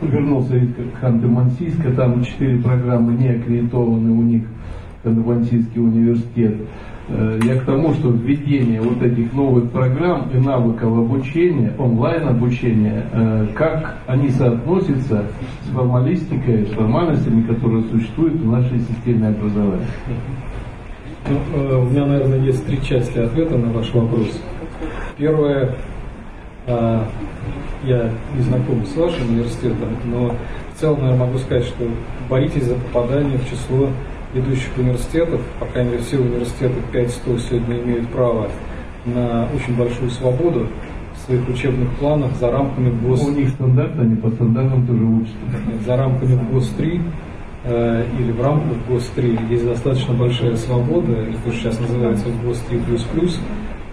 вернулся 0.00 0.56
из 0.56 0.70
Ханты-Мансийска, 1.00 1.94
там 1.94 2.24
четыре 2.24 2.58
программы 2.58 3.12
не 3.12 3.28
аккредитованы 3.28 4.10
у 4.10 4.22
них, 4.22 4.42
Ханты-Мансийский 5.04 5.78
университет. 5.78 6.56
Э, 7.08 7.38
я 7.44 7.56
к 7.56 7.64
тому, 7.64 7.92
что 7.92 8.08
введение 8.08 8.80
вот 8.80 9.02
этих 9.02 9.34
новых 9.34 9.70
программ 9.70 10.30
и 10.32 10.38
навыков 10.38 10.96
обучения, 10.96 11.74
онлайн 11.78 12.26
обучения, 12.26 13.04
э, 13.12 13.48
как 13.54 13.98
они 14.06 14.30
соотносятся 14.30 15.24
с 15.62 15.68
формалистикой, 15.68 16.66
с 16.66 16.70
формальностями, 16.70 17.42
которые 17.42 17.84
существуют 17.84 18.34
в 18.34 18.50
нашей 18.50 18.78
системе 18.80 19.28
образования. 19.28 19.86
Ну, 21.28 21.80
у 21.80 21.84
меня, 21.84 22.06
наверное, 22.06 22.38
есть 22.38 22.64
три 22.66 22.80
части 22.82 23.18
ответа 23.18 23.58
на 23.58 23.72
ваш 23.72 23.92
вопрос. 23.92 24.40
Первое, 25.18 25.74
я 26.66 28.10
не 28.34 28.42
знаком 28.42 28.84
с 28.84 28.96
вашим 28.96 29.28
университетом, 29.28 29.96
но 30.04 30.34
в 30.74 30.80
целом, 30.80 31.00
наверное, 31.00 31.26
могу 31.26 31.38
сказать, 31.38 31.64
что 31.64 31.88
боритесь 32.28 32.64
за 32.64 32.74
попадание 32.74 33.38
в 33.38 33.48
число 33.48 33.88
ведущих 34.34 34.76
университетов, 34.76 35.40
по 35.60 35.66
крайней 35.66 35.92
мере, 35.92 36.02
все 36.02 36.18
университеты 36.18 36.74
500 36.92 37.40
сегодня 37.40 37.80
имеют 37.80 38.08
право 38.08 38.48
на 39.04 39.48
очень 39.54 39.76
большую 39.76 40.10
свободу 40.10 40.68
в 41.14 41.18
своих 41.26 41.48
учебных 41.48 41.90
планах 41.96 42.32
за 42.36 42.50
рамками 42.50 42.90
ГОС... 42.90 43.22
У 43.22 43.30
них 43.30 43.50
стандарт, 43.50 43.98
они 43.98 44.16
по 44.16 44.30
стандартам 44.30 44.86
тоже 44.86 45.04
учатся. 45.04 45.36
За 45.86 45.96
рамками 45.96 46.52
ГОС-3 46.52 47.02
э, 47.64 48.04
или 48.18 48.32
в 48.32 48.42
рамках 48.42 48.76
ГОС-3 48.88 49.50
есть 49.50 49.64
достаточно 49.64 50.14
большая 50.14 50.56
свобода, 50.56 51.12
или 51.12 51.36
то, 51.44 51.52
что 51.52 51.70
сейчас 51.70 51.80
называется 51.80 52.26
ГОС-3++, 52.44 53.30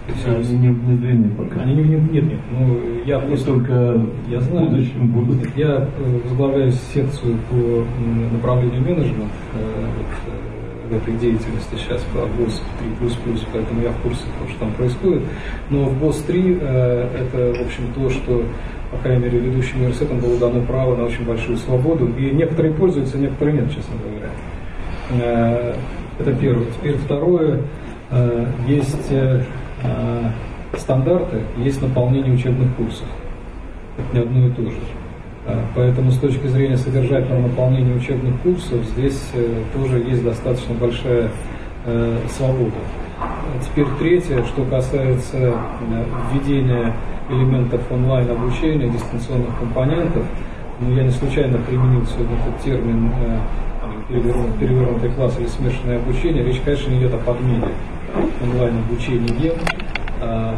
они 0.06 0.58
не 0.58 0.68
внедрены 0.68 1.30
пока. 1.30 1.60
Они 1.62 1.74
не 1.74 1.82
внедрены, 1.82 2.10
нет, 2.12 2.24
нет. 2.24 2.40
Ну, 2.50 2.78
я 3.04 3.18
Они 3.18 3.28
просто 3.28 3.46
только 3.46 4.06
я 4.28 4.40
знаю, 4.40 4.66
в 4.66 4.70
будущем 4.70 5.08
будут. 5.08 5.56
Я 5.56 5.88
э, 5.98 6.20
возглавляю 6.24 6.72
секцию 6.72 7.36
по 7.50 7.84
направлению 8.32 8.82
менеджмент 8.82 9.32
э, 9.54 9.58
э, 9.58 10.90
в 10.90 10.96
этой 10.96 11.14
деятельности 11.14 11.76
сейчас 11.76 12.02
по 12.12 12.20
ГОС 12.20 12.62
3++, 13.00 13.38
поэтому 13.52 13.82
я 13.82 13.90
в 13.90 13.96
курсе 14.02 14.20
того, 14.38 14.50
что 14.50 14.60
там 14.60 14.72
происходит. 14.72 15.22
Но 15.70 15.86
в 15.86 15.98
ГОС 15.98 16.18
3 16.26 16.52
это, 16.52 17.54
в 17.58 17.66
общем, 17.66 17.84
то, 17.94 18.10
что, 18.10 18.42
по 18.90 18.98
крайней 18.98 19.24
мере, 19.24 19.38
ведущим 19.38 19.78
университетам 19.78 20.20
было 20.20 20.38
дано 20.38 20.60
право 20.66 20.94
на 20.94 21.04
очень 21.04 21.24
большую 21.24 21.56
свободу. 21.56 22.12
И 22.18 22.30
некоторые 22.32 22.74
пользуются, 22.74 23.16
некоторые 23.16 23.62
нет, 23.62 23.70
честно 23.74 23.94
говоря. 24.04 25.74
Это 26.18 26.32
первое. 26.34 26.66
Теперь 26.66 26.96
второе. 26.96 27.62
Есть 28.68 29.10
стандарты, 30.78 31.42
есть 31.58 31.80
наполнение 31.82 32.32
учебных 32.32 32.74
курсов. 32.76 33.06
Это 33.98 34.16
не 34.16 34.22
одно 34.22 34.46
и 34.46 34.50
то 34.50 34.62
же. 34.62 34.78
Э, 35.46 35.60
поэтому 35.74 36.10
с 36.10 36.18
точки 36.18 36.46
зрения 36.46 36.76
содержательного 36.76 37.42
наполнения 37.42 37.94
учебных 37.94 38.40
курсов 38.40 38.84
здесь 38.96 39.30
э, 39.34 39.62
тоже 39.74 39.98
есть 39.98 40.24
достаточно 40.24 40.74
большая 40.74 41.30
свобода. 42.30 42.78
Теперь 43.62 43.84
третье, 43.98 44.42
что 44.44 44.64
касается 44.64 45.52
введения 46.32 46.94
элементов 47.28 47.82
онлайн 47.90 48.30
обучения, 48.30 48.88
дистанционных 48.88 49.58
компонентов. 49.58 50.24
Ну, 50.80 50.94
я 50.96 51.02
не 51.02 51.10
случайно 51.10 51.58
применил 51.58 52.06
сегодня 52.06 52.36
этот 52.38 52.62
термин 52.62 53.10
перевернутый 54.08 55.10
класс 55.10 55.38
или 55.38 55.46
смешанное 55.46 55.98
обучение. 55.98 56.42
Речь, 56.42 56.62
конечно, 56.64 56.90
не 56.90 57.00
идет 57.00 57.12
о 57.12 57.18
подмене 57.18 57.68
онлайн 58.42 58.78
обучение 58.78 59.52
а, 60.20 60.54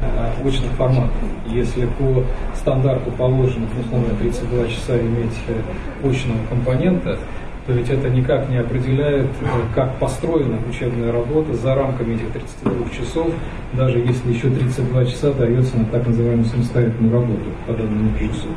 а, 0.00 0.46
очных 0.46 0.70
форматов. 0.72 1.14
Если 1.46 1.86
по 1.86 2.24
стандарту 2.54 3.10
положено, 3.12 3.66
условно, 3.80 4.14
32 4.20 4.68
часа 4.68 4.98
иметь 4.98 5.36
э, 5.48 6.08
очного 6.08 6.38
компонента, 6.48 7.18
то 7.66 7.72
ведь 7.72 7.88
это 7.88 8.10
никак 8.10 8.48
не 8.48 8.58
определяет, 8.58 9.26
э, 9.40 9.46
как 9.74 9.96
построена 9.98 10.58
учебная 10.68 11.12
работа 11.12 11.54
за 11.54 11.74
рамками 11.74 12.14
этих 12.14 12.32
32 12.32 12.72
часов, 12.90 13.28
даже 13.72 13.98
если 13.98 14.32
еще 14.32 14.48
32 14.50 15.04
часа 15.06 15.32
дается 15.32 15.78
на 15.78 15.84
так 15.86 16.06
называемую 16.06 16.46
самостоятельную 16.46 17.12
работу 17.12 17.44
по 17.66 17.72
данному 17.72 18.10
курсу 18.18 18.48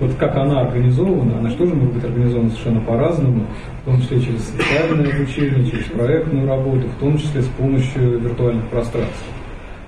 вот 0.00 0.14
как 0.14 0.36
она 0.36 0.60
организована, 0.60 1.38
она 1.38 1.50
же 1.50 1.56
тоже 1.56 1.74
может 1.74 1.94
быть 1.94 2.04
организована 2.04 2.50
совершенно 2.50 2.80
по-разному, 2.80 3.46
в 3.82 3.84
том 3.84 4.00
числе 4.00 4.20
через 4.20 4.44
социальное 4.44 5.14
обучение, 5.14 5.70
через 5.70 5.84
проектную 5.86 6.48
работу, 6.48 6.86
в 6.88 7.00
том 7.00 7.18
числе 7.18 7.42
с 7.42 7.48
помощью 7.48 8.18
виртуальных 8.18 8.66
пространств. 8.66 9.24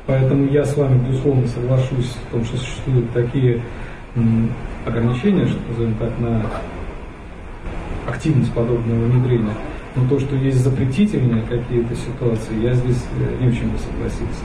Поэтому 0.06 0.46
я 0.50 0.64
с 0.64 0.76
вами, 0.76 1.00
безусловно, 1.08 1.46
соглашусь 1.48 2.16
в 2.28 2.32
том, 2.32 2.44
что 2.44 2.56
существуют 2.58 3.10
такие 3.12 3.62
ограничения, 4.86 5.46
что 5.46 5.58
назовем 5.70 5.94
так, 5.94 6.10
на 6.18 6.42
активность 8.06 8.52
подобного 8.52 9.04
внедрения. 9.06 9.54
Но 9.96 10.08
то, 10.08 10.18
что 10.18 10.36
есть 10.36 10.58
запретительные 10.58 11.42
какие-то 11.42 11.94
ситуации, 11.94 12.60
я 12.62 12.74
здесь 12.74 13.02
э, 13.18 13.42
не 13.42 13.48
очень 13.48 13.70
бы 13.70 13.78
согласился, 13.78 14.44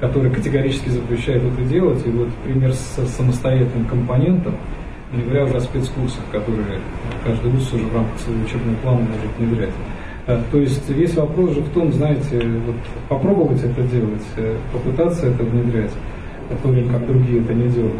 которые 0.00 0.32
категорически 0.32 0.88
запрещают 0.88 1.42
это 1.44 1.62
делать. 1.62 2.06
И 2.06 2.10
вот 2.10 2.28
пример 2.44 2.72
с 2.72 3.06
самостоятельным 3.16 3.86
компонентом, 3.86 4.54
не 5.16 5.22
уже 5.22 5.56
о 5.56 5.60
спецкурсах, 5.60 6.22
которые 6.30 6.80
каждый 7.24 7.50
вуз 7.50 7.72
уже 7.72 7.84
в 7.84 7.94
рамках 7.94 8.18
своего 8.20 8.44
учебного 8.44 8.76
плана 8.76 9.00
может 9.00 9.36
внедрять. 9.38 9.74
Э, 10.26 10.40
то 10.50 10.58
есть 10.58 10.88
весь 10.88 11.14
вопрос 11.14 11.54
же 11.54 11.60
в 11.60 11.70
том, 11.70 11.92
знаете, 11.92 12.40
вот 12.66 12.76
попробовать 13.08 13.62
это 13.62 13.82
делать, 13.82 14.24
э, 14.36 14.56
попытаться 14.72 15.26
это 15.26 15.42
внедрять, 15.44 15.92
в 16.50 16.62
то 16.62 16.68
время 16.68 16.92
как 16.92 17.06
другие 17.06 17.40
это 17.42 17.54
не 17.54 17.68
делают. 17.68 17.94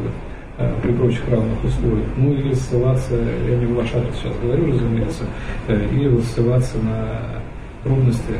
при 0.84 0.92
прочих 0.92 1.28
равных 1.28 1.64
условиях. 1.64 2.06
Ну 2.16 2.32
или 2.32 2.54
ссылаться, 2.54 3.16
я 3.48 3.56
не 3.56 3.66
в 3.66 3.74
ваш 3.74 3.92
адрес 3.92 4.14
сейчас 4.14 4.32
говорю, 4.40 4.68
разумеется, 4.68 5.24
или 5.68 6.16
ссылаться 6.20 6.78
на 6.78 7.42
трудности 7.84 8.32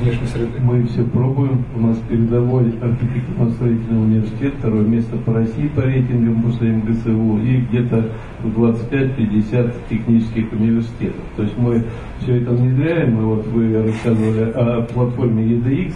внешней 0.00 0.26
среды. 0.26 0.60
Мы 0.60 0.84
все 0.84 1.02
пробуем. 1.04 1.64
У 1.74 1.80
нас 1.80 1.98
передовой 2.08 2.66
архитектурно-строительный 2.80 4.02
университет, 4.02 4.54
второе 4.58 4.84
место 4.84 5.16
по 5.16 5.32
России 5.32 5.68
по 5.68 5.80
рейтингам 5.80 6.42
после 6.42 6.70
МГСУ 6.70 7.38
и 7.38 7.56
где-то 7.62 8.10
в 8.42 8.60
25-50 8.60 9.74
технических 9.88 10.52
университетов. 10.52 11.24
То 11.36 11.42
есть 11.42 11.56
мы 11.58 11.84
все 12.20 12.36
это 12.36 12.52
внедряем. 12.52 13.18
И 13.18 13.24
вот 13.24 13.46
вы 13.46 13.82
рассказывали 13.82 14.50
о 14.50 14.82
платформе 14.82 15.44
EDX. 15.44 15.94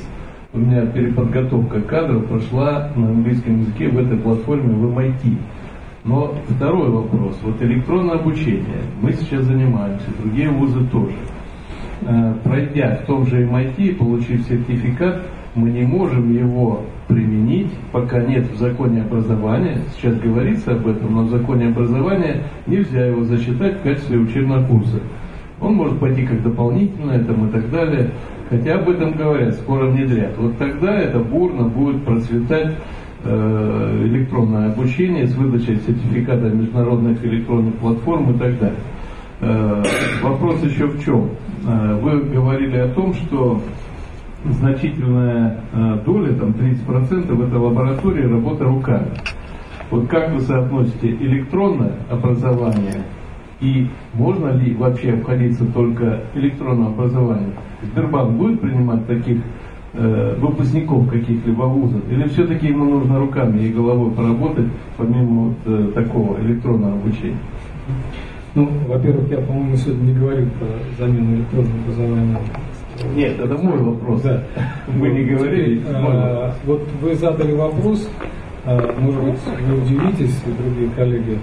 У 0.55 0.59
меня 0.59 0.87
переподготовка 0.87 1.83
кадров 1.83 2.27
прошла 2.27 2.91
на 2.97 3.11
английском 3.11 3.61
языке 3.61 3.89
в 3.89 3.99
этой 3.99 4.17
платформе 4.17 4.75
в 4.75 4.99
MIT. 4.99 5.37
Но 6.05 6.35
второй 6.49 6.91
вопрос. 6.91 7.39
Вот 7.43 7.61
электронное 7.63 8.17
обучение. 8.17 8.83
Мы 9.03 9.13
сейчас 9.13 9.45
занимаемся, 9.45 10.07
другие 10.23 10.49
вузы 10.49 10.87
тоже. 10.87 11.13
Э, 12.03 12.35
пройдя 12.45 13.01
в 13.03 13.07
том 13.07 13.27
же 13.27 13.45
MIT, 13.45 13.97
получив 13.97 14.43
сертификат, 14.47 15.23
мы 15.55 15.71
не 15.71 15.83
можем 15.83 16.33
его 16.33 16.83
применить, 17.09 17.73
пока 17.91 18.21
нет 18.21 18.49
в 18.51 18.57
законе 18.57 19.03
образования. 19.03 19.79
Сейчас 19.95 20.17
говорится 20.19 20.73
об 20.73 20.87
этом, 20.87 21.15
но 21.15 21.23
в 21.25 21.31
законе 21.31 21.69
образования 21.69 22.45
нельзя 22.67 23.07
его 23.07 23.25
засчитать 23.25 23.79
в 23.79 23.83
качестве 23.83 24.19
учебного 24.19 24.65
курса. 24.65 25.01
Он 25.61 25.75
может 25.75 25.99
пойти 25.99 26.25
как 26.25 26.43
дополнительное 26.43 27.25
там, 27.25 27.49
и 27.49 27.53
так 27.53 27.69
далее. 27.71 28.11
Хотя 28.49 28.77
об 28.77 28.89
этом 28.89 29.13
говорят, 29.13 29.55
скоро 29.55 29.87
внедрят. 29.87 30.37
Вот 30.39 30.57
тогда 30.57 30.97
это 30.97 31.19
бурно 31.19 31.65
будет 31.65 32.05
процветать 32.05 32.77
э, 33.25 34.03
электронное 34.05 34.71
обучение 34.71 35.27
с 35.27 35.35
выдачей 35.35 35.77
сертификата 35.85 36.49
международных 36.49 37.25
электронных 37.25 37.75
платформ 37.75 38.31
и 38.31 38.39
так 38.39 38.59
далее. 38.59 38.79
Э, 39.41 39.83
вопрос 40.23 40.63
еще 40.63 40.87
в 40.87 41.05
чем? 41.05 41.31
Э, 41.69 41.99
вы 42.01 42.21
говорили 42.21 42.79
о 42.79 42.89
том, 42.89 43.13
что 43.13 43.61
значительная 44.45 45.61
э, 45.73 45.99
доля, 46.07 46.33
там 46.35 46.51
30% 46.51 47.47
это 47.47 47.59
лаборатории 47.59 48.25
работа 48.25 48.65
руками. 48.65 49.11
Вот 49.91 50.09
как 50.09 50.33
вы 50.33 50.41
соотносите 50.41 51.09
электронное 51.09 51.93
образование 52.11 53.03
и 53.61 53.89
можно 54.15 54.49
ли 54.51 54.75
вообще 54.75 55.13
обходиться 55.13 55.67
только 55.67 56.23
электронным 56.35 56.89
образованием? 56.89 57.53
Сбербанк 57.83 58.33
будет 58.33 58.61
принимать 58.63 59.07
таких 59.07 59.39
э, 59.93 60.37
выпускников 60.39 61.11
каких-либо 61.11 61.65
вузов? 61.65 62.01
Или 62.11 62.29
все-таки 62.29 62.69
ему 62.69 62.85
нужно 62.85 63.19
руками 63.19 63.61
и 63.61 63.73
головой 63.73 64.11
поработать, 64.13 64.69
помимо 64.97 65.49
вот, 65.49 65.57
э, 65.67 65.93
такого 65.95 66.41
электронного 66.41 66.95
обучения? 66.95 67.37
Ну, 68.59 68.69
во-первых, 68.89 69.31
я, 69.31 69.39
по-моему, 69.39 69.77
сегодня 69.77 70.07
не 70.07 70.15
говорил 70.19 70.49
про 70.59 70.67
замену 70.99 71.37
электронного 71.37 71.81
образования. 71.83 72.39
Нет, 73.15 73.39
это 73.39 73.57
мой 73.57 73.79
вопрос. 73.79 74.23
Да. 74.23 74.43
Мы 74.89 75.11
не 75.11 75.25
говорили. 75.27 75.81
А, 75.87 76.53
вот 76.65 76.83
вы 77.01 77.15
задали 77.15 77.53
вопрос, 77.53 78.11
а, 78.65 78.97
может 78.99 79.23
быть, 79.23 79.39
вы 79.65 79.81
удивитесь, 79.81 80.43
другие 80.59 80.91
коллеги. 80.97 81.39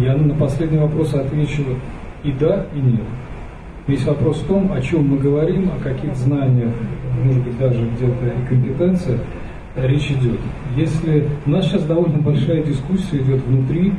Я 0.00 0.14
на 0.16 0.32
последний 0.34 0.78
вопрос 0.78 1.12
отвечу 1.12 1.64
и 2.22 2.30
да, 2.30 2.66
и 2.72 2.78
нет. 2.78 3.06
Весь 3.88 4.04
вопрос 4.04 4.36
в 4.38 4.46
том, 4.46 4.70
о 4.72 4.80
чем 4.80 5.08
мы 5.08 5.18
говорим, 5.18 5.72
о 5.76 5.82
каких 5.82 6.14
знаниях, 6.14 6.72
может 7.24 7.42
быть, 7.42 7.58
даже 7.58 7.84
где-то 7.96 8.26
и 8.26 8.48
компетенциях 8.48 9.20
речь 9.74 10.08
идет. 10.12 10.38
Если 10.76 11.26
у 11.46 11.50
нас 11.50 11.66
сейчас 11.66 11.82
довольно 11.82 12.18
большая 12.18 12.62
дискуссия 12.62 13.16
идет 13.16 13.42
внутри 13.44 13.92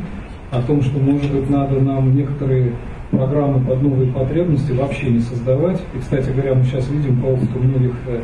о 0.52 0.62
том, 0.62 0.82
что, 0.82 1.00
может 1.00 1.32
быть, 1.32 1.50
надо 1.50 1.80
нам 1.80 2.16
некоторые 2.16 2.74
программы 3.12 3.60
под 3.66 3.82
новые 3.82 4.12
потребности 4.12 4.72
вообще 4.72 5.10
не 5.10 5.20
создавать. 5.20 5.82
И, 5.96 6.00
кстати 6.00 6.30
говоря, 6.30 6.56
мы 6.56 6.64
сейчас 6.64 6.90
видим 6.90 7.22
по 7.22 7.28
опыту 7.28 7.60
многих 7.60 7.96
э, 8.08 8.22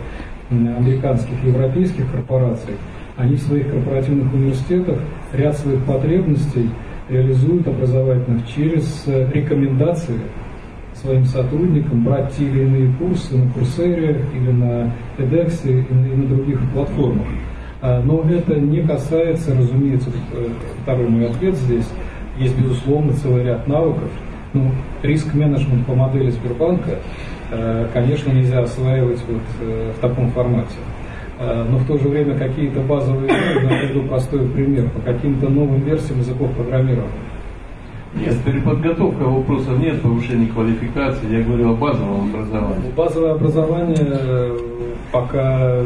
американских 0.52 1.34
и 1.44 1.48
европейских 1.48 2.12
корпораций, 2.12 2.76
они 3.18 3.36
в 3.36 3.42
своих 3.42 3.72
корпоративных 3.72 4.34
университетах 4.34 5.00
ряд 5.34 5.58
своих 5.58 5.84
потребностей 5.86 6.70
реализуют 7.10 7.68
образовательных 7.68 8.48
через 8.48 9.04
э, 9.08 9.30
рекомендации 9.34 10.20
своим 10.94 11.26
сотрудникам 11.26 12.04
брать 12.04 12.34
те 12.36 12.46
или 12.46 12.64
иные 12.64 12.94
курсы 12.98 13.38
на 13.38 13.52
Курсере 13.52 14.26
или 14.34 14.52
на 14.52 14.92
TEDx 15.18 15.68
и 15.68 15.94
на 15.94 16.26
других 16.26 16.60
платформах. 16.74 17.28
А, 17.82 18.02
но 18.02 18.24
это 18.28 18.56
не 18.56 18.82
касается, 18.82 19.56
разумеется, 19.56 20.10
э, 20.34 20.48
второй 20.82 21.08
мой 21.08 21.28
ответ 21.28 21.56
здесь, 21.56 21.88
есть, 22.38 22.58
безусловно, 22.58 23.14
целый 23.14 23.44
ряд 23.44 23.68
навыков. 23.68 24.10
Ну, 24.54 24.72
риск-менеджмент 25.04 25.86
по 25.86 25.94
модели 25.94 26.30
Сбербанка, 26.30 27.00
э, 27.52 27.88
конечно, 27.94 28.32
нельзя 28.32 28.62
осваивать 28.62 29.22
вот 29.28 29.42
э, 29.62 29.92
в 29.98 30.00
таком 30.00 30.32
формате. 30.32 30.76
Э, 31.40 31.66
но 31.70 31.78
в 31.78 31.88
то 31.88 31.98
же 31.98 32.08
время 32.08 32.38
какие-то 32.38 32.80
базовые, 32.82 33.28
я 33.28 33.68
приведу 33.68 34.08
простой 34.08 34.48
пример, 34.48 34.90
по 34.90 35.02
каким-то 35.02 35.50
новым 35.50 35.82
версиям 35.82 36.20
языков 36.20 36.52
программирования. 36.52 37.12
Нет, 38.16 38.42
переподготовка 38.46 39.24
вопросов 39.24 39.78
нет, 39.78 40.02
повышения 40.02 40.48
квалификации. 40.48 41.38
Я 41.38 41.44
говорю 41.44 41.72
о 41.72 41.76
базовом 41.76 42.30
образовании. 42.30 42.92
Базовое 42.96 43.34
образование 43.34 44.54
пока 45.12 45.82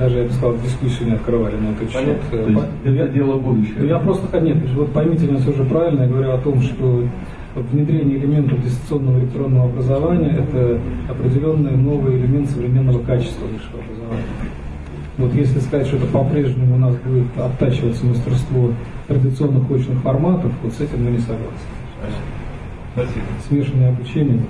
даже, 0.00 0.18
я 0.18 0.24
бы 0.24 0.30
сказал, 0.30 0.56
дискуссию 0.64 1.08
не 1.08 1.14
открывали 1.14 1.56
на 1.56 1.72
этот 1.72 1.92
счет. 1.92 2.20
Понятно. 2.30 2.68
То 2.82 2.90
есть, 2.90 3.12
дело 3.12 3.38
будущего. 3.38 3.84
Я 3.84 3.98
просто, 3.98 4.40
нет, 4.40 4.56
вот 4.74 4.92
поймите 4.92 5.26
меня 5.26 5.38
все 5.40 5.52
же 5.52 5.64
правильно, 5.64 6.02
я 6.02 6.08
говорю 6.08 6.32
о 6.32 6.38
том, 6.38 6.62
что 6.62 7.04
внедрение 7.54 8.16
элементов 8.16 8.62
дистанционного 8.62 9.18
электронного 9.20 9.66
образования– 9.66 10.38
это 10.38 10.80
определенный 11.08 11.76
новый 11.76 12.16
элемент 12.16 12.48
современного 12.48 13.02
качества 13.04 13.44
высшего 13.44 13.82
образования. 13.84 14.24
Вот 15.18 15.34
если 15.34 15.60
сказать, 15.60 15.86
что 15.86 15.98
это 15.98 16.06
по-прежнему 16.06 16.76
у 16.76 16.78
нас 16.78 16.94
будет 16.96 17.26
оттачиваться 17.36 18.06
мастерство 18.06 18.70
традиционных 19.06 19.70
очных 19.70 19.98
форматов, 19.98 20.50
вот 20.62 20.72
с 20.72 20.80
этим 20.80 21.04
мы 21.04 21.10
не 21.10 21.18
согласны. 21.18 21.44
Спасибо. 22.94 23.24
Смешанное 23.46 23.90
обучение. 23.90 24.40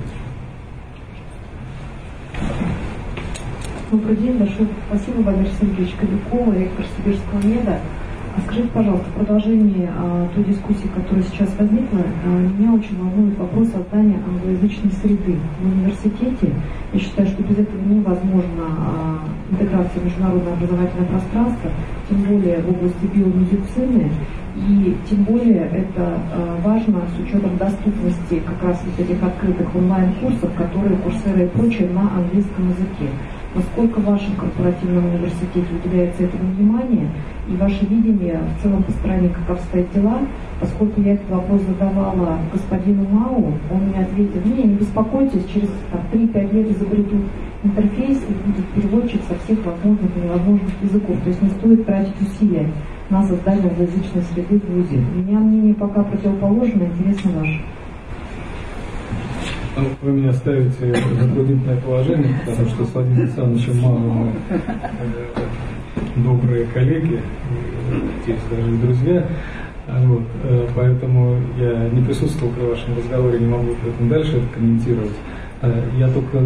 Добрый 3.91 4.15
день, 4.15 4.39
большое 4.39 4.69
спасибо, 4.87 5.21
Владимир 5.23 5.51
Сергеевич 5.59 5.97
Кобякова, 5.99 6.55
ректор 6.55 6.87
Сибирского 6.97 7.43
меда. 7.43 7.81
А 8.37 8.41
скажите, 8.43 8.69
пожалуйста, 8.69 9.11
в 9.11 9.15
продолжении 9.15 9.91
а, 9.91 10.29
той 10.33 10.45
дискуссии, 10.45 10.87
которая 10.95 11.25
сейчас 11.25 11.49
возникла, 11.59 11.99
а, 11.99 12.29
меня 12.57 12.73
очень 12.73 12.97
волнует 12.97 13.37
вопрос 13.37 13.67
создания 13.71 14.23
англоязычной 14.25 14.93
среды 14.93 15.35
в 15.61 15.67
университете. 15.67 16.55
Я 16.93 17.01
считаю, 17.01 17.27
что 17.27 17.43
без 17.43 17.59
этого 17.59 17.83
невозможна 17.83 18.67
а, 18.79 19.19
интеграция 19.51 20.01
в 20.01 20.05
международное 20.05 20.53
образовательное 20.53 21.09
пространство, 21.09 21.71
тем 22.09 22.23
более 22.23 22.63
в 22.63 22.71
области 22.71 23.07
биомедицины, 23.13 24.13
и 24.55 24.97
тем 25.11 25.25
более 25.25 25.67
это 25.67 26.15
а, 26.31 26.61
важно 26.63 27.03
с 27.17 27.21
учетом 27.21 27.57
доступности 27.57 28.41
как 28.47 28.63
раз 28.63 28.81
вот 28.87 29.05
этих 29.05 29.21
открытых 29.21 29.75
онлайн-курсов, 29.75 30.55
которые 30.55 30.97
курсеры 30.99 31.47
и 31.47 31.49
прочее 31.49 31.89
на 31.93 32.03
английском 32.03 32.69
языке 32.69 33.11
насколько 33.55 33.99
в 33.99 34.05
вашем 34.05 34.35
корпоративном 34.37 35.07
университете 35.07 35.67
уделяется 35.85 36.25
этому 36.25 36.53
внимание 36.53 37.09
и 37.49 37.57
ваше 37.57 37.85
видение 37.87 38.39
в 38.57 38.63
целом 38.63 38.83
по 38.83 38.93
стране, 38.93 39.29
как 39.29 39.57
обстоят 39.57 39.93
дела, 39.93 40.19
поскольку 40.61 41.01
я 41.01 41.15
этот 41.15 41.29
вопрос 41.31 41.63
задавала 41.63 42.39
господину 42.53 43.07
Мау, 43.11 43.53
он 43.71 43.89
мне 43.89 44.01
ответил, 44.01 44.41
не, 44.45 44.63
не 44.63 44.75
беспокойтесь, 44.75 45.45
через 45.53 45.69
3-5 46.13 46.53
лет 46.53 46.71
изобретут 46.71 47.23
интерфейс 47.65 48.19
и 48.19 48.49
будет 48.49 48.67
переводчик 48.69 49.21
со 49.29 49.35
всех 49.45 49.65
возможных 49.65 50.17
и 50.17 50.21
невозможных 50.21 50.83
языков, 50.83 51.17
то 51.23 51.29
есть 51.29 51.43
не 51.43 51.51
стоит 51.51 51.85
тратить 51.87 52.21
усилия 52.21 52.71
на 53.11 53.23
создание 53.25 53.69
англоязычной 53.69 54.23
среды 54.33 54.61
в 54.61 54.73
ВУЗе. 54.73 55.03
У 55.15 55.19
меня 55.19 55.41
мнение 55.41 55.75
пока 55.75 56.03
противоположное, 56.05 56.87
интересно 56.87 57.33
ваше. 57.41 57.61
Вы 59.77 60.13
меня 60.13 60.33
ставите 60.33 60.93
в 60.93 61.21
затруднительное 61.21 61.77
положение, 61.77 62.35
потому 62.45 62.69
что 62.71 62.85
с 62.85 62.93
Владимиром 62.93 63.23
Александровичем 63.23 63.81
мало 63.81 63.99
мы 63.99 64.33
э, 64.49 64.57
добрые 66.17 66.67
коллеги, 66.67 67.21
здесь 68.25 68.41
даже 68.51 68.75
и 68.75 68.79
друзья. 68.79 69.27
А 69.87 70.03
вот, 70.05 70.25
э, 70.43 70.67
поэтому 70.75 71.37
я 71.57 71.89
не 71.89 72.03
присутствовал 72.03 72.53
при 72.53 72.65
вашем 72.65 72.97
разговоре, 72.97 73.39
не 73.39 73.47
могу 73.47 73.77
поэтому 73.83 74.11
дальше 74.11 74.39
это 74.39 74.47
комментировать. 74.55 75.17
Э, 75.63 75.89
я 75.99 76.09
только 76.09 76.43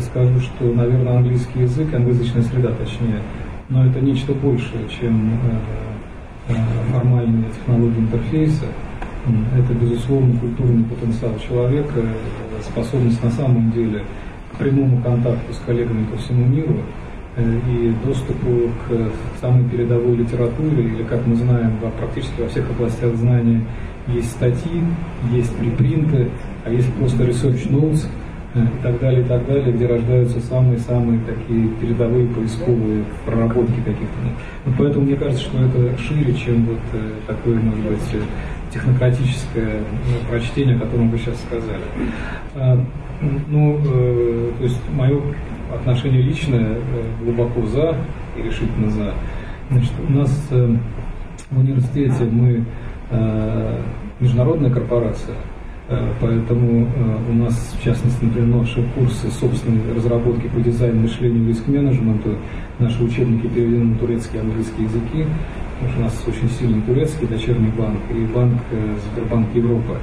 скажу, 0.00 0.40
что, 0.40 0.64
наверное, 0.64 1.18
английский 1.18 1.60
язык, 1.60 1.94
англоязычная 1.94 2.42
среда, 2.42 2.70
точнее, 2.72 3.20
но 3.68 3.86
это 3.86 4.00
нечто 4.00 4.32
большее, 4.32 4.88
чем 4.88 5.38
формальные 6.90 7.50
технологии 7.50 8.00
интерфейса. 8.00 8.66
Это, 9.56 9.72
безусловно, 9.74 10.38
культурный 10.38 10.84
потенциал 10.84 11.32
человека, 11.38 12.02
способность 12.62 13.22
на 13.22 13.30
самом 13.30 13.72
деле 13.72 14.02
к 14.52 14.58
прямому 14.58 15.00
контакту 15.02 15.52
с 15.52 15.58
коллегами 15.66 16.04
по 16.04 16.16
всему 16.18 16.46
миру. 16.46 16.78
и 17.36 17.92
доступу 18.04 18.70
к 18.86 19.40
самой 19.40 19.68
передовой 19.68 20.16
литературе, 20.16 20.84
или, 20.84 21.02
как 21.02 21.26
мы 21.26 21.34
знаем, 21.34 21.72
практически 21.98 22.40
во 22.40 22.48
всех 22.48 22.70
областях 22.70 23.14
знания 23.16 23.60
есть 24.06 24.30
статьи, 24.30 24.82
есть 25.32 25.54
припринты, 25.56 26.28
а 26.64 26.70
есть 26.70 26.92
просто 26.94 27.24
research 27.24 27.68
notes 27.70 28.06
и 28.54 28.82
так 28.84 29.00
далее, 29.00 29.22
и 29.22 29.24
так 29.24 29.44
далее, 29.48 29.72
где 29.72 29.86
рождаются 29.86 30.38
самые-самые 30.40 31.20
такие 31.26 31.68
передовые 31.80 32.28
поисковые 32.28 33.02
проработки 33.26 33.80
каких-то. 33.84 34.76
Поэтому 34.78 35.06
мне 35.06 35.16
кажется, 35.16 35.42
что 35.42 35.58
это 35.58 35.98
шире, 35.98 36.32
чем 36.34 36.66
вот 36.66 36.78
такое, 37.26 37.56
может 37.56 37.80
быть, 37.80 38.22
технократическое 38.74 39.82
прочтение, 40.28 40.76
о 40.76 40.80
котором 40.80 41.10
вы 41.10 41.18
сейчас 41.18 41.40
сказали. 41.40 41.80
А, 42.56 42.84
ну, 43.48 43.80
э, 43.84 44.50
то 44.58 44.64
есть 44.64 44.80
мое 44.92 45.20
отношение 45.72 46.20
личное 46.20 46.76
э, 46.76 46.78
глубоко 47.22 47.64
за 47.66 47.96
и 48.36 48.42
решительно 48.42 48.90
за. 48.90 49.14
Значит, 49.70 49.92
у 50.08 50.12
нас 50.12 50.48
э, 50.50 50.76
в 51.50 51.58
университете 51.58 52.24
мы 52.24 52.64
международная 54.18 54.70
корпорация, 54.70 55.36
поэтому 56.20 56.88
у 57.28 57.32
нас, 57.34 57.76
в 57.78 57.84
частности, 57.84 58.24
например, 58.24 58.56
наши 58.60 58.82
курсы 58.96 59.30
собственной 59.30 59.94
разработки 59.94 60.48
по 60.48 60.58
дизайну, 60.58 61.02
мышлению, 61.02 61.46
риск-менеджменту, 61.46 62.36
наши 62.78 63.04
учебники 63.04 63.46
переведены 63.46 63.92
на 63.92 63.98
турецкий 63.98 64.38
и 64.38 64.40
английский 64.40 64.82
языки, 64.84 65.26
потому 65.74 65.90
что 65.90 66.00
у 66.00 66.02
нас 66.04 66.24
очень 66.26 66.50
сильный 66.50 66.82
турецкий 66.82 67.26
дочерний 67.26 67.70
банк 67.70 68.00
и 68.10 68.24
банк 68.26 68.60
Сбербанк 69.12 69.54
Европа. 69.54 69.98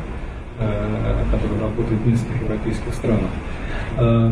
Э, 0.62 1.24
который 1.32 1.60
работает 1.60 2.02
в 2.02 2.08
местных 2.08 2.40
европейских 2.40 2.94
странах. 2.94 3.32
Э, 3.98 4.32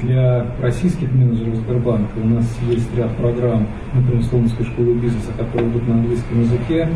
для 0.00 0.46
российских 0.62 1.12
менеджеров 1.12 1.56
Сбербанка 1.56 2.16
у 2.16 2.26
нас 2.26 2.46
есть 2.70 2.96
ряд 2.96 3.14
программ, 3.16 3.66
например, 3.92 4.24
Солнечской 4.24 4.64
школы 4.64 4.94
бизнеса, 4.94 5.32
которые 5.36 5.68
идут 5.68 5.86
на 5.86 5.94
английском 5.94 6.40
языке. 6.40 6.88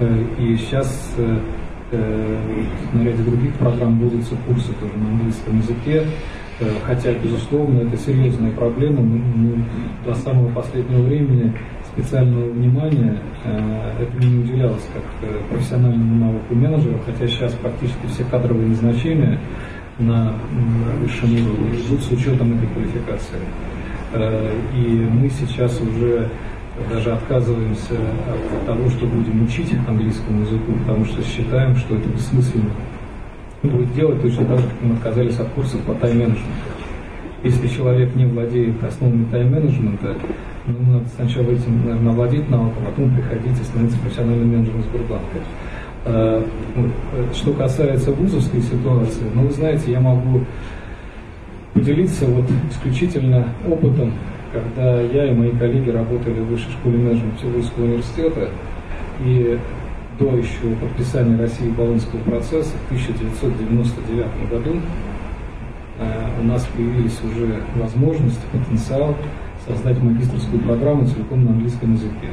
Э, 0.00 0.24
и 0.40 0.56
сейчас 0.56 1.14
на 1.92 3.04
ряде 3.04 3.22
других 3.22 3.54
программ 3.54 4.00
вводятся 4.00 4.34
курсы 4.48 4.72
тоже 4.72 4.92
на 4.96 5.08
английском 5.08 5.58
языке. 5.58 6.02
Хотя, 6.84 7.12
безусловно, 7.12 7.82
это 7.82 7.96
серьезная 7.96 8.50
проблема. 8.50 9.02
Мы 9.02 9.64
до 10.04 10.16
самого 10.16 10.48
последнего 10.48 11.02
времени 11.02 11.52
специального 11.96 12.50
внимания 12.50 13.18
э, 13.44 14.02
этому 14.02 14.30
не 14.30 14.44
уделялось 14.44 14.86
как 14.92 15.02
э, 15.22 15.40
профессиональному 15.50 16.26
навыку 16.26 16.54
менеджера, 16.54 16.98
хотя 17.06 17.26
сейчас 17.26 17.52
практически 17.54 18.06
все 18.08 18.24
кадровые 18.24 18.68
назначения 18.68 19.40
на 19.98 20.34
высшем 21.00 21.32
уровне 21.32 21.80
идут 21.80 22.02
с 22.02 22.10
учетом 22.10 22.52
этой 22.58 22.68
квалификации. 22.68 23.38
Э, 24.12 24.52
и 24.74 25.08
мы 25.10 25.30
сейчас 25.30 25.80
уже 25.80 26.28
даже 26.92 27.12
отказываемся 27.12 27.94
от 27.94 28.66
того, 28.66 28.90
что 28.90 29.06
будем 29.06 29.44
учить 29.44 29.72
английскому 29.88 30.42
языку, 30.42 30.72
потому 30.86 31.06
что 31.06 31.22
считаем, 31.22 31.76
что 31.76 31.96
это 31.96 32.08
бессмысленно 32.10 32.70
будет 33.62 33.94
делать 33.94 34.20
точно 34.20 34.44
так 34.44 34.58
же, 34.58 34.64
как 34.64 34.82
мы 34.82 34.94
отказались 34.96 35.38
от 35.38 35.48
курсов 35.48 35.80
по 35.80 35.94
тайм-менеджменту. 35.94 36.44
Если 37.42 37.68
человек 37.68 38.14
не 38.14 38.26
владеет 38.26 38.84
основами 38.84 39.24
тайм-менеджмента, 39.30 40.16
ну, 40.66 40.92
надо 40.92 41.06
сначала 41.14 41.50
этим, 41.50 41.86
наверное, 41.86 42.12
владеть 42.12 42.48
навыком, 42.50 42.82
а 42.82 42.90
потом 42.90 43.14
приходить 43.14 43.60
и 43.60 43.64
становиться 43.64 43.98
профессиональным 43.98 44.48
менеджером 44.50 44.82
Сбербанка. 44.82 45.38
А, 46.04 46.44
что 47.34 47.52
касается 47.52 48.12
вузовской 48.12 48.60
ситуации, 48.60 49.24
ну, 49.34 49.42
вы 49.42 49.52
знаете, 49.52 49.92
я 49.92 50.00
могу 50.00 50.40
поделиться 51.72 52.26
вот 52.26 52.46
исключительно 52.70 53.48
опытом, 53.68 54.12
когда 54.52 55.00
я 55.00 55.26
и 55.26 55.34
мои 55.34 55.50
коллеги 55.50 55.90
работали 55.90 56.40
в 56.40 56.46
Высшей 56.46 56.72
школе 56.72 56.98
менеджмента 56.98 57.36
Петербургского 57.36 57.84
университета, 57.84 58.48
и 59.24 59.58
до 60.18 60.36
еще 60.36 60.74
подписания 60.80 61.38
России 61.38 61.68
Болонского 61.70 62.20
процесса 62.20 62.72
в 62.76 62.86
1999 62.86 64.50
году 64.50 64.80
а, 65.98 66.30
у 66.40 66.44
нас 66.44 66.66
появились 66.74 67.18
уже 67.22 67.60
возможности, 67.76 68.40
потенциал 68.52 69.14
создать 69.66 70.00
магистрскую 70.00 70.60
программу 70.62 71.06
целиком 71.06 71.44
на 71.44 71.50
английском 71.50 71.94
языке. 71.94 72.28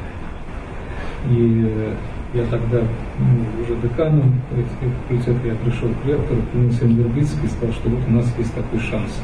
И 1.30 1.64
э, 1.66 1.94
я 2.34 2.44
тогда 2.44 2.82
ну, 3.18 3.62
уже 3.62 3.80
деканом 3.80 4.40
факультета 5.08 5.48
я 5.48 5.54
пришел 5.54 5.88
к 6.02 6.06
ректору, 6.06 6.42
к 6.42 6.54
Вербицкой 6.54 7.46
и 7.46 7.48
сказал, 7.48 7.74
что 7.74 7.88
вот 7.88 8.00
у 8.06 8.12
нас 8.12 8.32
есть 8.38 8.54
такой 8.54 8.78
шанс. 8.78 9.20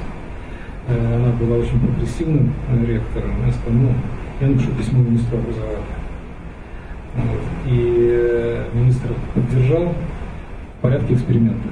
Э, 0.88 1.16
она 1.16 1.32
была 1.32 1.58
очень 1.58 1.78
прогрессивным 1.78 2.52
э, 2.70 2.86
ректором. 2.86 3.46
Я 3.46 3.52
сказал, 3.52 3.72
ну, 3.74 3.92
я 4.40 4.46
напишу 4.48 4.70
письмо 4.72 5.02
министру 5.02 5.38
образования. 5.38 5.78
Вот. 7.16 7.42
И 7.66 8.64
министр 8.72 9.08
поддержал 9.34 9.94
в 10.78 10.80
порядке 10.80 11.14
эксперимента. 11.14 11.68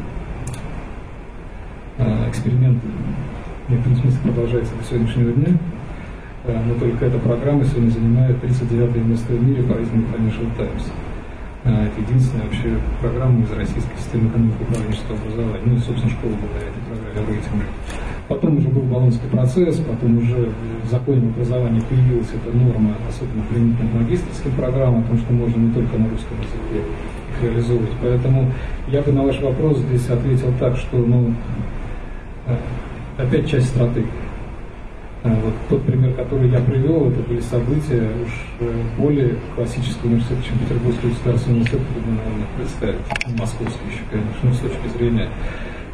Эксперимент 2.28 2.78
в 3.66 3.70
некотором 3.73 3.97
смысле 3.98 4.19
продолжается 4.23 4.73
до 4.77 4.85
сегодняшнего 4.85 5.32
дня. 5.32 5.59
Э, 6.49 6.59
но 6.66 6.75
только 6.81 7.05
эта 7.05 7.19
программа 7.19 7.62
сегодня 7.65 7.91
занимает 7.91 8.41
39 8.41 8.97
место 9.05 9.33
в 9.35 9.43
мире 9.47 9.62
по 9.65 9.75
рейтингу 9.75 10.09
Financial 10.16 10.49
Times. 10.57 10.91
Э, 11.65 11.87
это 11.87 12.01
единственная 12.01 12.45
вообще 12.47 12.73
программа 13.03 13.43
из 13.43 13.53
российской 13.53 13.97
системы 13.99 14.31
экономики 14.31 14.57
управленческого 14.62 15.19
образования. 15.19 15.62
Ну 15.66 15.77
и, 15.77 15.79
собственно, 15.79 16.11
школа 16.11 16.33
благодаря 16.41 16.70
этой 16.73 16.83
программе 16.89 17.37
рейтинга. 17.37 17.65
Потом 18.29 18.57
уже 18.57 18.69
был 18.69 18.83
баллонский 18.83 19.29
процесс, 19.29 19.77
потом 19.77 20.19
уже 20.19 20.51
в 20.85 20.91
законе 20.91 21.19
об 21.19 21.29
образовании 21.37 21.81
появилась 21.81 22.29
эта 22.33 22.57
норма, 22.57 22.95
особенно 23.09 23.43
применительно 23.51 23.91
к 23.91 23.95
магистрским 23.95 24.53
программам, 24.53 25.01
о 25.01 25.05
том, 25.05 25.19
что 25.19 25.33
можно 25.33 25.61
не 25.61 25.73
только 25.73 25.99
на 25.99 26.09
русском 26.09 26.37
языке 26.41 26.81
их 26.81 27.43
реализовывать. 27.43 27.93
Поэтому 28.01 28.51
я 28.89 29.03
бы 29.03 29.12
на 29.12 29.23
ваш 29.25 29.39
вопрос 29.41 29.79
здесь 29.79 30.09
ответил 30.09 30.53
так, 30.59 30.77
что 30.77 30.97
ну, 30.97 31.35
э, 32.47 32.57
опять 33.19 33.51
часть 33.51 33.69
стратегии. 33.69 34.28
А, 35.24 35.28
вот 35.43 35.55
тот 35.69 35.82
пример, 35.82 36.15
который 36.15 36.49
я 36.49 36.61
привел, 36.61 37.11
это 37.11 37.20
были 37.23 37.40
события 37.40 38.09
уж 38.24 38.31
э, 38.61 38.82
более 38.97 39.35
классического 39.57 40.07
университета, 40.07 40.43
чем 40.45 40.59
Петербургский 40.61 41.09
государственный 41.09 41.57
университет, 41.57 41.81
трудно, 41.93 42.12
наверное, 42.15 42.47
представить, 42.57 43.39
московский 43.39 43.86
еще, 43.90 44.03
конечно, 44.12 44.49
но 44.49 44.55
с 44.55 44.59
точки 44.59 44.97
зрения 44.97 45.28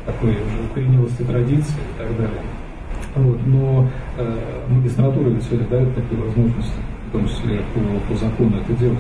такой 0.05 0.30
уже 0.30 0.68
укоренилости 0.70 1.22
традиции 1.22 1.74
и 1.74 1.98
так 1.98 2.16
далее. 2.18 2.42
Вот, 3.14 3.46
но 3.46 3.88
э, 4.18 4.66
магистратура 4.68 5.30
ведь 5.30 5.44
сегодня 5.44 5.68
дает 5.68 5.94
такие 5.94 6.20
возможности, 6.20 6.80
в 7.09 7.12
том 7.12 7.26
числе 7.26 7.62
по, 7.72 8.12
по 8.12 8.18
закону 8.18 8.59
это 8.59 8.72
делать. 8.74 8.98